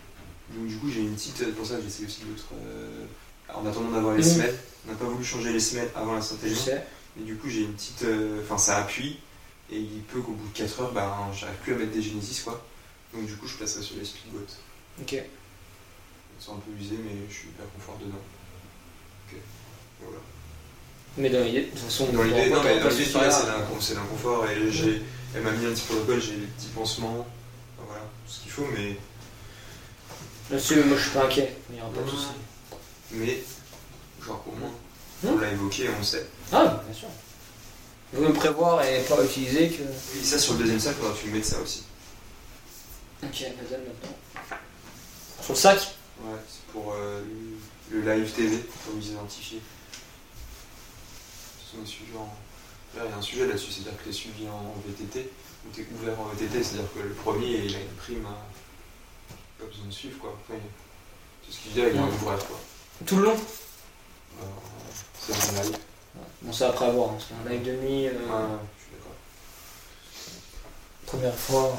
Donc, 0.52 0.68
du 0.68 0.78
coup, 0.78 0.90
j'ai 0.90 1.02
une 1.02 1.14
petite. 1.16 1.38
C'est 1.38 1.56
pour 1.56 1.66
ça 1.66 1.76
que 1.76 1.84
j'essaie 1.84 2.06
aussi 2.06 2.22
d'autres. 2.22 2.48
euh, 2.66 3.06
En 3.54 3.66
attendant 3.66 3.90
d'avoir 3.90 4.14
les 4.16 4.24
Mhm. 4.24 4.30
semelles, 4.32 4.60
on 4.88 4.92
n'a 4.92 4.98
pas 4.98 5.06
voulu 5.06 5.26
changer 5.26 5.52
les 5.52 5.60
semelles 5.60 5.90
avant 5.96 6.14
la 6.14 6.20
Je 6.22 6.26
synthèse. 6.26 6.56
sais. 6.58 6.84
Et 7.20 7.24
du 7.24 7.36
coup, 7.36 7.50
j'ai 7.50 7.62
une 7.62 7.74
petite. 7.74 8.04
euh, 8.04 8.42
Enfin, 8.44 8.58
ça 8.60 8.78
appuie. 8.78 9.20
Et 9.72 9.78
il 9.80 10.02
peut 10.04 10.22
qu'au 10.22 10.32
bout 10.34 10.48
de 10.48 10.58
4 10.58 10.80
heures, 10.82 10.92
ben, 10.92 11.12
j'arrive 11.34 11.56
plus 11.58 11.74
à 11.74 11.78
mettre 11.78 11.92
des 11.92 12.02
Genesis, 12.02 12.42
quoi. 12.44 12.64
Donc, 13.14 13.26
du 13.26 13.36
coup, 13.36 13.48
je 13.48 13.56
placerai 13.56 13.82
sur 13.84 13.96
les 13.98 14.06
Speedgoat. 14.06 14.40
Ok. 15.02 15.14
Ils 15.14 16.44
sont 16.46 16.54
un 16.56 16.60
peu 16.60 16.72
usés, 16.80 16.98
mais 17.04 17.12
je 17.30 17.34
suis 17.34 17.48
hyper 17.50 17.66
confort 17.76 17.98
dedans. 17.98 18.18
Ok. 19.32 19.38
Voilà. 20.02 20.18
Mais 21.18 21.30
dans 21.30 21.44
l'idée, 21.44 21.62
de 21.64 21.70
toute 21.72 21.80
façon, 21.80 22.06
Dans 22.14 22.20
on 22.20 22.24
l'idée, 22.24 22.50
non, 22.50 22.64
mais 22.64 22.80
dans 22.80 22.90
l'idée, 22.90 23.04
c'est 23.06 23.14
d'un- 23.14 23.80
c'est 23.80 23.96
d'inconfort. 23.96 24.48
Et 24.50 24.72
j'ai, 24.72 25.02
elle 25.36 25.42
m'a 25.42 25.52
mis 25.52 25.66
un 25.66 25.72
petit 25.72 25.82
protocole, 25.86 26.22
j'ai 26.22 26.36
des 26.36 26.46
petits 26.48 26.68
pansements. 26.68 27.28
Enfin, 27.78 27.88
voilà, 27.88 28.02
tout 28.26 28.32
ce 28.34 28.42
qu'il 28.42 28.52
faut, 28.52 28.68
mais 28.76 28.96
Là-dessus, 30.52 30.84
moi 30.84 30.98
je 30.98 31.02
suis 31.04 31.12
pas 31.12 31.26
inquiet. 31.26 31.56
Il 31.70 31.76
n'y 31.76 31.82
aura 31.82 31.92
pas 31.92 32.00
de 32.02 32.06
Ouais. 32.06 32.12
souci. 32.12 32.26
Mais, 33.12 33.44
genre, 34.26 34.44
au 34.48 34.56
moins, 34.56 34.72
Hmm. 35.22 35.36
on 35.36 35.38
l'a 35.38 35.52
évoqué, 35.52 35.88
on 35.96 35.98
le 36.00 36.04
sait. 36.04 36.26
Ah, 36.52 36.82
bien 36.88 36.96
sûr. 36.98 37.08
Vaut 38.14 38.28
mieux 38.28 38.34
prévoir 38.34 38.82
et 38.84 39.02
pas 39.04 39.24
utiliser 39.24 39.70
que. 39.70 39.84
Et 39.84 40.24
ça, 40.24 40.40
sur 40.40 40.54
le 40.54 40.60
deuxième 40.60 40.80
sac, 40.80 40.96
faudra 40.96 41.14
que 41.14 41.20
tu 41.22 41.28
mettes 41.30 41.46
ça 41.46 41.60
aussi. 41.60 41.84
Ok, 43.24 43.32
vas-y, 43.42 43.80
maintenant. 43.80 44.18
Sur 45.42 45.54
le 45.54 45.56
sac 45.60 45.96
Ouais, 46.22 46.38
c'est 46.50 46.66
pour 46.74 46.94
euh, 46.94 47.22
le 47.92 48.02
live 48.02 48.32
TV, 48.32 48.58
pour 48.58 48.94
vous 48.96 49.08
identifier. 49.08 49.62
Ce 51.64 51.72
sont 51.76 51.82
des 51.82 51.88
sujets 51.88 52.18
en... 52.18 52.34
Là, 52.98 53.04
il 53.06 53.12
y 53.12 53.14
a 53.14 53.18
un 53.18 53.22
sujet 53.22 53.46
là-dessus, 53.48 53.72
c'est-à-dire 53.72 53.98
que 54.00 54.04
tu 54.04 54.10
es 54.10 54.14
suivi 54.14 54.48
en 54.50 54.74
VTT, 54.86 55.30
ou 55.66 55.70
tu 55.74 55.82
es 55.82 55.88
ouvert 55.96 56.20
en 56.20 56.26
VTT, 56.26 56.64
c'est-à-dire 56.64 56.92
que 56.94 57.00
le 57.00 57.14
premier, 57.14 57.48
il 57.66 57.76
a 57.76 57.80
une 57.80 57.96
prime 57.98 58.26
à... 58.26 58.38
Pas 59.60 59.66
besoin 59.66 59.86
de 59.88 59.92
suivre, 59.92 60.18
quoi. 60.20 60.38
Après, 60.44 60.60
c'est 61.46 61.54
ce 61.56 61.60
qu'il 61.62 61.72
dit, 61.74 61.80
il 61.80 61.86
est 61.86 62.00
ouvert, 62.00 62.46
quoi. 62.48 62.60
Tout 63.06 63.18
le 63.18 63.24
long 63.24 63.36
Euh, 64.42 64.46
c'est 65.20 65.34
un 65.60 65.64
live. 65.64 65.78
Bon, 66.42 66.52
c'est 66.54 66.64
après 66.66 66.86
avoir. 66.86 67.12
hein. 67.12 67.18
C'est 67.20 67.36
un 67.50 67.54
live 67.54 67.64
de 67.66 67.72
nuit, 67.74 68.08
euh, 68.08 68.12
Ouais, 68.12 68.58
je 68.78 68.84
suis 68.84 68.92
d'accord. 68.94 69.16
première 71.06 71.36
fois. 71.36 71.78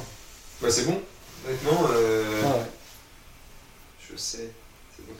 Bah, 0.61 0.71
c'est 0.71 0.85
bon, 0.85 1.01
honnêtement, 1.45 1.85
euh, 1.91 2.41
Ah 2.45 2.57
ouais. 2.57 2.65
je 4.09 4.15
sais. 4.17 4.49
C'est 4.95 5.05
bon. 5.05 5.13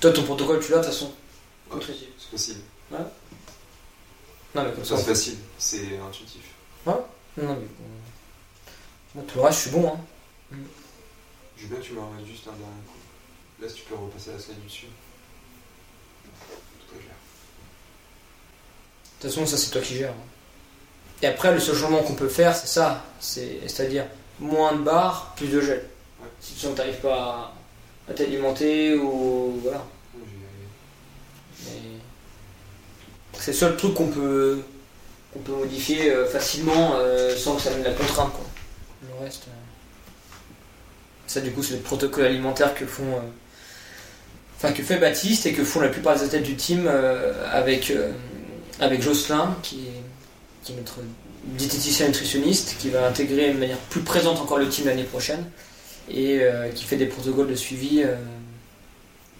Toi, 0.00 0.12
ton 0.12 0.22
protocole, 0.24 0.60
tu 0.60 0.70
l'as 0.72 0.78
de 0.78 0.84
toute 0.84 0.92
façon 0.92 1.12
Ouais, 1.70 1.80
c'est 1.80 2.30
facile. 2.30 2.56
Non, 2.90 2.98
mais 4.54 4.72
comme 4.72 4.84
ça. 4.84 4.96
Ça, 4.96 5.02
c'est 5.02 5.08
facile, 5.08 5.38
c'est 5.58 5.98
intuitif. 5.98 6.42
Non, 6.86 7.04
mais. 7.36 7.44
bon. 7.44 7.56
Moi, 9.14 9.24
tout 9.26 9.36
le 9.38 9.44
reste, 9.44 9.58
je 9.58 9.62
suis 9.62 9.70
bon. 9.70 9.88
Hein. 9.94 10.56
Je 11.56 11.62
veux 11.62 11.68
bien 11.68 11.78
que 11.78 11.82
tu 11.84 11.92
me 11.92 12.00
remettes 12.00 12.26
juste 12.26 12.46
un 12.48 12.52
dernier 12.52 12.82
coup. 12.86 12.98
Là, 13.62 13.68
si 13.68 13.74
tu 13.76 13.82
peux 13.82 13.94
repasser 13.94 14.32
la 14.32 14.38
slide 14.38 14.60
du 14.60 14.66
dessus. 14.66 14.86
Tout 16.50 16.96
est 16.96 16.98
clair. 16.98 17.14
De 19.20 19.22
toute 19.22 19.30
façon, 19.30 19.46
ça, 19.46 19.56
c'est 19.56 19.70
toi 19.70 19.80
qui 19.80 19.96
gères. 19.96 20.10
hein. 20.12 20.26
Et 21.22 21.26
après, 21.26 21.52
le 21.54 21.60
seul 21.60 21.76
changement 21.76 22.02
qu'on 22.02 22.14
peut 22.16 22.28
faire, 22.28 22.54
c'est 22.56 22.66
ça. 22.66 23.04
C'est- 23.20 23.60
C'est-à-dire 23.68 24.06
moins 24.40 24.72
de 24.74 24.82
barres, 24.82 25.32
plus 25.36 25.48
de 25.48 25.60
gel. 25.60 25.84
Ouais. 26.20 26.28
Si 26.40 26.54
tu 26.54 26.66
t'arrives 26.68 27.00
pas 27.00 27.52
à, 28.08 28.10
à 28.10 28.14
t'alimenter 28.14 28.94
ou. 28.96 29.58
Voilà. 29.62 29.84
C'est 33.38 33.50
le 33.52 33.56
seul 33.56 33.76
truc 33.76 33.94
qu'on 33.94 34.08
peut, 34.08 34.60
qu'on 35.32 35.40
peut 35.40 35.52
modifier 35.52 36.12
euh, 36.12 36.26
facilement 36.28 36.94
euh, 36.96 37.36
sans 37.36 37.56
que 37.56 37.62
ça 37.62 37.70
mène 37.70 37.82
la 37.82 37.92
contrainte. 37.92 38.32
Quoi. 38.32 38.44
Le 39.02 39.24
reste. 39.24 39.44
euh, 39.48 40.36
Ça, 41.26 41.40
du 41.40 41.50
coup, 41.50 41.62
c'est 41.62 41.74
le 41.74 41.80
protocole 41.80 42.24
alimentaire 42.24 42.74
que 42.74 42.86
font. 42.86 43.16
euh, 43.16 43.20
Enfin, 44.56 44.72
que 44.72 44.82
fait 44.84 44.98
Baptiste 44.98 45.46
et 45.46 45.52
que 45.54 45.64
font 45.64 45.80
la 45.80 45.88
plupart 45.88 46.14
des 46.16 46.22
athlètes 46.24 46.44
du 46.44 46.54
team 46.54 46.84
euh, 46.86 47.32
avec, 47.50 47.90
euh, 47.90 48.12
avec 48.78 49.02
Jocelyn, 49.02 49.56
qui 49.60 49.86
est, 49.88 50.02
qui 50.62 50.72
est 50.72 50.76
notre 50.76 51.00
diététicien 51.44 52.06
nutritionniste, 52.08 52.76
qui 52.78 52.90
va 52.90 53.06
intégrer 53.08 53.52
de 53.52 53.58
manière 53.58 53.78
plus 53.78 54.00
présente 54.02 54.38
encore 54.38 54.58
le 54.58 54.68
team 54.68 54.86
l'année 54.86 55.04
prochaine 55.04 55.44
et 56.08 56.40
euh, 56.40 56.68
qui 56.70 56.84
fait 56.84 56.96
des 56.96 57.06
protocoles 57.06 57.48
de 57.48 57.54
suivi 57.56 58.02
euh, 58.02 58.14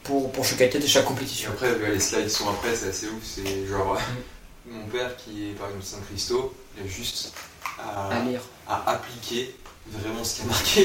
pour, 0.03 0.33
pour 0.33 0.45
chaque 0.45 0.61
athlète 0.63 0.85
et 0.85 0.89
chaque 0.89 1.05
Et 1.05 1.09
compétition. 1.09 1.51
après, 1.53 1.71
les 1.93 2.01
slides 2.01 2.29
sont 2.31 2.49
après, 2.49 2.75
c'est 2.75 2.89
assez 2.89 3.07
ouf. 3.07 3.23
C'est 3.23 3.67
genre, 3.67 3.97
mon 4.67 4.87
père 4.87 5.15
qui 5.17 5.51
est 5.51 5.53
par 5.53 5.69
exemple 5.69 5.85
Saint-Christo, 5.85 6.55
il 6.77 6.85
a 6.85 6.89
juste 6.89 7.33
à, 7.79 8.09
À 8.09 8.25
lire. 8.25 8.41
à 8.69 8.91
appliquer 8.93 9.55
vraiment 9.87 10.25
ce 10.25 10.37
qui 10.37 10.43
a 10.43 10.45
marqué. 10.47 10.85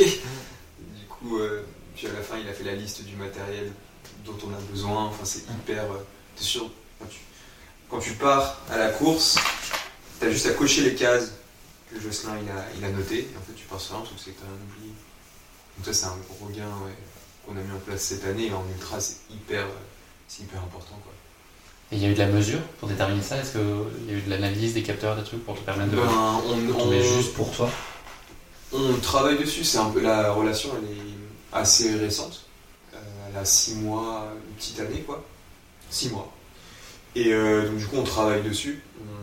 Du 0.79 1.05
coup, 1.09 1.39
euh, 1.39 1.63
puis 1.95 2.07
à 2.07 2.11
la 2.13 2.21
fin, 2.21 2.35
il 2.37 2.47
a 2.47 2.53
fait 2.53 2.63
la 2.63 2.73
liste 2.75 3.03
du 3.03 3.15
matériel 3.15 3.71
dont 4.25 4.37
on 4.45 4.49
a 4.53 4.59
besoin. 4.71 5.05
Enfin, 5.05 5.23
c'est 5.25 5.43
hyper. 5.49 5.83
euh, 5.83 5.97
T'es 6.35 6.43
sûr, 6.43 6.69
quand 6.99 7.07
tu, 7.09 7.17
quand 7.89 7.99
tu 7.99 8.11
pars 8.13 8.61
à 8.69 8.77
la 8.77 8.89
course, 8.89 9.37
t'as 10.19 10.29
juste 10.29 10.45
à 10.47 10.51
cocher 10.51 10.81
les 10.81 10.95
cases 10.95 11.31
que 11.91 11.99
Jocelyn 11.99 12.37
il 12.43 12.49
a, 12.49 12.65
il 12.77 12.85
a 12.85 12.89
notées. 12.89 13.29
Et 13.31 13.37
en 13.37 13.41
fait, 13.41 13.53
tu 13.55 13.65
pars 13.65 13.79
sur 13.79 13.95
un 13.95 14.01
truc, 14.01 14.17
c'est 14.17 14.31
que 14.31 14.39
t'as 14.39 14.45
rien 14.45 14.55
oublié. 14.69 14.93
Donc, 15.77 15.85
ça, 15.85 15.93
c'est 15.93 16.05
un 16.05 16.17
gros 16.29 16.49
gain 16.49 16.63
ouais, 16.85 16.95
qu'on 17.45 17.57
a 17.57 17.61
mis 17.61 17.71
en 17.71 17.79
place 17.79 18.01
cette 18.01 18.25
année. 18.25 18.47
Et 18.47 18.53
en 18.53 18.65
ultra, 18.73 18.99
c'est 18.99 19.17
hyper, 19.29 19.63
euh, 19.63 19.83
c'est 20.27 20.43
hyper 20.43 20.61
important. 20.61 20.99
Quoi. 21.03 21.13
Et 21.91 21.95
il 21.95 22.01
y 22.01 22.05
a 22.05 22.09
eu 22.09 22.13
de 22.13 22.19
la 22.19 22.27
mesure 22.27 22.59
pour 22.79 22.89
déterminer 22.89 23.21
ça? 23.21 23.37
Est-ce 23.37 23.53
qu'il 23.53 24.09
y 24.09 24.15
a 24.15 24.17
eu 24.17 24.21
de 24.21 24.29
l'analyse 24.29 24.73
des 24.73 24.83
capteurs, 24.83 25.15
des 25.15 25.23
trucs 25.23 25.45
pour 25.45 25.55
te 25.55 25.61
permettre 25.61 25.91
de. 25.91 25.97
Ben, 25.97 26.41
on, 26.45 26.81
on 26.81 26.91
juste 26.91 27.33
pour 27.33 27.55
toi 27.55 27.69
On 28.73 28.93
travaille 28.95 29.37
dessus, 29.37 29.63
c'est 29.63 29.77
un 29.77 29.89
peu 29.89 30.01
la 30.01 30.31
relation, 30.31 30.69
elle 30.77 30.97
est 30.97 31.01
assez 31.53 31.95
récente. 31.95 32.41
Euh, 32.93 32.97
elle 33.29 33.37
a 33.37 33.45
6 33.45 33.75
mois, 33.75 34.33
une 34.49 34.55
petite 34.55 34.79
année 34.81 35.01
quoi. 35.03 35.23
6 35.89 36.09
mois. 36.09 36.33
Et 37.15 37.31
euh, 37.31 37.69
donc 37.69 37.77
du 37.77 37.85
coup 37.85 37.95
on 37.95 38.03
travaille 38.03 38.43
dessus. 38.43 38.81
On 38.99 39.16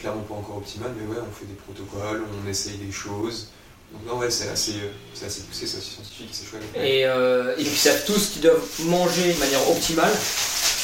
clairement 0.00 0.22
pas 0.22 0.34
encore 0.34 0.58
optimal, 0.58 0.90
mais 0.98 1.06
ouais, 1.14 1.20
on 1.20 1.34
fait 1.34 1.46
des 1.46 1.54
protocoles, 1.54 2.22
on 2.44 2.48
essaye 2.48 2.76
des 2.78 2.92
choses. 2.92 3.48
Donc 3.92 4.02
non 4.06 4.18
ouais, 4.20 4.30
c'est 4.30 4.48
assez, 4.50 4.72
euh, 4.72 4.90
c'est 5.14 5.26
assez 5.26 5.40
poussé, 5.42 5.66
c'est 5.66 5.78
assez 5.78 5.90
scientifique, 5.94 6.28
c'est 6.32 6.46
chouette. 6.46 6.62
Et, 6.76 7.06
euh, 7.06 7.54
puis 7.56 7.64
ils 7.64 7.76
savent 7.76 8.04
tous 8.04 8.30
qu'ils 8.32 8.42
doivent 8.42 8.60
manger 8.80 9.32
de 9.32 9.38
manière 9.38 9.70
optimale. 9.70 10.12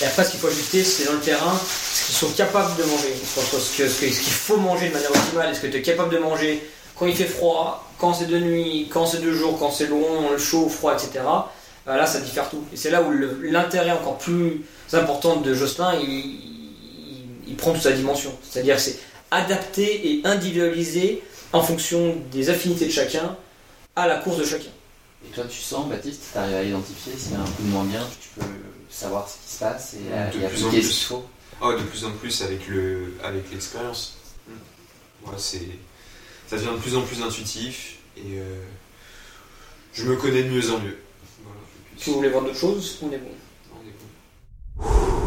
Et 0.02 0.06
après, 0.06 0.24
ce 0.24 0.30
qu'il 0.32 0.40
faut 0.40 0.48
ajuster, 0.48 0.82
c'est 0.82 1.04
dans 1.04 1.12
le 1.12 1.20
terrain 1.20 1.56
ce 1.58 2.06
qu'ils 2.06 2.14
sont 2.16 2.30
capables 2.30 2.74
de 2.76 2.84
manger. 2.84 3.14
Ce 3.24 3.76
que- 3.76 3.88
ce 3.88 3.98
qu'il 4.00 4.12
faut 4.32 4.56
manger 4.56 4.88
de 4.88 4.94
manière 4.94 5.10
optimale 5.10 5.52
et 5.52 5.54
ce 5.54 5.60
que 5.60 5.66
tu 5.68 5.76
es 5.76 5.82
capable 5.82 6.12
de 6.14 6.18
manger 6.18 6.62
quand 6.98 7.06
il 7.06 7.14
fait 7.14 7.26
froid, 7.26 7.88
quand 7.98 8.14
c'est 8.14 8.26
de 8.26 8.38
nuit, 8.38 8.88
quand 8.92 9.06
c'est 9.06 9.20
de 9.20 9.32
jour, 9.32 9.58
quand 9.58 9.70
c'est 9.70 9.86
long, 9.86 10.36
chaud, 10.38 10.68
froid, 10.68 10.94
etc. 10.94 11.24
Euh, 11.86 11.96
là, 11.96 12.06
ça 12.06 12.20
diffère 12.20 12.48
tout. 12.48 12.64
Et 12.72 12.76
c'est 12.76 12.90
là 12.90 13.02
où 13.02 13.12
l'intérêt 13.42 13.90
encore 13.92 14.16
plus 14.18 14.62
important 14.92 15.36
de 15.36 15.52
Jocelyn, 15.54 15.94
il, 16.02 16.53
il- 17.48 17.56
prend 17.56 17.72
toute 17.72 17.82
sa 17.82 17.92
dimension. 17.92 18.36
C'est-à-dire, 18.48 18.78
c'est 18.80 18.98
adapter 19.30 20.08
et 20.10 20.20
individualiser 20.26 21.22
en 21.52 21.62
fonction 21.62 22.16
des 22.32 22.50
affinités 22.50 22.86
de 22.86 22.90
chacun 22.92 23.36
à 23.96 24.06
la 24.06 24.16
course 24.18 24.38
de 24.38 24.44
chacun. 24.44 24.70
Et 25.26 25.30
toi, 25.34 25.44
tu 25.48 25.60
sens, 25.60 25.88
Baptiste, 25.88 26.22
tu 26.32 26.38
arrives 26.38 26.54
à 26.56 26.62
identifier 26.62 27.12
s'il 27.16 27.32
y 27.32 27.34
a 27.36 27.40
un 27.40 27.44
coup 27.44 27.62
de 27.62 27.68
moins 27.68 27.84
bien, 27.84 28.06
tu 28.20 28.28
peux 28.40 28.46
savoir 28.90 29.28
ce 29.28 29.34
qui 29.46 29.54
se 29.54 29.58
passe 29.60 29.94
et, 29.94 30.38
De 30.38 30.44
et 30.44 30.48
plus 30.48 30.64
en 30.64 30.68
appliquer 30.68 30.82
ce 30.82 30.86
plus. 30.88 30.96
qu'il 30.98 31.06
faut. 31.06 31.24
Oh, 31.62 31.72
de 31.72 31.82
plus 31.82 32.04
en 32.04 32.10
plus 32.12 32.42
avec 32.42 32.66
le 32.68 33.14
avec 33.22 33.50
l'expérience. 33.50 34.16
Mm. 34.48 35.26
Ouais, 35.28 35.34
c'est 35.38 35.62
ça 36.48 36.56
devient 36.56 36.68
de 36.74 36.80
plus 36.82 36.94
en 36.96 37.02
plus 37.02 37.22
intuitif 37.22 37.96
et 38.18 38.38
euh, 38.38 38.60
je 39.94 40.04
me 40.04 40.16
connais 40.16 40.42
de 40.42 40.50
mieux 40.50 40.70
en 40.70 40.78
mieux. 40.80 40.98
Voilà, 41.42 41.60
Si 41.96 42.10
vous 42.10 42.16
voulez 42.16 42.28
voir 42.28 42.42
d'autres 42.44 42.58
choses, 42.58 42.98
on 43.02 43.10
est 43.12 43.18
bon? 43.18 43.30
on 43.72 43.80
est 43.88 44.84
bon. 44.88 45.23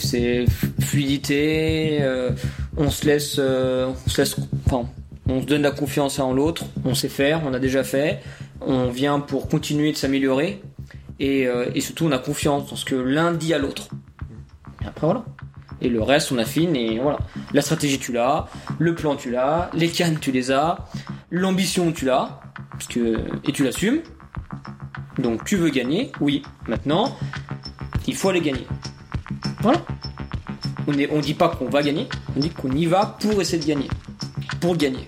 C'est 0.00 0.44
fluidité, 0.80 1.98
euh, 2.00 2.30
on 2.76 2.90
se 2.90 3.06
laisse, 3.06 3.36
euh, 3.38 3.92
on 4.06 4.10
se 4.10 4.20
laisse, 4.20 4.36
enfin, 4.66 4.88
on 5.28 5.40
se 5.42 5.46
donne 5.46 5.62
la 5.62 5.70
confiance 5.70 6.18
à 6.18 6.24
en 6.24 6.32
l'autre, 6.32 6.64
on 6.84 6.94
sait 6.94 7.08
faire, 7.08 7.42
on 7.44 7.54
a 7.54 7.58
déjà 7.58 7.84
fait, 7.84 8.20
on 8.60 8.88
vient 8.88 9.20
pour 9.20 9.48
continuer 9.48 9.92
de 9.92 9.96
s'améliorer 9.96 10.62
et, 11.18 11.46
euh, 11.46 11.70
et 11.74 11.80
surtout 11.80 12.06
on 12.06 12.12
a 12.12 12.18
confiance 12.18 12.70
dans 12.70 12.76
ce 12.76 12.84
que 12.84 12.94
l'un 12.94 13.32
dit 13.32 13.54
à 13.54 13.58
l'autre. 13.58 13.88
Et 14.82 14.86
après 14.86 15.06
voilà. 15.06 15.24
Et 15.82 15.88
le 15.88 16.02
reste 16.02 16.32
on 16.32 16.38
affine 16.38 16.76
et 16.76 16.98
voilà. 16.98 17.18
La 17.52 17.62
stratégie 17.62 17.98
tu 17.98 18.12
l'as, 18.12 18.48
le 18.78 18.94
plan 18.94 19.16
tu 19.16 19.30
l'as, 19.30 19.70
les 19.74 19.88
cannes 19.88 20.18
tu 20.20 20.32
les 20.32 20.50
as, 20.50 20.86
l'ambition 21.30 21.92
tu 21.92 22.04
l'as, 22.04 22.40
parce 22.72 22.86
que 22.86 23.18
et 23.46 23.52
tu 23.52 23.64
l'assumes. 23.64 24.00
Donc 25.18 25.44
tu 25.44 25.56
veux 25.56 25.70
gagner, 25.70 26.12
oui. 26.20 26.42
Maintenant, 26.66 27.16
il 28.06 28.16
faut 28.16 28.30
aller 28.30 28.40
gagner. 28.40 28.66
Voilà. 29.60 29.82
On 30.86 30.92
ne 30.92 31.06
on 31.10 31.20
dit 31.20 31.34
pas 31.34 31.48
qu'on 31.48 31.68
va 31.68 31.82
gagner, 31.82 32.08
on 32.36 32.40
dit 32.40 32.50
qu'on 32.50 32.70
y 32.70 32.86
va 32.86 33.16
pour 33.20 33.40
essayer 33.40 33.62
de 33.62 33.66
gagner. 33.66 33.88
Pour 34.60 34.76
gagner. 34.76 35.06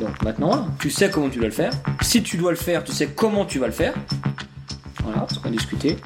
Donc 0.00 0.22
maintenant, 0.22 0.66
tu 0.80 0.90
sais 0.90 1.10
comment 1.10 1.28
tu 1.28 1.38
dois 1.38 1.48
le 1.48 1.54
faire. 1.54 1.72
Si 2.00 2.22
tu 2.22 2.36
dois 2.36 2.50
le 2.50 2.56
faire, 2.56 2.82
tu 2.82 2.92
sais 2.92 3.08
comment 3.14 3.44
tu 3.44 3.58
vas 3.58 3.66
le 3.66 3.72
faire. 3.72 3.94
Voilà, 5.04 5.26
ce 5.32 5.38
qu'on 5.38 5.48
a 5.48 5.52
discuté. 5.52 5.96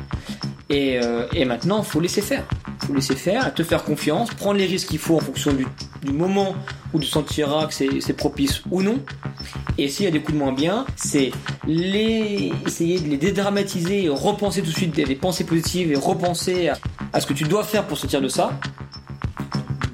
Et, 0.68 0.98
euh, 1.02 1.26
et 1.32 1.44
maintenant, 1.44 1.82
faut 1.82 2.00
laisser 2.00 2.20
faire. 2.20 2.44
faut 2.86 2.92
laisser 2.92 3.14
faire, 3.14 3.54
te 3.54 3.62
faire 3.62 3.84
confiance, 3.84 4.30
prendre 4.34 4.58
les 4.58 4.66
risques 4.66 4.88
qu'il 4.88 4.98
faut 4.98 5.16
en 5.16 5.20
fonction 5.20 5.52
du, 5.52 5.66
moment 6.12 6.54
où 6.92 7.00
tu 7.00 7.06
sentiras 7.06 7.66
que 7.66 7.74
c'est 7.74 8.16
propice 8.16 8.62
ou 8.70 8.82
non. 8.82 9.00
Et 9.78 9.88
s'il 9.88 10.04
y 10.04 10.08
a 10.08 10.10
des 10.10 10.20
coups 10.20 10.34
de 10.34 10.38
moins 10.38 10.52
bien, 10.52 10.86
c'est 10.96 11.30
les 11.66 12.52
essayer 12.66 13.00
de 13.00 13.08
les 13.08 13.16
dédramatiser, 13.16 14.08
repenser 14.08 14.60
tout 14.60 14.70
de 14.70 14.76
suite 14.76 14.94
des, 14.94 15.04
des 15.04 15.16
pensées 15.16 15.44
positives 15.44 15.90
et 15.90 15.96
repenser 15.96 16.68
à, 16.68 16.78
à 17.16 17.20
ce 17.20 17.26
que 17.26 17.32
tu 17.32 17.44
dois 17.44 17.64
faire 17.64 17.86
pour 17.86 17.96
sortir 17.96 18.20
de 18.20 18.28
ça. 18.28 18.50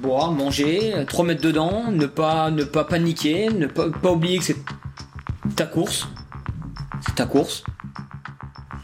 Boire, 0.01 0.33
manger, 0.33 0.93
te 1.07 1.15
remettre 1.15 1.41
dedans, 1.41 1.89
ne 1.89 2.05
pas, 2.05 2.51
ne 2.51 2.65
pas 2.65 2.83
paniquer, 2.83 3.47
ne 3.47 3.67
pas, 3.67 3.89
pas 3.89 4.11
oublier 4.11 4.39
que 4.39 4.43
c'est 4.43 4.57
ta 5.55 5.65
course. 5.65 6.09
C'est 6.99 7.15
ta 7.15 7.25
course. 7.25 7.63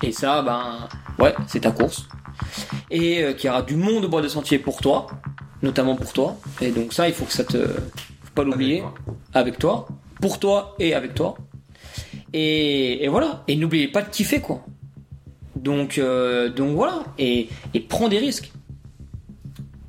Et 0.01 0.13
ça, 0.13 0.41
ben, 0.41 0.87
ouais, 1.19 1.35
c'est 1.47 1.59
ta 1.59 1.71
course. 1.71 2.07
Et 2.89 3.21
euh, 3.21 3.33
qu'il 3.33 3.49
y 3.49 3.51
aura 3.51 3.61
du 3.61 3.75
monde 3.75 4.05
au 4.05 4.07
bord 4.07 4.21
des 4.21 4.29
sentiers 4.29 4.57
pour 4.57 4.79
toi, 4.79 5.07
notamment 5.61 5.97
pour 5.97 6.13
toi. 6.13 6.37
Et 6.61 6.71
donc 6.71 6.93
ça, 6.93 7.09
il 7.09 7.13
faut 7.13 7.25
que 7.25 7.33
ça 7.33 7.43
te, 7.43 7.57
faut 7.67 8.33
pas 8.35 8.45
l'oublier, 8.45 8.83
avec 9.33 9.59
toi, 9.59 9.85
pour 10.21 10.39
toi 10.39 10.77
et 10.79 10.93
avec 10.93 11.13
toi. 11.13 11.35
Et, 12.31 13.03
et 13.03 13.09
voilà. 13.09 13.43
Et 13.49 13.57
n'oubliez 13.57 13.89
pas 13.89 14.01
de 14.01 14.09
kiffer 14.09 14.39
quoi. 14.39 14.63
Donc, 15.63 15.97
euh, 15.97 16.49
donc 16.49 16.75
voilà. 16.75 17.03
Et, 17.17 17.49
prends 17.87 18.07
des 18.07 18.17
risques. 18.17 18.51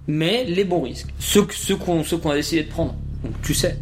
Mais 0.07 0.45
les 0.45 0.65
bons 0.65 0.83
risques. 0.83 1.09
Ceux, 1.19 1.43
qu'on 1.77 2.01
a 2.01 2.35
décidé 2.35 2.65
de 2.65 2.69
prendre. 2.69 2.97
Donc 3.23 3.35
tu 3.43 3.55
sais. 3.55 3.79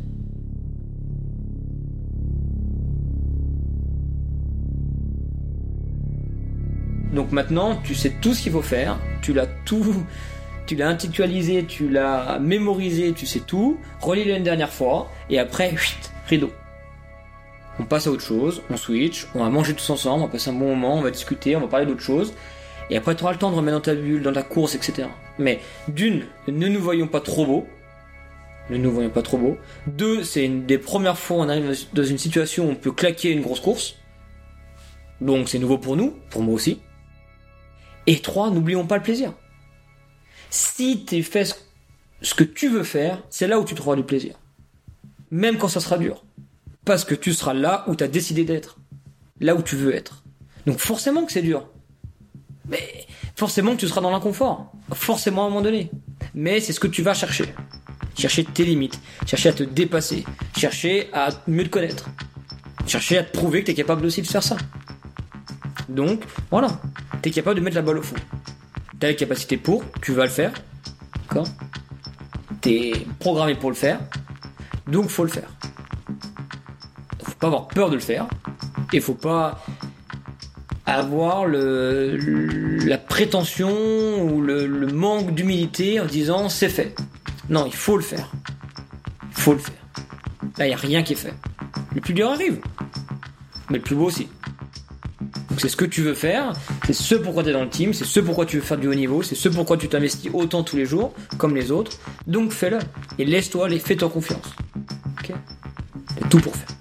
Donc 7.14 7.32
maintenant, 7.32 7.80
tu 7.82 7.94
sais 7.94 8.12
tout 8.20 8.34
ce 8.34 8.42
qu'il 8.42 8.52
faut 8.52 8.62
faire, 8.62 8.98
tu 9.22 9.32
l'as 9.32 9.46
tout, 9.46 10.04
tu 10.66 10.76
l'as 10.76 10.88
intellectualisé, 10.88 11.64
tu 11.64 11.88
l'as 11.88 12.38
mémorisé, 12.38 13.12
tu 13.12 13.24
sais 13.24 13.40
tout, 13.40 13.78
relis-le 14.00 14.36
une 14.36 14.42
dernière 14.42 14.72
fois, 14.72 15.10
et 15.30 15.38
après, 15.38 15.74
rideau. 16.28 16.50
On 17.80 17.84
passe 17.84 18.06
à 18.06 18.10
autre 18.10 18.22
chose, 18.24 18.62
on 18.70 18.76
switch, 18.76 19.26
on 19.34 19.40
va 19.44 19.50
manger 19.50 19.74
tous 19.74 19.88
ensemble, 19.90 20.22
on 20.22 20.26
va 20.26 20.32
passer 20.32 20.50
un 20.50 20.54
bon 20.54 20.68
moment, 20.74 20.98
on 20.98 21.02
va 21.02 21.10
discuter, 21.10 21.54
on 21.56 21.60
va 21.60 21.68
parler 21.68 21.86
d'autre 21.86 22.00
chose, 22.00 22.34
et 22.90 22.96
après 22.96 23.14
tu 23.14 23.22
auras 23.22 23.32
le 23.32 23.38
temps 23.38 23.50
de 23.50 23.56
remettre 23.56 23.76
dans 23.76 23.82
ta 23.82 23.94
bulle, 23.94 24.22
dans 24.22 24.32
ta 24.32 24.42
course, 24.42 24.74
etc. 24.74 25.08
Mais 25.38 25.60
d'une, 25.86 26.24
ne 26.48 26.68
nous 26.68 26.80
voyons 26.80 27.06
pas 27.06 27.20
trop 27.20 27.46
beaux, 27.46 27.66
ne 28.70 28.76
nous 28.78 28.90
voyons 28.90 29.10
pas 29.10 29.22
trop 29.22 29.38
beaux. 29.38 29.56
Deux, 29.86 30.24
c'est 30.24 30.44
une 30.44 30.66
des 30.66 30.78
premières 30.78 31.16
fois 31.18 31.36
où 31.38 31.40
on 31.40 31.48
arrive 31.48 31.72
dans 31.92 32.04
une 32.04 32.18
situation 32.18 32.66
où 32.66 32.70
on 32.70 32.74
peut 32.74 32.92
claquer 32.92 33.30
une 33.30 33.40
grosse 33.42 33.60
course. 33.60 33.94
Donc 35.20 35.48
c'est 35.48 35.58
nouveau 35.58 35.78
pour 35.78 35.96
nous, 35.96 36.14
pour 36.30 36.42
moi 36.42 36.54
aussi. 36.54 36.80
Et 38.06 38.18
trois, 38.20 38.50
n'oublions 38.50 38.86
pas 38.86 38.96
le 38.96 39.02
plaisir. 39.02 39.32
Si 40.50 41.04
tu 41.04 41.22
fais 41.22 41.44
ce- 41.44 42.34
que 42.34 42.44
tu 42.44 42.68
veux 42.68 42.82
faire, 42.82 43.22
c'est 43.30 43.46
là 43.46 43.58
où 43.60 43.64
tu 43.64 43.74
trouveras 43.74 43.96
du 43.96 44.02
plaisir. 44.02 44.34
Même 45.30 45.58
quand 45.58 45.68
ça 45.68 45.80
sera 45.80 45.98
dur. 45.98 46.24
Parce 46.88 47.04
que 47.04 47.14
tu 47.14 47.34
seras 47.34 47.52
là 47.52 47.84
où 47.86 47.94
tu 47.94 48.02
as 48.02 48.08
décidé 48.08 48.44
d'être. 48.44 48.78
Là 49.40 49.54
où 49.54 49.60
tu 49.60 49.76
veux 49.76 49.94
être. 49.94 50.24
Donc 50.64 50.78
forcément 50.78 51.26
que 51.26 51.32
c'est 51.32 51.42
dur. 51.42 51.68
Mais 52.66 53.06
forcément 53.36 53.72
que 53.72 53.80
tu 53.80 53.88
seras 53.88 54.00
dans 54.00 54.10
l'inconfort. 54.10 54.72
Forcément 54.94 55.42
à 55.42 55.46
un 55.48 55.48
moment 55.50 55.60
donné. 55.60 55.90
Mais 56.32 56.60
c'est 56.60 56.72
ce 56.72 56.80
que 56.80 56.86
tu 56.86 57.02
vas 57.02 57.12
chercher. 57.12 57.54
Chercher 58.16 58.42
tes 58.42 58.64
limites. 58.64 58.98
Chercher 59.26 59.50
à 59.50 59.52
te 59.52 59.64
dépasser. 59.64 60.24
Chercher 60.56 61.10
à 61.12 61.28
mieux 61.46 61.64
te 61.64 61.68
connaître. 61.68 62.08
Chercher 62.86 63.18
à 63.18 63.22
te 63.22 63.36
prouver 63.36 63.60
que 63.60 63.66
tu 63.66 63.72
es 63.72 63.74
capable 63.74 64.06
aussi 64.06 64.22
de 64.22 64.26
faire 64.26 64.42
ça. 64.42 64.56
Donc, 65.90 66.24
voilà. 66.50 66.80
Tu 67.22 67.28
es 67.28 67.32
capable 67.32 67.56
de 67.56 67.64
mettre 67.64 67.76
la 67.76 67.82
balle 67.82 67.98
au 67.98 68.02
fond. 68.02 68.16
Tu 68.98 69.04
as 69.04 69.10
les 69.10 69.16
capacités 69.16 69.58
pour, 69.58 69.84
tu 70.00 70.12
vas 70.12 70.24
le 70.24 70.30
faire. 70.30 70.54
D'accord? 71.28 71.48
Tu 72.62 72.70
es 72.70 73.06
programmé 73.18 73.56
pour 73.56 73.68
le 73.68 73.76
faire. 73.76 74.00
Donc, 74.86 75.10
faut 75.10 75.24
le 75.24 75.30
faire. 75.30 75.50
Pas 77.40 77.46
avoir 77.46 77.68
peur 77.68 77.90
de 77.90 77.94
le 77.94 78.00
faire. 78.00 78.26
Et 78.92 79.00
faut 79.00 79.14
pas 79.14 79.64
avoir 80.86 81.46
la 81.46 82.98
prétention 82.98 84.22
ou 84.22 84.40
le, 84.40 84.66
le 84.66 84.86
manque 84.86 85.34
d'humilité 85.34 86.00
en 86.00 86.06
disant 86.06 86.48
c'est 86.48 86.70
fait. 86.70 86.94
Non, 87.50 87.66
il 87.66 87.74
faut 87.74 87.96
le 87.96 88.02
faire. 88.02 88.30
Il 89.30 89.40
faut 89.40 89.52
le 89.52 89.58
faire. 89.58 89.74
Là, 90.56 90.66
il 90.66 90.68
n'y 90.68 90.74
a 90.74 90.78
rien 90.78 91.02
qui 91.02 91.12
est 91.12 91.16
fait. 91.16 91.34
Le 91.94 92.00
plus 92.00 92.14
dur 92.14 92.30
arrive. 92.30 92.58
Mais 93.70 93.78
le 93.78 93.82
plus 93.82 93.96
beau 93.96 94.06
aussi. 94.06 94.28
Donc 95.50 95.60
c'est 95.60 95.68
ce 95.68 95.76
que 95.76 95.84
tu 95.84 96.02
veux 96.02 96.14
faire, 96.14 96.52
c'est 96.86 96.92
ce 96.92 97.14
pourquoi 97.14 97.42
tu 97.42 97.50
es 97.50 97.52
dans 97.52 97.64
le 97.64 97.68
team, 97.68 97.92
c'est 97.92 98.04
ce 98.04 98.20
pourquoi 98.20 98.46
tu 98.46 98.56
veux 98.56 98.62
faire 98.62 98.78
du 98.78 98.86
haut 98.86 98.94
niveau, 98.94 99.22
c'est 99.22 99.34
ce 99.34 99.48
pourquoi 99.48 99.76
tu 99.76 99.88
t'investis 99.88 100.30
autant 100.32 100.62
tous 100.62 100.76
les 100.76 100.86
jours, 100.86 101.12
comme 101.36 101.54
les 101.54 101.70
autres. 101.70 101.98
Donc 102.26 102.52
fais-le. 102.52 102.78
Et 103.18 103.24
laisse-toi 103.24 103.66
aller, 103.66 103.78
fais-toi 103.78 104.08
confiance. 104.08 104.54
Ok? 105.18 105.32
T'as 106.20 106.28
tout 106.28 106.38
pour 106.38 106.54
faire. 106.54 106.77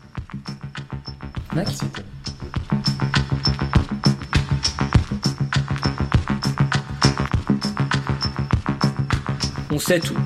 On 9.71 9.79
sait 9.79 9.99
tout. 9.99 10.17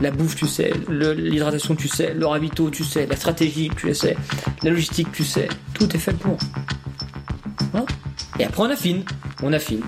La 0.00 0.10
bouffe, 0.10 0.36
tu 0.36 0.46
sais. 0.46 0.72
L'hydratation, 0.88 1.74
tu 1.74 1.88
sais. 1.88 2.14
Le 2.14 2.26
ravito, 2.26 2.70
tu 2.70 2.84
sais. 2.84 3.06
La 3.06 3.16
stratégie, 3.16 3.70
tu 3.76 3.92
sais. 3.94 4.16
La 4.62 4.70
logistique, 4.70 5.10
tu 5.12 5.24
sais. 5.24 5.48
Tout 5.74 5.94
est 5.94 5.98
fait 5.98 6.12
pour. 6.12 6.38
Hein? 7.74 7.84
Et 8.38 8.44
après, 8.44 8.62
on 8.62 8.70
affine. 8.70 9.02
On 9.42 9.52
affine. 9.52 9.82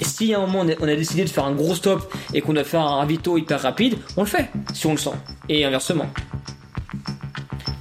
Et 0.00 0.04
si 0.04 0.32
à 0.32 0.38
un 0.38 0.46
moment 0.46 0.64
on 0.80 0.88
a 0.88 0.96
décidé 0.96 1.24
de 1.24 1.28
faire 1.28 1.44
un 1.44 1.52
gros 1.52 1.74
stop 1.74 2.12
et 2.32 2.40
qu'on 2.40 2.54
doit 2.54 2.64
faire 2.64 2.80
un 2.80 2.96
ravito 2.96 3.36
hyper 3.36 3.60
rapide, 3.60 3.98
on 4.16 4.22
le 4.22 4.26
fait, 4.26 4.50
si 4.72 4.86
on 4.86 4.92
le 4.92 4.98
sent. 4.98 5.10
Et 5.48 5.64
inversement. 5.64 6.10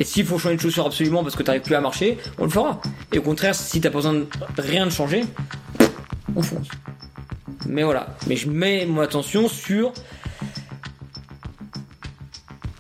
S'il 0.10 0.26
faut 0.26 0.40
changer 0.40 0.56
de 0.56 0.62
chaussure 0.62 0.88
absolument 0.88 1.22
parce 1.22 1.36
que 1.36 1.44
t'arrives 1.44 1.62
plus 1.62 1.76
à 1.76 1.82
marcher, 1.82 2.18
on 2.40 2.46
le 2.46 2.50
fera. 2.50 2.82
Et 3.14 3.20
au 3.20 3.22
contraire, 3.22 3.54
si 3.54 3.80
t'as 3.80 3.92
besoin 3.92 4.14
de 4.14 4.28
rien 4.58 4.88
de 4.88 4.90
changer, 4.90 5.24
on 6.36 6.42
fonce. 6.42 6.68
Mais 7.68 7.84
voilà. 7.84 8.08
Mais 8.26 8.36
je 8.36 8.50
mets 8.50 8.88
mon 8.88 9.02
attention 9.02 9.48
sur 9.48 9.94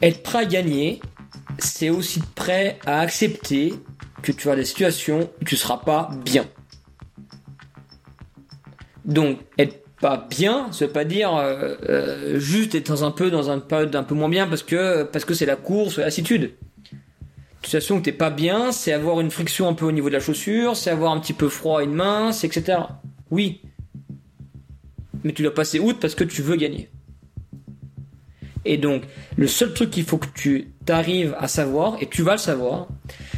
être 0.01 0.23
prêt 0.23 0.39
à 0.39 0.45
gagner, 0.45 1.01
c'est 1.59 1.91
aussi 1.91 2.19
prêt 2.33 2.79
à 2.87 3.01
accepter 3.01 3.75
que 4.23 4.31
tu 4.31 4.49
as 4.49 4.55
des 4.55 4.65
situations 4.65 5.29
où 5.39 5.45
tu 5.45 5.55
seras 5.55 5.77
pas 5.77 6.09
bien. 6.25 6.47
Donc, 9.05 9.37
être 9.59 9.83
pas 10.01 10.25
bien, 10.27 10.71
ça 10.71 10.87
veut 10.87 10.91
pas 10.91 11.05
dire 11.05 11.35
euh, 11.35 11.75
euh, 11.87 12.39
juste 12.39 12.73
être 12.73 12.87
dans 12.87 13.03
un 13.03 13.11
peu 13.11 13.29
dans 13.29 13.51
une 13.51 13.61
période 13.61 13.95
un 13.95 14.03
peu 14.03 14.15
moins 14.15 14.29
bien 14.29 14.47
parce 14.47 14.63
que 14.63 15.03
parce 15.03 15.25
que 15.25 15.35
c'est 15.35 15.45
la 15.45 15.57
course 15.57 15.97
ou 15.97 15.99
la 15.99 16.07
lassitude. 16.07 16.53
Situation 17.63 17.97
où 17.97 18.01
t'es 18.01 18.11
pas 18.11 18.29
bien, 18.29 18.71
c'est 18.71 18.93
avoir 18.93 19.19
une 19.19 19.31
friction 19.31 19.67
un 19.67 19.73
peu 19.73 19.85
au 19.85 19.91
niveau 19.91 20.07
de 20.07 20.13
la 20.13 20.19
chaussure, 20.19 20.75
c'est 20.75 20.89
avoir 20.89 21.11
un 21.11 21.19
petit 21.19 21.33
peu 21.33 21.49
froid 21.49 21.81
à 21.81 21.83
une 21.83 21.93
main, 21.93 22.31
etc. 22.31 22.79
Oui. 23.31 23.61
Mais 25.23 25.33
tu 25.33 25.43
dois 25.43 25.53
passer 25.53 25.79
outre 25.79 25.99
parce 25.99 26.15
que 26.15 26.23
tu 26.23 26.41
veux 26.41 26.55
gagner. 26.55 26.89
Et 28.65 28.77
donc, 28.77 29.03
le 29.37 29.47
seul 29.47 29.73
truc 29.73 29.91
qu'il 29.91 30.03
faut 30.03 30.17
que 30.17 30.27
tu 30.33 30.71
t'arrives 30.85 31.35
à 31.39 31.47
savoir, 31.47 31.97
et 32.01 32.07
tu 32.07 32.21
vas 32.23 32.33
le 32.33 32.37
savoir, 32.37 32.87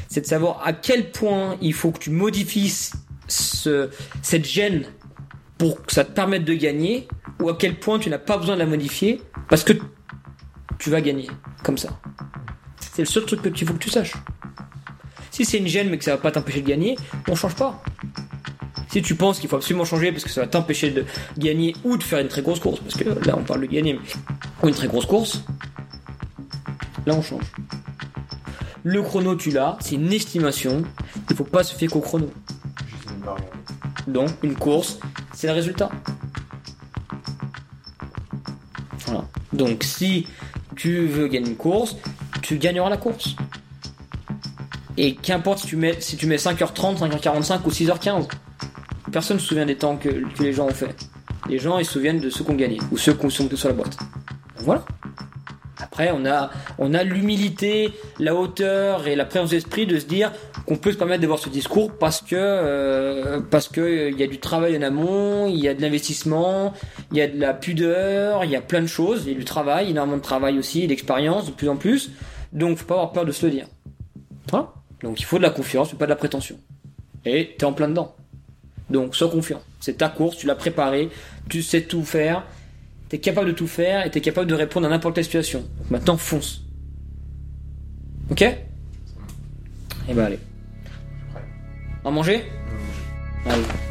c'est 0.07 0.21
de 0.21 0.25
savoir 0.25 0.61
à 0.65 0.73
quel 0.73 1.11
point 1.11 1.57
il 1.61 1.73
faut 1.73 1.91
que 1.91 1.99
tu 1.99 2.09
modifies 2.09 2.91
ce, 3.27 3.89
cette 4.21 4.45
gêne 4.45 4.85
pour 5.57 5.83
que 5.83 5.93
ça 5.93 6.03
te 6.03 6.11
permette 6.11 6.43
de 6.43 6.53
gagner, 6.53 7.07
ou 7.39 7.49
à 7.49 7.57
quel 7.57 7.79
point 7.79 7.99
tu 7.99 8.09
n'as 8.09 8.17
pas 8.17 8.37
besoin 8.37 8.55
de 8.55 8.59
la 8.59 8.65
modifier 8.65 9.21
parce 9.49 9.63
que 9.63 9.73
tu 10.79 10.89
vas 10.89 11.01
gagner 11.01 11.27
comme 11.63 11.77
ça. 11.77 11.99
C'est 12.93 13.03
le 13.03 13.07
seul 13.07 13.25
truc 13.25 13.41
que 13.41 13.49
tu 13.49 13.65
faut 13.65 13.73
que 13.73 13.79
tu 13.79 13.89
saches. 13.89 14.13
Si 15.31 15.45
c'est 15.45 15.57
une 15.57 15.67
gêne 15.67 15.89
mais 15.89 15.97
que 15.97 16.03
ça 16.03 16.11
va 16.11 16.17
pas 16.17 16.31
t'empêcher 16.31 16.61
de 16.61 16.67
gagner, 16.67 16.97
on 17.29 17.35
change 17.35 17.55
pas. 17.55 17.81
Si 18.89 19.01
tu 19.01 19.15
penses 19.15 19.39
qu'il 19.39 19.49
faut 19.49 19.55
absolument 19.55 19.85
changer 19.85 20.11
parce 20.11 20.25
que 20.25 20.29
ça 20.29 20.41
va 20.41 20.47
t'empêcher 20.47 20.91
de 20.91 21.05
gagner 21.37 21.73
ou 21.85 21.95
de 21.95 22.03
faire 22.03 22.19
une 22.19 22.27
très 22.27 22.41
grosse 22.41 22.59
course, 22.59 22.81
parce 22.81 22.95
que 22.95 23.07
là 23.25 23.35
on 23.37 23.43
parle 23.43 23.61
de 23.61 23.67
gagner, 23.67 23.97
ou 24.61 24.67
une 24.67 24.75
très 24.75 24.87
grosse 24.87 25.05
course, 25.05 25.45
là 27.05 27.13
on 27.15 27.21
change. 27.21 27.45
Le 28.83 29.01
chrono 29.01 29.35
tu 29.35 29.51
l'as, 29.51 29.77
c'est 29.79 29.95
une 29.95 30.11
estimation, 30.11 30.83
il 31.29 31.35
faut 31.37 31.45
pas 31.45 31.63
se 31.63 31.73
fier 31.73 31.87
qu'au 31.87 32.01
chrono. 32.01 32.29
Donc 34.07 34.31
une 34.43 34.55
course, 34.55 34.99
c'est 35.33 35.47
le 35.47 35.53
résultat. 35.53 35.89
Voilà. 39.05 39.23
Donc 39.53 39.85
si 39.85 40.27
tu 40.75 41.05
veux 41.05 41.29
gagner 41.29 41.51
une 41.51 41.55
course, 41.55 41.95
tu 42.51 42.57
gagneras 42.57 42.89
la 42.89 42.97
course. 42.97 43.35
Et 44.97 45.15
qu'importe 45.15 45.59
si 45.59 45.67
tu 45.67 45.77
mets 45.77 45.95
si 46.01 46.17
tu 46.17 46.27
mets 46.27 46.35
5h30, 46.35 46.99
5h45 46.99 47.59
ou 47.63 47.69
6h15. 47.69 48.27
Personne 49.09 49.37
ne 49.37 49.41
se 49.41 49.47
souvient 49.47 49.65
des 49.65 49.77
temps 49.77 49.95
que, 49.95 50.09
les 50.41 50.51
gens 50.51 50.67
ont 50.67 50.73
fait. 50.73 50.93
Les 51.47 51.59
gens 51.59 51.79
ils 51.79 51.85
se 51.85 51.93
souviennent 51.93 52.19
de 52.19 52.29
ceux 52.29 52.43
qui 52.43 52.51
ont 52.51 52.55
gagné 52.55 52.77
ou 52.91 52.97
ceux 52.97 53.13
qui 53.13 53.31
sont 53.31 53.49
sur 53.55 53.69
la 53.69 53.73
boîte. 53.73 53.97
Voilà. 54.57 54.83
Après, 55.81 56.11
on 56.13 56.25
a, 56.25 56.51
on 56.77 56.93
a 56.93 57.03
l'humilité, 57.03 57.93
la 58.19 58.35
hauteur 58.35 59.07
et 59.07 59.15
la 59.15 59.25
présence 59.25 59.49
d'esprit 59.51 59.87
de 59.87 59.97
se 59.97 60.05
dire 60.05 60.31
qu'on 60.67 60.75
peut 60.75 60.91
se 60.91 60.97
permettre 60.97 61.21
d'avoir 61.21 61.39
ce 61.39 61.49
discours 61.49 61.91
parce 61.97 62.21
que 62.21 62.35
euh, 62.35 63.39
parce 63.49 63.67
que 63.69 64.09
il 64.11 64.19
y 64.19 64.23
a 64.23 64.27
du 64.27 64.39
travail 64.39 64.77
en 64.77 64.81
amont, 64.81 65.47
il 65.47 65.57
y 65.57 65.69
a 65.69 65.73
de 65.73 65.81
l'investissement, 65.81 66.73
il 67.11 67.17
y 67.17 67.21
a 67.21 67.27
de 67.27 67.39
la 67.39 67.53
pudeur, 67.53 68.43
il 68.43 68.51
y 68.51 68.55
a 68.57 68.61
plein 68.61 68.81
de 68.81 68.87
choses, 68.87 69.23
il 69.25 69.31
y 69.31 69.35
a 69.35 69.39
du 69.39 69.45
travail, 69.45 69.91
énormément 69.91 70.17
de 70.17 70.21
travail 70.21 70.59
aussi, 70.59 70.85
d'expérience 70.85 71.45
de 71.45 71.51
plus 71.51 71.69
en 71.69 71.77
plus. 71.77 72.11
Donc, 72.53 72.77
faut 72.77 72.85
pas 72.85 72.95
avoir 72.95 73.11
peur 73.11 73.25
de 73.25 73.31
se 73.31 73.45
le 73.45 73.51
dire. 73.51 73.67
Voilà. 74.49 74.73
Donc, 75.01 75.19
il 75.19 75.23
faut 75.23 75.37
de 75.37 75.43
la 75.43 75.49
confiance, 75.49 75.93
pas 75.93 76.05
de 76.05 76.09
la 76.09 76.15
prétention. 76.15 76.57
Et 77.25 77.55
t'es 77.57 77.65
en 77.65 77.73
plein 77.73 77.87
dedans. 77.87 78.15
Donc, 78.89 79.15
sois 79.15 79.29
confiant. 79.29 79.61
C'est 79.79 79.97
ta 79.97 80.09
course, 80.09 80.37
tu 80.37 80.47
l'as 80.47 80.55
préparée, 80.55 81.09
tu 81.49 81.61
sais 81.61 81.81
tout 81.81 82.03
faire, 82.03 82.43
t'es 83.09 83.19
capable 83.19 83.47
de 83.47 83.53
tout 83.53 83.67
faire 83.67 84.05
et 84.05 84.11
t'es 84.11 84.21
capable 84.21 84.47
de 84.47 84.55
répondre 84.55 84.87
à 84.87 84.89
n'importe 84.89 85.15
quelle 85.15 85.25
situation. 85.25 85.61
Donc 85.77 85.91
maintenant, 85.91 86.17
fonce. 86.17 86.63
Ok? 88.29 88.41
Eh 88.41 90.13
ben 90.13 90.23
allez. 90.23 90.39
À 92.05 92.11
manger? 92.11 92.43
Bye. 93.45 93.90